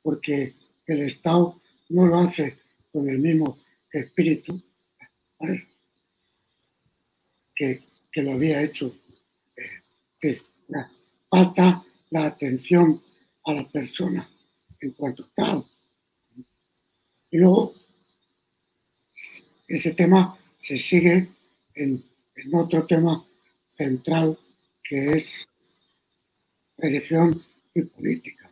porque 0.03 0.53
el 0.86 1.01
Estado 1.01 1.61
no 1.89 2.05
lo 2.05 2.20
hace 2.20 2.59
con 2.91 3.09
el 3.09 3.17
mismo 3.20 3.57
espíritu 3.91 4.61
que, 7.60 8.22
lo 8.22 8.32
había 8.34 8.62
hecho, 8.62 8.95
eh, 9.55 9.64
que 10.20 10.41
falta 11.30 11.84
la 12.10 12.26
atención 12.26 13.01
a 13.45 13.53
la 13.53 13.70
persona 13.70 14.30
en 14.80 14.91
cuanto 14.91 15.30
tal. 15.36 15.66
Y 17.30 17.38
luego 17.38 17.76
ese 19.68 19.93
tema 19.93 20.38
se 20.57 20.78
sigue 20.78 21.28
en, 21.76 22.03
otro 22.53 22.88
tema 22.88 23.26
central 23.78 24.39
que 24.82 25.12
es 25.12 25.45
religión 26.78 27.43
y 27.76 27.82
política. 27.82 28.49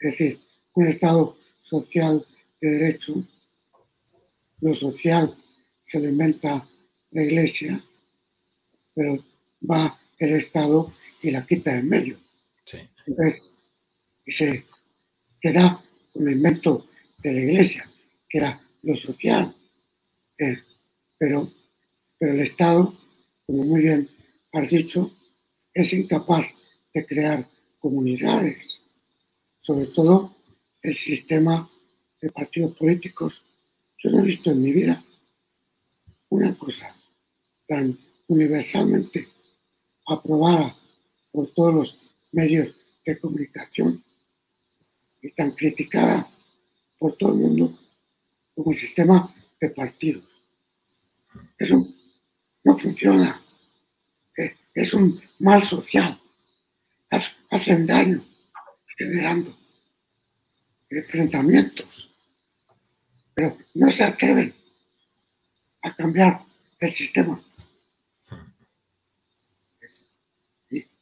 Es 0.00 0.10
decir, 0.10 0.40
un 0.74 0.88
Estado 0.88 1.38
social 1.62 2.26
de 2.60 2.70
derecho, 2.70 3.24
lo 4.60 4.74
social 4.74 5.36
se 5.80 6.00
lo 6.00 6.08
inventa 6.08 6.68
la 7.12 7.22
Iglesia 7.22 7.84
pero 8.98 9.24
va 9.70 9.96
el 10.18 10.32
Estado 10.32 10.92
y 11.22 11.30
la 11.30 11.46
quita 11.46 11.72
en 11.76 11.88
medio. 11.88 12.18
Entonces, 13.06 13.40
y 14.26 14.32
se 14.32 14.64
queda 15.40 15.80
el 16.16 16.32
invento 16.32 16.88
de 17.18 17.32
la 17.32 17.40
Iglesia, 17.40 17.88
que 18.28 18.38
era 18.38 18.60
lo 18.82 18.96
social. 18.96 19.54
Eh, 20.36 20.58
pero, 21.16 21.48
pero 22.18 22.32
el 22.32 22.40
Estado, 22.40 22.92
como 23.46 23.62
muy 23.62 23.82
bien 23.82 24.10
has 24.52 24.68
dicho, 24.68 25.16
es 25.72 25.92
incapaz 25.92 26.46
de 26.92 27.06
crear 27.06 27.48
comunidades, 27.78 28.80
sobre 29.58 29.86
todo 29.86 30.34
el 30.82 30.96
sistema 30.96 31.70
de 32.20 32.32
partidos 32.32 32.76
políticos. 32.76 33.44
Yo 33.96 34.10
no 34.10 34.18
he 34.18 34.22
visto 34.22 34.50
en 34.50 34.60
mi 34.60 34.72
vida 34.72 35.04
una 36.30 36.56
cosa 36.56 36.96
tan 37.68 37.96
universalmente 38.28 39.28
aprobada 40.06 40.76
por 41.32 41.52
todos 41.52 41.74
los 41.74 41.98
medios 42.32 42.74
de 43.04 43.18
comunicación 43.18 44.02
y 45.20 45.30
tan 45.32 45.50
criticada 45.52 46.30
por 46.98 47.16
todo 47.16 47.32
el 47.32 47.40
mundo 47.40 47.78
como 48.54 48.70
el 48.70 48.76
sistema 48.76 49.34
de 49.60 49.70
partidos. 49.70 50.24
Eso 51.58 51.86
no 52.64 52.78
funciona. 52.78 53.42
Es 54.34 54.54
es 54.74 54.94
un 54.94 55.20
mal 55.40 55.62
social. 55.62 56.20
Hacen 57.50 57.86
daño 57.86 58.24
generando 58.96 59.56
enfrentamientos. 60.90 62.14
Pero 63.34 63.56
no 63.74 63.90
se 63.90 64.04
atreven 64.04 64.54
a 65.82 65.94
cambiar 65.94 66.44
el 66.80 66.92
sistema. 66.92 67.42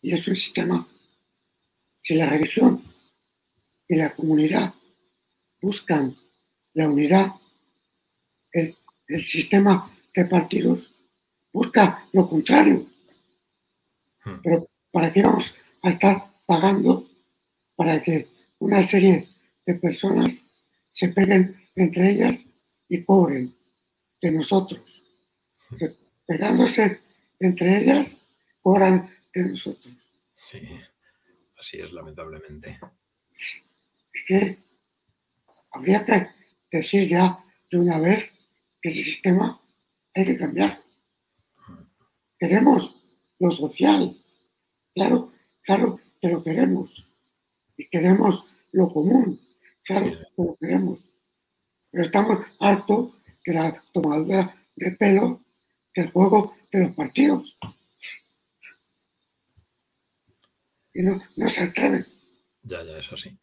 Y, 0.06 0.12
es 0.12 0.28
un 0.28 0.36
sistema, 0.36 0.86
si 1.96 2.14
la 2.14 2.26
religión 2.26 2.80
y 3.88 3.96
la 3.96 4.14
comunidad 4.14 4.72
buscan 5.60 6.16
la 6.74 6.88
unidad, 6.88 7.32
el, 8.52 8.76
el 9.08 9.24
sistema 9.24 9.92
de 10.14 10.26
partidos 10.26 10.94
busca 11.52 12.08
lo 12.12 12.24
contrario. 12.28 12.86
Hmm. 14.24 14.36
Pero 14.44 14.70
¿para 14.92 15.12
qué 15.12 15.22
vamos 15.22 15.56
a 15.82 15.90
estar 15.90 16.32
pagando 16.46 17.10
para 17.74 18.00
que 18.00 18.28
una 18.60 18.84
serie 18.84 19.28
de 19.66 19.74
personas 19.74 20.40
se 20.92 21.08
peguen 21.08 21.68
entre 21.74 22.10
ellas 22.12 22.38
y 22.88 23.02
cobren 23.02 23.56
de 24.22 24.30
nosotros? 24.30 25.02
Hmm. 25.68 25.86
pegándose 26.26 27.00
entre 27.40 27.82
ellas, 27.82 28.16
cobran 28.62 29.15
nosotros. 29.42 30.12
Sí, 30.32 30.60
así 31.58 31.78
es, 31.78 31.92
lamentablemente. 31.92 32.78
Es 34.12 34.24
que 34.26 34.58
habría 35.72 36.04
que 36.04 36.28
decir 36.70 37.08
ya 37.08 37.38
de 37.70 37.78
una 37.78 37.98
vez 37.98 38.32
que 38.80 38.88
ese 38.88 39.02
sistema 39.02 39.60
hay 40.14 40.24
que 40.24 40.38
cambiar. 40.38 40.80
Queremos 42.38 42.94
lo 43.38 43.50
social, 43.50 44.16
claro, 44.94 45.32
claro 45.62 46.00
que 46.20 46.28
lo 46.28 46.42
queremos. 46.42 47.06
Y 47.76 47.88
queremos 47.88 48.44
lo 48.72 48.90
común, 48.90 49.40
claro 49.82 50.06
que 50.06 50.26
lo 50.36 50.54
queremos. 50.54 50.98
Pero 51.90 52.04
estamos 52.04 52.38
hartos 52.60 53.14
de 53.44 53.54
la 53.54 53.82
tomadura 53.92 54.54
de 54.74 54.92
pelo 54.92 55.42
del 55.94 56.10
juego 56.10 56.56
de 56.70 56.80
los 56.80 56.90
partidos. 56.92 57.56
Y 60.96 61.02
no, 61.02 61.22
no 61.36 61.48
se 61.50 61.64
atreven. 61.64 62.06
Ya, 62.62 62.82
ya, 62.82 62.96
es 62.96 63.12
así. 63.12 63.38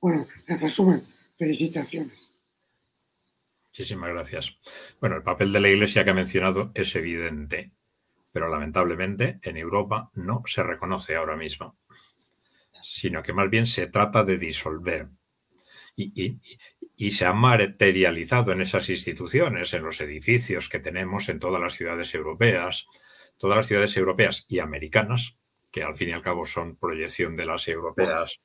Bueno, 0.00 0.26
en 0.46 0.58
resumen, 0.58 1.06
felicitaciones. 1.36 2.30
Muchísimas 3.66 4.08
gracias. 4.08 4.56
Bueno, 5.00 5.16
el 5.16 5.22
papel 5.22 5.52
de 5.52 5.60
la 5.60 5.68
Iglesia 5.68 6.02
que 6.02 6.10
ha 6.10 6.14
mencionado 6.14 6.72
es 6.74 6.96
evidente, 6.96 7.72
pero 8.32 8.48
lamentablemente 8.48 9.38
en 9.42 9.58
Europa 9.58 10.10
no 10.14 10.42
se 10.46 10.62
reconoce 10.62 11.14
ahora 11.14 11.36
mismo, 11.36 11.76
sino 12.82 13.22
que 13.22 13.34
más 13.34 13.50
bien 13.50 13.66
se 13.66 13.86
trata 13.88 14.24
de 14.24 14.38
disolver. 14.38 15.08
Y, 15.94 16.40
se 17.10 17.26
ha 17.26 17.34
materializado 17.34 18.52
en 18.52 18.62
esas 18.62 18.88
instituciones, 18.88 19.74
en 19.74 19.82
los 19.82 20.00
edificios 20.00 20.70
que 20.70 20.78
tenemos 20.78 21.28
en 21.28 21.38
todas 21.38 21.60
las 21.60 21.74
ciudades 21.74 22.14
europeas, 22.14 22.86
todas 23.36 23.56
las 23.56 23.66
ciudades 23.66 23.96
europeas 23.96 24.44
y 24.48 24.58
americanas, 24.58 25.36
que 25.70 25.82
al 25.82 25.96
fin 25.96 26.10
y 26.10 26.12
al 26.12 26.22
cabo 26.22 26.46
son 26.46 26.76
proyección 26.76 27.36
de 27.36 27.46
las 27.46 27.68
europeas, 27.68 28.40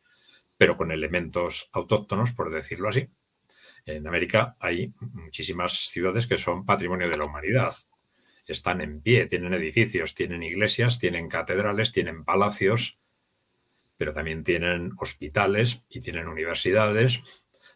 pero 0.57 0.75
con 0.75 0.91
elementos 0.91 1.69
autóctonos, 1.73 2.33
por 2.33 2.51
decirlo 2.51 2.89
así 2.89 3.09
en 3.85 4.07
América 4.07 4.55
hay 4.59 4.93
muchísimas 4.99 5.89
ciudades 5.89 6.27
que 6.27 6.37
son 6.37 6.65
patrimonio 6.65 7.09
de 7.09 7.17
la 7.17 7.25
humanidad. 7.25 7.73
Están 8.45 8.81
en 8.81 9.01
pie, 9.01 9.27
tienen 9.27 9.53
edificios, 9.53 10.15
tienen 10.15 10.43
iglesias, 10.43 10.99
tienen 10.99 11.29
catedrales, 11.29 11.91
tienen 11.91 12.23
palacios, 12.25 12.97
pero 13.97 14.11
también 14.11 14.43
tienen 14.43 14.93
hospitales 14.97 15.83
y 15.89 16.01
tienen 16.01 16.27
universidades 16.27 17.21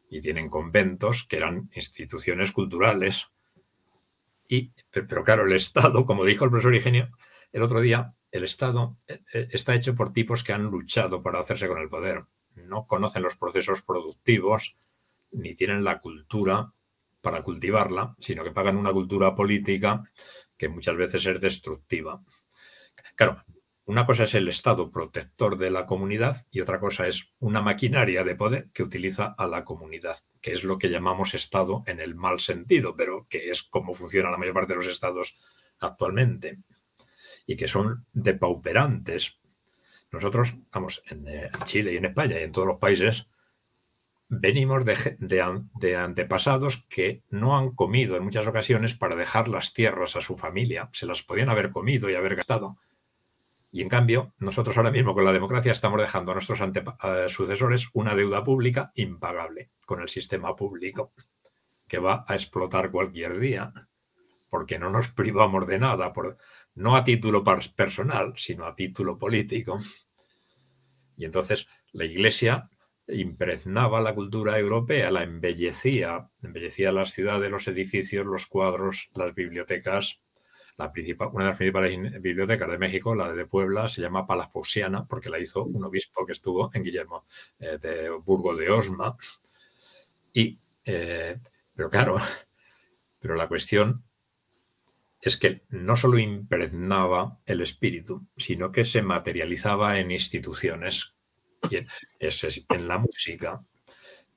y 0.09 0.21
tienen 0.21 0.49
conventos 0.49 1.25
que 1.27 1.37
eran 1.37 1.69
instituciones 1.75 2.51
culturales. 2.51 3.27
Pero 4.89 5.23
claro, 5.23 5.45
el 5.45 5.53
Estado, 5.53 6.05
como 6.05 6.25
dijo 6.25 6.45
el 6.45 6.51
profesor 6.51 6.75
Eugenio 6.75 7.09
el 7.51 7.61
otro 7.61 7.81
día, 7.81 8.13
el 8.31 8.43
Estado 8.43 8.97
eh, 9.07 9.19
eh, 9.33 9.47
está 9.51 9.75
hecho 9.75 9.95
por 9.95 10.11
tipos 10.11 10.43
que 10.43 10.53
han 10.53 10.63
luchado 10.63 11.21
para 11.21 11.39
hacerse 11.39 11.67
con 11.67 11.77
el 11.77 11.89
poder. 11.89 12.25
No 12.55 12.87
conocen 12.87 13.21
los 13.21 13.37
procesos 13.37 13.83
productivos, 13.83 14.75
ni 15.31 15.53
tienen 15.53 15.83
la 15.83 15.99
cultura 15.99 16.73
para 17.21 17.43
cultivarla, 17.43 18.15
sino 18.19 18.43
que 18.43 18.51
pagan 18.51 18.77
una 18.77 18.91
cultura 18.91 19.33
política 19.35 20.03
que 20.57 20.67
muchas 20.67 20.95
veces 20.97 21.25
es 21.25 21.39
destructiva. 21.39 22.21
Claro, 23.15 23.43
una 23.85 24.05
cosa 24.05 24.23
es 24.23 24.33
el 24.33 24.47
Estado 24.47 24.91
protector 24.91 25.57
de 25.57 25.69
la 25.69 25.85
comunidad 25.85 26.45
y 26.51 26.61
otra 26.61 26.79
cosa 26.79 27.07
es 27.07 27.33
una 27.39 27.61
maquinaria 27.61 28.23
de 28.23 28.35
poder 28.35 28.69
que 28.73 28.83
utiliza 28.83 29.35
a 29.37 29.47
la 29.47 29.65
comunidad, 29.65 30.17
que 30.41 30.53
es 30.53 30.63
lo 30.63 30.77
que 30.77 30.89
llamamos 30.89 31.33
Estado 31.33 31.83
en 31.85 31.99
el 31.99 32.15
mal 32.15 32.39
sentido, 32.39 32.95
pero 32.95 33.27
que 33.29 33.49
es 33.49 33.63
como 33.63 33.93
funciona 33.93 34.31
la 34.31 34.37
mayor 34.37 34.53
parte 34.53 34.73
de 34.73 34.77
los 34.77 34.87
estados 34.87 35.37
actualmente 35.79 36.59
y 37.45 37.57
que 37.57 37.67
son 37.67 38.05
depauperantes. 38.13 39.39
Nosotros, 40.11 40.55
vamos, 40.71 41.03
en 41.07 41.27
eh, 41.27 41.49
Chile 41.65 41.93
y 41.93 41.97
en 41.97 42.05
España 42.05 42.39
y 42.39 42.43
en 42.43 42.51
todos 42.51 42.67
los 42.67 42.79
países, 42.79 43.27
venimos 44.29 44.85
de, 44.85 45.95
antepasados 45.95 46.85
que 46.89 47.23
no 47.29 47.57
han 47.57 47.71
comido 47.71 48.15
en 48.15 48.23
muchas 48.23 48.47
ocasiones 48.47 48.95
para 48.95 49.15
dejar 49.15 49.47
las 49.47 49.73
tierras 49.73 50.15
a 50.15 50.21
su 50.21 50.37
familia. 50.37 50.89
Se 50.93 51.05
las 51.05 51.23
podían 51.23 51.49
haber 51.49 51.71
comido 51.71 52.09
y 52.09 52.15
haber 52.15 52.35
gastado. 52.35 52.77
Y 53.75 53.81
en 53.81 53.89
cambio, 53.89 54.35
nosotros 54.37 54.77
ahora 54.77 54.91
mismo 54.91 55.15
con 55.15 55.25
la 55.25 55.33
democracia 55.33 55.71
estamos 55.71 55.99
dejando 55.99 56.31
a 56.31 56.35
nuestros 56.35 56.59
sucesores 57.33 57.87
una 57.93 58.13
deuda 58.13 58.43
pública 58.43 58.91
impagable 58.93 59.71
con 59.87 59.99
el 59.99 60.09
sistema 60.09 60.55
público, 60.55 61.11
que 61.87 61.97
va 61.97 62.23
a 62.27 62.35
explotar 62.35 62.91
cualquier 62.91 63.39
día, 63.39 63.73
porque 64.47 64.77
no 64.77 64.91
nos 64.91 65.09
privamos 65.09 65.65
de 65.65 65.79
nada, 65.79 66.13
por, 66.13 66.37
no 66.75 66.95
a 66.95 67.03
título 67.03 67.43
personal, 67.43 68.35
sino 68.37 68.67
a 68.67 68.75
título 68.75 69.17
político. 69.17 69.79
Y 71.17 71.25
entonces 71.25 71.67
la 71.93 72.05
Iglesia 72.05 72.69
impregnaba 73.07 74.01
la 74.01 74.13
cultura 74.13 74.59
europea, 74.59 75.09
la 75.09 75.23
embellecía, 75.23 76.29
embellecía 76.43 76.91
las 76.91 77.11
ciudades, 77.11 77.49
los 77.49 77.67
edificios, 77.67 78.27
los 78.27 78.45
cuadros, 78.45 79.09
las 79.15 79.33
bibliotecas. 79.33 80.22
La 80.77 80.91
una 80.91 81.43
de 81.43 81.49
las 81.49 81.57
principales 81.57 82.21
bibliotecas 82.21 82.69
de 82.69 82.77
México, 82.77 83.13
la 83.13 83.31
de 83.31 83.45
Puebla, 83.45 83.89
se 83.89 84.01
llama 84.01 84.25
Palafosiana 84.25 85.05
porque 85.05 85.29
la 85.29 85.39
hizo 85.39 85.63
un 85.63 85.83
obispo 85.83 86.25
que 86.25 86.33
estuvo 86.33 86.71
en 86.73 86.83
Guillermo 86.83 87.25
eh, 87.59 87.77
de 87.79 88.09
Burgo 88.09 88.55
de 88.55 88.69
Osma. 88.69 89.15
Y, 90.33 90.59
eh, 90.85 91.39
pero 91.75 91.89
claro, 91.89 92.17
pero 93.19 93.35
la 93.35 93.47
cuestión 93.47 94.03
es 95.21 95.37
que 95.37 95.63
no 95.69 95.95
solo 95.95 96.17
impregnaba 96.17 97.39
el 97.45 97.61
espíritu, 97.61 98.27
sino 98.35 98.71
que 98.71 98.83
se 98.83 99.01
materializaba 99.01 99.99
en 99.99 100.11
instituciones 100.11 101.13
es 102.19 102.65
en 102.69 102.87
la 102.87 102.97
música, 102.97 103.63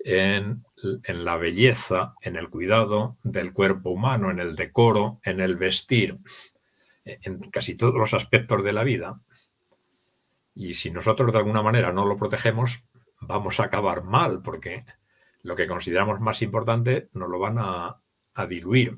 en, 0.06 0.64
la 1.08 1.36
belleza, 1.36 2.14
en 2.22 2.36
el 2.36 2.48
cuidado 2.48 3.18
del 3.24 3.52
cuerpo 3.52 3.90
humano, 3.90 4.30
en 4.30 4.38
el 4.38 4.54
decoro, 4.54 5.20
en 5.24 5.40
el 5.40 5.56
vestir, 5.56 6.20
en 7.04 7.50
casi 7.50 7.74
todos 7.74 7.96
los 7.96 8.14
aspectos 8.14 8.62
de 8.62 8.72
la 8.72 8.84
vida. 8.84 9.20
Y 10.54 10.74
si 10.74 10.92
nosotros 10.92 11.32
de 11.32 11.38
alguna 11.38 11.60
manera 11.60 11.92
no 11.92 12.04
lo 12.04 12.16
protegemos, 12.16 12.84
vamos 13.20 13.58
a 13.58 13.64
acabar 13.64 14.04
mal, 14.04 14.42
porque 14.42 14.84
lo 15.42 15.56
que 15.56 15.66
consideramos 15.66 16.20
más 16.20 16.40
importante 16.40 17.08
nos 17.14 17.28
lo 17.28 17.40
van 17.40 17.56
a, 17.58 18.00
diluir. 18.48 18.96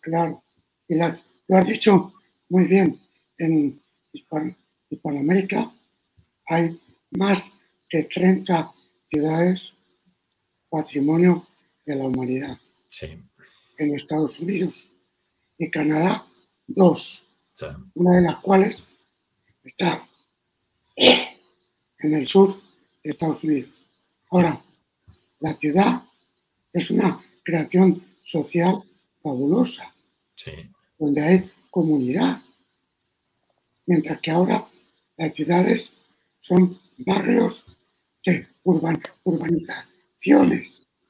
Claro, 0.00 0.42
y 0.88 0.98
lo 0.98 1.56
has 1.56 1.66
dicho 1.66 2.12
muy 2.50 2.66
bien. 2.66 3.00
En 3.38 3.80
Hispanoamérica 4.90 5.72
hay 6.48 6.78
más 7.12 7.50
de 7.90 8.04
30 8.04 8.72
ciudades 9.08 9.72
patrimonio 10.72 11.46
de 11.84 11.96
la 11.96 12.06
humanidad. 12.06 12.58
En 13.76 13.94
Estados 13.94 14.40
Unidos 14.40 14.74
y 15.58 15.70
Canadá, 15.70 16.26
dos. 16.66 17.22
Una 17.94 18.12
de 18.16 18.22
las 18.22 18.38
cuales 18.38 18.82
está 19.62 20.08
en 20.96 22.14
el 22.14 22.26
sur 22.26 22.58
de 23.04 23.10
Estados 23.10 23.44
Unidos. 23.44 23.70
Ahora, 24.30 24.64
la 25.40 25.54
ciudad 25.58 26.02
es 26.72 26.90
una 26.90 27.22
creación 27.44 28.02
social 28.24 28.82
fabulosa, 29.22 29.94
donde 30.98 31.20
hay 31.20 31.50
comunidad, 31.70 32.40
mientras 33.84 34.20
que 34.20 34.30
ahora 34.30 34.66
las 35.18 35.34
ciudades 35.34 35.90
son 36.40 36.80
barrios 36.96 37.62
de 38.24 38.48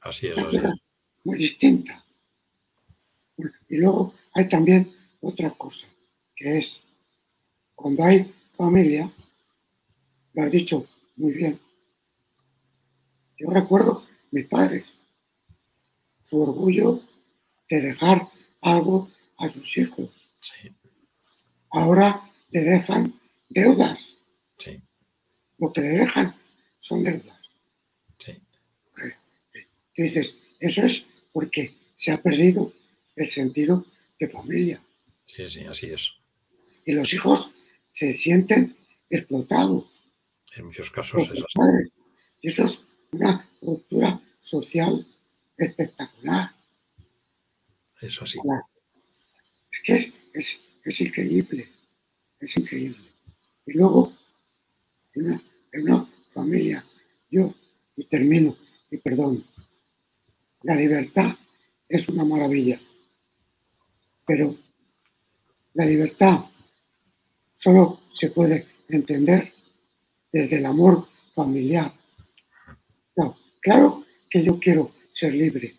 Así 0.01 0.27
es. 0.27 0.35
Muy 1.23 1.37
distinta. 1.37 2.03
y 3.69 3.77
luego 3.77 4.13
hay 4.33 4.49
también 4.49 4.93
otra 5.21 5.51
cosa, 5.51 5.87
que 6.35 6.57
es 6.57 6.81
cuando 7.75 8.03
hay 8.03 8.33
familia, 8.55 9.11
lo 10.33 10.43
has 10.43 10.51
dicho 10.51 10.87
muy 11.15 11.33
bien. 11.33 11.59
Yo 13.37 13.49
recuerdo 13.49 14.05
mis 14.31 14.45
padres, 14.47 14.85
su 16.19 16.41
orgullo 16.41 17.01
de 17.69 17.81
dejar 17.81 18.29
algo 18.61 19.09
a 19.37 19.49
sus 19.49 19.77
hijos. 19.77 20.09
Ahora 21.71 22.29
le 22.51 22.61
dejan 22.61 23.19
deudas. 23.49 23.99
Lo 25.57 25.71
que 25.71 25.81
le 25.81 25.89
dejan 25.89 26.35
son 26.79 27.03
deudas. 27.03 27.37
Dices, 29.95 30.35
eso 30.59 30.81
es 30.81 31.05
porque 31.31 31.75
se 31.95 32.11
ha 32.11 32.21
perdido 32.21 32.73
el 33.15 33.29
sentido 33.29 33.85
de 34.19 34.27
familia. 34.27 34.81
Sí, 35.25 35.47
sí, 35.47 35.61
así 35.61 35.87
es. 35.87 36.13
Y 36.85 36.93
los 36.93 37.13
hijos 37.13 37.51
se 37.91 38.11
sienten 38.13 38.75
explotados. 39.09 39.85
En 40.55 40.65
muchos 40.65 40.89
casos 40.91 41.23
es 41.23 41.29
así. 41.29 41.91
Y 42.41 42.49
eso 42.49 42.65
es 42.65 42.81
una 43.11 43.49
ruptura 43.61 44.21
social 44.41 45.07
espectacular. 45.57 46.51
Eso 48.01 48.25
sí. 48.25 48.39
Es 49.71 49.81
que 49.81 50.13
es, 50.83 51.01
increíble, 51.01 51.69
es 52.39 52.57
increíble. 52.57 53.09
Y 53.65 53.73
luego, 53.73 54.13
en 55.13 55.41
una, 55.73 56.09
familia, 56.29 56.83
yo, 57.29 57.53
y 57.95 58.05
termino, 58.05 58.57
y 58.89 58.97
perdón, 58.97 59.45
la 60.63 60.75
libertad 60.75 61.35
es 61.87 62.09
una 62.09 62.23
maravilla, 62.23 62.79
pero 64.25 64.57
la 65.73 65.85
libertad 65.85 66.39
solo 67.53 68.01
se 68.11 68.29
puede 68.29 68.67
entender 68.87 69.53
desde 70.31 70.57
el 70.57 70.65
amor 70.65 71.07
familiar. 71.33 71.93
claro 73.61 74.05
que 74.29 74.43
yo 74.43 74.59
quiero 74.59 74.91
ser 75.13 75.33
libre, 75.33 75.77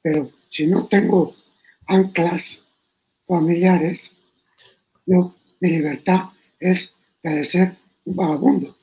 pero 0.00 0.30
si 0.48 0.66
no 0.66 0.86
tengo 0.86 1.36
anclas 1.86 2.42
familiares, 3.26 4.00
yo, 5.04 5.34
mi 5.60 5.70
libertad 5.70 6.30
es 6.58 6.92
la 7.22 7.32
de 7.32 7.44
ser 7.44 7.76
un 8.04 8.16
vagabundo. 8.16 8.76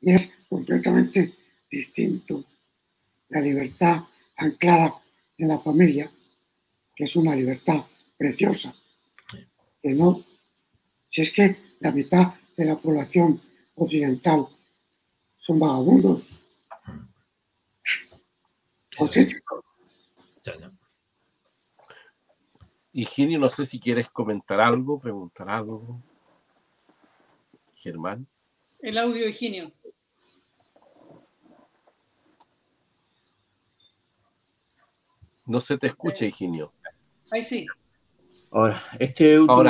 Y 0.00 0.12
es 0.12 0.30
completamente 0.48 1.34
distinto 1.70 2.44
la 3.28 3.40
libertad 3.40 4.04
anclada 4.36 4.94
en 5.38 5.48
la 5.48 5.58
familia, 5.58 6.10
que 6.94 7.04
es 7.04 7.16
una 7.16 7.34
libertad 7.34 7.84
preciosa, 8.16 8.74
que 9.82 9.94
no, 9.94 10.24
si 11.10 11.22
es 11.22 11.32
que 11.32 11.56
la 11.80 11.92
mitad 11.92 12.34
de 12.56 12.64
la 12.64 12.76
población 12.76 13.40
occidental 13.74 14.46
son 15.36 15.58
vagabundos, 15.58 16.22
auténticos. 18.98 19.60
Higinio, 22.92 23.38
no 23.38 23.50
sé 23.50 23.66
si 23.66 23.78
quieres 23.78 24.08
comentar 24.08 24.58
algo, 24.58 24.98
preguntar 24.98 25.50
algo. 25.50 26.02
Germán. 27.74 28.26
El 28.80 28.96
audio, 28.96 29.28
Higinio. 29.28 29.70
No 35.46 35.60
se 35.60 35.78
te 35.78 35.86
escucha, 35.86 36.26
Higinio. 36.26 36.72
Ahí 37.30 37.42
sí. 37.42 37.66
Ahora, 38.50 38.82
este 38.98 39.38
último 39.40 39.62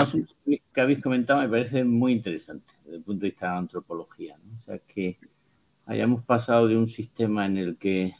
que 0.44 0.80
habéis 0.80 1.00
comentado 1.00 1.40
me 1.40 1.48
parece 1.48 1.84
muy 1.84 2.12
interesante 2.12 2.74
desde 2.84 2.98
el 2.98 3.02
punto 3.02 3.22
de 3.22 3.30
vista 3.30 3.46
de 3.46 3.52
la 3.52 3.58
antropología. 3.58 4.36
O 4.60 4.62
sea, 4.64 4.78
que 4.78 5.18
hayamos 5.86 6.24
pasado 6.24 6.68
de 6.68 6.76
un 6.76 6.88
sistema 6.88 7.46
en 7.46 7.56
el 7.56 7.76
que 7.78 8.12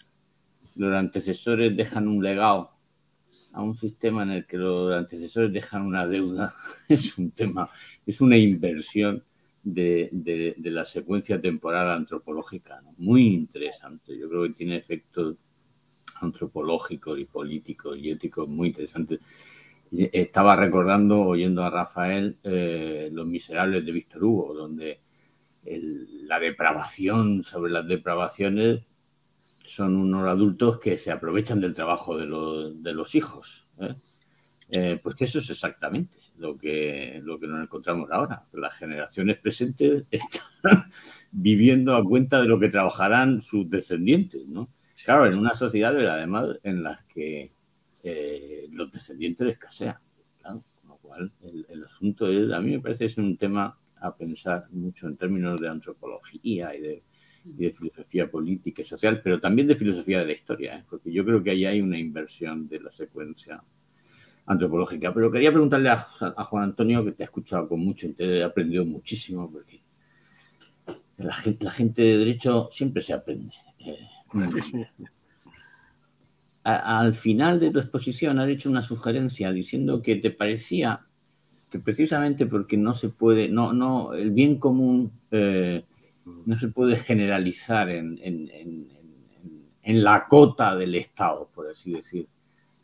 los 0.75 0.93
antecesores 0.95 1.77
dejan 1.77 2.09
un 2.09 2.23
legado 2.23 2.77
a 3.53 3.63
un 3.63 3.75
sistema 3.75 4.23
en 4.23 4.31
el 4.31 4.47
que 4.47 4.59
los 4.59 4.93
antecesores 4.93 5.51
dejan 5.51 5.83
una 5.83 6.07
deuda 6.07 6.55
es 6.89 7.17
un 7.17 7.31
tema, 7.31 7.71
es 8.05 8.21
una 8.21 8.37
inversión 8.37 9.25
de, 9.63 10.55
la 10.59 10.85
secuencia 10.85 11.41
temporal 11.41 11.91
antropológica, 11.91 12.83
muy 12.99 13.29
interesante. 13.29 14.17
Yo 14.17 14.29
creo 14.29 14.43
que 14.45 14.51
tiene 14.51 14.77
efectos 14.77 15.37
antropológicos 16.21 17.19
y 17.19 17.25
políticos 17.25 17.99
y 17.99 18.11
éticos 18.11 18.49
muy 18.49 18.69
interesantes. 18.69 19.21
Estaba 19.93 20.57
recordando, 20.57 21.21
oyendo 21.21 21.63
a 21.63 21.71
Rafael, 21.71 22.39
eh, 22.43 23.09
Los 23.13 23.27
Miserables 23.27 23.85
de 23.87 23.93
Víctor 23.93 24.25
Hugo, 24.25 24.55
donde 24.55 25.01
la 25.65 26.39
depravación 26.39 27.43
sobre 27.43 27.73
las 27.73 27.87
depravaciones 27.87 28.81
son 29.65 29.97
unos 29.97 30.25
adultos 30.25 30.79
que 30.79 30.97
se 30.97 31.11
aprovechan 31.11 31.61
del 31.61 31.75
trabajo 31.75 32.17
de, 32.17 32.27
los 32.27 33.15
hijos. 33.15 33.67
¿eh? 33.81 33.95
Eh, 34.71 35.01
pues 35.03 35.21
eso 35.23 35.39
es 35.39 35.51
exactamente 35.51 36.19
lo 36.39 36.57
que, 36.57 37.21
lo 37.25 37.39
que 37.39 37.47
nos 37.47 37.63
encontramos 37.63 38.11
ahora. 38.11 38.45
Las 38.53 38.77
generaciones 38.77 39.39
presentes 39.39 40.05
están 40.11 40.91
viviendo 41.31 41.95
a 41.95 42.05
cuenta 42.05 42.41
de 42.41 42.49
lo 42.49 42.59
que 42.59 42.69
trabajarán 42.69 43.43
sus 43.43 43.69
descendientes. 43.69 44.47
¿no? 44.47 44.71
Claro, 45.05 45.27
en 45.27 45.39
una 45.39 45.55
sociedad 45.55 45.97
además 46.09 46.59
en 46.63 46.83
las 46.83 47.05
que 47.05 47.53
eh, 48.03 48.67
los 48.71 48.91
descendientes 48.91 49.49
escasean. 49.49 49.97
Con 50.43 50.63
lo 50.89 50.97
cual, 50.97 51.33
el, 51.43 51.85
asunto 51.85 52.29
es, 52.29 52.53
a 52.53 52.61
mí 52.61 52.73
me 52.73 52.81
parece 52.81 53.01
que 53.01 53.07
es 53.07 53.19
un 53.19 53.37
tema 53.37 53.79
a 54.01 54.17
pensar 54.17 54.69
mucho 54.71 55.09
en 55.09 55.17
términos 55.17 55.61
de 55.61 55.69
antropología 55.69 56.75
y 56.75 57.03
de 57.45 57.73
filosofía 57.73 58.31
política 58.31 58.83
y 58.83 58.85
social, 58.85 59.21
pero 59.23 59.41
también 59.41 59.69
de 59.69 59.77
filosofía 59.77 60.21
de 60.21 60.27
la 60.27 60.33
historia, 60.33 60.79
¿eh? 60.79 60.85
porque 60.89 61.13
yo 61.13 61.25
creo 61.25 61.43
que 61.43 61.51
ahí 61.51 61.65
hay 61.65 61.81
una 61.81 61.99
inversión 61.99 62.69
de 62.69 62.81
la 62.81 62.93
secuencia 62.93 63.63
antropológica. 64.47 65.13
Pero 65.13 65.31
quería 65.31 65.51
preguntarle 65.51 65.91
a, 65.91 65.99
Juan 65.99 66.65
Antonio, 66.65 67.05
que 67.05 67.13
te 67.13 67.23
ha 67.23 67.27
escuchado 67.27 67.69
con 67.69 67.81
mucho 67.81 68.07
interés, 68.07 68.41
he 68.41 68.45
aprendido 68.45 68.85
muchísimo, 68.85 69.51
porque 69.51 69.83
la 71.19 71.35
gente, 71.35 71.65
la 71.65 71.71
gente 71.71 72.03
de 72.03 72.19
derecho 72.19 72.69
siempre 72.71 73.03
se 73.03 73.13
aprende. 73.13 73.55
Eh. 73.79 73.99
Al 76.63 77.15
final 77.15 77.61
de 77.61 77.71
tu 77.71 77.79
exposición 77.79 78.39
has 78.41 78.49
hecho 78.49 78.69
una 78.69 78.83
sugerencia 78.83 79.53
diciendo 79.53 80.03
que 80.03 80.17
te 80.17 80.31
parecía 80.31 81.07
que 81.71 81.79
precisamente 81.79 82.47
porque 82.47 82.77
no 82.77 82.95
se 82.95 83.09
puede, 83.09 83.49
no, 83.49 83.73
no, 83.73 84.15
el 84.15 84.31
bien 84.31 84.59
común 84.59 85.13
eh, 85.31 85.85
no 86.45 86.59
se 86.59 86.69
puede 86.69 86.97
generalizar 86.97 87.89
en, 87.89 88.89
la 89.85 90.27
cota 90.29 90.75
del 90.75 90.97
Estado, 90.97 91.49
por 91.55 91.71
así 91.71 91.93
decir, 91.93 92.27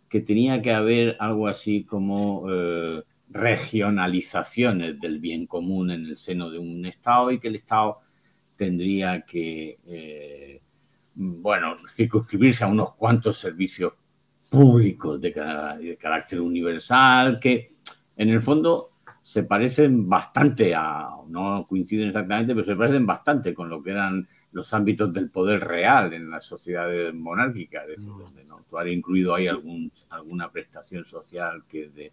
que 0.09 0.21
tenía 0.21 0.63
que 0.63 0.73
haber 0.73 1.17
algo 1.19 1.49
así 1.49 1.83
como 1.83 2.45
eh, 2.49 3.03
regionalizaciones 3.29 5.01
del 5.01 5.19
bien 5.19 5.47
común 5.47 5.91
en 5.91 6.07
el 6.07 6.19
seno 6.19 6.49
de 6.51 6.59
un 6.59 6.87
Estado 6.87 7.33
y 7.33 7.41
que 7.41 7.49
el 7.49 7.57
Estado 7.57 7.99
tendría 8.57 9.23
que, 9.23 9.79
eh, 9.87 10.61
bueno, 11.15 11.77
circunscribirse 11.89 12.65
a 12.65 12.69
unos 12.69 12.93
cuantos 12.95 13.39
servicios 13.39 13.95
públicos 14.51 15.21
de, 15.21 15.31
de 15.31 15.97
carácter 15.97 16.41
universal, 16.41 17.39
que 17.41 17.67
en 18.17 18.29
el 18.29 18.43
fondo 18.43 18.91
se 19.23 19.45
parecen 19.45 20.09
bastante 20.09 20.75
a, 20.75 21.11
no 21.29 21.67
coinciden 21.69 22.09
exactamente, 22.09 22.55
pero 22.55 22.67
se 22.67 22.77
parecen 22.77 23.07
bastante 23.07 23.55
con 23.55 23.69
lo 23.69 23.83
que 23.83 23.91
eran 23.91 24.29
los 24.53 24.75
ámbitos 24.75 25.13
del 25.13 25.31
poder 25.31 25.61
real 25.61 26.13
en 26.13 26.31
las 26.31 26.45
sociedades 26.45 27.15
monárquicas, 27.15 27.85
es 27.85 27.97
decir, 27.97 28.13
donde 28.19 28.45
no 28.45 28.63
incluido 28.89 29.35
ahí 29.35 29.49
algún, 29.49 29.93
alguna 30.11 30.51
prestación 30.51 31.05
social 31.05 31.65
que 31.69 31.89
de... 31.89 32.13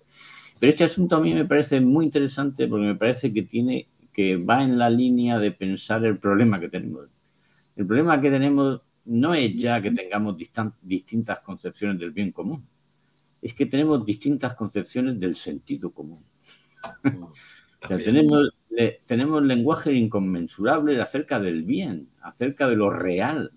Pero 0.59 0.69
este 0.69 0.83
asunto 0.83 1.15
a 1.15 1.21
mí 1.21 1.33
me 1.33 1.45
parece 1.45 1.79
muy 1.79 2.05
interesante 2.05 2.67
porque 2.67 2.85
me 2.85 2.95
parece 2.95 3.33
que 3.33 3.43
tiene 3.43 3.87
que 4.13 4.37
va 4.37 4.63
en 4.63 4.77
la 4.77 4.89
línea 4.89 5.39
de 5.39 5.51
pensar 5.51 6.03
el 6.03 6.17
problema 6.17 6.59
que 6.59 6.69
tenemos. 6.69 7.07
El 7.75 7.85
problema 7.85 8.19
que 8.19 8.29
tenemos 8.29 8.81
no 9.09 9.33
es 9.33 9.55
ya 9.55 9.81
que 9.81 9.91
tengamos 9.91 10.37
distintas 10.81 11.39
concepciones 11.39 11.99
del 11.99 12.11
bien 12.11 12.31
común, 12.31 12.65
es 13.41 13.53
que 13.53 13.65
tenemos 13.65 14.05
distintas 14.05 14.53
concepciones 14.53 15.19
del 15.19 15.35
sentido 15.35 15.91
común. 15.91 16.23
tenemos, 17.87 18.53
tenemos 19.05 19.43
lenguaje 19.43 19.93
inconmensurable 19.93 21.01
acerca 21.01 21.39
del 21.39 21.63
bien, 21.63 22.09
acerca 22.21 22.67
de 22.67 22.75
lo 22.75 22.91
real. 22.91 23.51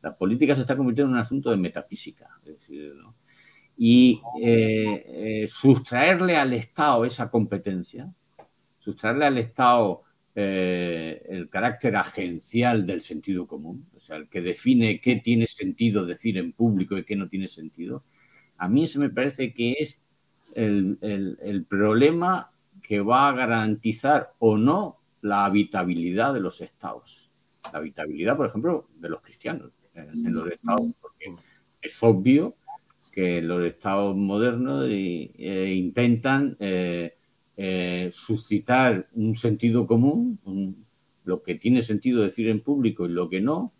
la 0.00 0.16
política 0.16 0.54
se 0.54 0.60
está 0.60 0.76
convirtiendo 0.76 1.10
en 1.10 1.14
un 1.14 1.20
asunto 1.20 1.50
de 1.50 1.56
metafísica. 1.56 2.28
Y 3.76 4.20
eh, 4.40 5.42
eh, 5.42 5.48
sustraerle 5.48 6.36
al 6.36 6.52
Estado 6.52 7.04
esa 7.04 7.28
competencia, 7.30 8.12
sustraerle 8.78 9.26
al 9.26 9.38
Estado 9.38 10.02
eh, 10.40 11.20
el 11.30 11.48
carácter 11.48 11.96
agencial 11.96 12.86
del 12.86 13.00
sentido 13.00 13.48
común, 13.48 13.88
o 13.96 13.98
sea, 13.98 14.18
el 14.18 14.28
que 14.28 14.40
define 14.40 15.00
qué 15.00 15.16
tiene 15.16 15.48
sentido 15.48 16.06
decir 16.06 16.38
en 16.38 16.52
público 16.52 16.96
y 16.96 17.02
qué 17.02 17.16
no 17.16 17.28
tiene 17.28 17.48
sentido, 17.48 18.04
a 18.56 18.68
mí 18.68 18.84
eso 18.84 19.00
me 19.00 19.10
parece 19.10 19.52
que 19.52 19.72
es 19.80 20.00
el, 20.54 21.66
problema 21.68 22.52
que 22.84 23.00
va 23.00 23.28
a 23.28 23.32
garantizar 23.32 24.34
o 24.38 24.56
no 24.56 25.00
la 25.22 25.44
habitabilidad 25.44 26.34
de 26.34 26.40
los 26.40 26.60
estados. 26.60 27.32
La 27.72 27.80
habitabilidad, 27.80 28.36
por 28.36 28.46
ejemplo, 28.46 28.86
de 28.94 29.08
los 29.08 29.20
cristianos 29.20 29.72
en, 29.92 30.32
los 30.32 30.52
estados, 30.52 30.92
porque 31.00 31.34
es 31.82 32.00
obvio 32.00 32.54
que 33.10 33.42
los 33.42 33.64
estados 33.64 34.14
modernos 34.16 34.86
eh, 34.88 35.74
intentan 35.74 36.56
eh, 36.60 37.17
eh, 37.58 38.08
suscitar 38.12 39.08
un 39.12 39.36
sentido 39.36 39.86
común, 39.86 40.86
lo 41.24 41.42
que 41.42 41.56
tiene 41.56 41.82
sentido 41.82 42.22
decir 42.22 42.48
en 42.48 42.62
público 42.62 43.04
y 43.04 43.10
lo 43.10 43.28
que 43.28 43.40
no, 43.40 43.74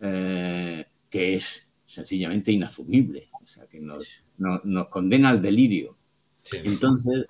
que 0.00 1.34
es 1.34 1.66
sencillamente 1.84 2.52
inasumible, 2.52 3.28
o 3.42 3.46
sea, 3.46 3.66
que 3.66 3.80
nos, 3.80 4.06
condena 4.88 5.30
al 5.30 5.42
delirio. 5.42 5.98
Entonces, 6.64 7.26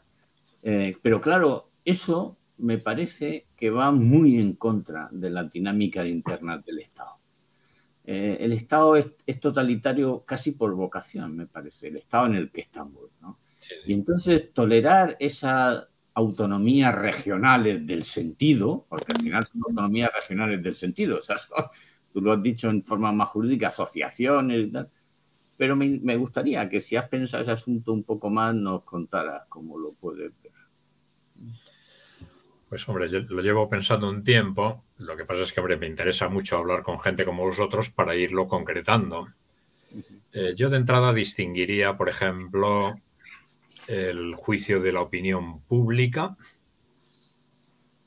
pero 1.02 1.20
claro, 1.20 1.70
eso 1.85 2.36
me 2.59 2.78
parece 2.78 3.47
que 3.56 3.70
va 3.70 3.90
muy 3.90 4.36
en 4.36 4.55
contra 4.55 5.09
de 5.10 5.31
la 5.31 5.44
dinámica 5.44 6.06
interna 6.06 6.59
del 6.59 6.81
Estado. 6.81 7.18
Eh, 8.06 8.36
el 8.40 8.52
Estado 8.52 8.97
es, 8.97 9.40
totalitario 9.40 10.24
casi 10.24 10.52
por 10.52 10.74
vocación, 10.74 11.36
me 11.36 11.47
parece, 11.47 11.89
el 11.89 11.97
Estado 11.97 12.26
en 12.26 12.35
el 12.35 12.51
que 12.51 12.60
estamos. 12.60 13.10
Y 13.86 13.94
entonces 13.94 14.52
tolerar 14.52 15.16
esas 15.18 15.89
autonomías 16.15 16.95
regionales 16.95 17.86
del 17.86 18.05
sentido, 18.05 18.86
porque 18.89 19.12
al 19.12 19.20
final 19.20 19.47
son 19.47 19.62
autonomías 19.66 20.11
regionales 20.15 20.62
del 20.62 20.74
sentido, 20.74 21.19
o 21.19 21.23
sea, 21.23 21.36
tú 22.12 22.20
lo 22.20 22.32
has 22.32 22.43
dicho 22.43 22.70
en 22.70 22.82
forma 22.82 23.12
más 23.12 23.28
jurídica, 23.31 23.69
asociaciones 23.69 24.69
y 24.69 24.70
tal, 24.70 24.91
pero 25.57 25.77
me, 25.77 25.99
me, 26.03 26.16
gustaría 26.16 26.69
que 26.69 26.81
si 26.81 26.97
has 26.97 27.09
pensado 27.09 27.43
ese 27.43 27.53
asunto 27.53 27.93
un 27.93 28.05
poco 28.05 28.31
más 28.31 28.55
nos 28.55 28.82
contaras 28.82 29.43
cómo 29.49 29.78
lo 29.78 29.93
puedes 29.93 30.32
ver. 30.43 30.53
Pues 32.69 32.89
hombre, 32.89 33.09
yo 33.09 33.20
lo 33.20 33.41
llevo 33.41 33.69
pensando 33.69 34.09
un 34.09 34.24
tiempo. 34.24 34.85
Lo 34.99 35.16
que 35.16 35.24
pasa 35.24 35.43
es 35.43 35.53
que 35.53 35.61
hombre, 35.61 35.77
me 35.77 35.86
interesa 35.86 36.28
mucho 36.28 36.57
hablar 36.57 36.82
con 36.82 36.99
gente 36.99 37.24
como 37.24 37.45
vosotros 37.45 37.91
para 37.91 38.16
irlo 38.16 38.49
concretando. 38.49 39.28
Eh, 40.32 40.55
yo 40.57 40.69
de 40.69 40.78
entrada 40.78 41.12
distinguiría, 41.12 41.97
por 41.97 42.09
ejemplo, 42.09 42.97
el 43.89 44.35
juicio 44.35 44.81
de 44.81 44.93
la 44.93 45.01
opinión 45.01 45.62
pública. 45.62 46.36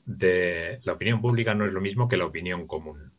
De 0.04 0.80
la 0.84 0.94
opinión 0.94 1.20
pública 1.20 1.54
no 1.54 1.66
es 1.66 1.72
lo 1.72 1.80
mismo 1.80 2.08
que 2.08 2.16
la 2.16 2.26
opinión 2.26 2.66
común. 2.66 3.12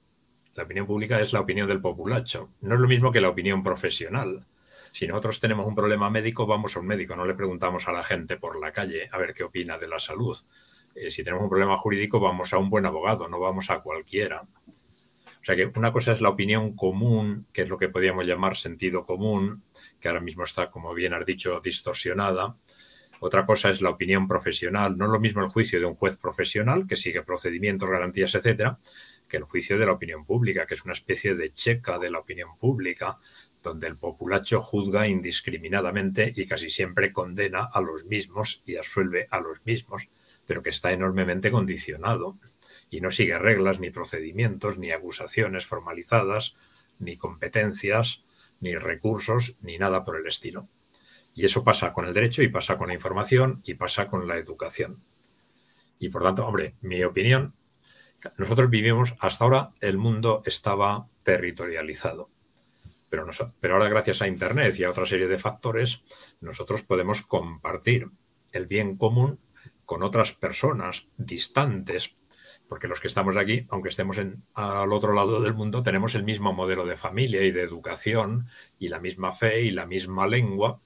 La 0.56 0.64
opinión 0.64 0.88
pública 0.88 1.20
es 1.20 1.34
la 1.34 1.40
opinión 1.40 1.68
del 1.68 1.82
populacho. 1.82 2.50
No 2.62 2.76
es 2.76 2.82
lo 2.82 2.88
mismo 2.88 3.12
que 3.12 3.22
la 3.22 3.30
opinión 3.30 3.64
profesional. 3.64 4.46
Si 4.92 5.08
nosotros 5.08 5.40
tenemos 5.40 5.68
un 5.68 5.76
problema 5.76 6.10
médico, 6.10 6.46
vamos 6.48 6.76
a 6.76 6.80
un 6.80 6.88
médico, 6.88 7.16
no 7.16 7.26
le 7.26 7.36
preguntamos 7.36 7.88
a 7.88 7.92
la 7.92 8.04
gente 8.04 8.38
por 8.38 8.60
la 8.60 8.72
calle 8.72 9.08
a 9.12 9.18
ver 9.18 9.34
qué 9.34 9.44
opina 9.44 9.78
de 9.78 9.88
la 9.88 10.00
salud. 10.00 10.36
Eh, 10.96 11.12
si 11.12 11.24
tenemos 11.24 11.44
un 11.44 11.50
problema 11.50 11.78
jurídico, 11.78 12.20
vamos 12.20 12.52
a 12.54 12.58
un 12.58 12.70
buen 12.70 12.86
abogado, 12.86 13.28
no 13.28 13.40
vamos 13.40 13.70
a 13.70 13.80
cualquiera. 13.80 14.44
O 15.42 15.46
sea 15.46 15.56
que 15.56 15.72
una 15.76 15.92
cosa 15.92 16.12
es 16.12 16.22
la 16.22 16.30
opinión 16.30 16.76
común, 16.76 17.48
que 17.54 17.62
es 17.62 17.70
lo 17.70 17.78
que 17.78 17.90
podríamos 17.90 18.26
llamar 18.26 18.58
sentido 18.58 19.06
común, 19.06 19.64
que 20.00 20.08
ahora 20.08 20.20
mismo 20.20 20.44
está, 20.44 20.70
como 20.70 20.94
bien 20.94 21.14
has 21.14 21.26
dicho, 21.26 21.62
distorsionada. 21.64 22.56
Otra 23.22 23.46
cosa 23.46 23.70
es 23.70 23.82
la 23.82 23.90
opinión 23.90 24.28
profesional. 24.28 24.98
No 24.98 25.06
es 25.06 25.12
lo 25.12 25.20
mismo 25.20 25.42
el 25.42 25.50
juicio 25.50 25.80
de 25.80 25.86
un 25.86 25.96
juez 25.96 26.18
profesional, 26.18 26.88
que 26.88 26.98
sigue 26.98 27.24
procedimientos, 27.24 27.90
garantías, 27.90 28.36
etcétera, 28.36 28.80
que 29.28 29.38
el 29.38 29.44
juicio 29.44 29.78
de 29.78 29.86
la 29.86 29.94
opinión 29.94 30.26
pública, 30.26 30.66
que 30.66 30.76
es 30.76 30.84
una 30.84 30.94
especie 30.94 31.36
de 31.36 31.54
checa 31.54 32.00
de 32.00 32.12
la 32.12 32.20
opinión 32.20 32.58
pública, 32.58 33.20
donde 33.62 33.88
el 33.88 33.98
populacho 33.98 34.62
juzga 34.62 35.08
indiscriminadamente 35.08 36.34
y 36.36 36.48
casi 36.48 36.70
siempre 36.70 37.12
condena 37.12 37.70
a 37.72 37.82
los 37.82 38.06
mismos 38.06 38.62
y 38.66 38.78
absuelve 38.78 39.28
a 39.30 39.40
los 39.42 39.66
mismos 39.66 40.10
pero 40.50 40.64
que 40.64 40.72
está 40.72 40.92
enormemente 40.92 41.52
condicionado 41.52 42.40
y 42.90 43.02
no 43.02 43.12
sigue 43.12 43.38
reglas, 43.38 43.80
ni 43.80 43.92
procedimientos, 43.92 44.78
ni 44.78 44.92
acusaciones 44.92 45.66
formalizadas, 45.66 46.56
ni 46.98 47.18
competencias, 47.18 48.24
ni 48.60 48.76
recursos, 48.76 49.56
ni 49.62 49.78
nada 49.78 50.04
por 50.04 50.18
el 50.18 50.28
estilo. 50.28 50.68
Y 51.34 51.46
eso 51.46 51.64
pasa 51.64 51.94
con 51.94 52.06
el 52.06 52.14
derecho 52.14 52.44
y 52.44 52.50
pasa 52.50 52.78
con 52.78 52.88
la 52.88 52.94
información 52.94 53.62
y 53.64 53.76
pasa 53.76 54.08
con 54.08 54.28
la 54.28 54.38
educación. 54.38 55.04
Y 56.00 56.10
por 56.10 56.24
tanto, 56.24 56.46
hombre, 56.46 56.76
mi 56.82 57.04
opinión, 57.04 57.54
nosotros 58.38 58.70
vivimos, 58.70 59.16
hasta 59.20 59.44
ahora 59.44 59.72
el 59.80 59.98
mundo 59.98 60.42
estaba 60.46 61.08
territorializado. 61.24 62.30
Pero, 63.10 63.26
pero 63.60 63.74
ahora 63.76 63.90
gracias 63.90 64.22
a 64.22 64.28
Internet 64.28 64.78
y 64.78 64.84
a 64.84 64.90
otra 64.90 65.06
serie 65.06 65.28
de 65.28 65.40
factores, 65.40 66.04
nosotros 66.42 66.84
podemos 66.84 67.22
compartir 67.22 68.10
el 68.52 68.68
bien 68.68 68.98
común 68.98 69.40
con 69.86 70.04
otras 70.04 70.34
personas 70.34 71.08
distantes, 71.18 72.16
porque 72.70 72.88
los 72.88 73.00
que 73.00 73.08
estamos 73.08 73.36
aquí, 73.36 73.66
aunque 73.70 73.90
estemos 73.90 74.22
al 74.54 74.94
otro 74.94 75.14
lado 75.14 75.42
del 75.42 75.56
mundo, 75.56 75.82
tenemos 75.82 76.14
el 76.14 76.24
mismo 76.24 76.54
modelo 76.54 76.86
de 76.86 76.96
familia 76.96 77.42
y 77.42 77.52
de 77.52 77.64
educación 77.64 78.48
y 78.78 78.90
la 78.90 79.00
misma 79.00 79.34
fe 79.34 79.64
y 79.64 79.72
la 79.72 79.88
misma 79.88 80.28
lengua. 80.28 80.80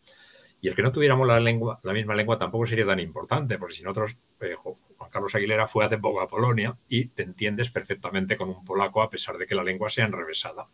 Y 0.61 0.69
el 0.69 0.75
que 0.75 0.81
no 0.81 0.93
tuviéramos 0.93 1.27
la 1.27 1.41
lengua, 1.41 1.81
la 1.83 1.91
misma 1.91 2.15
lengua 2.15 2.39
tampoco 2.39 2.65
sería 2.65 2.85
tan 2.85 3.01
importante, 3.01 3.57
porque 3.57 3.75
si 3.75 3.83
nosotros, 3.83 4.17
eh, 4.39 4.55
Juan 4.55 5.09
Carlos 5.11 5.35
Aguilera 5.35 5.67
fue 5.67 5.83
hace 5.83 5.97
poco 5.97 6.21
a 6.21 6.27
Polonia 6.29 6.77
y 6.87 7.07
te 7.09 7.23
entiendes 7.23 7.69
perfectamente 7.69 8.37
con 8.37 8.47
un 8.47 8.63
polaco 8.63 9.01
a 9.01 9.09
pesar 9.09 9.37
de 9.37 9.45
que 9.45 9.53
la 9.53 9.63
lengua 9.63 9.89
sea 9.89 10.05
enrevesada, 10.05 10.69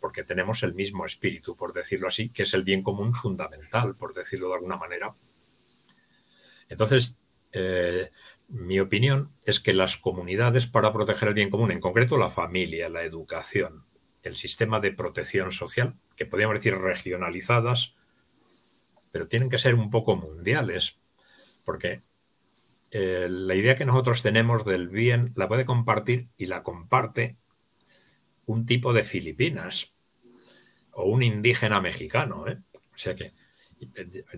porque 0.00 0.24
tenemos 0.24 0.64
el 0.64 0.74
mismo 0.74 1.06
espíritu, 1.06 1.56
por 1.56 1.72
decirlo 1.72 2.08
así, 2.08 2.30
que 2.30 2.42
es 2.42 2.52
el 2.54 2.64
bien 2.64 2.82
común 2.82 3.14
fundamental, 3.14 3.94
por 3.94 4.14
decirlo 4.14 4.48
de 4.48 4.54
alguna 4.54 4.76
manera. 4.76 5.14
Entonces, 6.68 7.20
eh, 7.52 8.10
mi 8.50 8.80
opinión 8.80 9.32
es 9.44 9.60
que 9.60 9.72
las 9.72 9.96
comunidades 9.96 10.66
para 10.66 10.92
proteger 10.92 11.28
el 11.28 11.34
bien 11.34 11.50
común, 11.50 11.70
en 11.70 11.80
concreto 11.80 12.18
la 12.18 12.30
familia, 12.30 12.88
la 12.88 13.04
educación, 13.04 13.84
el 14.22 14.36
sistema 14.36 14.80
de 14.80 14.92
protección 14.92 15.52
social, 15.52 15.94
que 16.16 16.26
podríamos 16.26 16.56
decir 16.56 16.76
regionalizadas, 16.76 17.94
pero 19.12 19.28
tienen 19.28 19.50
que 19.50 19.58
ser 19.58 19.76
un 19.76 19.90
poco 19.90 20.16
mundiales, 20.16 21.00
porque 21.64 22.02
eh, 22.90 23.28
la 23.30 23.54
idea 23.54 23.76
que 23.76 23.84
nosotros 23.84 24.20
tenemos 24.22 24.64
del 24.64 24.88
bien 24.88 25.32
la 25.36 25.46
puede 25.46 25.64
compartir 25.64 26.28
y 26.36 26.46
la 26.46 26.64
comparte 26.64 27.36
un 28.46 28.66
tipo 28.66 28.92
de 28.92 29.04
Filipinas 29.04 29.94
o 30.90 31.04
un 31.04 31.22
indígena 31.22 31.80
mexicano. 31.80 32.48
¿eh? 32.48 32.58
O 32.74 32.98
sea 32.98 33.14
que 33.14 33.32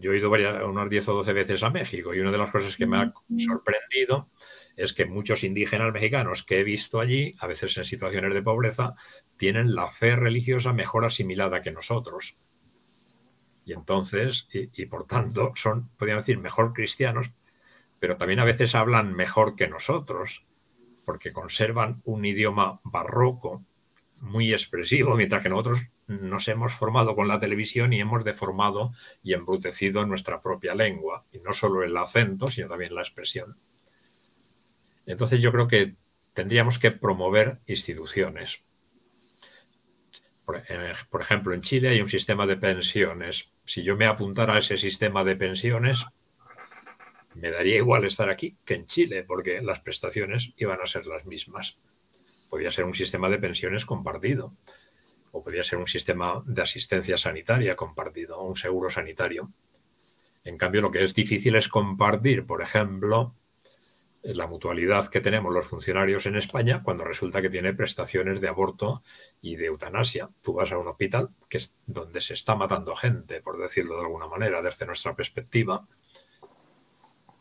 yo 0.00 0.12
he 0.12 0.18
ido 0.18 0.30
varias, 0.30 0.62
unas 0.64 0.88
10 0.88 1.08
o 1.08 1.14
12 1.14 1.32
veces 1.32 1.62
a 1.62 1.70
México 1.70 2.14
y 2.14 2.20
una 2.20 2.30
de 2.30 2.38
las 2.38 2.50
cosas 2.50 2.76
que 2.76 2.86
me 2.86 2.98
ha 2.98 3.12
sorprendido 3.36 4.30
es 4.76 4.92
que 4.92 5.04
muchos 5.04 5.44
indígenas 5.44 5.92
mexicanos 5.92 6.42
que 6.42 6.60
he 6.60 6.64
visto 6.64 7.00
allí, 7.00 7.34
a 7.40 7.46
veces 7.46 7.76
en 7.76 7.84
situaciones 7.84 8.32
de 8.32 8.42
pobreza, 8.42 8.94
tienen 9.36 9.74
la 9.74 9.90
fe 9.90 10.16
religiosa 10.16 10.72
mejor 10.72 11.04
asimilada 11.04 11.60
que 11.60 11.72
nosotros. 11.72 12.36
Y 13.64 13.72
entonces, 13.72 14.48
y, 14.50 14.86
por 14.86 15.06
tanto, 15.06 15.52
son, 15.54 15.90
podríamos 15.96 16.24
decir, 16.24 16.38
mejor 16.38 16.72
cristianos, 16.72 17.32
pero 17.98 18.16
también 18.16 18.40
a 18.40 18.44
veces 18.44 18.74
hablan 18.74 19.14
mejor 19.14 19.54
que 19.54 19.68
nosotros, 19.68 20.44
porque 21.04 21.32
conservan 21.32 22.00
un 22.04 22.24
idioma 22.24 22.80
barroco 22.84 23.64
muy 24.22 24.52
expresivo, 24.52 25.16
mientras 25.16 25.42
que 25.42 25.48
nosotros 25.48 25.80
nos 26.06 26.46
hemos 26.46 26.72
formado 26.72 27.14
con 27.16 27.26
la 27.26 27.40
televisión 27.40 27.92
y 27.92 28.00
hemos 28.00 28.24
deformado 28.24 28.92
y 29.22 29.34
embrutecido 29.34 30.06
nuestra 30.06 30.40
propia 30.40 30.74
lengua, 30.74 31.26
y 31.32 31.40
no 31.40 31.52
solo 31.52 31.82
el 31.82 31.96
acento, 31.96 32.48
sino 32.48 32.68
también 32.68 32.94
la 32.94 33.02
expresión. 33.02 33.56
Entonces 35.06 35.40
yo 35.40 35.50
creo 35.50 35.66
que 35.66 35.96
tendríamos 36.34 36.78
que 36.78 36.92
promover 36.92 37.58
instituciones. 37.66 38.62
Por, 40.44 40.58
eh, 40.68 40.94
ejemplo, 41.20 41.52
en 41.52 41.62
Chile 41.62 41.88
hay 41.88 42.00
un 42.00 42.08
sistema 42.08 42.46
de 42.46 42.56
pensiones. 42.56 43.52
Si 43.64 43.82
yo 43.82 43.96
me 43.96 44.06
apuntara 44.06 44.54
a 44.54 44.58
ese 44.58 44.78
sistema 44.78 45.24
de 45.24 45.34
pensiones, 45.34 46.06
me 47.34 47.50
daría 47.50 47.76
igual 47.76 48.04
estar 48.04 48.30
aquí 48.30 48.56
que 48.64 48.74
en 48.74 48.86
Chile, 48.86 49.24
porque 49.24 49.62
las 49.62 49.80
prestaciones 49.80 50.52
iban 50.56 50.80
a 50.80 50.86
ser 50.86 51.06
las 51.06 51.26
mismas. 51.26 51.80
Podría 52.52 52.70
ser 52.70 52.84
un 52.84 52.92
sistema 52.92 53.30
de 53.30 53.38
pensiones 53.38 53.86
compartido 53.86 54.54
o 55.30 55.42
podría 55.42 55.64
ser 55.64 55.78
un 55.78 55.86
sistema 55.86 56.42
de 56.44 56.60
asistencia 56.60 57.16
sanitaria 57.16 57.74
compartido, 57.76 58.42
un 58.42 58.56
seguro 58.56 58.90
sanitario. 58.90 59.50
En 60.44 60.58
cambio, 60.58 60.82
lo 60.82 60.90
que 60.90 61.02
es 61.02 61.14
difícil 61.14 61.56
es 61.56 61.68
compartir, 61.68 62.44
por 62.44 62.60
ejemplo, 62.60 63.34
la 64.22 64.46
mutualidad 64.46 65.08
que 65.08 65.22
tenemos 65.22 65.50
los 65.50 65.66
funcionarios 65.66 66.26
en 66.26 66.36
España 66.36 66.82
cuando 66.82 67.04
resulta 67.04 67.40
que 67.40 67.48
tiene 67.48 67.72
prestaciones 67.72 68.42
de 68.42 68.48
aborto 68.48 69.02
y 69.40 69.56
de 69.56 69.68
eutanasia. 69.68 70.28
Tú 70.42 70.52
vas 70.52 70.70
a 70.72 70.76
un 70.76 70.88
hospital 70.88 71.30
que 71.48 71.56
es 71.56 71.74
donde 71.86 72.20
se 72.20 72.34
está 72.34 72.54
matando 72.54 72.94
gente, 72.94 73.40
por 73.40 73.58
decirlo 73.58 73.94
de 73.94 74.02
alguna 74.02 74.26
manera, 74.26 74.60
desde 74.60 74.84
nuestra 74.84 75.16
perspectiva. 75.16 75.88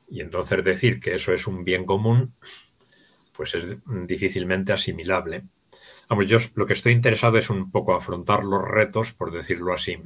Y 0.07 0.21
entonces 0.21 0.63
decir 0.63 1.01
que 1.01 1.15
eso 1.15 1.33
es 1.33 1.47
un 1.47 1.65
bien 1.65 1.85
común, 1.85 2.33
pues 3.31 3.55
es 3.55 3.77
difícilmente 4.07 4.73
asimilable. 4.73 5.43
Yo 6.25 6.37
lo 6.55 6.65
que 6.65 6.73
estoy 6.73 6.91
interesado 6.91 7.37
es 7.37 7.49
un 7.49 7.71
poco 7.71 7.95
afrontar 7.95 8.43
los 8.43 8.67
retos, 8.67 9.13
por 9.13 9.31
decirlo 9.31 9.73
así, 9.73 9.97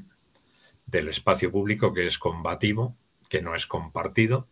del 0.86 1.10
espacio 1.10 1.52
público 1.52 1.94
que 1.94 2.06
es 2.06 2.20
combativo, 2.20 2.96
que 3.28 3.42
no 3.42 3.56
es 3.56 3.66
compartido, 3.66 4.48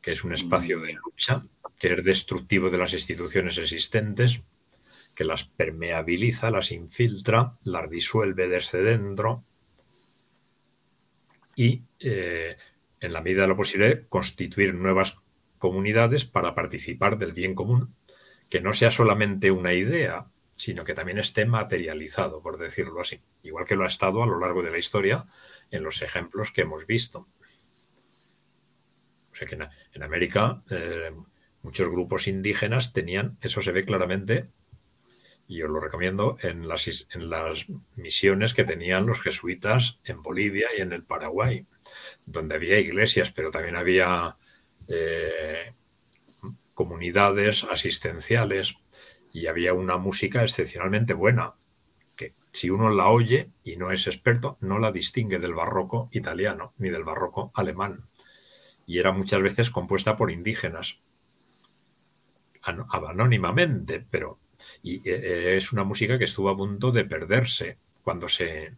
que 0.00 0.12
es 0.12 0.24
un 0.24 0.34
espacio 0.34 0.80
de 0.80 0.94
lucha, 0.94 1.46
que 1.78 1.94
es 1.94 2.04
destructivo 2.04 2.70
de 2.70 2.78
las 2.78 2.92
instituciones 2.92 3.56
existentes, 3.56 4.42
que 5.14 5.24
las 5.24 5.44
permeabiliza, 5.44 6.50
las 6.50 6.72
infiltra, 6.72 7.56
las 7.64 7.88
disuelve 7.88 8.48
desde 8.48 8.82
dentro 8.82 9.44
y, 11.54 11.82
eh, 12.00 12.56
en 13.00 13.12
la 13.12 13.20
medida 13.20 13.42
de 13.42 13.48
lo 13.48 13.56
posible, 13.56 14.06
constituir 14.08 14.74
nuevas 14.74 15.18
comunidades 15.62 16.24
para 16.24 16.56
participar 16.56 17.18
del 17.18 17.32
bien 17.32 17.54
común, 17.54 17.94
que 18.50 18.60
no 18.60 18.72
sea 18.72 18.90
solamente 18.90 19.52
una 19.52 19.74
idea, 19.74 20.26
sino 20.56 20.82
que 20.82 20.92
también 20.92 21.20
esté 21.20 21.46
materializado, 21.46 22.42
por 22.42 22.58
decirlo 22.58 23.00
así, 23.00 23.20
igual 23.44 23.64
que 23.64 23.76
lo 23.76 23.84
ha 23.84 23.86
estado 23.86 24.24
a 24.24 24.26
lo 24.26 24.40
largo 24.40 24.64
de 24.64 24.72
la 24.72 24.78
historia 24.78 25.24
en 25.70 25.84
los 25.84 26.02
ejemplos 26.02 26.50
que 26.50 26.62
hemos 26.62 26.84
visto. 26.84 27.28
O 29.30 29.36
sea 29.36 29.46
que 29.46 29.54
en, 29.54 30.02
América 30.02 30.64
eh, 30.68 31.12
muchos 31.62 31.88
grupos 31.88 32.26
indígenas 32.26 32.92
tenían, 32.92 33.38
eso 33.40 33.62
se 33.62 33.70
ve 33.70 33.84
claramente, 33.84 34.48
y 35.46 35.62
os 35.62 35.70
lo 35.70 35.78
recomiendo, 35.78 36.38
en 36.42 36.66
las, 36.66 37.06
en 37.14 37.30
las 37.30 37.66
misiones 37.94 38.52
que 38.52 38.64
tenían 38.64 39.06
los 39.06 39.22
jesuitas 39.22 40.00
en 40.02 40.22
Bolivia 40.22 40.70
y 40.76 40.80
en 40.80 40.92
el 40.92 41.04
Paraguay, 41.04 41.66
donde 42.26 42.56
había 42.56 42.80
iglesias, 42.80 43.30
pero 43.30 43.52
también 43.52 43.76
había 43.76 44.38
eh, 44.92 45.72
comunidades 46.74 47.64
asistenciales 47.64 48.76
y 49.32 49.46
había 49.46 49.72
una 49.74 49.96
música 49.96 50.42
excepcionalmente 50.42 51.14
buena, 51.14 51.54
que 52.16 52.34
si 52.52 52.68
uno 52.70 52.90
la 52.90 53.08
oye 53.08 53.50
y 53.64 53.76
no 53.76 53.90
es 53.90 54.06
experto, 54.06 54.58
no 54.60 54.78
la 54.78 54.92
distingue 54.92 55.38
del 55.38 55.54
barroco 55.54 56.08
italiano 56.12 56.74
ni 56.78 56.90
del 56.90 57.04
barroco 57.04 57.50
alemán. 57.54 58.04
Y 58.86 58.98
era 58.98 59.12
muchas 59.12 59.40
veces 59.40 59.70
compuesta 59.70 60.16
por 60.16 60.30
indígenas, 60.30 61.00
anónimamente, 62.62 64.04
pero 64.10 64.38
y 64.82 64.96
eh, 64.96 65.02
eh, 65.04 65.56
es 65.56 65.72
una 65.72 65.84
música 65.84 66.18
que 66.18 66.24
estuvo 66.24 66.48
a 66.48 66.56
punto 66.56 66.90
de 66.90 67.04
perderse 67.04 67.78
cuando 68.02 68.28
se, 68.28 68.74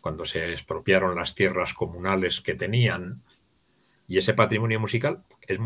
cuando 0.00 0.24
se 0.24 0.52
expropiaron 0.52 1.16
las 1.16 1.34
tierras 1.34 1.74
comunales 1.74 2.40
que 2.40 2.54
tenían. 2.54 3.22
Y 4.08 4.16
ese 4.16 4.32
patrimonio 4.32 4.80
musical 4.80 5.22
es 5.42 5.60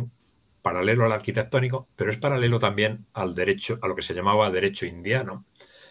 paralelo 0.63 1.07
al 1.07 1.13
arquitectónico, 1.13 1.89
pero 1.97 2.11
es 2.11 2.19
paralelo 2.19 2.59
también 2.59 3.07
al 3.15 3.35
derecho, 3.35 3.79
a 3.81 3.89
lo 3.89 3.95
que 3.95 4.03
se 4.03 4.15
llamaba 4.15 4.51
derecho 4.51 4.85
indiano, 4.85 5.47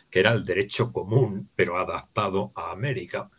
que 0.09 0.19
era 0.19 0.33
el 0.33 0.45
derecho 0.45 0.91
común, 0.91 1.49
pero 1.55 1.77
adaptado 1.77 2.51
a 2.55 2.71
América. 2.71 3.31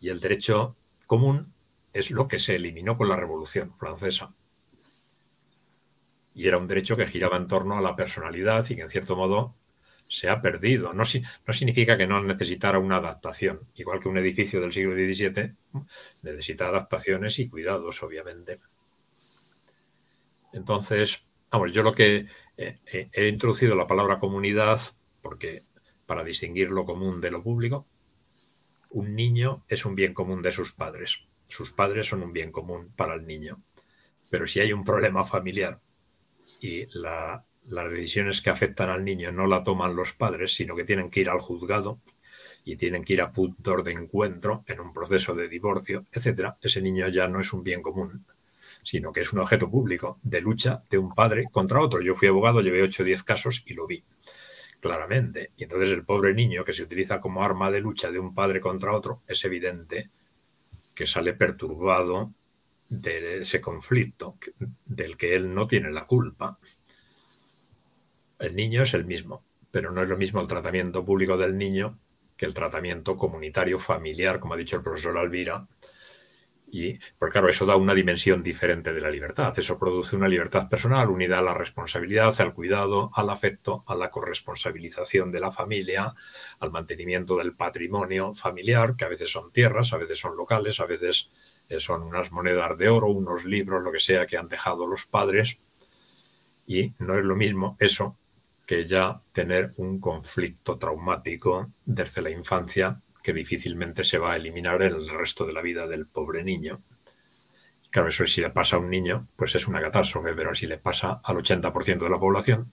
Y 0.00 0.08
el 0.08 0.20
derecho 0.20 0.76
común 1.06 1.54
es 1.92 2.10
lo 2.10 2.26
que 2.26 2.40
se 2.40 2.56
eliminó 2.56 2.96
con 2.96 3.08
la 3.08 3.16
Revolución 3.16 3.72
Francesa. 3.78 4.34
Y 6.34 6.48
era 6.48 6.58
un 6.58 6.66
derecho 6.66 6.96
que 6.96 7.06
giraba 7.06 7.36
en 7.36 7.46
torno 7.46 7.78
a 7.78 7.80
la 7.80 7.94
personalidad 7.94 8.68
y 8.68 8.74
que 8.76 8.82
en 8.82 8.90
cierto 8.90 9.14
modo 9.14 9.54
se 10.10 10.28
ha 10.28 10.42
perdido. 10.42 10.92
No, 10.92 11.04
no, 11.04 11.52
significa 11.52 11.96
que 11.96 12.06
no 12.06 12.22
necesitara 12.22 12.78
una 12.78 12.96
adaptación. 12.96 13.68
Igual 13.76 14.00
que 14.00 14.08
un 14.08 14.18
edificio 14.18 14.60
del 14.60 14.72
siglo 14.72 14.92
XVII 14.94 15.54
necesita 16.22 16.66
adaptaciones 16.66 17.38
y 17.38 17.48
cuidados, 17.48 18.02
obviamente. 18.02 18.60
Entonces, 20.52 21.24
vamos, 21.50 21.72
yo 21.72 21.84
lo 21.84 21.94
que 21.94 22.26
he 22.56 23.28
introducido 23.28 23.74
la 23.76 23.86
palabra 23.86 24.18
comunidad 24.18 24.80
porque 25.22 25.62
para 26.06 26.24
distinguir 26.24 26.72
lo 26.72 26.84
común 26.84 27.20
de 27.20 27.30
lo 27.30 27.42
público, 27.42 27.86
un 28.90 29.14
niño 29.14 29.64
es 29.68 29.84
un 29.84 29.94
bien 29.94 30.12
común 30.12 30.42
de 30.42 30.50
sus 30.50 30.72
padres. 30.72 31.28
Sus 31.48 31.70
padres 31.70 32.08
son 32.08 32.24
un 32.24 32.32
bien 32.32 32.50
común 32.50 32.92
para 32.96 33.14
el 33.14 33.26
niño. 33.26 33.62
Pero 34.28 34.46
si 34.46 34.58
hay 34.58 34.72
un 34.72 34.84
problema 34.84 35.24
familiar 35.24 35.80
y 36.60 36.86
la, 36.98 37.44
las 37.70 37.90
decisiones 37.90 38.42
que 38.42 38.50
afectan 38.50 38.90
al 38.90 39.04
niño 39.04 39.32
no 39.32 39.46
la 39.46 39.64
toman 39.64 39.96
los 39.96 40.12
padres, 40.12 40.54
sino 40.54 40.74
que 40.76 40.84
tienen 40.84 41.10
que 41.10 41.20
ir 41.20 41.30
al 41.30 41.40
juzgado 41.40 42.00
y 42.64 42.76
tienen 42.76 43.04
que 43.04 43.14
ir 43.14 43.22
a 43.22 43.32
puntos 43.32 43.84
de 43.84 43.92
encuentro 43.92 44.64
en 44.66 44.80
un 44.80 44.92
proceso 44.92 45.34
de 45.34 45.48
divorcio, 45.48 46.06
etcétera, 46.12 46.58
ese 46.60 46.82
niño 46.82 47.08
ya 47.08 47.26
no 47.28 47.40
es 47.40 47.52
un 47.52 47.62
bien 47.62 47.80
común, 47.80 48.26
sino 48.82 49.12
que 49.12 49.20
es 49.20 49.32
un 49.32 49.38
objeto 49.38 49.70
público 49.70 50.18
de 50.22 50.40
lucha 50.40 50.82
de 50.90 50.98
un 50.98 51.14
padre 51.14 51.46
contra 51.50 51.80
otro. 51.80 52.00
Yo 52.02 52.14
fui 52.14 52.28
abogado, 52.28 52.60
llevé 52.60 52.82
8 52.82 53.02
o 53.02 53.06
10 53.06 53.22
casos 53.22 53.64
y 53.66 53.74
lo 53.74 53.86
vi 53.86 54.04
claramente. 54.80 55.52
Y 55.56 55.64
entonces 55.64 55.90
el 55.90 56.04
pobre 56.04 56.34
niño 56.34 56.64
que 56.64 56.72
se 56.72 56.82
utiliza 56.82 57.20
como 57.20 57.44
arma 57.44 57.70
de 57.70 57.80
lucha 57.80 58.10
de 58.10 58.18
un 58.18 58.34
padre 58.34 58.60
contra 58.60 58.92
otro, 58.92 59.22
es 59.28 59.44
evidente 59.44 60.10
que 60.94 61.06
sale 61.06 61.34
perturbado 61.34 62.32
de 62.88 63.42
ese 63.42 63.60
conflicto 63.60 64.36
del 64.84 65.16
que 65.16 65.36
él 65.36 65.54
no 65.54 65.66
tiene 65.66 65.90
la 65.90 66.06
culpa. 66.06 66.58
El 68.40 68.56
niño 68.56 68.82
es 68.82 68.94
el 68.94 69.04
mismo, 69.04 69.44
pero 69.70 69.92
no 69.92 70.02
es 70.02 70.08
lo 70.08 70.16
mismo 70.16 70.40
el 70.40 70.48
tratamiento 70.48 71.04
público 71.04 71.36
del 71.36 71.58
niño 71.58 71.98
que 72.38 72.46
el 72.46 72.54
tratamiento 72.54 73.14
comunitario 73.14 73.78
familiar, 73.78 74.40
como 74.40 74.54
ha 74.54 74.56
dicho 74.56 74.76
el 74.76 74.82
profesor 74.82 75.18
Alvira. 75.18 75.68
Y, 76.72 76.98
porque 77.18 77.32
claro, 77.32 77.50
eso 77.50 77.66
da 77.66 77.76
una 77.76 77.92
dimensión 77.92 78.42
diferente 78.42 78.94
de 78.94 79.00
la 79.02 79.10
libertad. 79.10 79.52
Eso 79.58 79.78
produce 79.78 80.16
una 80.16 80.26
libertad 80.26 80.70
personal 80.70 81.10
unida 81.10 81.38
a 81.38 81.42
la 81.42 81.52
responsabilidad, 81.52 82.34
al 82.40 82.54
cuidado, 82.54 83.10
al 83.14 83.28
afecto, 83.28 83.84
a 83.86 83.94
la 83.94 84.10
corresponsabilización 84.10 85.30
de 85.30 85.40
la 85.40 85.52
familia, 85.52 86.14
al 86.60 86.70
mantenimiento 86.70 87.36
del 87.36 87.54
patrimonio 87.54 88.32
familiar, 88.32 88.96
que 88.96 89.04
a 89.04 89.08
veces 89.08 89.30
son 89.30 89.52
tierras, 89.52 89.92
a 89.92 89.98
veces 89.98 90.18
son 90.18 90.34
locales, 90.34 90.80
a 90.80 90.86
veces 90.86 91.28
eh, 91.68 91.78
son 91.78 92.04
unas 92.04 92.32
monedas 92.32 92.78
de 92.78 92.88
oro, 92.88 93.08
unos 93.08 93.44
libros, 93.44 93.82
lo 93.82 93.92
que 93.92 94.00
sea 94.00 94.26
que 94.26 94.38
han 94.38 94.48
dejado 94.48 94.86
los 94.86 95.04
padres. 95.04 95.58
Y 96.66 96.94
no 97.00 97.18
es 97.18 97.24
lo 97.24 97.36
mismo 97.36 97.76
eso 97.80 98.16
que 98.70 98.86
ya 98.86 99.20
tener 99.32 99.72
un 99.78 99.98
conflicto 99.98 100.78
traumático 100.78 101.72
desde 101.84 102.22
la 102.22 102.30
infancia 102.30 103.02
que 103.20 103.32
difícilmente 103.32 104.04
se 104.04 104.16
va 104.16 104.30
a 104.30 104.36
eliminar 104.36 104.80
el 104.82 105.08
resto 105.08 105.44
de 105.44 105.52
la 105.52 105.60
vida 105.60 105.88
del 105.88 106.06
pobre 106.06 106.44
niño. 106.44 106.80
Claro, 107.90 108.10
eso 108.10 108.24
si 108.28 108.40
le 108.40 108.50
pasa 108.50 108.76
a 108.76 108.78
un 108.78 108.88
niño, 108.88 109.26
pues 109.34 109.56
es 109.56 109.66
una 109.66 109.80
catástrofe, 109.80 110.34
pero 110.34 110.54
si 110.54 110.68
le 110.68 110.78
pasa 110.78 111.20
al 111.24 111.38
80% 111.38 111.98
de 111.98 112.10
la 112.10 112.20
población, 112.20 112.72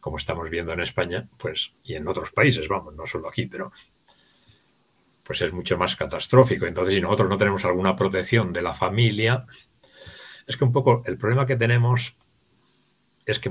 como 0.00 0.16
estamos 0.16 0.48
viendo 0.48 0.72
en 0.72 0.80
España, 0.80 1.28
pues, 1.36 1.74
y 1.82 1.96
en 1.96 2.08
otros 2.08 2.32
países, 2.32 2.66
vamos, 2.66 2.94
no 2.94 3.06
solo 3.06 3.28
aquí, 3.28 3.44
pero 3.44 3.72
pues 5.22 5.42
es 5.42 5.52
mucho 5.52 5.76
más 5.76 5.96
catastrófico. 5.96 6.64
Entonces, 6.64 6.94
si 6.94 7.02
nosotros 7.02 7.28
no 7.28 7.36
tenemos 7.36 7.62
alguna 7.66 7.94
protección 7.94 8.54
de 8.54 8.62
la 8.62 8.72
familia, 8.72 9.44
es 10.46 10.56
que 10.56 10.64
un 10.64 10.72
poco 10.72 11.02
el 11.04 11.18
problema 11.18 11.44
que 11.44 11.56
tenemos 11.56 12.16
es 13.26 13.38
que 13.38 13.50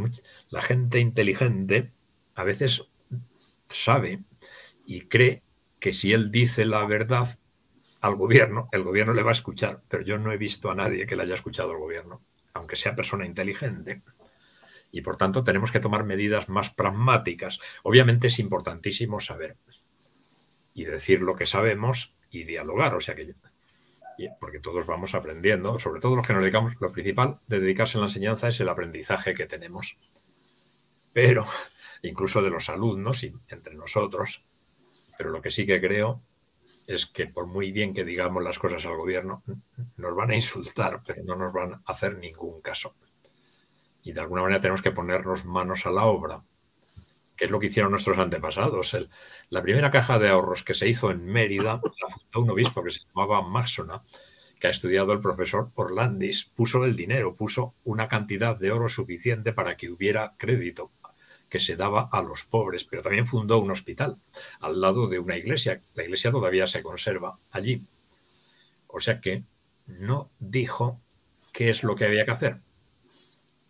la 0.49 0.61
gente 0.61 0.99
inteligente 0.99 1.91
a 2.35 2.43
veces 2.43 2.87
sabe 3.69 4.23
y 4.85 5.01
cree 5.01 5.43
que 5.79 5.93
si 5.93 6.13
él 6.13 6.31
dice 6.31 6.65
la 6.65 6.85
verdad 6.85 7.39
al 8.01 8.15
gobierno, 8.15 8.69
el 8.71 8.83
gobierno 8.83 9.13
le 9.13 9.23
va 9.23 9.31
a 9.31 9.33
escuchar, 9.33 9.81
pero 9.87 10.03
yo 10.03 10.17
no 10.17 10.31
he 10.31 10.37
visto 10.37 10.69
a 10.69 10.75
nadie 10.75 11.05
que 11.05 11.15
le 11.15 11.23
haya 11.23 11.35
escuchado 11.35 11.71
al 11.71 11.77
gobierno, 11.77 12.21
aunque 12.53 12.75
sea 12.75 12.95
persona 12.95 13.25
inteligente. 13.25 14.03
Y 14.91 15.01
por 15.01 15.17
tanto 15.17 15.43
tenemos 15.43 15.71
que 15.71 15.79
tomar 15.79 16.03
medidas 16.03 16.49
más 16.49 16.69
pragmáticas. 16.69 17.59
Obviamente 17.81 18.27
es 18.27 18.39
importantísimo 18.39 19.19
saber 19.19 19.57
y 20.73 20.85
decir 20.85 21.21
lo 21.21 21.35
que 21.35 21.45
sabemos 21.45 22.15
y 22.29 22.43
dialogar. 22.43 22.93
O 22.95 22.99
sea 22.99 23.15
que 23.15 23.33
porque 24.39 24.59
todos 24.59 24.85
vamos 24.85 25.15
aprendiendo, 25.15 25.79
sobre 25.79 25.99
todo 25.99 26.15
los 26.15 26.25
que 26.25 26.33
nos 26.33 26.43
dedicamos, 26.43 26.73
lo 26.79 26.91
principal 26.91 27.39
de 27.47 27.59
dedicarse 27.59 27.97
a 27.97 28.01
la 28.01 28.07
enseñanza 28.07 28.47
es 28.47 28.59
el 28.59 28.69
aprendizaje 28.69 29.33
que 29.33 29.45
tenemos. 29.45 29.97
Pero, 31.11 31.45
incluso 32.01 32.41
de 32.41 32.49
los 32.49 32.69
alumnos 32.69 33.23
y 33.23 33.33
entre 33.49 33.75
nosotros, 33.75 34.43
pero 35.17 35.29
lo 35.29 35.41
que 35.41 35.51
sí 35.51 35.65
que 35.65 35.81
creo 35.81 36.21
es 36.87 37.05
que 37.05 37.27
por 37.27 37.47
muy 37.47 37.71
bien 37.71 37.93
que 37.93 38.03
digamos 38.03 38.43
las 38.43 38.59
cosas 38.59 38.85
al 38.85 38.97
gobierno, 38.97 39.43
nos 39.97 40.15
van 40.15 40.31
a 40.31 40.35
insultar, 40.35 41.01
pero 41.05 41.23
no 41.23 41.35
nos 41.35 41.53
van 41.53 41.73
a 41.73 41.81
hacer 41.85 42.17
ningún 42.17 42.61
caso. 42.61 42.95
Y 44.03 44.11
de 44.11 44.19
alguna 44.19 44.41
manera 44.41 44.59
tenemos 44.59 44.81
que 44.81 44.91
ponernos 44.91 45.45
manos 45.45 45.85
a 45.85 45.91
la 45.91 46.05
obra 46.05 46.43
es 47.43 47.51
lo 47.51 47.59
que 47.59 47.67
hicieron 47.67 47.91
nuestros 47.91 48.17
antepasados. 48.17 48.97
la 49.49 49.61
primera 49.61 49.91
caja 49.91 50.17
de 50.19 50.29
ahorros 50.29 50.63
que 50.63 50.73
se 50.73 50.87
hizo 50.87 51.11
en 51.11 51.25
Mérida 51.25 51.81
la 52.01 52.09
fundó 52.09 52.39
un 52.41 52.49
obispo 52.51 52.83
que 52.83 52.91
se 52.91 53.01
llamaba 53.07 53.41
Maxona, 53.41 54.03
que 54.59 54.67
ha 54.67 54.69
estudiado 54.69 55.11
el 55.11 55.19
profesor 55.19 55.71
Orlandis, 55.75 56.45
puso 56.45 56.85
el 56.85 56.95
dinero, 56.95 57.35
puso 57.35 57.75
una 57.83 58.07
cantidad 58.07 58.57
de 58.57 58.71
oro 58.71 58.87
suficiente 58.87 59.51
para 59.51 59.75
que 59.75 59.89
hubiera 59.89 60.35
crédito 60.37 60.91
que 61.49 61.59
se 61.59 61.75
daba 61.75 62.09
a 62.11 62.23
los 62.23 62.45
pobres, 62.45 62.83
pero 62.85 63.01
también 63.01 63.27
fundó 63.27 63.59
un 63.59 63.71
hospital 63.71 64.17
al 64.59 64.81
lado 64.81 65.07
de 65.07 65.19
una 65.19 65.37
iglesia. 65.37 65.81
La 65.93 66.03
iglesia 66.03 66.31
todavía 66.31 66.65
se 66.65 66.81
conserva 66.81 67.37
allí. 67.51 67.85
O 68.87 68.99
sea 68.99 69.19
que 69.19 69.43
no 69.85 70.31
dijo 70.39 70.99
qué 71.51 71.69
es 71.69 71.83
lo 71.83 71.95
que 71.95 72.05
había 72.05 72.25
que 72.25 72.31
hacer. 72.31 72.61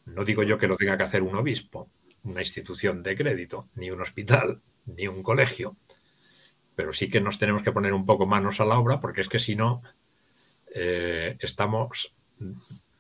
No 0.06 0.24
digo 0.24 0.44
yo 0.44 0.58
que 0.58 0.68
lo 0.68 0.78
tenga 0.78 0.98
que 0.98 1.04
hacer 1.04 1.24
un 1.24 1.36
obispo, 1.36 1.90
una 2.24 2.42
institución 2.42 3.04
de 3.04 3.16
crédito, 3.16 3.70
ni 3.76 3.92
un 3.92 4.02
hospital, 4.02 4.62
ni 4.86 5.08
un 5.08 5.24
colegio, 5.24 5.76
pero 6.76 6.94
sí 6.94 7.10
que 7.10 7.22
nos 7.22 7.40
tenemos 7.40 7.64
que 7.64 7.72
poner 7.72 7.94
un 7.94 8.06
poco 8.06 8.26
manos 8.26 8.60
a 8.60 8.66
la 8.66 8.78
obra 8.78 9.00
porque 9.00 9.22
es 9.22 9.30
que 9.30 9.40
si 9.40 9.56
no, 9.56 9.82
eh, 10.74 11.38
estamos 11.40 12.14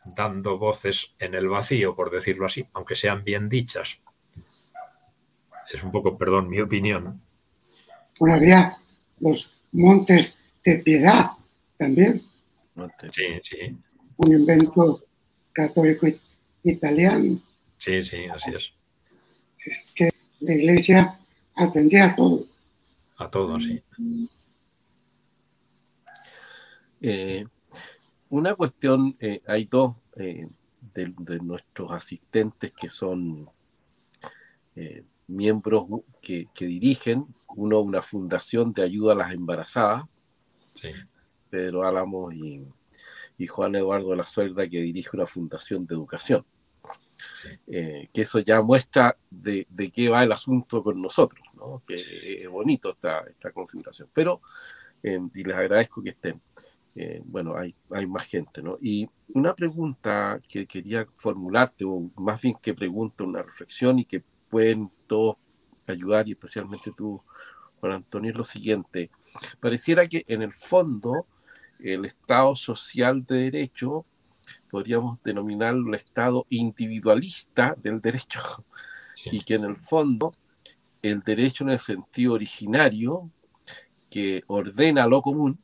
dando 0.05 0.57
voces 0.57 1.13
en 1.19 1.33
el 1.33 1.47
vacío, 1.47 1.95
por 1.95 2.11
decirlo 2.11 2.45
así, 2.45 2.65
aunque 2.73 2.95
sean 2.95 3.23
bien 3.23 3.49
dichas. 3.49 4.01
Es 5.73 5.83
un 5.83 5.91
poco, 5.91 6.17
perdón, 6.17 6.49
mi 6.49 6.59
opinión. 6.59 7.21
Bueno, 8.19 8.35
había 8.35 8.77
los 9.19 9.51
montes 9.71 10.35
de 10.63 10.79
piedad 10.79 11.31
también. 11.77 12.21
Sí, 13.11 13.23
sí. 13.41 13.77
Un 14.17 14.33
invento 14.33 15.03
católico 15.51 16.07
italiano. 16.63 17.41
Sí, 17.77 18.03
sí, 18.03 18.25
así 18.25 18.51
es. 18.51 18.73
Es 19.65 19.85
que 19.95 20.09
la 20.39 20.53
iglesia 20.53 21.19
atendía 21.55 22.05
a 22.05 22.15
todo. 22.15 22.45
A 23.17 23.29
todo, 23.29 23.59
sí. 23.59 23.81
Eh, 27.05 27.45
una 28.29 28.55
cuestión, 28.55 29.15
eh, 29.19 29.41
hay 29.45 29.65
dos 29.65 29.97
eh, 30.15 30.47
de, 30.93 31.39
nuestros 31.41 31.91
asistentes 31.91 32.71
que 32.71 32.89
son 32.89 33.49
miembros 35.27 35.85
que, 36.21 36.47
dirigen, 36.59 37.27
uno 37.55 37.81
una 37.81 38.01
fundación 38.01 38.73
de 38.73 38.83
ayuda 38.83 39.13
a 39.13 39.17
las 39.17 39.33
embarazadas, 39.33 40.05
Pedro 41.49 41.87
Álamo 41.87 42.31
y, 42.31 42.65
Juan 43.45 43.75
Eduardo 43.75 44.11
de 44.11 44.15
la 44.15 44.25
Suerda 44.25 44.67
que 44.69 44.79
dirige 44.81 45.09
una 45.13 45.25
fundación 45.25 45.85
de 45.85 45.95
educación. 45.95 46.45
Que 47.65 48.09
eso 48.13 48.39
ya 48.39 48.61
muestra 48.61 49.17
de, 49.29 49.65
qué 49.93 50.09
va 50.09 50.23
el 50.23 50.31
asunto 50.31 50.83
con 50.83 51.01
nosotros, 51.01 51.41
que 51.87 52.43
es 52.43 52.49
bonito 52.49 52.91
esta, 52.91 53.21
esta 53.21 53.51
configuración. 53.51 54.09
Pero, 54.13 54.41
y 55.03 55.43
les 55.43 55.55
agradezco 55.55 56.01
que 56.01 56.09
estén. 56.09 56.41
Eh, 56.95 57.21
bueno, 57.25 57.57
hay, 57.57 57.73
hay 57.89 58.05
más 58.05 58.25
gente, 58.27 58.61
¿no? 58.61 58.77
Y 58.79 59.09
una 59.29 59.55
pregunta 59.55 60.39
que 60.47 60.67
quería 60.67 61.07
formularte, 61.15 61.85
o 61.85 62.11
más 62.17 62.39
bien 62.41 62.55
que 62.61 62.73
pregunta, 62.73 63.23
una 63.23 63.41
reflexión 63.41 63.97
y 63.99 64.05
que 64.05 64.23
pueden 64.49 64.91
todos 65.07 65.37
ayudar, 65.87 66.27
y 66.27 66.33
especialmente 66.33 66.91
tú, 66.95 67.21
Juan 67.79 67.93
Antonio, 67.93 68.31
es 68.31 68.37
lo 68.37 68.45
siguiente. 68.45 69.09
Pareciera 69.59 70.07
que 70.07 70.23
en 70.27 70.43
el 70.43 70.53
fondo 70.53 71.25
el 71.79 72.05
Estado 72.05 72.55
social 72.55 73.25
de 73.25 73.51
derecho, 73.51 74.05
podríamos 74.69 75.21
denominarlo 75.23 75.89
el 75.89 75.95
Estado 75.95 76.45
individualista 76.49 77.75
del 77.81 78.01
derecho, 78.01 78.41
y 79.25 79.41
que 79.41 79.55
en 79.55 79.65
el 79.65 79.77
fondo 79.77 80.33
el 81.01 81.21
derecho 81.21 81.63
en 81.63 81.71
el 81.71 81.79
sentido 81.79 82.33
originario, 82.33 83.29
que 84.09 84.43
ordena 84.47 85.07
lo 85.07 85.21
común, 85.21 85.59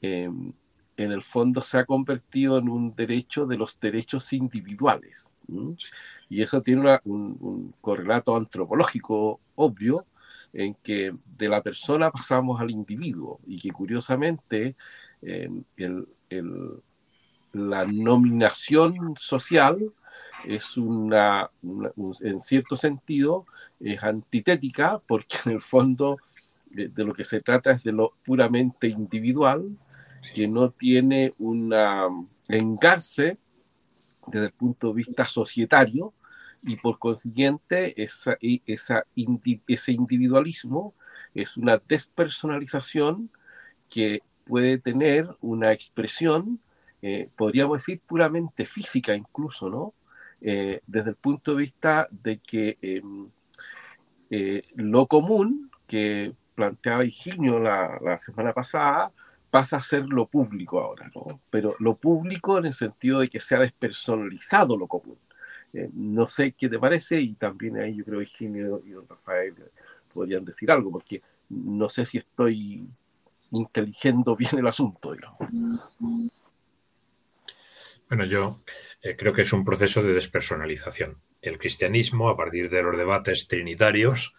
Em, 0.00 0.52
en 0.96 1.12
el 1.12 1.22
fondo 1.22 1.62
se 1.62 1.78
ha 1.78 1.84
convertido 1.84 2.58
en 2.58 2.68
un 2.68 2.94
derecho 2.94 3.46
de 3.46 3.56
los 3.56 3.78
derechos 3.78 4.32
individuales. 4.32 5.32
Y 6.28 6.42
eso 6.42 6.60
tiene 6.60 6.98
un, 7.04 7.74
correlato 7.80 8.36
antropológico 8.36 9.40
obvio 9.54 10.06
en 10.52 10.74
que 10.74 11.14
de 11.36 11.48
la 11.48 11.62
persona 11.62 12.10
pasamos 12.10 12.60
al 12.60 12.70
individuo 12.70 13.40
y 13.46 13.60
que 13.60 13.70
curiosamente 13.70 14.76
em, 15.22 15.64
la 17.52 17.84
nominación 17.84 19.14
social 19.16 19.92
es 20.46 20.76
una, 20.76 21.50
en 22.20 22.38
cierto 22.38 22.76
sentido, 22.76 23.46
es 23.80 24.02
antitética 24.02 25.00
porque 25.06 25.36
en 25.46 25.52
el 25.52 25.60
fondo 25.60 26.18
de, 26.70 26.88
de, 26.88 27.04
lo 27.04 27.14
que 27.14 27.24
se 27.24 27.40
trata 27.40 27.72
es 27.72 27.82
de 27.82 27.92
lo 27.92 28.14
puramente 28.24 28.88
individual 28.88 29.76
que 30.34 30.46
no 30.46 30.70
tiene 30.70 31.34
una 31.38 32.08
engarce 32.48 33.38
desde 34.26 34.46
el 34.46 34.52
punto 34.52 34.88
de 34.88 34.94
vista 34.94 35.24
societario 35.24 36.12
y 36.62 36.76
por 36.76 36.98
consiguiente 36.98 38.00
esa, 38.02 38.36
esa, 38.40 39.04
ese 39.66 39.92
individualismo 39.92 40.94
es 41.34 41.56
una 41.56 41.80
despersonalización 41.86 43.30
que 43.88 44.22
puede 44.44 44.78
tener 44.78 45.28
una 45.40 45.72
expresión, 45.72 46.60
eh, 47.02 47.28
podríamos 47.36 47.78
decir, 47.78 48.00
puramente 48.06 48.64
física 48.64 49.14
incluso, 49.14 49.68
¿no? 49.70 49.94
Eh, 50.40 50.80
desde 50.86 51.10
el 51.10 51.16
punto 51.16 51.52
de 51.52 51.58
vista 51.58 52.06
de 52.10 52.38
que 52.38 52.78
em, 52.80 53.28
eh, 54.30 54.62
lo 54.74 55.06
común 55.06 55.70
que 55.86 56.32
planteaba 56.54 57.04
Higinio 57.04 57.58
la, 57.58 57.98
la 58.02 58.18
semana 58.18 58.52
pasada 58.52 59.12
pasa 59.50 59.78
a 59.78 59.82
ser 59.82 60.06
lo 60.06 60.26
público 60.26 60.80
ahora, 60.80 61.10
¿no? 61.14 61.40
Pero 61.50 61.74
lo 61.78 61.96
público 61.96 62.58
en 62.58 62.66
el 62.66 62.72
sentido 62.72 63.20
de 63.20 63.28
que 63.28 63.40
se 63.40 63.56
ha 63.56 63.60
despersonalizado 63.60 64.76
lo 64.76 64.86
común. 64.86 65.18
Eh, 65.72 65.90
no 65.92 66.26
sé 66.26 66.52
qué 66.52 66.68
te 66.68 66.78
parece 66.78 67.20
y 67.20 67.34
también 67.34 67.76
ahí 67.78 67.96
yo 67.96 68.04
creo 68.04 68.20
Eugenio 68.20 68.82
y 68.86 68.90
don 68.90 69.06
Rafael 69.08 69.54
podrían 70.12 70.44
decir 70.44 70.70
algo, 70.70 70.90
porque 70.90 71.22
no 71.48 71.88
sé 71.88 72.04
si 72.06 72.18
estoy 72.18 72.86
inteligiendo 73.50 74.36
bien 74.36 74.58
el 74.58 74.66
asunto, 74.66 75.12
digamos. 75.12 75.38
Bueno, 78.08 78.24
yo 78.24 78.62
eh, 79.02 79.16
creo 79.16 79.32
que 79.32 79.42
es 79.42 79.52
un 79.52 79.64
proceso 79.64 80.02
de 80.02 80.14
despersonalización. 80.14 81.20
El 81.42 81.58
cristianismo, 81.58 82.28
a 82.30 82.36
partir 82.36 82.70
de 82.70 82.82
los 82.82 82.96
debates 82.96 83.48
trinitarios 83.48 84.34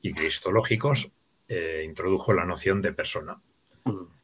y 0.00 0.12
cristológicos, 0.12 1.12
eh, 1.48 1.82
introdujo 1.84 2.32
la 2.32 2.44
noción 2.44 2.82
de 2.82 2.92
persona. 2.92 3.40
Mm 3.84 4.22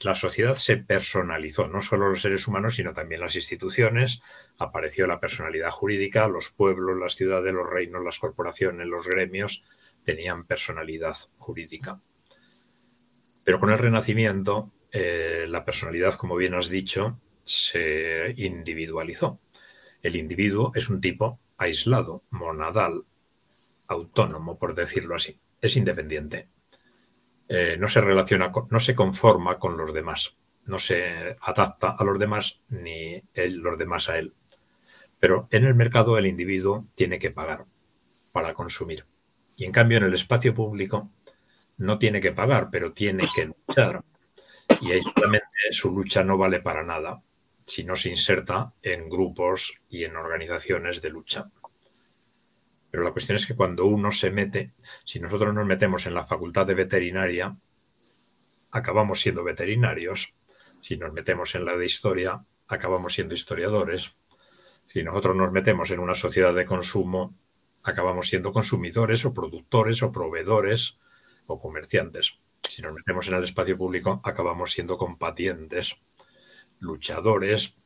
la 0.00 0.14
sociedad 0.14 0.54
se 0.54 0.78
personalizó, 0.78 1.68
no 1.68 1.82
solo 1.82 2.08
los 2.08 2.22
seres 2.22 2.48
humanos, 2.48 2.76
sino 2.76 2.94
también 2.94 3.20
las 3.20 3.36
instituciones. 3.36 4.22
Apareció 4.58 5.06
la 5.06 5.20
personalidad 5.20 5.70
jurídica, 5.70 6.28
los 6.28 6.50
pueblos, 6.50 6.98
las 6.98 7.14
ciudades, 7.14 7.52
los 7.52 7.68
reinos, 7.68 8.02
las 8.02 8.18
corporaciones, 8.18 8.86
los 8.86 9.06
gremios 9.06 9.64
tenían 10.02 10.46
personalidad 10.46 11.14
jurídica. 11.36 12.00
Pero 13.44 13.60
con 13.60 13.70
el 13.70 13.78
Renacimiento, 13.78 14.72
eh, 14.92 15.44
la 15.46 15.64
personalidad, 15.64 16.14
como 16.14 16.36
bien 16.36 16.54
has 16.54 16.70
dicho, 16.70 17.20
se 17.44 18.34
individualizó. 18.36 19.40
El 20.02 20.16
individuo 20.16 20.72
es 20.74 20.88
un 20.88 21.00
tipo 21.00 21.40
aislado, 21.58 22.24
monadal, 22.30 23.04
autónomo, 23.86 24.58
por 24.58 24.74
decirlo 24.74 25.14
así. 25.14 25.38
Es 25.60 25.76
independiente. 25.76 26.48
Eh, 27.48 27.76
no 27.78 27.88
se 27.88 28.00
relaciona, 28.00 28.52
no 28.70 28.80
se 28.80 28.94
conforma 28.94 29.58
con 29.58 29.76
los 29.76 29.92
demás, 29.92 30.36
no 30.66 30.78
se 30.78 31.36
adapta 31.40 31.90
a 31.98 32.04
los 32.04 32.18
demás 32.18 32.60
ni 32.68 33.22
los 33.34 33.76
demás 33.76 34.08
a 34.08 34.18
él. 34.18 34.32
Pero 35.18 35.48
en 35.50 35.64
el 35.64 35.74
mercado 35.74 36.16
el 36.16 36.26
individuo 36.26 36.86
tiene 36.94 37.18
que 37.18 37.30
pagar 37.30 37.66
para 38.32 38.54
consumir. 38.54 39.04
Y 39.56 39.64
en 39.64 39.72
cambio 39.72 39.98
en 39.98 40.04
el 40.04 40.14
espacio 40.14 40.54
público 40.54 41.10
no 41.76 41.98
tiene 41.98 42.20
que 42.20 42.32
pagar, 42.32 42.68
pero 42.70 42.92
tiene 42.92 43.28
que 43.34 43.46
luchar. 43.46 44.02
Y 44.80 44.92
ahí 44.92 45.02
su 45.72 45.90
lucha 45.90 46.22
no 46.22 46.38
vale 46.38 46.60
para 46.60 46.84
nada 46.84 47.20
si 47.70 47.84
no 47.84 47.94
se 47.94 48.08
inserta 48.08 48.74
en 48.82 49.08
grupos 49.08 49.80
y 49.88 50.02
en 50.02 50.16
organizaciones 50.16 51.00
de 51.00 51.10
lucha. 51.10 51.52
Pero 52.90 53.04
la 53.04 53.12
cuestión 53.12 53.36
es 53.36 53.46
que 53.46 53.54
cuando 53.54 53.86
uno 53.86 54.10
se 54.10 54.32
mete, 54.32 54.72
si 55.04 55.20
nosotros 55.20 55.54
nos 55.54 55.64
metemos 55.66 56.04
en 56.06 56.14
la 56.14 56.26
facultad 56.26 56.66
de 56.66 56.74
veterinaria, 56.74 57.56
acabamos 58.72 59.20
siendo 59.20 59.44
veterinarios. 59.44 60.34
Si 60.80 60.96
nos 60.96 61.12
metemos 61.12 61.54
en 61.54 61.64
la 61.64 61.76
de 61.76 61.86
historia, 61.86 62.44
acabamos 62.66 63.14
siendo 63.14 63.34
historiadores. 63.34 64.16
Si 64.88 65.04
nosotros 65.04 65.36
nos 65.36 65.52
metemos 65.52 65.92
en 65.92 66.00
una 66.00 66.16
sociedad 66.16 66.52
de 66.52 66.66
consumo, 66.66 67.36
acabamos 67.84 68.26
siendo 68.26 68.52
consumidores 68.52 69.24
o 69.24 69.32
productores 69.32 70.02
o 70.02 70.10
proveedores 70.10 70.98
o 71.46 71.60
comerciantes. 71.60 72.40
Si 72.68 72.82
nos 72.82 72.94
metemos 72.94 73.28
en 73.28 73.34
el 73.34 73.44
espacio 73.44 73.78
público, 73.78 74.20
acabamos 74.24 74.72
siendo 74.72 74.96
compatientes, 74.96 76.00
luchadores, 76.80 77.76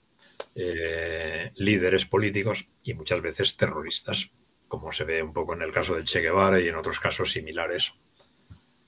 eh, 0.54 1.52
líderes 1.56 2.06
políticos 2.06 2.68
y 2.82 2.94
muchas 2.94 3.20
veces 3.20 3.56
terroristas 3.56 4.32
como 4.68 4.92
se 4.92 5.04
ve 5.04 5.22
un 5.22 5.32
poco 5.32 5.54
en 5.54 5.62
el 5.62 5.70
caso 5.70 5.94
del 5.94 6.04
Che 6.04 6.20
Guevara 6.20 6.60
y 6.60 6.68
en 6.68 6.74
otros 6.74 6.98
casos 6.98 7.30
similares. 7.30 7.94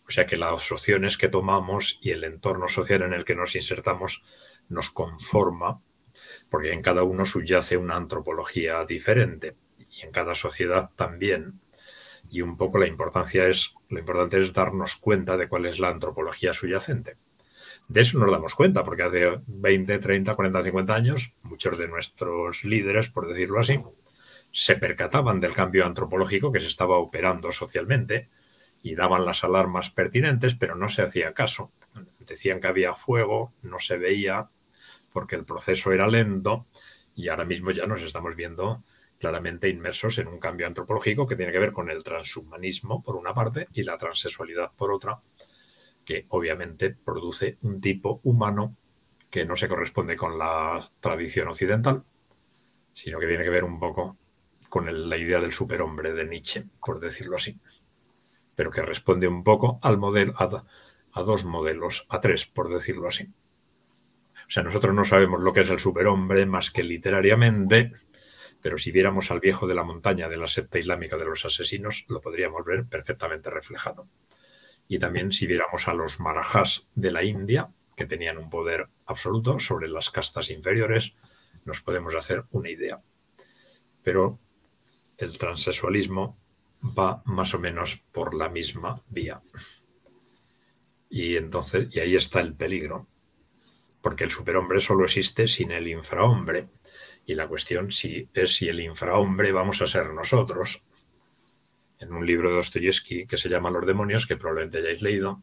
O 0.09 0.11
sea 0.11 0.27
que 0.27 0.37
las 0.37 0.73
opciones 0.73 1.17
que 1.17 1.29
tomamos 1.29 1.99
y 2.01 2.11
el 2.11 2.25
entorno 2.25 2.69
social 2.69 3.03
en 3.03 3.13
el 3.13 3.25
que 3.25 3.37
nos 3.37 3.55
insertamos 3.55 4.23
nos 4.69 4.91
conforma, 4.91 5.81
porque 6.51 6.73
en 6.73 6.83
cada 6.83 7.05
uno 7.05 7.25
subyace 7.25 7.77
una 7.77 7.97
antropología 7.97 8.85
diferente 8.85 9.57
y 9.91 10.05
en 10.05 10.11
cada 10.11 10.35
sociedad 10.35 10.91
también. 10.97 11.61
Y 12.29 12.41
un 12.41 12.57
poco 12.57 12.79
la 12.79 12.89
importancia 12.89 13.47
es, 13.47 13.75
lo 13.89 14.01
importante 14.01 14.41
es 14.41 14.53
darnos 14.53 14.97
cuenta 14.97 15.37
de 15.37 15.49
cuál 15.49 15.67
es 15.67 15.79
la 15.79 15.91
antropología 15.91 16.53
subyacente. 16.53 17.17
De 17.89 18.01
eso 18.01 18.19
nos 18.19 18.31
damos 18.31 18.55
cuenta, 18.55 18.83
porque 18.83 19.05
hace 19.05 19.41
20, 19.47 19.99
30, 19.99 20.35
40, 20.35 20.65
50 20.65 20.95
años, 20.95 21.33
muchos 21.43 21.79
de 21.79 21.89
nuestros 21.89 22.65
líderes, 22.65 23.09
por 23.09 23.29
decirlo 23.29 23.61
así, 23.61 23.81
se 24.53 24.77
percataban 24.77 25.39
del 25.39 25.55
cambio 25.55 25.87
antropológico 25.87 26.51
que 26.51 26.61
se 26.61 26.67
estaba 26.67 26.99
operando 26.99 27.53
socialmente 27.53 28.29
y 28.83 28.95
daban 28.95 29.25
las 29.25 29.45
alarmas 29.45 29.91
pertinentes, 29.91 30.55
pero 30.55 30.75
no 30.75 30.89
se 30.89 31.03
hacía 31.03 31.35
caso. 31.35 31.73
Decían 32.21 32.61
que 32.61 32.67
había 32.67 32.95
fuego, 32.95 33.53
no 33.63 33.79
se 33.79 33.99
veía, 33.99 34.51
porque 35.13 35.37
el 35.37 35.45
proceso 35.45 35.93
era 35.93 36.09
lento 36.09 36.67
y 37.15 37.29
ahora 37.29 37.45
mismo 37.45 37.71
ya 37.71 37.87
nos 37.87 38.03
estamos 38.03 38.35
viendo 38.37 38.85
claramente 39.19 39.69
inmersos 39.69 40.19
en 40.19 40.29
un 40.29 40.39
cambio 40.39 40.67
antropológico 40.67 41.27
que 41.27 41.37
tiene 41.37 41.53
que 41.53 41.59
ver 41.59 41.73
con 41.73 41.91
el 41.91 42.03
transhumanismo 42.03 43.03
por 43.03 43.17
una 43.17 43.33
parte 43.33 43.69
y 43.73 43.83
la 43.83 43.97
transexualidad 43.97 44.73
por 44.77 44.93
otra, 44.93 45.21
que 46.07 46.25
obviamente 46.31 46.91
produce 46.91 47.59
un 47.63 47.81
tipo 47.81 48.21
humano 48.23 48.77
que 49.29 49.45
no 49.45 49.57
se 49.57 49.69
corresponde 49.69 50.17
con 50.17 50.39
la 50.39 50.89
tradición 51.01 51.49
occidental, 51.49 52.05
sino 52.95 53.19
que 53.19 53.27
tiene 53.27 53.45
que 53.45 53.51
ver 53.51 53.65
un 53.65 53.79
poco 53.79 54.17
con 54.71 55.09
la 55.11 55.17
idea 55.17 55.41
del 55.41 55.53
superhombre 55.53 56.13
de 56.15 56.25
Nietzsche, 56.25 56.65
por 56.81 57.01
decirlo 57.01 57.37
así, 57.37 57.59
pero 58.55 58.71
que 58.71 58.83
responde 58.83 59.29
un 59.29 59.43
poco 59.45 59.79
al 59.83 59.99
modelo, 59.99 60.33
a, 60.39 60.65
a 61.13 61.23
dos 61.23 61.45
modelos, 61.45 62.07
a 62.09 62.21
tres, 62.21 62.47
por 62.47 62.73
decirlo 62.73 63.09
así. 63.09 63.29
O 64.35 64.51
sea, 64.51 64.63
nosotros 64.63 64.95
no 64.95 65.05
sabemos 65.05 65.41
lo 65.41 65.53
que 65.53 65.63
es 65.63 65.71
el 65.71 65.81
superhombre 65.81 66.47
más 66.47 66.71
que 66.71 66.85
literariamente, 66.85 67.93
pero 68.63 68.79
si 68.79 68.93
viéramos 68.93 69.31
al 69.31 69.41
viejo 69.41 69.67
de 69.67 69.75
la 69.75 69.83
montaña 69.83 70.29
de 70.29 70.37
la 70.37 70.49
secta 70.49 70.79
islámica 70.79 71.17
de 71.17 71.25
los 71.25 71.45
asesinos, 71.45 72.05
lo 72.09 72.21
podríamos 72.21 72.65
ver 72.65 72.87
perfectamente 72.87 73.51
reflejado. 73.51 74.09
Y 74.89 74.99
también 74.99 75.33
si 75.33 75.47
viéramos 75.47 75.89
a 75.89 75.95
los 75.95 76.21
marajás 76.21 76.87
de 76.95 77.11
la 77.11 77.25
India, 77.25 77.71
que 77.97 78.07
tenían 78.07 78.39
un 78.39 78.51
poder 78.51 78.89
absoluto 79.07 79.59
sobre 79.59 79.89
las 79.89 80.11
castas 80.11 80.51
inferiores, 80.51 81.15
nos 81.65 81.81
podemos 81.81 82.15
hacer 82.15 82.45
una 82.51 82.71
idea. 82.71 83.01
Pero 84.03 84.39
el 85.17 85.39
transexualismo 85.39 86.39
va 86.83 87.23
más 87.25 87.55
o 87.55 87.59
menos 87.59 88.03
por 88.13 88.35
la 88.35 88.49
misma 88.49 88.95
vía. 89.09 89.43
Y 91.09 91.37
entonces, 91.37 91.89
y 91.91 92.01
ahí 92.01 92.17
está 92.17 92.41
el 92.41 92.55
peligro, 92.55 93.09
porque 94.03 94.25
el 94.25 94.31
superhombre 94.31 94.81
solo 94.81 95.05
existe 95.05 95.49
sin 95.49 95.73
el 95.73 95.89
infrahombre. 95.89 96.69
Y 97.25 97.35
la 97.35 97.49
cuestión 97.49 97.91
si 97.91 98.29
es 98.35 98.55
si 98.55 98.69
el 98.69 98.81
infrahombre 98.81 99.51
vamos 99.51 99.83
a 99.83 99.87
ser 99.87 100.13
nosotros. 100.13 100.83
En 101.99 102.13
un 102.13 102.27
libro 102.27 102.51
de 102.51 102.57
Dostoyevsky 102.57 103.27
que 103.27 103.39
se 103.39 103.49
llama 103.49 103.71
Los 103.71 103.87
demonios, 103.87 104.27
que 104.27 104.37
probablemente 104.37 104.79
hayáis 104.79 105.03
leído, 105.03 105.43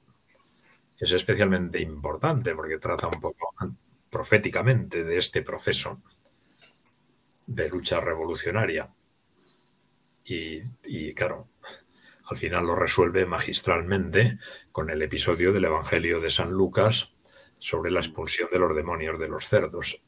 es 0.99 1.11
especialmente 1.11 1.81
importante 1.81 2.55
porque 2.55 2.77
trata 2.77 3.07
un 3.07 3.19
poco 3.19 3.53
proféticamente 4.09 5.03
de 5.03 5.17
este 5.17 5.41
proceso 5.41 6.01
de 7.47 7.69
lucha 7.69 7.99
revolucionaria. 7.99 8.93
Y, 10.23 10.61
y, 10.83 11.13
claro, 11.13 11.49
al 12.25 12.37
final 12.37 12.65
lo 12.65 12.75
resuelve 12.75 13.25
magistralmente 13.25 14.37
con 14.71 14.89
el 14.89 15.01
episodio 15.01 15.51
del 15.51 15.65
Evangelio 15.65 16.21
de 16.21 16.31
San 16.31 16.51
Lucas 16.51 17.13
sobre 17.59 17.91
la 17.91 17.99
expulsión 17.99 18.49
de 18.51 18.59
los 18.59 18.75
demonios 18.75 19.19
de 19.19 19.27
los 19.27 19.47
cerdos. 19.47 20.01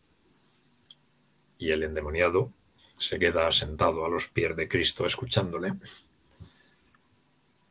Y 1.58 1.72
el 1.72 1.84
endemoniado 1.84 2.54
se 2.98 3.20
queda 3.20 3.52
sentado 3.52 4.06
a 4.06 4.10
los 4.10 4.28
pies 4.28 4.56
de 4.56 4.68
Cristo 4.68 5.06
escuchándole. 5.06 5.74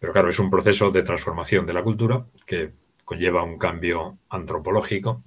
Pero 0.05 0.13
claro, 0.13 0.29
es 0.29 0.39
un 0.39 0.51
proceso 0.51 0.91
de 0.91 1.03
transformación 1.03 1.65
de 1.65 1.73
la 1.73 1.83
cultura 1.83 2.27
que 2.45 2.75
conlleva 3.07 3.43
un 3.43 3.57
cambio 3.57 4.19
antropológico. 4.29 5.25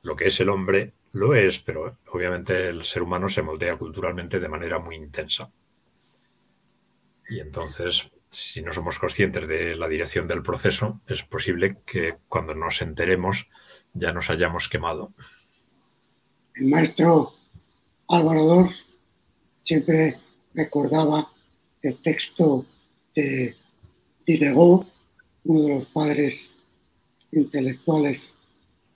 Lo 0.00 0.16
que 0.16 0.28
es 0.28 0.40
el 0.40 0.48
hombre 0.48 0.94
lo 1.12 1.34
es, 1.34 1.58
pero 1.58 1.98
obviamente 2.10 2.70
el 2.70 2.86
ser 2.86 3.02
humano 3.02 3.28
se 3.28 3.42
moldea 3.42 3.76
culturalmente 3.76 4.40
de 4.40 4.48
manera 4.48 4.78
muy 4.78 4.96
intensa. 4.96 5.52
Y 7.28 7.40
entonces, 7.40 8.10
si 8.30 8.62
no 8.62 8.72
somos 8.72 8.98
conscientes 8.98 9.46
de 9.46 9.74
la 9.74 9.86
dirección 9.86 10.26
del 10.26 10.42
proceso, 10.42 11.02
es 11.06 11.22
posible 11.24 11.76
que 11.84 12.16
cuando 12.26 12.54
nos 12.54 12.80
enteremos 12.80 13.50
ya 13.92 14.14
nos 14.14 14.30
hayamos 14.30 14.70
quemado. 14.70 15.12
El 16.54 16.68
maestro 16.68 17.34
Álvaro 18.08 18.44
Dors 18.44 18.86
siempre 19.58 20.18
recordaba 20.54 21.30
el 21.82 22.00
texto 22.00 22.64
de 23.14 23.54
Diderot, 24.26 24.86
uno 25.44 25.62
de 25.62 25.68
los 25.68 25.86
padres 25.88 26.50
intelectuales 27.32 28.30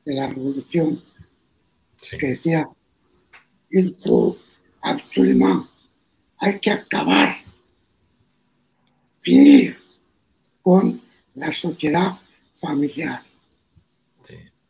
de 0.05 0.15
la 0.15 0.29
revolución, 0.29 1.03
que 2.19 2.27
decía, 2.27 2.69
il 3.71 3.95
faut 4.01 4.39
absolument, 4.83 5.67
hay 6.39 6.59
que 6.59 6.71
acabar, 6.71 7.37
finir 9.21 9.77
con 10.61 11.01
la 11.35 11.53
sociedad 11.53 12.19
familiar. 12.61 13.23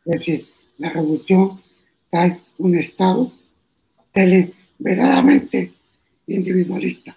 Es 0.05 0.19
decir, 0.19 0.47
la 0.77 0.89
revolución 0.89 1.61
trae 2.09 2.41
un 2.57 2.75
Estado 2.75 3.31
deliberadamente 4.13 5.73
individualista. 6.27 7.15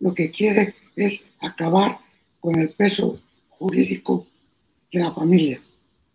Lo 0.00 0.14
que 0.14 0.30
quiere 0.30 0.74
es 0.96 1.24
acabar 1.40 1.98
con 2.40 2.58
el 2.58 2.70
peso 2.70 3.20
jurídico 3.50 4.26
de 4.92 5.00
la 5.00 5.12
familia. 5.12 5.60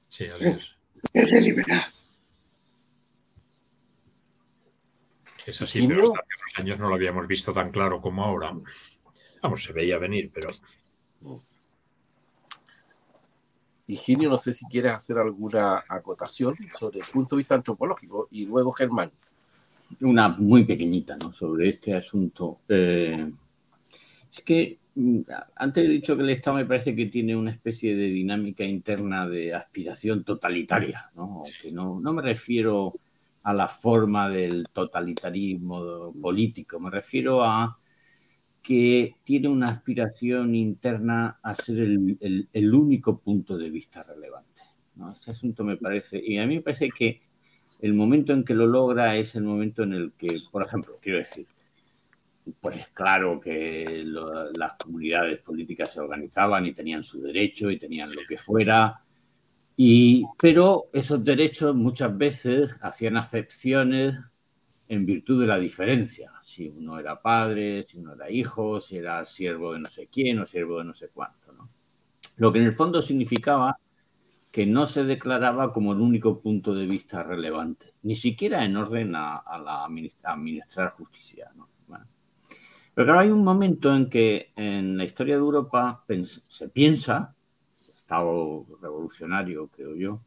Sí, 0.10 0.26
es. 0.40 0.70
Deliberado. 1.14 1.92
Es 5.46 5.62
así, 5.62 5.86
pero 5.88 6.06
hasta 6.06 6.20
hace 6.20 6.36
unos 6.36 6.60
años 6.60 6.80
no 6.80 6.88
lo 6.88 6.96
habíamos 6.96 7.28
visto 7.28 7.52
tan 7.54 7.72
claro 7.72 8.00
como 8.00 8.24
ahora. 8.24 8.56
Vamos, 9.42 9.64
se 9.64 9.74
veía 9.74 9.98
venir, 9.98 10.32
pero. 10.34 10.50
Higinio, 13.88 14.30
no 14.30 14.40
sé 14.40 14.54
si 14.54 14.66
quieres 14.66 14.94
hacer 14.94 15.18
alguna 15.18 15.84
acotación 15.90 16.56
sobre 16.80 17.00
el 17.00 17.06
punto 17.06 17.36
de 17.36 17.42
vista 17.42 17.56
antropológico 17.56 18.30
y 18.32 18.46
luego 18.46 18.72
Germán. 18.72 19.12
Una 20.00 20.30
muy 20.30 20.64
pequeñita, 20.64 21.18
¿no? 21.18 21.32
Sobre 21.34 21.70
este 21.70 21.94
asunto. 21.94 22.62
Eh, 22.70 23.30
es 24.34 24.42
que 24.42 24.80
mm, 24.96 25.20
antes 25.56 25.86
he 25.86 25.88
dicho 25.88 26.16
que 26.18 26.24
el 26.24 26.30
Estado 26.32 26.58
me 26.58 26.66
parece 26.66 26.96
que 26.96 27.06
tiene 27.06 27.36
una 27.36 27.52
especie 27.52 27.96
de 27.96 28.08
dinámica 28.08 28.64
interna 28.64 29.28
de 29.28 29.54
aspiración 29.54 30.24
totalitaria, 30.24 31.12
¿no? 31.16 31.44
Que 31.62 31.72
no, 31.72 32.00
no 32.00 32.14
me 32.14 32.22
refiero 32.22 32.94
a 33.44 33.54
la 33.54 33.68
forma 33.68 34.30
del 34.30 34.68
totalitarismo 34.72 36.14
político, 36.22 36.80
me 36.80 36.90
refiero 36.90 37.44
a 37.44 37.78
que 38.62 39.18
tiene 39.26 39.50
una 39.50 39.68
aspiración 39.68 40.56
interna 40.56 41.38
a 41.44 41.54
ser 41.54 41.80
el, 41.80 42.74
único 42.74 43.20
punto 43.20 43.58
de 43.58 43.70
vista 43.70 44.04
relevante. 44.04 44.62
¿no? 44.96 45.12
Este 45.12 45.32
asunto 45.32 45.66
me 45.66 45.76
parece, 45.76 46.22
y 46.26 46.38
a 46.38 46.48
mí 46.48 46.56
me 46.56 46.62
parece 46.62 46.90
que 46.90 47.22
el 47.82 47.94
momento 47.94 48.32
en 48.32 48.46
que 48.46 48.54
lo 48.54 48.66
logra 48.66 49.18
es 49.18 49.36
el 49.36 49.44
momento 49.44 49.84
en 49.84 49.92
el 49.92 50.14
que, 50.14 50.38
por 50.50 50.66
ejemplo, 50.66 50.98
quiero 51.02 51.20
decir, 51.20 51.46
pues 52.60 52.88
claro 52.90 53.40
que 53.40 54.04
las 54.06 54.74
comunidades 54.74 55.40
políticas 55.40 55.94
se 55.94 56.00
organizaban 56.00 56.66
y 56.66 56.74
tenían 56.74 57.04
su 57.04 57.22
derecho 57.22 57.70
y 57.72 57.80
tenían 57.80 58.14
lo 58.14 58.22
que 58.28 58.38
fuera, 58.38 59.04
y, 59.76 60.26
pero 60.38 60.90
esos 60.94 61.24
derechos 61.24 61.76
muchas 61.76 62.16
veces 62.16 62.76
hacían 62.82 63.18
acepciones 63.18 64.16
en 64.88 65.06
virtud 65.06 65.42
de 65.42 65.48
la 65.48 65.58
diferencia. 65.58 66.32
Si 66.44 66.68
uno 66.70 67.00
era 67.00 67.22
padre, 67.22 67.84
si 67.84 67.98
uno 67.98 68.14
era 68.14 68.30
hijo, 68.30 68.80
si 68.80 68.98
era 68.98 69.26
siervo 69.26 69.74
de 69.74 69.80
no 69.80 69.90
sé 69.90 70.08
quién 70.08 70.40
o 70.40 70.46
siervo 70.46 70.80
de 70.80 70.86
no 70.86 70.94
sé 70.94 71.10
cuánto. 71.10 71.52
¿no? 71.54 71.70
Lo 72.38 72.52
que 72.52 72.60
en 72.60 72.66
el 72.66 72.74
fondo 72.74 73.02
significaba 73.02 73.78
que 74.52 74.68
no 74.68 74.86
se 74.86 75.04
declaraba 75.04 75.74
como 75.74 75.94
el 75.94 76.02
único 76.02 76.40
punto 76.40 76.76
de 76.76 76.86
vista 76.86 77.24
relevante, 77.24 77.96
ni 78.04 78.16
siquiera 78.16 78.64
en 78.64 78.78
orden 78.78 79.16
a, 79.16 79.44
la 79.58 79.84
administrar 80.24 80.92
justicia. 80.92 81.52
¿no? 81.56 81.70
Pero 82.94 83.06
claro, 83.06 83.20
hay 83.20 83.30
un 83.30 83.44
momento 83.44 83.96
en 83.96 84.10
que 84.10 84.52
en 84.56 84.98
la 84.98 85.04
historia 85.04 85.36
de 85.36 85.42
Europa 85.42 86.06
se 86.48 86.70
piensa, 86.70 87.36
Estado 87.94 88.66
revolucionario 88.82 89.68
creo 89.70 89.96
yo, 89.96 90.22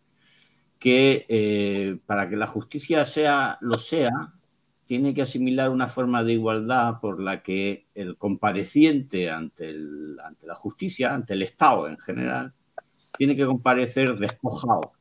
que 0.78 1.26
eh, 1.28 1.98
para 2.06 2.28
que 2.28 2.36
la 2.36 2.46
justicia 2.46 3.06
sea 3.06 3.58
lo 3.60 3.78
sea, 3.78 4.10
tiene 4.86 5.14
que 5.14 5.22
asimilar 5.22 5.70
una 5.70 5.88
forma 5.88 6.22
de 6.24 6.34
igualdad 6.34 7.00
por 7.00 7.20
la 7.20 7.42
que 7.42 7.86
el 7.94 8.16
compareciente 8.16 9.30
ante, 9.30 9.74
ante 10.22 10.46
la 10.46 10.54
justicia, 10.54 11.14
ante 11.14 11.34
el 11.34 11.42
Estado 11.42 11.88
en 11.88 11.98
general, 11.98 12.52
tiene 13.16 13.36
que 13.36 13.46
comparecer 13.46 14.16
despojado 14.16 14.92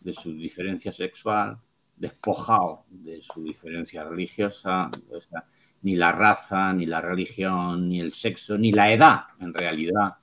de 0.00 0.12
su 0.12 0.34
diferencia 0.34 0.92
sexual, 0.92 1.58
despojado 1.96 2.84
de 2.88 3.22
su 3.22 3.42
diferencia 3.44 4.04
religiosa, 4.04 4.90
ni 5.82 5.96
la 5.96 6.12
raza, 6.12 6.72
ni 6.72 6.86
la 6.86 7.00
religión, 7.00 7.88
ni 7.88 8.00
el 8.00 8.12
sexo, 8.12 8.56
ni 8.56 8.72
la 8.72 8.92
edad, 8.92 9.20
en 9.40 9.52
realidad, 9.52 10.14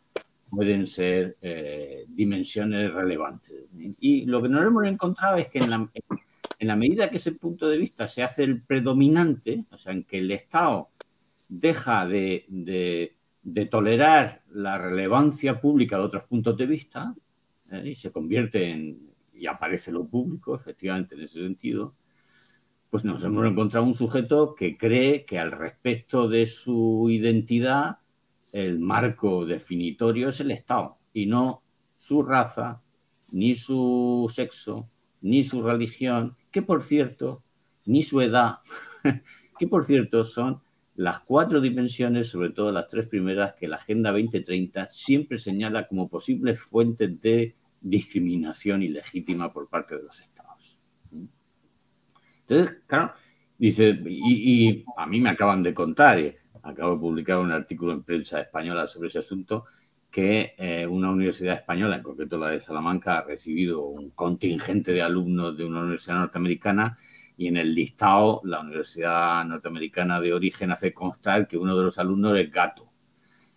pueden 0.49 0.87
ser 0.87 1.37
eh, 1.41 2.05
dimensiones 2.07 2.93
relevantes. 2.93 3.65
Y 3.99 4.25
lo 4.25 4.41
que 4.41 4.49
nos 4.49 4.65
hemos 4.65 4.85
encontrado 4.85 5.37
es 5.37 5.47
que 5.47 5.59
en 5.59 5.69
la, 5.69 6.75
medida 6.75 7.09
que 7.09 7.17
ese 7.17 7.33
punto 7.33 7.67
de 7.67 7.77
vista 7.77 8.07
se 8.07 8.23
hace 8.23 8.43
el 8.43 8.61
predominante, 8.61 9.65
o 9.71 9.77
sea, 9.77 9.93
en 9.93 10.03
que 10.03 10.19
el 10.19 10.31
Estado 10.31 10.89
deja 11.47 12.07
de, 12.07 13.15
tolerar 13.69 14.41
la 14.51 14.77
relevancia 14.77 15.59
pública 15.59 15.97
de 15.97 16.03
otros 16.03 16.23
puntos 16.23 16.55
de 16.57 16.65
vista 16.65 17.13
¿eh? 17.71 17.83
y 17.85 17.95
se 17.95 18.11
convierte 18.11 18.69
en, 18.69 19.09
y 19.33 19.47
aparece 19.47 19.91
lo 19.91 20.05
público, 20.05 20.55
efectivamente, 20.55 21.15
en 21.15 21.21
ese 21.21 21.41
sentido, 21.41 21.93
pues 22.89 23.05
nos 23.05 23.23
hemos 23.23 23.45
encontrado 23.45 23.85
un 23.85 23.93
sujeto 23.93 24.55
que 24.55 24.77
cree 24.77 25.25
que 25.25 25.37
al 25.37 25.51
respecto 25.51 26.27
de 26.27 26.45
su 26.45 27.07
identidad, 27.09 27.99
el 28.51 28.79
marco 28.79 29.45
definitorio 29.45 30.29
es 30.29 30.39
el 30.39 30.51
Estado 30.51 30.97
y 31.13 31.27
no 31.27 31.61
su 31.99 32.23
raza, 32.23 32.81
ni 33.31 33.53
su 33.53 34.31
sexo, 34.33 34.89
ni 35.21 35.43
su 35.43 35.61
religión, 35.61 36.35
que 36.51 36.63
por 36.63 36.81
cierto, 36.81 37.43
ni 37.85 38.01
su 38.01 38.21
edad, 38.21 38.59
que 39.59 39.67
por 39.67 39.83
cierto 39.85 40.23
son 40.23 40.61
las 40.95 41.19
cuatro 41.21 41.61
dimensiones, 41.61 42.27
sobre 42.27 42.49
todo 42.49 42.71
las 42.71 42.87
tres 42.87 43.07
primeras, 43.07 43.53
que 43.53 43.67
la 43.67 43.77
Agenda 43.77 44.11
2030 44.11 44.89
siempre 44.89 45.39
señala 45.39 45.87
como 45.87 46.09
posibles 46.09 46.59
fuentes 46.59 47.21
de 47.21 47.55
discriminación 47.81 48.83
ilegítima 48.83 49.53
por 49.53 49.69
parte 49.69 49.95
de 49.95 50.03
los 50.03 50.19
estados. 50.19 50.28
Entonces, 52.49 52.81
claro, 52.87 53.13
dice, 53.57 53.99
y, 54.07 54.83
a 54.97 55.05
mí 55.05 55.21
me 55.21 55.29
acaban 55.29 55.61
de 55.61 55.73
contar, 55.73 56.19
acabo 56.63 56.95
de 56.95 56.99
publicar 56.99 57.37
un 57.37 57.51
artículo 57.51 57.93
en 57.93 58.03
prensa 58.03 58.41
española 58.41 58.87
sobre 58.87 59.09
ese 59.09 59.19
asunto, 59.19 59.65
que 60.09 60.55
eh, 60.57 60.87
una 60.87 61.11
universidad 61.11 61.55
española, 61.55 61.97
en 61.97 62.03
concreto 62.03 62.37
la 62.39 62.49
de 62.49 62.59
Salamanca, 62.59 63.19
ha 63.19 63.23
recibido 63.23 63.83
un 63.83 64.09
contingente 64.11 64.91
de 64.91 65.03
alumnos 65.03 65.55
de 65.55 65.65
una 65.65 65.81
universidad 65.81 66.17
norteamericana 66.17 66.97
y 67.37 67.47
en 67.47 67.57
el 67.57 67.73
listado 67.73 68.41
la 68.43 68.59
Universidad 68.59 69.45
Norteamericana 69.45 70.19
de 70.19 70.33
origen 70.33 70.71
hace 70.71 70.93
constar 70.93 71.47
que 71.47 71.57
uno 71.57 71.77
de 71.77 71.83
los 71.83 71.97
alumnos 71.97 72.37
es 72.37 72.51
gato 72.51 72.89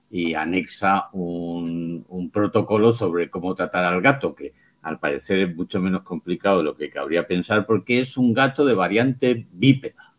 y 0.09 0.35
anexa 0.35 1.09
un, 1.13 2.31
protocolo 2.33 2.93
sobre 2.93 3.29
cómo 3.31 3.55
tratar 3.55 3.85
al 3.87 4.01
gato, 4.03 4.35
que 4.35 4.53
al 4.83 4.99
parecer 4.99 5.39
es 5.39 5.57
mucho 5.57 5.81
menos 5.81 6.03
complicado 6.03 6.59
de 6.59 6.65
lo 6.65 6.77
que 6.77 6.91
cabría 6.91 7.27
pensar 7.27 7.67
porque 7.67 8.01
es 8.01 8.17
un 8.17 8.35
gato 8.35 8.65
de 8.65 8.75
variante 8.75 9.47
bípeda. 9.53 10.15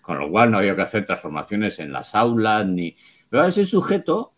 Con 0.00 0.18
lo 0.18 0.30
cual 0.30 0.50
no 0.50 0.58
había 0.58 0.74
que 0.76 0.82
hacer 0.82 1.04
transformaciones 1.04 1.78
en 1.80 1.92
las 1.92 2.14
aulas 2.14 2.66
ni... 2.66 2.94
Pero 3.28 3.44
ese 3.44 3.66
sujeto, 3.66 4.34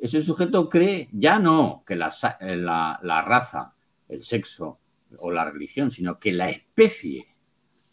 ese 0.00 0.22
sujeto 0.22 0.68
cree 0.68 1.08
ya 1.12 1.38
no 1.38 1.82
que 1.86 1.96
la, 1.96 2.10
la 2.40 3.22
raza, 3.22 3.74
el 4.08 4.22
sexo, 4.22 4.78
o 5.18 5.30
la 5.30 5.50
religión, 5.50 5.90
sino 5.90 6.18
que 6.18 6.32
la 6.32 6.50
especie 6.50 7.26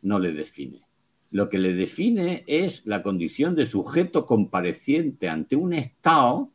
no 0.01 0.19
le 0.19 0.33
define. 0.33 0.85
Lo 1.31 1.49
que 1.49 1.57
le 1.57 1.73
define 1.73 2.43
es 2.47 2.85
la 2.85 3.01
condición 3.01 3.55
de 3.55 3.65
sujeto 3.65 4.25
compareciente 4.25 5.27
ante 5.27 5.55
un 5.55 5.73
Estado. 5.73 6.51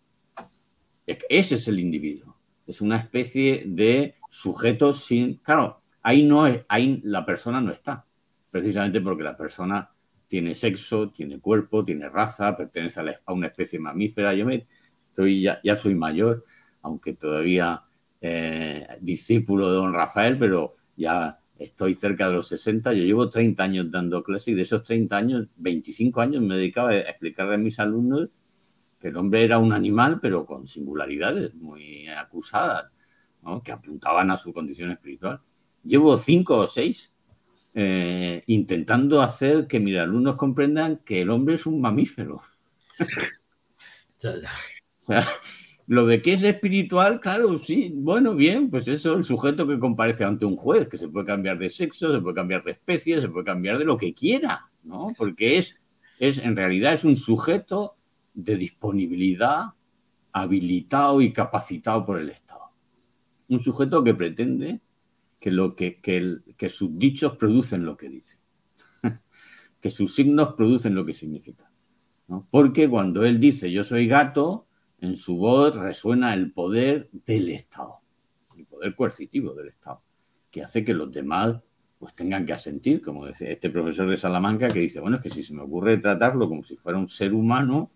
Ese 1.07 1.57
es 1.57 1.69
el 1.69 1.81
individuo. 1.81 2.30
Es 2.71 2.81
una 2.81 2.99
especie 2.99 3.65
de 3.67 4.15
sujeto 4.29 4.93
sin. 4.93 5.39
Claro, 5.39 5.83
ahí 6.03 6.23
no 6.23 6.47
es, 6.47 6.65
ahí 6.69 7.01
la 7.03 7.27
persona 7.27 7.61
no 7.61 7.73
está. 7.73 8.07
Precisamente 8.49 9.01
porque 9.01 9.25
la 9.25 9.37
persona 9.37 9.91
tiene 10.29 10.55
sexo, 10.55 11.11
tiene 11.11 11.41
cuerpo, 11.41 11.85
tiene 11.85 12.09
raza, 12.09 12.57
pertenece 12.57 13.01
a, 13.27 13.33
una 13.33 13.49
especie 13.49 13.81
mamífera. 13.81 14.35
Yo 14.35 14.47
me, 14.47 14.69
estoy, 15.09 15.43
ya, 15.43 15.59
ya 15.65 15.75
soy 15.75 15.97
mayor, 15.97 16.45
aunque 16.83 17.15
todavía 17.15 17.83
eh, 18.21 18.87
discípulo 19.01 19.69
de 19.69 19.75
don 19.75 19.93
Rafael, 19.93 20.39
pero 20.39 20.77
ya 20.97 21.41
estoy 21.59 21.97
cerca 21.97 22.29
de 22.29 22.35
los 22.35 22.47
60, 22.47 22.93
yo 22.93 23.03
llevo 23.03 23.31
30 23.31 23.65
años 23.65 23.91
dando 23.91 24.23
clases 24.23 24.47
y 24.47 24.55
de 24.55 24.63
esos 24.63 24.85
30 24.85 25.17
años, 25.17 25.49
25 25.57 26.21
años 26.21 26.41
me 26.41 26.55
dedicaba 26.55 26.91
a 26.91 27.01
explicarle 27.01 27.57
a 27.57 27.59
mis 27.59 27.81
alumnos 27.81 28.29
que 29.01 29.09
el 29.09 29.17
hombre 29.17 29.45
era 29.45 29.59
un 29.59 29.73
animal, 29.73 30.21
pero 30.21 30.45
con 30.45 30.67
singularidades 30.67 31.55
muy 31.55 32.07
acusadas, 32.09 32.91
que 33.65 33.73
apuntaban 33.73 34.31
a 34.31 34.37
su 34.37 34.53
condición 34.53 34.91
espiritual. 34.91 35.41
Llevo 35.83 36.19
5 36.19 36.57
o 36.57 36.67
6 36.67 37.13
eh, 37.73 38.43
intentando 38.47 39.23
hacer 39.23 39.67
que 39.67 39.81
mis 39.81 39.97
alumnos 39.97 40.37
comprendan 40.37 40.99
que 40.99 41.23
el 41.23 41.31
hombre 41.31 41.55
es 41.55 41.67
un 41.67 41.81
mamífero. 41.81 42.43
O 44.19 45.13
sea, 45.13 45.27
lo 45.87 46.07
de 46.07 46.21
que 46.21 46.35
es 46.35 46.43
espiritual, 46.43 47.21
claro, 47.21 47.59
sí, 47.59 47.91
bueno, 47.95 48.35
bien, 48.35 48.69
pues 48.71 48.87
eso, 48.87 49.15
el 49.15 49.25
sujeto 49.25 49.67
que 49.67 49.79
comparece 49.79 50.25
ante 50.25 50.45
un 50.45 50.57
juez, 50.57 50.89
que 50.89 50.99
se 50.99 51.09
puede 51.09 51.27
cambiar 51.27 51.59
de 51.59 51.71
sexo, 51.71 52.13
se 52.13 52.21
puede 52.21 52.35
cambiar 52.35 52.63
de 52.63 52.73
especie, 52.73 53.21
se 53.21 53.29
puede 53.29 53.47
cambiar 53.47 53.79
de 53.79 53.87
lo 53.87 53.97
que 53.97 54.13
quiera, 54.13 54.69
¿no? 54.85 55.13
Porque 55.17 55.57
es, 55.57 55.81
es 56.19 56.39
en 56.39 56.55
realidad 56.55 56.93
es 56.93 57.05
un 57.05 57.17
sujeto 57.17 57.97
de 58.45 58.57
disponibilidad 58.57 59.75
habilitado 60.33 61.21
y 61.21 61.33
capacitado 61.33 62.05
por 62.07 62.19
el 62.19 62.31
Estado. 62.31 62.71
Un 63.49 63.61
sujeto 63.61 64.05
que 64.05 64.15
pretende 64.15 64.81
que, 65.39 65.51
lo 65.51 65.75
que, 65.75 66.01
que 66.01 66.69
sus 66.69 66.99
dichos 66.99 67.37
producen 67.37 67.85
lo 67.85 67.97
que 67.97 68.09
dicen, 68.09 68.41
que 69.81 69.91
sus 69.91 70.15
signos 70.15 70.55
producen 70.55 70.95
lo 70.95 71.05
que 71.05 71.15
significan. 71.15 71.69
¿no? 72.29 72.47
Porque 72.51 72.89
cuando 72.89 73.25
él 73.25 73.41
dice 73.41 73.73
yo 73.73 73.83
soy 73.83 74.07
gato, 74.07 74.67
en 75.01 75.17
su 75.17 75.37
voz 75.37 75.75
resuena 75.75 76.35
el 76.35 76.53
poder 76.53 77.09
del 77.13 77.49
Estado, 77.51 78.01
el 78.57 78.67
poder 78.67 78.95
coercitivo 78.95 79.55
del 79.55 79.69
Estado, 79.69 80.03
que 80.51 80.63
hace 80.63 80.85
que 80.85 80.95
los 80.95 81.11
demás 81.11 81.61
pues 81.99 82.15
tengan 82.15 82.47
que 82.47 82.55
asentir, 82.55 83.03
como 83.03 83.27
dice 83.27 83.53
este 83.53 83.69
profesor 83.69 84.09
de 84.09 84.17
Salamanca 84.17 84.69
que 84.69 84.81
dice, 84.81 85.01
bueno, 85.01 85.19
es 85.19 85.23
que 85.23 85.29
si 85.29 85.43
se 85.43 85.53
me 85.53 85.63
ocurre 85.63 85.99
tratarlo 85.99 86.49
como 86.49 86.63
si 86.63 86.75
fuera 86.75 86.99
un 86.99 87.09
ser 87.09 87.35
humano, 87.35 87.91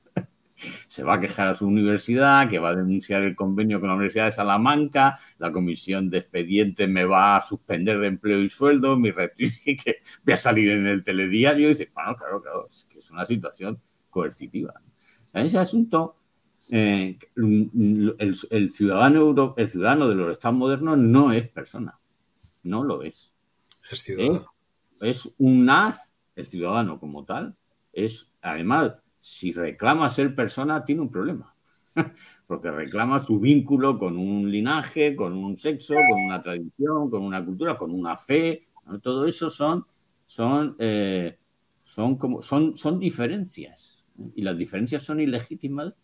se 0.87 1.03
va 1.03 1.15
a 1.15 1.21
quejar 1.21 1.49
a 1.49 1.55
su 1.55 1.67
universidad, 1.67 2.49
que 2.49 2.59
va 2.59 2.71
a 2.71 2.75
denunciar 2.75 3.23
el 3.23 3.35
convenio 3.35 3.81
con 3.81 3.89
la 3.89 3.97
Universidad 3.97 4.27
de 4.27 4.33
Salamanca, 4.33 5.19
la 5.39 5.53
comisión 5.53 6.11
de 6.11 6.19
expedientes 6.19 6.89
me 6.89 7.05
va 7.05 7.37
a 7.37 7.41
suspender 7.41 7.99
de 7.99 8.07
empleo 8.07 8.41
y 8.41 8.49
sueldo, 8.49 8.97
mi 8.97 9.11
y 9.37 9.77
que 9.77 9.97
voy 10.25 10.35
a 10.35 10.37
salir 10.37 10.71
en 10.71 10.87
el 10.87 11.03
telediario, 11.03 11.67
y 11.67 11.71
dice, 11.71 11.91
bueno, 11.95 12.17
claro, 12.17 12.43
claro, 12.43 12.69
es 12.71 12.87
que 12.91 12.99
es 12.99 13.11
una 13.11 13.27
situación 13.27 13.81
coercitiva. 14.11 14.75
En 15.33 15.47
ese 15.47 15.59
asunto 15.59 16.17
eh, 16.71 17.19
el, 17.37 18.71
ciudadano 18.73 19.55
el 19.57 19.69
ciudadano 19.69 20.09
de 20.09 20.15
los 20.15 20.33
estados 20.33 20.57
modernos 20.57 20.99
no 20.99 21.33
es 21.33 21.49
persona, 21.49 21.99
no 22.63 22.85
lo 22.85 23.03
es. 23.03 23.33
Es 23.91 24.01
ciudadano. 24.01 24.53
Es, 25.01 25.31
un 25.39 25.69
haz, 25.69 26.11
el 26.37 26.47
ciudadano 26.47 26.99
como 26.99 27.25
tal, 27.25 27.55
es, 27.93 28.31
además, 28.41 28.95
si 29.25 29.53
reclama 29.53 30.11
ser 30.11 30.35
persona, 30.35 30.85
tiene 30.85 31.01
un 31.01 31.11
problema. 31.11 31.57
Porque 32.47 32.71
reclama 32.71 33.25
su 33.25 33.41
vínculo 33.41 33.99
con 33.99 34.19
un 34.19 34.51
linaje, 34.51 35.17
con 35.17 35.33
un 35.33 35.57
sexo, 35.57 35.95
con 35.95 36.25
una 36.25 36.43
tradición, 36.43 37.09
con 37.09 37.23
una 37.23 37.43
cultura, 37.43 37.79
con 37.79 37.91
una 37.91 38.17
fe. 38.17 38.69
Todo 39.03 39.25
eso 39.25 39.49
son, 39.49 39.87
son, 40.27 40.77
eh, 40.79 41.39
son, 41.83 42.19
como, 42.19 42.43
son, 42.43 42.77
son 42.77 42.99
diferencias. 42.99 44.05
Y 44.35 44.43
las 44.43 44.59
diferencias 44.59 45.03
son 45.03 45.21
ilegítimas 45.21 45.95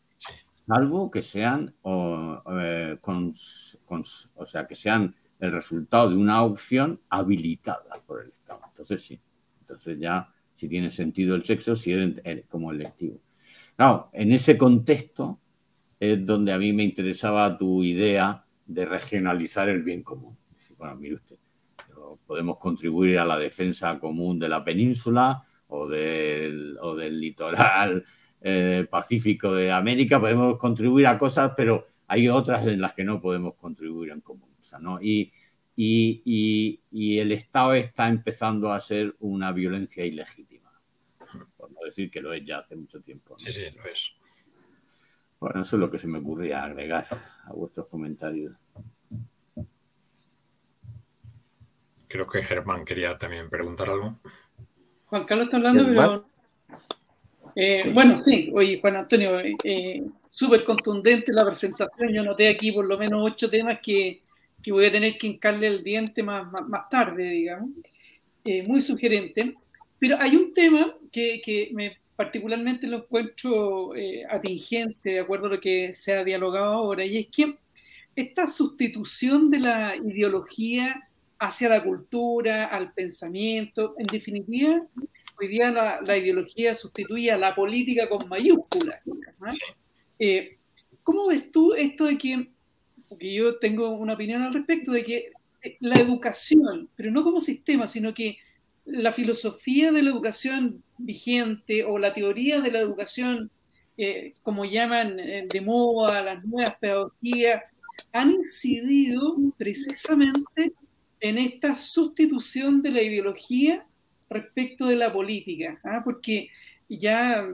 salvo 0.66 1.10
que 1.10 1.20
sean, 1.20 1.74
o, 1.82 2.42
eh, 2.52 2.98
o 3.02 4.46
sea, 4.46 4.66
que 4.66 4.74
sean 4.74 5.14
el 5.40 5.52
resultado 5.52 6.08
de 6.08 6.16
una 6.16 6.42
opción 6.42 6.98
habilitada 7.10 8.00
por 8.06 8.22
el 8.22 8.28
Estado. 8.30 8.62
Entonces 8.66 9.02
sí, 9.02 9.20
entonces 9.60 9.98
ya 9.98 10.32
si 10.60 10.68
tiene 10.68 10.90
sentido 10.90 11.34
el 11.34 11.42
sexo, 11.42 11.74
si 11.74 11.90
es 11.92 12.44
como 12.46 12.70
electivo. 12.70 13.18
Claro, 13.76 14.10
en 14.12 14.30
ese 14.32 14.58
contexto 14.58 15.40
es 15.98 16.26
donde 16.26 16.52
a 16.52 16.58
mí 16.58 16.74
me 16.74 16.84
interesaba 16.84 17.56
tu 17.56 17.82
idea 17.82 18.44
de 18.66 18.84
regionalizar 18.84 19.70
el 19.70 19.82
bien 19.82 20.02
común. 20.02 20.36
Bueno, 20.76 20.96
mire 20.96 21.14
usted, 21.14 21.36
podemos 22.26 22.58
contribuir 22.58 23.18
a 23.18 23.24
la 23.24 23.38
defensa 23.38 23.98
común 23.98 24.38
de 24.38 24.50
la 24.50 24.62
península 24.62 25.42
o 25.68 25.88
del, 25.88 26.76
o 26.82 26.94
del 26.94 27.18
litoral 27.18 28.04
eh, 28.42 28.86
Pacífico 28.90 29.54
de 29.54 29.72
América, 29.72 30.20
podemos 30.20 30.58
contribuir 30.58 31.06
a 31.06 31.18
cosas, 31.18 31.52
pero 31.56 31.86
hay 32.06 32.28
otras 32.28 32.66
en 32.66 32.82
las 32.82 32.92
que 32.92 33.04
no 33.04 33.20
podemos 33.20 33.54
contribuir 33.54 34.10
en 34.10 34.20
común. 34.20 34.50
y, 35.00 35.32
y, 35.76 36.80
el 37.18 37.32
Estado 37.32 37.74
está 37.74 38.08
empezando 38.08 38.72
a 38.72 38.80
ser 38.80 39.16
una 39.20 39.52
violencia 39.52 40.04
ilegítima, 40.04 40.70
por 41.56 41.70
no 41.72 41.80
decir 41.84 42.10
que 42.10 42.20
lo 42.20 42.32
es 42.32 42.44
ya 42.44 42.58
hace 42.58 42.76
mucho 42.76 43.00
tiempo. 43.00 43.38
Sí, 43.38 43.52
sí, 43.52 43.62
lo 43.76 43.84
es. 43.84 44.12
Bueno, 45.38 45.62
eso 45.62 45.76
es 45.76 45.80
lo 45.80 45.90
que 45.90 45.98
se 45.98 46.06
me 46.06 46.18
ocurría 46.18 46.64
agregar 46.64 47.06
a 47.44 47.52
vuestros 47.52 47.86
comentarios. 47.88 48.54
Creo 52.08 52.26
que 52.26 52.42
Germán 52.42 52.84
quería 52.84 53.16
también 53.16 53.48
preguntar 53.48 53.88
algo. 53.88 54.18
Juan 55.06 55.24
Carlos 55.24 55.46
está 55.46 55.56
hablando, 55.56 55.86
pero 55.86 56.24
eh, 57.54 57.90
bueno, 57.92 58.18
sí, 58.18 58.50
oye, 58.54 58.80
Juan 58.80 58.96
Antonio, 58.96 59.38
eh, 59.40 60.02
súper 60.28 60.64
contundente 60.64 61.32
la 61.32 61.44
presentación. 61.44 62.12
Yo 62.12 62.22
noté 62.22 62.48
aquí 62.48 62.72
por 62.72 62.86
lo 62.86 62.98
menos 62.98 63.20
ocho 63.24 63.48
temas 63.48 63.78
que, 63.82 64.22
que 64.62 64.72
voy 64.72 64.86
a 64.86 64.92
tener 64.92 65.16
que 65.18 65.26
hincarle 65.26 65.66
el 65.66 65.84
diente 65.84 66.22
más, 66.22 66.50
más, 66.50 66.88
tarde, 66.88 67.24
digamos. 67.24 67.70
Eh, 68.44 68.62
muy 68.66 68.80
sugerente. 68.80 69.54
Pero 69.98 70.16
hay 70.18 70.36
un 70.36 70.52
tema 70.52 70.94
que, 71.12 71.40
que 71.44 71.70
me 71.72 71.98
particularmente 72.16 72.86
lo 72.86 72.98
encuentro 72.98 73.92
atingente, 74.28 75.12
de 75.12 75.20
acuerdo 75.20 75.46
a 75.46 75.50
lo 75.50 75.60
que 75.60 75.94
se 75.94 76.12
ha 76.12 76.22
dialogado 76.22 76.74
ahora, 76.74 77.02
y 77.02 77.16
es 77.16 77.28
que 77.28 77.56
esta 78.14 78.46
sustitución 78.46 79.50
de 79.50 79.60
la 79.60 79.96
ideología 79.96 81.08
hacia 81.38 81.70
la 81.70 81.82
cultura, 81.82 82.66
al 82.66 82.92
pensamiento, 82.92 83.94
en 83.98 84.06
definitiva, 84.06 84.78
hoy 85.40 85.48
día 85.48 85.70
la, 85.70 86.16
ideología 86.16 86.74
sustituye 86.74 87.32
a 87.32 87.38
la 87.38 87.54
política 87.54 88.08
con 88.08 88.28
mayúsculas. 88.28 89.00
Eh, 90.18 90.58
¿Cómo 91.02 91.28
ves 91.28 91.50
tú 91.50 91.72
esto 91.72 92.04
de 92.04 92.18
que, 92.18 92.50
porque 93.10 93.34
yo 93.34 93.58
tengo 93.58 93.90
una 93.90 94.14
opinión 94.14 94.40
al 94.40 94.54
respecto, 94.54 94.92
de 94.92 95.04
que 95.04 95.32
la 95.80 95.96
educación, 95.96 96.88
pero 96.94 97.10
no 97.10 97.24
como 97.24 97.40
sistema, 97.40 97.88
sino 97.88 98.14
que 98.14 98.38
la 98.84 99.12
filosofía 99.12 99.90
de 99.90 100.04
la 100.04 100.10
educación 100.10 100.84
vigente 100.96 101.84
o 101.84 101.98
la 101.98 102.14
teoría 102.14 102.60
de 102.60 102.70
la 102.70 102.78
educación, 102.78 103.50
eh, 103.98 104.34
como 104.44 104.64
llaman 104.64 105.18
eh, 105.18 105.48
de 105.52 105.60
moda, 105.60 106.22
las 106.22 106.44
nuevas 106.44 106.76
pedagogías, 106.76 107.64
han 108.12 108.30
incidido 108.30 109.36
precisamente 109.58 110.72
en 111.18 111.36
esta 111.36 111.74
sustitución 111.74 112.80
de 112.80 112.92
la 112.92 113.02
ideología 113.02 113.84
respecto 114.30 114.86
de 114.86 114.96
la 114.96 115.12
política, 115.12 115.80
¿ah? 115.82 116.00
porque 116.04 116.48
ya 116.88 117.44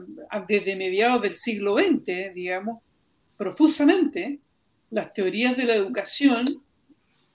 desde 0.47 0.75
mediados 0.75 1.23
del 1.23 1.33
siglo 1.33 1.77
XX, 1.77 2.33
digamos, 2.35 2.83
profusamente, 3.37 4.39
las 4.89 5.13
teorías 5.13 5.57
de 5.57 5.65
la 5.65 5.75
educación 5.75 6.63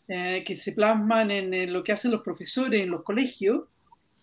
eh, 0.08 0.42
que 0.46 0.56
se 0.56 0.72
plasman 0.72 1.30
en, 1.30 1.72
lo 1.72 1.82
que 1.82 1.92
hacen 1.92 2.10
los 2.10 2.22
profesores 2.22 2.82
en 2.82 2.90
los 2.90 3.02
colegios, 3.02 3.64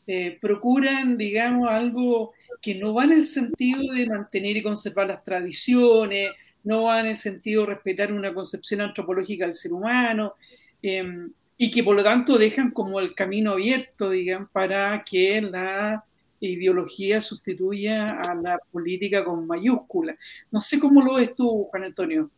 eh, 0.07 0.37
procuran, 0.41 1.17
digamos, 1.17 1.69
algo 1.69 2.33
que 2.61 2.75
no 2.75 2.93
va 2.93 3.05
en 3.05 3.13
el 3.13 3.23
sentido 3.23 3.93
de 3.93 4.07
mantener 4.07 4.57
y 4.57 4.63
conservar 4.63 5.07
las 5.07 5.23
tradiciones, 5.23 6.31
no 6.63 6.83
va 6.83 6.99
en 6.99 7.07
el 7.07 7.17
sentido 7.17 7.61
de 7.61 7.73
respetar 7.73 8.11
una 8.11 8.33
concepción 8.33 8.81
antropológica 8.81 9.45
del 9.45 9.53
ser 9.53 9.71
humano, 9.71 10.33
y 10.81 11.71
que 11.71 11.83
por 11.83 11.95
lo 11.95 12.03
tanto 12.03 12.37
dejan 12.37 12.71
como 12.71 13.01
el 13.01 13.13
camino 13.13 13.51
abierto, 13.51 14.09
digamos, 14.09 14.49
para 14.51 15.03
que 15.03 15.41
la 15.41 16.03
ideología 16.39 17.21
sustituya 17.21 18.07
a 18.07 18.33
la 18.33 18.59
política 18.71 19.25
con 19.25 19.45
mayúscula. 19.45 20.17
No 20.51 20.61
sé 20.61 20.79
cómo 20.79 21.01
lo 21.01 21.15
ves 21.15 21.35
tú, 21.35 21.65
Juan 21.65 21.83
Antonio. 21.83 22.29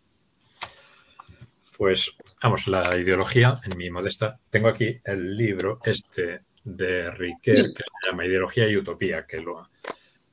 Pues, 1.82 2.16
vamos, 2.44 2.68
la 2.68 2.96
ideología, 2.96 3.60
en 3.64 3.76
mi 3.76 3.90
modesta, 3.90 4.40
tengo 4.52 4.68
aquí 4.68 5.02
el 5.04 5.36
libro 5.36 5.80
este 5.84 6.42
de 6.64 7.10
Riquet, 7.10 7.74
que 7.74 7.84
se 7.84 8.08
llama 8.08 8.24
Ideología 8.24 8.68
y 8.68 8.78
Utopía, 8.78 9.26
que 9.26 9.40
lo, 9.40 9.68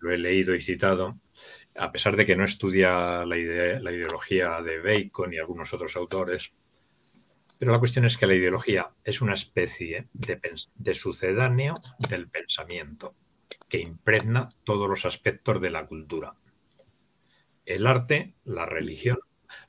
lo 0.01 0.13
he 0.13 0.19
leído 0.19 0.55
y 0.55 0.61
citado, 0.61 1.19
a 1.75 1.91
pesar 1.91 2.17
de 2.17 2.27
que 2.27 2.37
no 2.37 2.45
estudia 2.45 3.25
la, 3.25 3.35
la 3.81 3.93
ideología 3.93 4.61
de 4.61 4.79
Bacon 4.79 5.33
y 5.33 5.39
algunos 5.39 5.73
otros 5.73 5.97
autores, 5.97 6.55
pero 7.59 7.73
la 7.73 7.79
cuestión 7.79 8.05
es 8.05 8.19
que 8.19 8.27
la 8.27 8.35
ideología 8.35 8.91
es 9.03 9.23
una 9.23 9.33
especie 9.33 10.09
de, 10.13 10.39
de, 10.75 10.95
sucedáneo 10.95 11.77
del 12.11 12.29
pensamiento 12.29 13.15
que 13.71 13.79
impregna 13.79 14.51
todos 14.65 14.87
los 14.87 15.07
aspectos 15.07 15.63
de 15.63 15.71
la 15.71 15.87
cultura. 15.87 16.35
El 17.65 17.87
arte, 17.87 18.35
la 18.45 18.67
religión, 18.67 19.19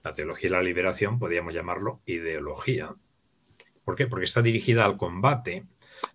la 0.04 0.14
teología 0.14 0.50
y 0.50 0.52
la 0.52 0.64
liberación, 0.64 1.20
podríamos 1.20 1.54
llamarlo 1.54 2.02
ideología. 2.06 2.96
¿Por 3.84 3.96
qué? 3.96 4.08
Porque 4.08 4.26
está 4.26 4.42
dirigida 4.42 4.86
al 4.86 4.98
combate, 4.98 5.66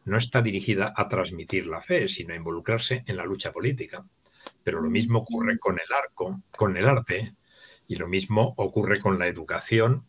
no 0.05 0.17
está 0.17 0.43
dirigida 0.43 0.93
a 0.97 1.09
transmitir 1.09 1.67
la 1.67 1.81
fe, 1.81 2.09
sino 2.09 2.33
a 2.33 2.37
involucrarse 2.37 3.03
en 3.07 3.17
la 3.17 3.25
lucha 3.25 3.53
política. 3.53 4.07
Pero 4.63 4.81
lo 4.81 4.91
mismo 4.91 5.19
ocurre 5.21 5.59
con 5.59 5.75
el 5.75 5.93
arco, 5.93 6.41
con 6.57 6.77
el 6.77 6.89
arte, 6.89 7.35
y 7.87 7.97
lo 7.97 8.09
mismo 8.09 8.55
ocurre 8.57 9.01
con 9.01 9.19
la 9.19 9.27
educación 9.27 10.07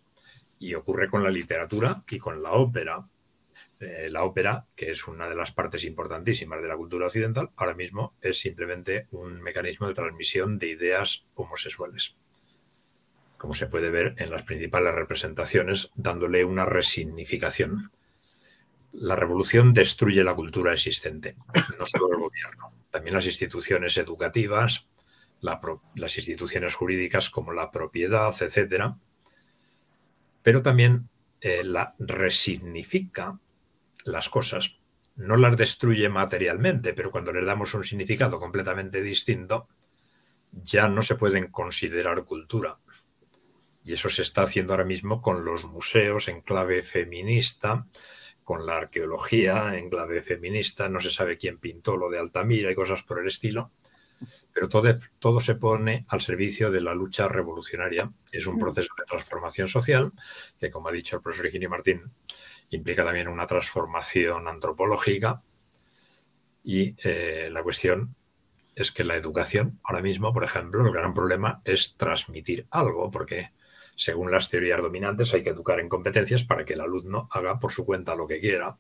y 0.59 0.75
ocurre 0.75 1.09
con 1.09 1.23
la 1.23 1.29
literatura 1.29 2.03
y 2.09 2.19
con 2.19 2.41
la 2.43 2.51
ópera. 2.51 3.07
Eh, 3.79 4.09
la 4.09 4.23
ópera, 4.23 4.67
que 4.75 4.91
es 4.91 5.07
una 5.07 5.27
de 5.27 5.35
las 5.35 5.51
partes 5.51 5.83
importantísimas 5.85 6.61
de 6.61 6.67
la 6.67 6.77
cultura 6.77 7.07
occidental, 7.07 7.49
ahora 7.57 7.73
mismo 7.73 8.15
es 8.21 8.39
simplemente 8.39 9.07
un 9.11 9.41
mecanismo 9.41 9.87
de 9.87 9.93
transmisión 9.93 10.57
de 10.57 10.67
ideas 10.69 11.25
homosexuales 11.33 12.15
como 13.37 13.53
se 13.53 13.67
puede 13.67 13.89
ver 13.89 14.15
en 14.17 14.29
las 14.31 14.43
principales 14.43 14.93
representaciones, 14.93 15.91
dándole 15.95 16.45
una 16.45 16.65
resignificación. 16.65 17.91
La 18.91 19.15
revolución 19.15 19.73
destruye 19.73 20.23
la 20.23 20.35
cultura 20.35 20.73
existente, 20.73 21.35
no 21.77 21.85
solo 21.85 22.11
el 22.13 22.19
gobierno, 22.19 22.71
también 22.89 23.15
las 23.15 23.25
instituciones 23.25 23.97
educativas, 23.97 24.87
las 25.95 26.17
instituciones 26.17 26.73
jurídicas 26.73 27.29
como 27.29 27.51
la 27.51 27.71
propiedad, 27.71 28.33
etcétera, 28.39 28.97
pero 30.41 30.61
también 30.61 31.09
eh, 31.41 31.63
la 31.63 31.95
resignifica 31.99 33.39
las 34.05 34.29
cosas. 34.29 34.77
No 35.15 35.37
las 35.37 35.55
destruye 35.55 36.09
materialmente, 36.09 36.93
pero 36.93 37.11
cuando 37.11 37.31
les 37.31 37.45
damos 37.45 37.73
un 37.73 37.83
significado 37.83 38.39
completamente 38.39 39.01
distinto, 39.01 39.67
ya 40.51 40.87
no 40.87 41.01
se 41.01 41.15
pueden 41.15 41.47
considerar 41.47 42.23
cultura, 42.23 42.77
y 43.85 43.93
eso 43.93 44.09
se 44.09 44.23
está 44.23 44.41
haciendo 44.41 44.73
ahora 44.73 44.83
mismo 44.83 45.21
con 45.21 45.45
los 45.45 45.63
museos 45.63 46.27
en 46.27 46.41
clave 46.41 46.81
feminista, 46.81 47.85
con 48.43 48.65
la 48.65 48.77
arqueología 48.77 49.77
en 49.77 49.89
clave 49.89 50.23
feminista, 50.23 50.89
no 50.89 50.99
se 50.99 51.11
sabe 51.11 51.37
quién 51.37 51.59
pintó 51.59 51.95
lo 51.95 52.09
de 52.09 52.19
Altamira 52.19 52.71
y 52.71 52.75
cosas 52.75 53.03
por 53.03 53.19
el 53.19 53.27
estilo, 53.27 53.71
pero 54.51 54.67
todo, 54.67 54.97
todo 55.19 55.39
se 55.39 55.55
pone 55.55 56.05
al 56.09 56.19
servicio 56.21 56.71
de 56.71 56.81
la 56.81 56.95
lucha 56.95 57.27
revolucionaria. 57.27 58.11
Es 58.31 58.47
un 58.47 58.57
proceso 58.57 58.93
de 58.97 59.05
transformación 59.05 59.67
social 59.67 60.11
que, 60.59 60.71
como 60.71 60.89
ha 60.89 60.91
dicho 60.91 61.17
el 61.17 61.21
profesor 61.21 61.47
Higinio 61.47 61.69
Martín, 61.69 62.11
implica 62.69 63.05
también 63.05 63.27
una 63.27 63.45
transformación 63.45 64.47
antropológica. 64.47 65.43
Y 66.63 66.95
eh, 67.03 67.49
la 67.51 67.61
cuestión 67.61 68.15
es 68.73 68.91
que 68.91 69.03
la 69.03 69.15
educación, 69.15 69.79
ahora 69.83 70.01
mismo, 70.01 70.33
por 70.33 70.43
ejemplo, 70.43 70.85
el 70.85 70.91
gran 70.91 71.13
problema 71.13 71.61
es 71.63 71.95
transmitir 71.97 72.67
algo, 72.71 73.11
porque 73.11 73.51
según 73.95 74.31
las 74.31 74.49
teorías 74.49 74.81
dominantes, 74.81 75.33
hay 75.33 75.43
que 75.43 75.51
educar 75.51 75.79
en 75.79 75.89
competencias 75.89 76.43
para 76.43 76.65
que 76.65 76.73
el 76.73 76.81
alumno 76.81 77.27
haga 77.31 77.59
por 77.59 77.71
su 77.71 77.85
cuenta 77.85 78.15
lo 78.15 78.27
que 78.27 78.39
quiera. 78.39 78.77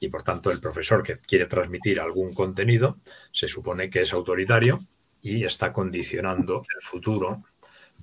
Y 0.00 0.08
por 0.08 0.22
tanto, 0.22 0.50
el 0.50 0.60
profesor 0.60 1.02
que 1.02 1.18
quiere 1.18 1.46
transmitir 1.46 2.00
algún 2.00 2.34
contenido 2.34 2.98
se 3.32 3.48
supone 3.48 3.90
que 3.90 4.02
es 4.02 4.12
autoritario 4.12 4.80
y 5.22 5.44
está 5.44 5.72
condicionando 5.72 6.62
el 6.74 6.82
futuro 6.82 7.44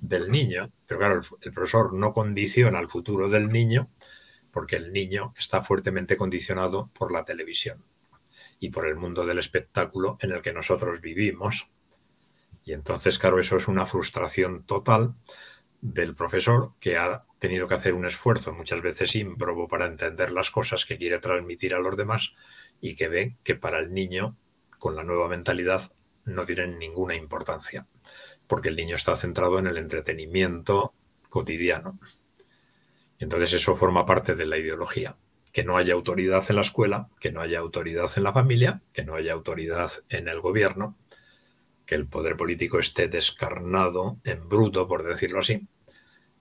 del 0.00 0.30
niño. 0.30 0.70
Pero 0.86 0.98
claro, 0.98 1.20
el 1.40 1.52
profesor 1.52 1.92
no 1.92 2.12
condiciona 2.12 2.78
el 2.80 2.88
futuro 2.88 3.28
del 3.28 3.48
niño 3.48 3.90
porque 4.50 4.76
el 4.76 4.92
niño 4.92 5.34
está 5.36 5.62
fuertemente 5.62 6.16
condicionado 6.16 6.90
por 6.96 7.10
la 7.10 7.24
televisión 7.24 7.82
y 8.60 8.70
por 8.70 8.86
el 8.86 8.94
mundo 8.94 9.26
del 9.26 9.40
espectáculo 9.40 10.16
en 10.20 10.30
el 10.30 10.42
que 10.42 10.52
nosotros 10.52 11.00
vivimos. 11.00 11.68
Y 12.64 12.72
entonces, 12.72 13.18
claro, 13.18 13.40
eso 13.40 13.56
es 13.56 13.66
una 13.66 13.84
frustración 13.84 14.62
total 14.64 15.14
del 15.84 16.14
profesor 16.14 16.72
que 16.80 16.96
ha 16.96 17.24
tenido 17.38 17.68
que 17.68 17.74
hacer 17.74 17.92
un 17.92 18.06
esfuerzo 18.06 18.54
muchas 18.54 18.80
veces 18.80 19.14
ímprobo 19.16 19.68
para 19.68 19.84
entender 19.84 20.32
las 20.32 20.50
cosas 20.50 20.86
que 20.86 20.96
quiere 20.96 21.18
transmitir 21.18 21.74
a 21.74 21.78
los 21.78 21.94
demás 21.94 22.32
y 22.80 22.96
que 22.96 23.08
ve 23.08 23.36
que 23.44 23.54
para 23.54 23.80
el 23.80 23.92
niño 23.92 24.34
con 24.78 24.96
la 24.96 25.04
nueva 25.04 25.28
mentalidad 25.28 25.92
no 26.24 26.46
tienen 26.46 26.78
ninguna 26.78 27.14
importancia 27.16 27.86
porque 28.46 28.70
el 28.70 28.76
niño 28.76 28.96
está 28.96 29.14
centrado 29.14 29.58
en 29.58 29.66
el 29.66 29.76
entretenimiento 29.76 30.94
cotidiano. 31.28 31.98
Entonces 33.18 33.52
eso 33.52 33.76
forma 33.76 34.06
parte 34.06 34.34
de 34.34 34.46
la 34.46 34.56
ideología, 34.56 35.18
que 35.52 35.64
no 35.64 35.76
haya 35.76 35.92
autoridad 35.92 36.44
en 36.48 36.56
la 36.56 36.62
escuela, 36.62 37.10
que 37.20 37.30
no 37.30 37.42
haya 37.42 37.58
autoridad 37.58 38.10
en 38.16 38.22
la 38.22 38.32
familia, 38.32 38.80
que 38.94 39.04
no 39.04 39.16
haya 39.16 39.34
autoridad 39.34 39.92
en 40.08 40.28
el 40.28 40.40
gobierno, 40.40 40.96
que 41.84 41.94
el 41.94 42.06
poder 42.06 42.36
político 42.36 42.78
esté 42.78 43.08
descarnado 43.08 44.16
en 44.24 44.48
bruto, 44.48 44.88
por 44.88 45.02
decirlo 45.04 45.40
así, 45.40 45.68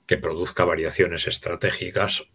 que 0.06 0.18
produzca 0.18 0.66
variaciones 0.66 1.28
estratégicas. 1.28 2.28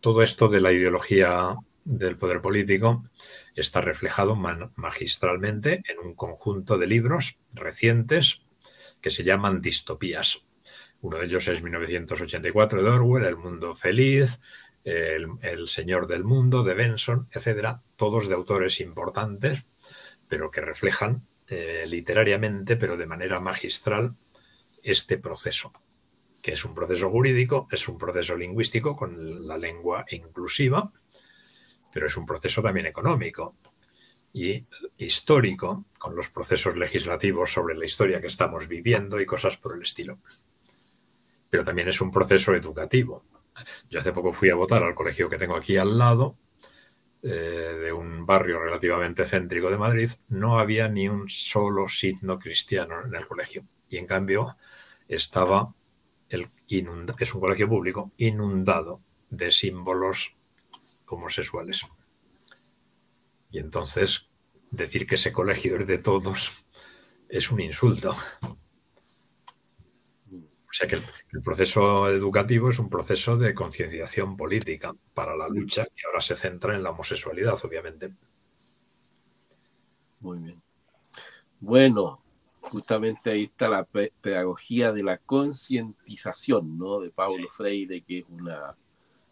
Todo 0.00 0.22
esto 0.22 0.48
de 0.48 0.60
la 0.60 0.72
ideología 0.72 1.56
del 1.84 2.16
poder 2.16 2.40
político 2.40 3.04
está 3.54 3.80
reflejado 3.80 4.36
magistralmente 4.36 5.82
en 5.88 5.98
un 5.98 6.14
conjunto 6.14 6.78
de 6.78 6.86
libros 6.86 7.38
recientes 7.52 8.42
que 9.00 9.10
se 9.10 9.24
llaman 9.24 9.60
distopías. 9.60 10.46
Uno 11.00 11.18
de 11.18 11.24
ellos 11.24 11.48
es 11.48 11.62
1984 11.62 12.82
de 12.82 12.90
Orwell, 12.90 13.24
El 13.24 13.36
mundo 13.36 13.74
feliz, 13.74 14.38
el, 14.84 15.66
Señor 15.66 16.06
del 16.06 16.24
Mundo 16.24 16.62
de 16.62 16.74
Benson, 16.74 17.28
etcétera, 17.30 17.82
todos 17.96 18.28
de 18.28 18.34
autores 18.34 18.80
importantes, 18.80 19.64
pero 20.28 20.50
que 20.50 20.60
reflejan 20.60 21.26
eh, 21.48 21.84
literariamente, 21.86 22.76
pero 22.76 22.96
de 22.96 23.06
manera 23.06 23.40
magistral, 23.40 24.14
este 24.82 25.18
proceso 25.18 25.72
que 26.42 26.52
es 26.52 26.64
un 26.64 26.74
proceso 26.74 27.10
jurídico, 27.10 27.68
es 27.70 27.88
un 27.88 27.98
proceso 27.98 28.36
lingüístico 28.36 28.96
con 28.96 29.46
la 29.46 29.58
lengua 29.58 30.04
inclusiva, 30.10 30.92
pero 31.92 32.06
es 32.06 32.16
un 32.16 32.26
proceso 32.26 32.62
también 32.62 32.86
económico 32.86 33.56
y 34.32 34.64
histórico, 34.96 35.86
con 35.98 36.14
los 36.14 36.30
procesos 36.30 36.76
legislativos 36.76 37.52
sobre 37.52 37.74
la 37.74 37.84
historia 37.84 38.20
que 38.20 38.28
estamos 38.28 38.68
viviendo 38.68 39.20
y 39.20 39.26
cosas 39.26 39.56
por 39.56 39.74
el 39.74 39.82
estilo. 39.82 40.18
pero 41.50 41.64
también 41.64 41.88
es 41.88 42.00
un 42.00 42.12
proceso 42.12 42.54
educativo. 42.54 43.24
Yo 43.90 43.98
hace 43.98 44.12
poco 44.12 44.32
fui 44.32 44.50
a 44.50 44.54
votar 44.54 44.84
al 44.84 44.94
colegio 44.94 45.28
que 45.28 45.36
tengo 45.36 45.56
aquí 45.56 45.76
al 45.76 45.98
lado, 45.98 46.36
eh, 47.22 47.28
de 47.28 47.92
un 47.92 48.24
barrio 48.24 48.58
relativamente 48.58 49.26
céntrico 49.26 49.68
de 49.68 49.76
Madrid, 49.76 50.10
no 50.28 50.58
había 50.58 50.88
ni 50.88 51.06
un 51.08 51.28
solo 51.28 51.86
signo 51.86 52.38
cristiano 52.38 53.04
en 53.04 53.14
el 53.14 53.26
colegio. 53.26 53.64
Y 53.90 53.98
en 53.98 54.06
cambio 54.06 54.56
estaba, 55.06 55.74
es 56.78 57.34
un 57.34 57.40
colegio 57.40 57.68
público, 57.68 58.12
inundado 58.16 59.00
de 59.28 59.50
símbolos 59.50 60.34
homosexuales. 61.06 61.86
Y 63.50 63.58
entonces 63.58 64.28
decir 64.70 65.06
que 65.06 65.16
ese 65.16 65.32
colegio 65.32 65.76
es 65.76 65.86
de 65.86 65.98
todos 65.98 66.64
es 67.28 67.50
un 67.50 67.60
insulto. 67.60 68.14
O 70.70 70.72
sea 70.72 70.86
que 70.86 70.96
el, 70.96 71.42
proceso 71.42 72.08
educativo 72.08 72.70
es 72.70 72.78
un 72.78 72.88
proceso 72.88 73.36
de 73.36 73.54
concienciación 73.54 74.36
política 74.36 74.94
para 75.14 75.34
la 75.36 75.48
lucha 75.48 75.84
que 75.84 76.06
ahora 76.06 76.20
se 76.20 76.36
centra 76.36 76.76
en 76.76 76.84
la 76.84 76.90
homosexualidad, 76.90 77.58
obviamente. 77.64 78.12
Muy 80.20 80.38
bien. 80.38 80.62
Bueno, 81.58 82.22
justamente 82.60 83.30
ahí 83.30 83.44
está 83.44 83.68
la 83.68 83.84
pedagogía 83.84 84.92
de 84.92 85.02
la 85.02 85.18
concientización, 85.18 86.78
¿no? 86.78 87.00
De 87.00 87.10
Pablo 87.10 87.48
Freire, 87.48 88.02
que 88.02 88.18
es 88.18 88.24
una 88.28 88.76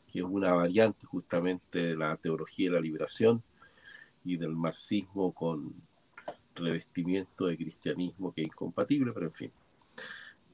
que 0.06 0.20
es 0.20 0.24
una 0.24 0.52
variante 0.54 1.06
justamente 1.06 1.78
de 1.78 1.96
la 1.96 2.16
teología 2.16 2.70
de 2.70 2.76
la 2.76 2.80
liberación 2.80 3.42
y 4.24 4.38
del 4.38 4.56
marxismo 4.56 5.32
con 5.32 5.74
revestimiento 6.54 7.46
de 7.46 7.56
cristianismo 7.56 8.32
que 8.32 8.42
es 8.42 8.46
incompatible, 8.48 9.12
pero 9.12 9.26
en 9.26 9.32
fin. 9.32 9.52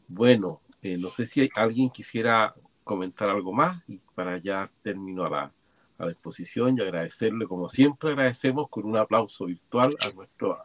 Bueno, 0.09 0.61
eh, 0.83 0.99
no 0.99 1.11
sé 1.11 1.27
si 1.27 1.49
alguien 1.55 1.89
quisiera 1.91 2.55
comentar 2.83 3.31
algo 3.31 3.53
más 3.53 3.83
y 3.89 3.99
para 4.15 4.37
ya 4.39 4.71
termino 4.83 5.25
a 5.25 5.31
la, 5.31 5.53
a 5.99 6.05
la 6.05 6.13
exposición 6.13 6.77
y 6.77 6.83
agradecerle, 6.83 7.47
como 7.47 7.69
siempre 7.69 8.11
agradecemos 8.11 8.69
con 8.69 8.85
un 8.85 8.97
aplauso 8.97 9.47
virtual 9.47 9.97
a 10.05 10.11
nuestro 10.15 10.59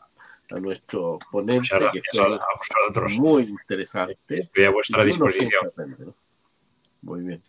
a 0.51 0.59
nuestro 0.59 1.19
ponente 1.31 1.69
que 1.91 2.01
fue 2.93 3.09
muy 3.17 3.43
interesante. 3.43 4.17
Estoy 4.30 4.63
a 4.65 4.71
vuestra 4.71 5.03
disposición. 5.03 5.71
Muy 7.01 7.21
bien. 7.21 7.41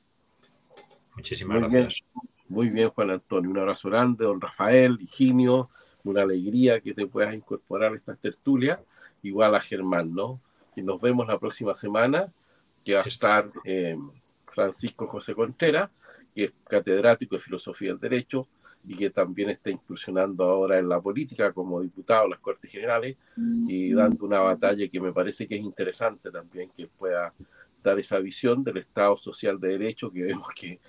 Muchísimas 1.17 1.61
gracias. 1.61 2.01
Muy 2.49 2.69
bien, 2.69 2.91
Juan 2.91 3.11
Antonio. 3.11 3.51
Un 3.51 3.59
abrazo 3.59 3.89
grande, 3.89 4.25
don 4.25 4.41
Rafael, 4.41 4.99
Higinio. 5.01 5.71
Una 6.05 6.23
alegría 6.23 6.81
que 6.81 6.95
te 6.95 7.07
puedas 7.07 7.35
incorporar 7.35 7.93
a 7.93 7.97
estas 7.97 8.19
tertulias. 8.19 8.81
Igual 9.23 9.55
a 9.55 9.61
Germán, 9.61 10.15
¿no? 10.15 10.41
Y 10.77 10.83
nos 10.83 11.01
vemos 11.01 11.27
la 11.27 11.39
próxima 11.39 11.75
semana, 11.75 12.33
que 12.85 12.95
va 12.95 13.03
a 13.03 13.05
estar 13.05 13.51
eh, 13.65 13.99
Francisco 14.47 15.07
José 15.07 15.35
Contreras, 15.35 15.91
que 16.35 16.45
es 16.45 16.53
catedrático 16.69 17.37
de 17.37 17.43
Filosofía 17.43 17.91
del 17.91 18.01
Derecho 18.01 18.47
y 18.85 18.95
que 18.95 19.11
también 19.11 19.51
está 19.51 19.71
incursionando 19.71 20.45
ahora 20.45 20.79
en 20.79 20.89
la 20.89 21.01
política 21.01 21.53
como 21.53 21.81
diputado 21.81 22.25
en 22.25 22.31
las 22.31 22.41
Cortes 22.41 22.71
Generales 22.71 23.17
y 23.69 23.93
dando 23.93 24.25
una 24.25 24.41
batalla 24.41 24.89
que 24.89 25.01
me 25.01 25.13
parece 25.13 25.47
que 25.47 25.57
es 25.57 25.63
interesante 25.63 26.31
también 26.31 26.71
que 26.75 26.87
pueda 26.87 27.33
dar 27.83 27.99
esa 27.99 28.19
visión 28.19 28.65
del 28.65 28.79
Estado 28.79 29.17
social 29.17 29.61
de 29.61 29.69
derecho 29.69 30.11
que 30.11 30.23
vemos 30.25 30.49
que 30.55 30.81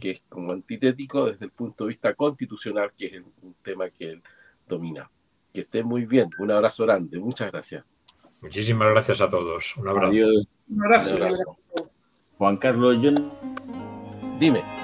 que 0.00 0.10
es 0.10 0.22
como 0.28 0.52
antitético 0.52 1.26
desde 1.26 1.46
el 1.46 1.50
punto 1.50 1.84
de 1.84 1.88
vista 1.88 2.14
constitucional, 2.14 2.92
que 2.96 3.06
es 3.06 3.22
un 3.42 3.54
tema 3.62 3.88
que 3.90 4.10
él 4.10 4.22
domina. 4.66 5.10
Que 5.52 5.62
esté 5.62 5.84
muy 5.84 6.04
bien. 6.04 6.30
Un 6.38 6.50
abrazo 6.50 6.84
grande. 6.84 7.18
Muchas 7.18 7.50
gracias. 7.52 7.84
Muchísimas 8.40 8.90
gracias 8.90 9.20
a 9.20 9.28
todos. 9.28 9.76
Un 9.76 9.88
abrazo. 9.88 10.18
Un 10.68 10.84
abrazo. 10.84 11.18
Juan 12.36 12.56
Carlos, 12.56 13.00
yo... 13.00 13.12
Dime. 14.38 14.83